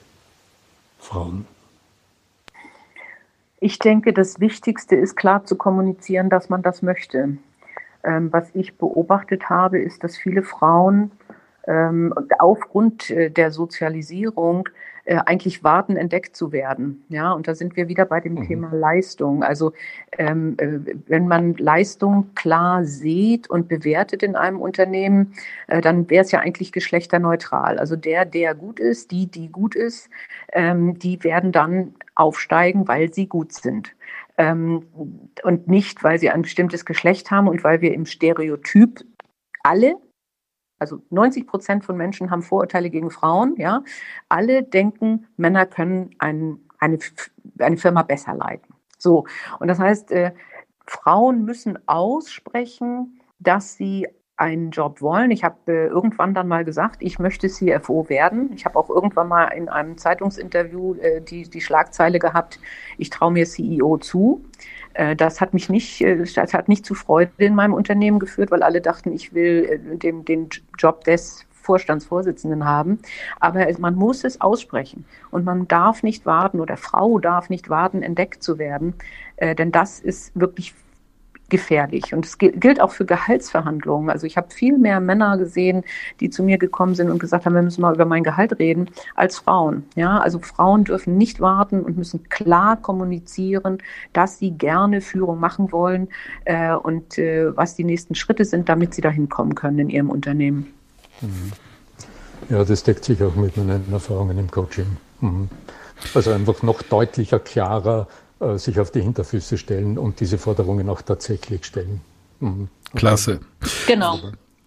Frauen? 1.00 1.48
Ich 3.60 3.80
denke, 3.80 4.14
das 4.14 4.40
Wichtigste 4.40 4.96
ist 4.96 5.16
klar 5.16 5.46
zu 5.46 5.56
kommunizieren, 5.56 6.30
dass 6.30 6.50
man 6.50 6.62
das 6.62 6.84
möchte. 6.84 7.38
Ähm, 8.06 8.32
was 8.32 8.50
ich 8.54 8.78
beobachtet 8.78 9.50
habe, 9.50 9.80
ist, 9.80 10.04
dass 10.04 10.18
viele 10.18 10.44
Frauen 10.44 11.12
ähm, 11.68 12.14
aufgrund 12.40 13.10
äh, 13.10 13.30
der 13.30 13.52
Sozialisierung 13.52 14.70
äh, 15.06 15.18
eigentlich 15.26 15.64
warten, 15.64 15.98
entdeckt 15.98 16.36
zu 16.36 16.52
werden. 16.52 17.04
Ja, 17.10 17.32
und 17.32 17.48
da 17.48 17.54
sind 17.54 17.76
wir 17.76 17.88
wieder 17.88 18.06
bei 18.06 18.20
dem 18.20 18.34
mhm. 18.34 18.48
Thema 18.48 18.72
Leistung. 18.74 19.44
Also 19.44 19.74
ähm, 20.18 20.56
äh, 20.58 20.80
wenn 21.08 21.28
man 21.28 21.54
Leistung 21.56 22.32
klar 22.34 22.84
sieht 22.86 23.50
und 23.50 23.68
bewertet 23.68 24.24
in 24.24 24.36
einem 24.36 24.60
Unternehmen, 24.60 25.34
äh, 25.68 25.82
dann 25.82 26.10
wäre 26.10 26.24
es 26.24 26.32
ja 26.32 26.40
eigentlich 26.40 26.72
geschlechterneutral. 26.72 27.78
Also 27.78 27.96
der, 27.96 28.26
der 28.26 28.56
gut 28.56 28.80
ist, 28.80 29.12
die, 29.12 29.28
die 29.28 29.50
gut 29.50 29.76
ist, 29.76 30.10
ähm, 30.54 30.98
die 30.98 31.24
werden 31.24 31.52
dann 31.52 31.94
aufsteigen, 32.16 32.88
weil 32.88 33.14
sie 33.14 33.28
gut 33.28 33.54
sind. 33.54 33.94
Ähm, 34.38 34.88
und 35.44 35.68
nicht, 35.68 36.04
weil 36.04 36.20
sie 36.20 36.30
ein 36.30 36.42
bestimmtes 36.42 36.86
Geschlecht 36.86 37.32
haben 37.32 37.48
und 37.48 37.64
weil 37.64 37.82
wir 37.82 37.94
im 37.94 38.06
Stereotyp 38.06 39.06
alle 39.64 39.96
also 40.80 41.02
90 41.10 41.48
Prozent 41.48 41.86
von 41.86 41.98
Menschen 41.98 42.32
haben 42.32 42.42
Vorurteile 42.42 42.90
gegen 42.90 43.10
Frauen, 43.12 43.56
ja. 43.58 43.84
Alle 44.30 44.64
denken, 44.64 45.28
Männer 45.38 45.66
können 45.66 46.16
ein, 46.20 46.60
eine, 46.80 47.00
eine 47.60 47.78
Firma 47.78 48.04
besser 48.04 48.34
leiten. 48.34 48.76
So. 48.98 49.26
Und 49.60 49.68
das 49.68 49.80
heißt, 49.80 50.12
äh, 50.12 50.34
Frauen 50.86 51.46
müssen 51.46 51.80
aussprechen, 51.88 53.22
dass 53.40 53.76
sie 53.76 54.08
einen 54.38 54.72
Job 54.72 55.02
wollen. 55.02 55.32
Ich 55.32 55.44
habe 55.44 55.56
äh, 55.68 55.88
irgendwann 55.88 56.34
dann 56.34 56.48
mal 56.48 56.66
gesagt, 56.66 56.98
ich 57.00 57.20
möchte 57.20 57.48
CFO 57.48 58.10
werden. 58.10 58.52
Ich 58.54 58.66
habe 58.66 58.78
auch 58.78 58.90
irgendwann 58.90 59.30
mal 59.30 59.46
in 59.46 59.70
einem 59.70 59.98
Zeitungsinterview 59.98 60.96
äh, 60.96 61.22
die, 61.22 61.50
die 61.50 61.62
Schlagzeile 61.62 62.20
gehabt, 62.20 62.60
ich 62.98 63.10
traue 63.10 63.32
mir 63.32 63.46
CEO 63.46 63.98
zu. 63.98 64.44
Äh, 64.94 65.16
das 65.16 65.40
hat 65.40 65.54
mich 65.54 65.70
nicht, 65.70 66.02
äh, 66.02 66.18
das 66.18 66.54
hat 66.54 66.68
nicht 66.68 66.86
zu 66.86 66.96
Freude 66.96 67.32
in 67.38 67.56
meinem 67.56 67.74
Unternehmen 67.74 68.20
geführt, 68.20 68.52
weil 68.52 68.64
alle 68.64 68.82
dachten, 68.82 69.14
ich 69.14 69.34
will 69.34 69.66
äh, 69.94 69.98
den, 69.98 70.26
den 70.26 70.50
Job 70.78 71.06
des 71.06 71.46
Vorstandsvorsitzenden 71.52 72.66
haben. 72.66 73.00
Aber 73.40 73.66
man 73.80 73.96
muss 73.96 74.24
es 74.24 74.40
aussprechen. 74.42 75.06
Und 75.32 75.46
man 75.46 75.68
darf 75.68 76.04
nicht 76.04 76.26
warten 76.26 76.60
oder 76.60 76.78
Frau 76.78 77.20
darf 77.20 77.50
nicht 77.50 77.70
warten, 77.70 78.04
entdeckt 78.04 78.44
zu 78.44 78.60
werden. 78.60 78.94
Denn 79.42 79.72
das 79.72 80.00
ist 80.00 80.32
wirklich 80.40 80.76
gefährlich. 81.50 82.14
Und 82.14 82.26
es 82.26 82.38
gilt 82.38 82.82
auch 82.82 82.92
für 82.92 83.06
Gehaltsverhandlungen. 83.06 84.10
Also 84.10 84.26
ich 84.26 84.38
habe 84.38 84.52
viel 84.52 84.78
mehr 84.78 85.00
Männer 85.00 85.38
gesehen, 85.38 85.84
die 86.20 86.30
zu 86.30 86.44
mir 86.44 86.58
gekommen 86.58 86.96
sind 86.96 87.10
und 87.10 87.20
gesagt 87.20 87.46
haben, 87.46 87.54
wir 87.54 87.62
müssen 87.62 87.82
mal 87.82 87.94
über 87.94 88.06
mein 88.06 88.24
Gehalt 88.24 88.58
reden, 88.60 88.90
als 89.16 89.38
Frauen. 89.38 89.84
Ja, 89.96 90.20
also 90.20 90.40
Frauen 90.40 90.86
dürfen 90.86 91.18
nicht 91.18 91.40
warten 91.40 91.82
und 91.82 91.98
müssen 91.98 92.24
klar 92.30 92.78
kommunizieren, 92.78 93.80
dass 94.14 94.40
sie 94.40 94.52
gerne 94.52 95.02
Führung 95.02 95.40
machen 95.40 95.72
wollen 95.72 96.10
äh, 96.46 96.74
und 96.74 97.18
äh, 97.18 97.56
was 97.56 97.76
die 97.76 97.84
nächsten 97.84 98.16
Schritte 98.16 98.46
sind, 98.46 98.70
damit 98.70 98.94
sie 98.94 99.02
dahin 99.02 99.30
kommen 99.30 99.56
können 99.56 99.80
in 99.80 99.90
ihrem 99.90 100.10
Unternehmen. 100.10 100.74
Mhm. 101.22 101.52
Ja, 102.50 102.64
das 102.64 102.84
deckt 102.84 103.06
sich 103.06 103.22
auch 103.24 103.36
mit 103.36 103.58
meinen 103.58 103.92
Erfahrungen 103.92 104.38
im 104.38 104.52
Coaching. 104.52 104.98
Mhm. 105.22 105.50
Also 106.14 106.32
einfach 106.32 106.62
noch 106.62 106.82
deutlicher, 106.82 107.40
klarer 107.40 108.08
sich 108.56 108.80
auf 108.80 108.92
die 108.92 109.02
Hinterfüße 109.02 109.58
stellen 109.58 109.98
und 109.98 110.20
diese 110.20 110.38
Forderungen 110.38 110.90
auch 110.90 111.02
tatsächlich 111.02 111.66
stellen. 111.66 112.02
Mhm. 112.40 112.68
Klasse. 112.94 113.40
Genau. 113.88 114.20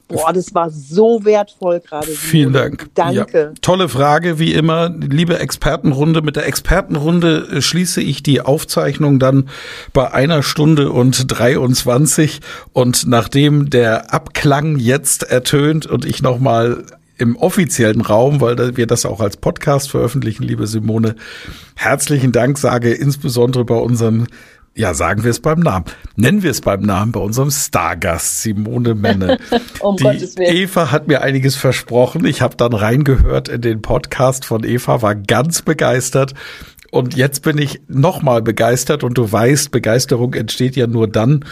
Boah, 0.08 0.32
das 0.32 0.54
war 0.54 0.70
so 0.70 1.22
wertvoll 1.26 1.80
gerade. 1.80 2.06
Vielen 2.06 2.54
Dank. 2.54 2.88
Danke. 2.94 3.38
Ja, 3.38 3.52
tolle 3.60 3.90
Frage, 3.90 4.38
wie 4.38 4.54
immer. 4.54 4.88
Liebe 4.88 5.38
Expertenrunde, 5.38 6.22
mit 6.22 6.36
der 6.36 6.46
Expertenrunde 6.46 7.46
äh, 7.52 7.60
schließe 7.60 8.00
ich 8.00 8.22
die 8.22 8.40
Aufzeichnung 8.40 9.18
dann 9.18 9.50
bei 9.92 10.10
einer 10.10 10.42
Stunde 10.42 10.92
und 10.92 11.30
23. 11.30 12.40
Und 12.72 13.06
nachdem 13.06 13.68
der 13.68 14.14
Abklang 14.14 14.78
jetzt 14.78 15.24
ertönt 15.24 15.86
und 15.86 16.06
ich 16.06 16.22
nochmal 16.22 16.84
im 17.18 17.36
offiziellen 17.36 18.00
Raum, 18.00 18.40
weil 18.40 18.76
wir 18.76 18.86
das 18.86 19.04
auch 19.04 19.20
als 19.20 19.36
Podcast 19.36 19.90
veröffentlichen, 19.90 20.44
liebe 20.44 20.66
Simone. 20.66 21.16
Herzlichen 21.74 22.32
Dank 22.32 22.58
sage 22.58 22.92
insbesondere 22.92 23.64
bei 23.64 23.74
unserem 23.74 24.26
ja, 24.74 24.94
sagen 24.94 25.24
wir 25.24 25.32
es 25.32 25.40
beim 25.40 25.58
Namen. 25.58 25.86
Nennen 26.14 26.44
wir 26.44 26.52
es 26.52 26.60
beim 26.60 26.82
Namen 26.82 27.10
bei 27.10 27.18
unserem 27.18 27.50
Stargast 27.50 28.42
Simone 28.42 28.94
Menne. 28.94 29.38
um 29.80 29.96
Die 29.96 30.28
Eva 30.38 30.92
hat 30.92 31.08
mir 31.08 31.20
einiges 31.20 31.56
versprochen. 31.56 32.24
Ich 32.24 32.42
habe 32.42 32.54
dann 32.56 32.72
reingehört 32.72 33.48
in 33.48 33.60
den 33.60 33.82
Podcast 33.82 34.44
von 34.44 34.62
Eva, 34.62 35.02
war 35.02 35.16
ganz 35.16 35.62
begeistert. 35.62 36.34
Und 36.92 37.16
jetzt 37.16 37.42
bin 37.42 37.58
ich 37.58 37.80
nochmal 37.88 38.40
begeistert 38.40 39.02
und 39.02 39.18
du 39.18 39.30
weißt, 39.30 39.72
Begeisterung 39.72 40.34
entsteht 40.34 40.76
ja 40.76 40.86
nur 40.86 41.08
dann, 41.08 41.44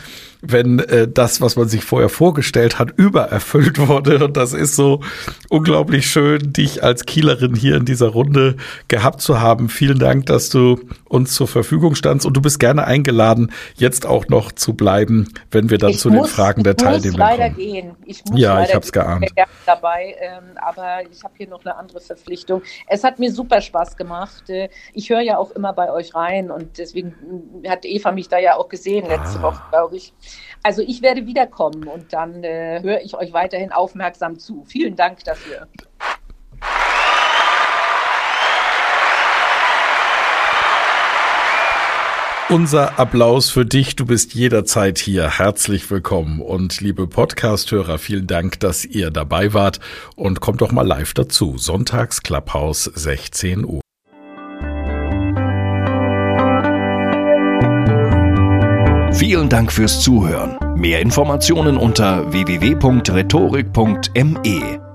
wenn 0.48 0.78
äh, 0.78 1.09
das, 1.09 1.40
was 1.40 1.56
man 1.56 1.68
sich 1.68 1.85
vorher 1.85 2.09
vorgestellt 2.09 2.78
hat, 2.78 2.93
übererfüllt 2.97 3.78
wurde. 3.78 4.24
Und 4.24 4.36
das 4.36 4.52
ist 4.52 4.77
so 4.77 5.01
unglaublich 5.48 6.10
schön, 6.10 6.52
dich 6.52 6.82
als 6.82 7.06
Kielerin 7.06 7.55
hier 7.55 7.77
in 7.77 7.85
dieser 7.85 8.09
Runde 8.09 8.56
gehabt 8.89 9.20
zu 9.20 9.40
haben. 9.40 9.68
Vielen 9.68 9.98
Dank, 9.98 10.27
dass 10.27 10.48
du 10.48 10.81
uns 11.05 11.35
zur 11.35 11.48
Verfügung 11.48 11.94
standst 11.94 12.27
und 12.27 12.36
du 12.36 12.40
bist 12.40 12.59
gerne 12.59 12.85
eingeladen, 12.85 13.52
jetzt 13.74 14.06
auch 14.06 14.28
noch 14.28 14.52
zu 14.52 14.74
bleiben, 14.74 15.28
wenn 15.51 15.70
wir 15.70 15.78
dann 15.78 15.90
ich 15.90 15.98
zu 15.98 16.10
muss, 16.10 16.28
den 16.28 16.35
Fragen 16.35 16.62
der 16.64 16.77
Teilnehmer 16.77 17.02
kommen. 17.02 17.05
Ich 17.05 17.18
muss 17.18 17.39
leider 17.39 17.51
gehen. 17.51 17.97
Ich 18.05 18.24
muss 18.24 18.40
ja, 18.40 18.62
ich 18.62 18.74
habe 18.74 18.85
es 18.85 18.93
geahnt. 18.93 19.24
Ich 19.24 19.44
dabei, 19.64 20.16
ähm, 20.20 20.56
aber 20.56 21.01
ich 21.10 21.23
habe 21.24 21.35
hier 21.36 21.48
noch 21.48 21.64
eine 21.64 21.77
andere 21.77 22.01
Verpflichtung. 22.01 22.62
Es 22.89 23.05
hat 23.05 23.18
mir 23.18 23.32
super 23.32 23.60
Spaß 23.60 23.97
gemacht. 23.97 24.48
Äh, 24.48 24.68
ich 24.93 25.10
höre 25.10 25.20
ja 25.20 25.39
auch 25.39 25.51
immer 25.51 25.73
bei 25.73 25.90
euch 25.93 26.14
rein 26.14 26.51
und 26.51 26.78
deswegen 26.78 27.14
hat 27.68 27.85
Eva 27.85 28.12
mich 28.12 28.28
da 28.28 28.39
ja 28.39 28.56
auch 28.56 28.68
gesehen 28.68 29.06
letzte 29.06 29.39
ah. 29.40 29.43
Woche, 29.43 29.62
glaube 29.70 29.97
ich. 29.97 30.12
Also 30.66 30.82
ich 30.82 31.01
werde 31.01 31.26
wiederkommen 31.26 31.86
und 31.86 32.12
dann 32.12 32.43
äh, 32.43 32.82
höre 32.82 33.01
ich 33.01 33.14
euch 33.14 33.32
weiterhin 33.32 33.70
aufmerksam 33.70 34.36
zu. 34.36 34.64
Vielen 34.66 34.97
Dank 34.97 35.22
dafür. 35.22 35.68
Unser 42.48 42.98
Applaus 42.98 43.48
für 43.48 43.64
dich. 43.64 43.94
Du 43.94 44.06
bist 44.06 44.34
jederzeit 44.34 44.98
hier. 44.98 45.38
Herzlich 45.38 45.88
willkommen. 45.88 46.40
Und 46.40 46.80
liebe 46.80 47.06
Podcast-Hörer, 47.06 47.98
vielen 47.98 48.26
Dank, 48.26 48.59
dass 48.59 48.84
ihr 48.84 49.12
dabei 49.12 49.55
wart. 49.55 49.78
Und 50.16 50.40
kommt 50.40 50.62
doch 50.62 50.72
mal 50.72 50.84
live 50.84 51.14
dazu. 51.14 51.59
Sonntags 51.59 52.24
Clubhouse 52.24 52.90
16 52.93 53.64
Uhr. 53.64 53.86
Vielen 59.16 59.48
Dank 59.48 59.72
fürs 59.72 60.02
Zuhören. 60.02 60.59
Mehr 60.76 61.01
Informationen 61.01 61.78
unter 61.78 62.30
www.rhetorik.me. 62.32 64.86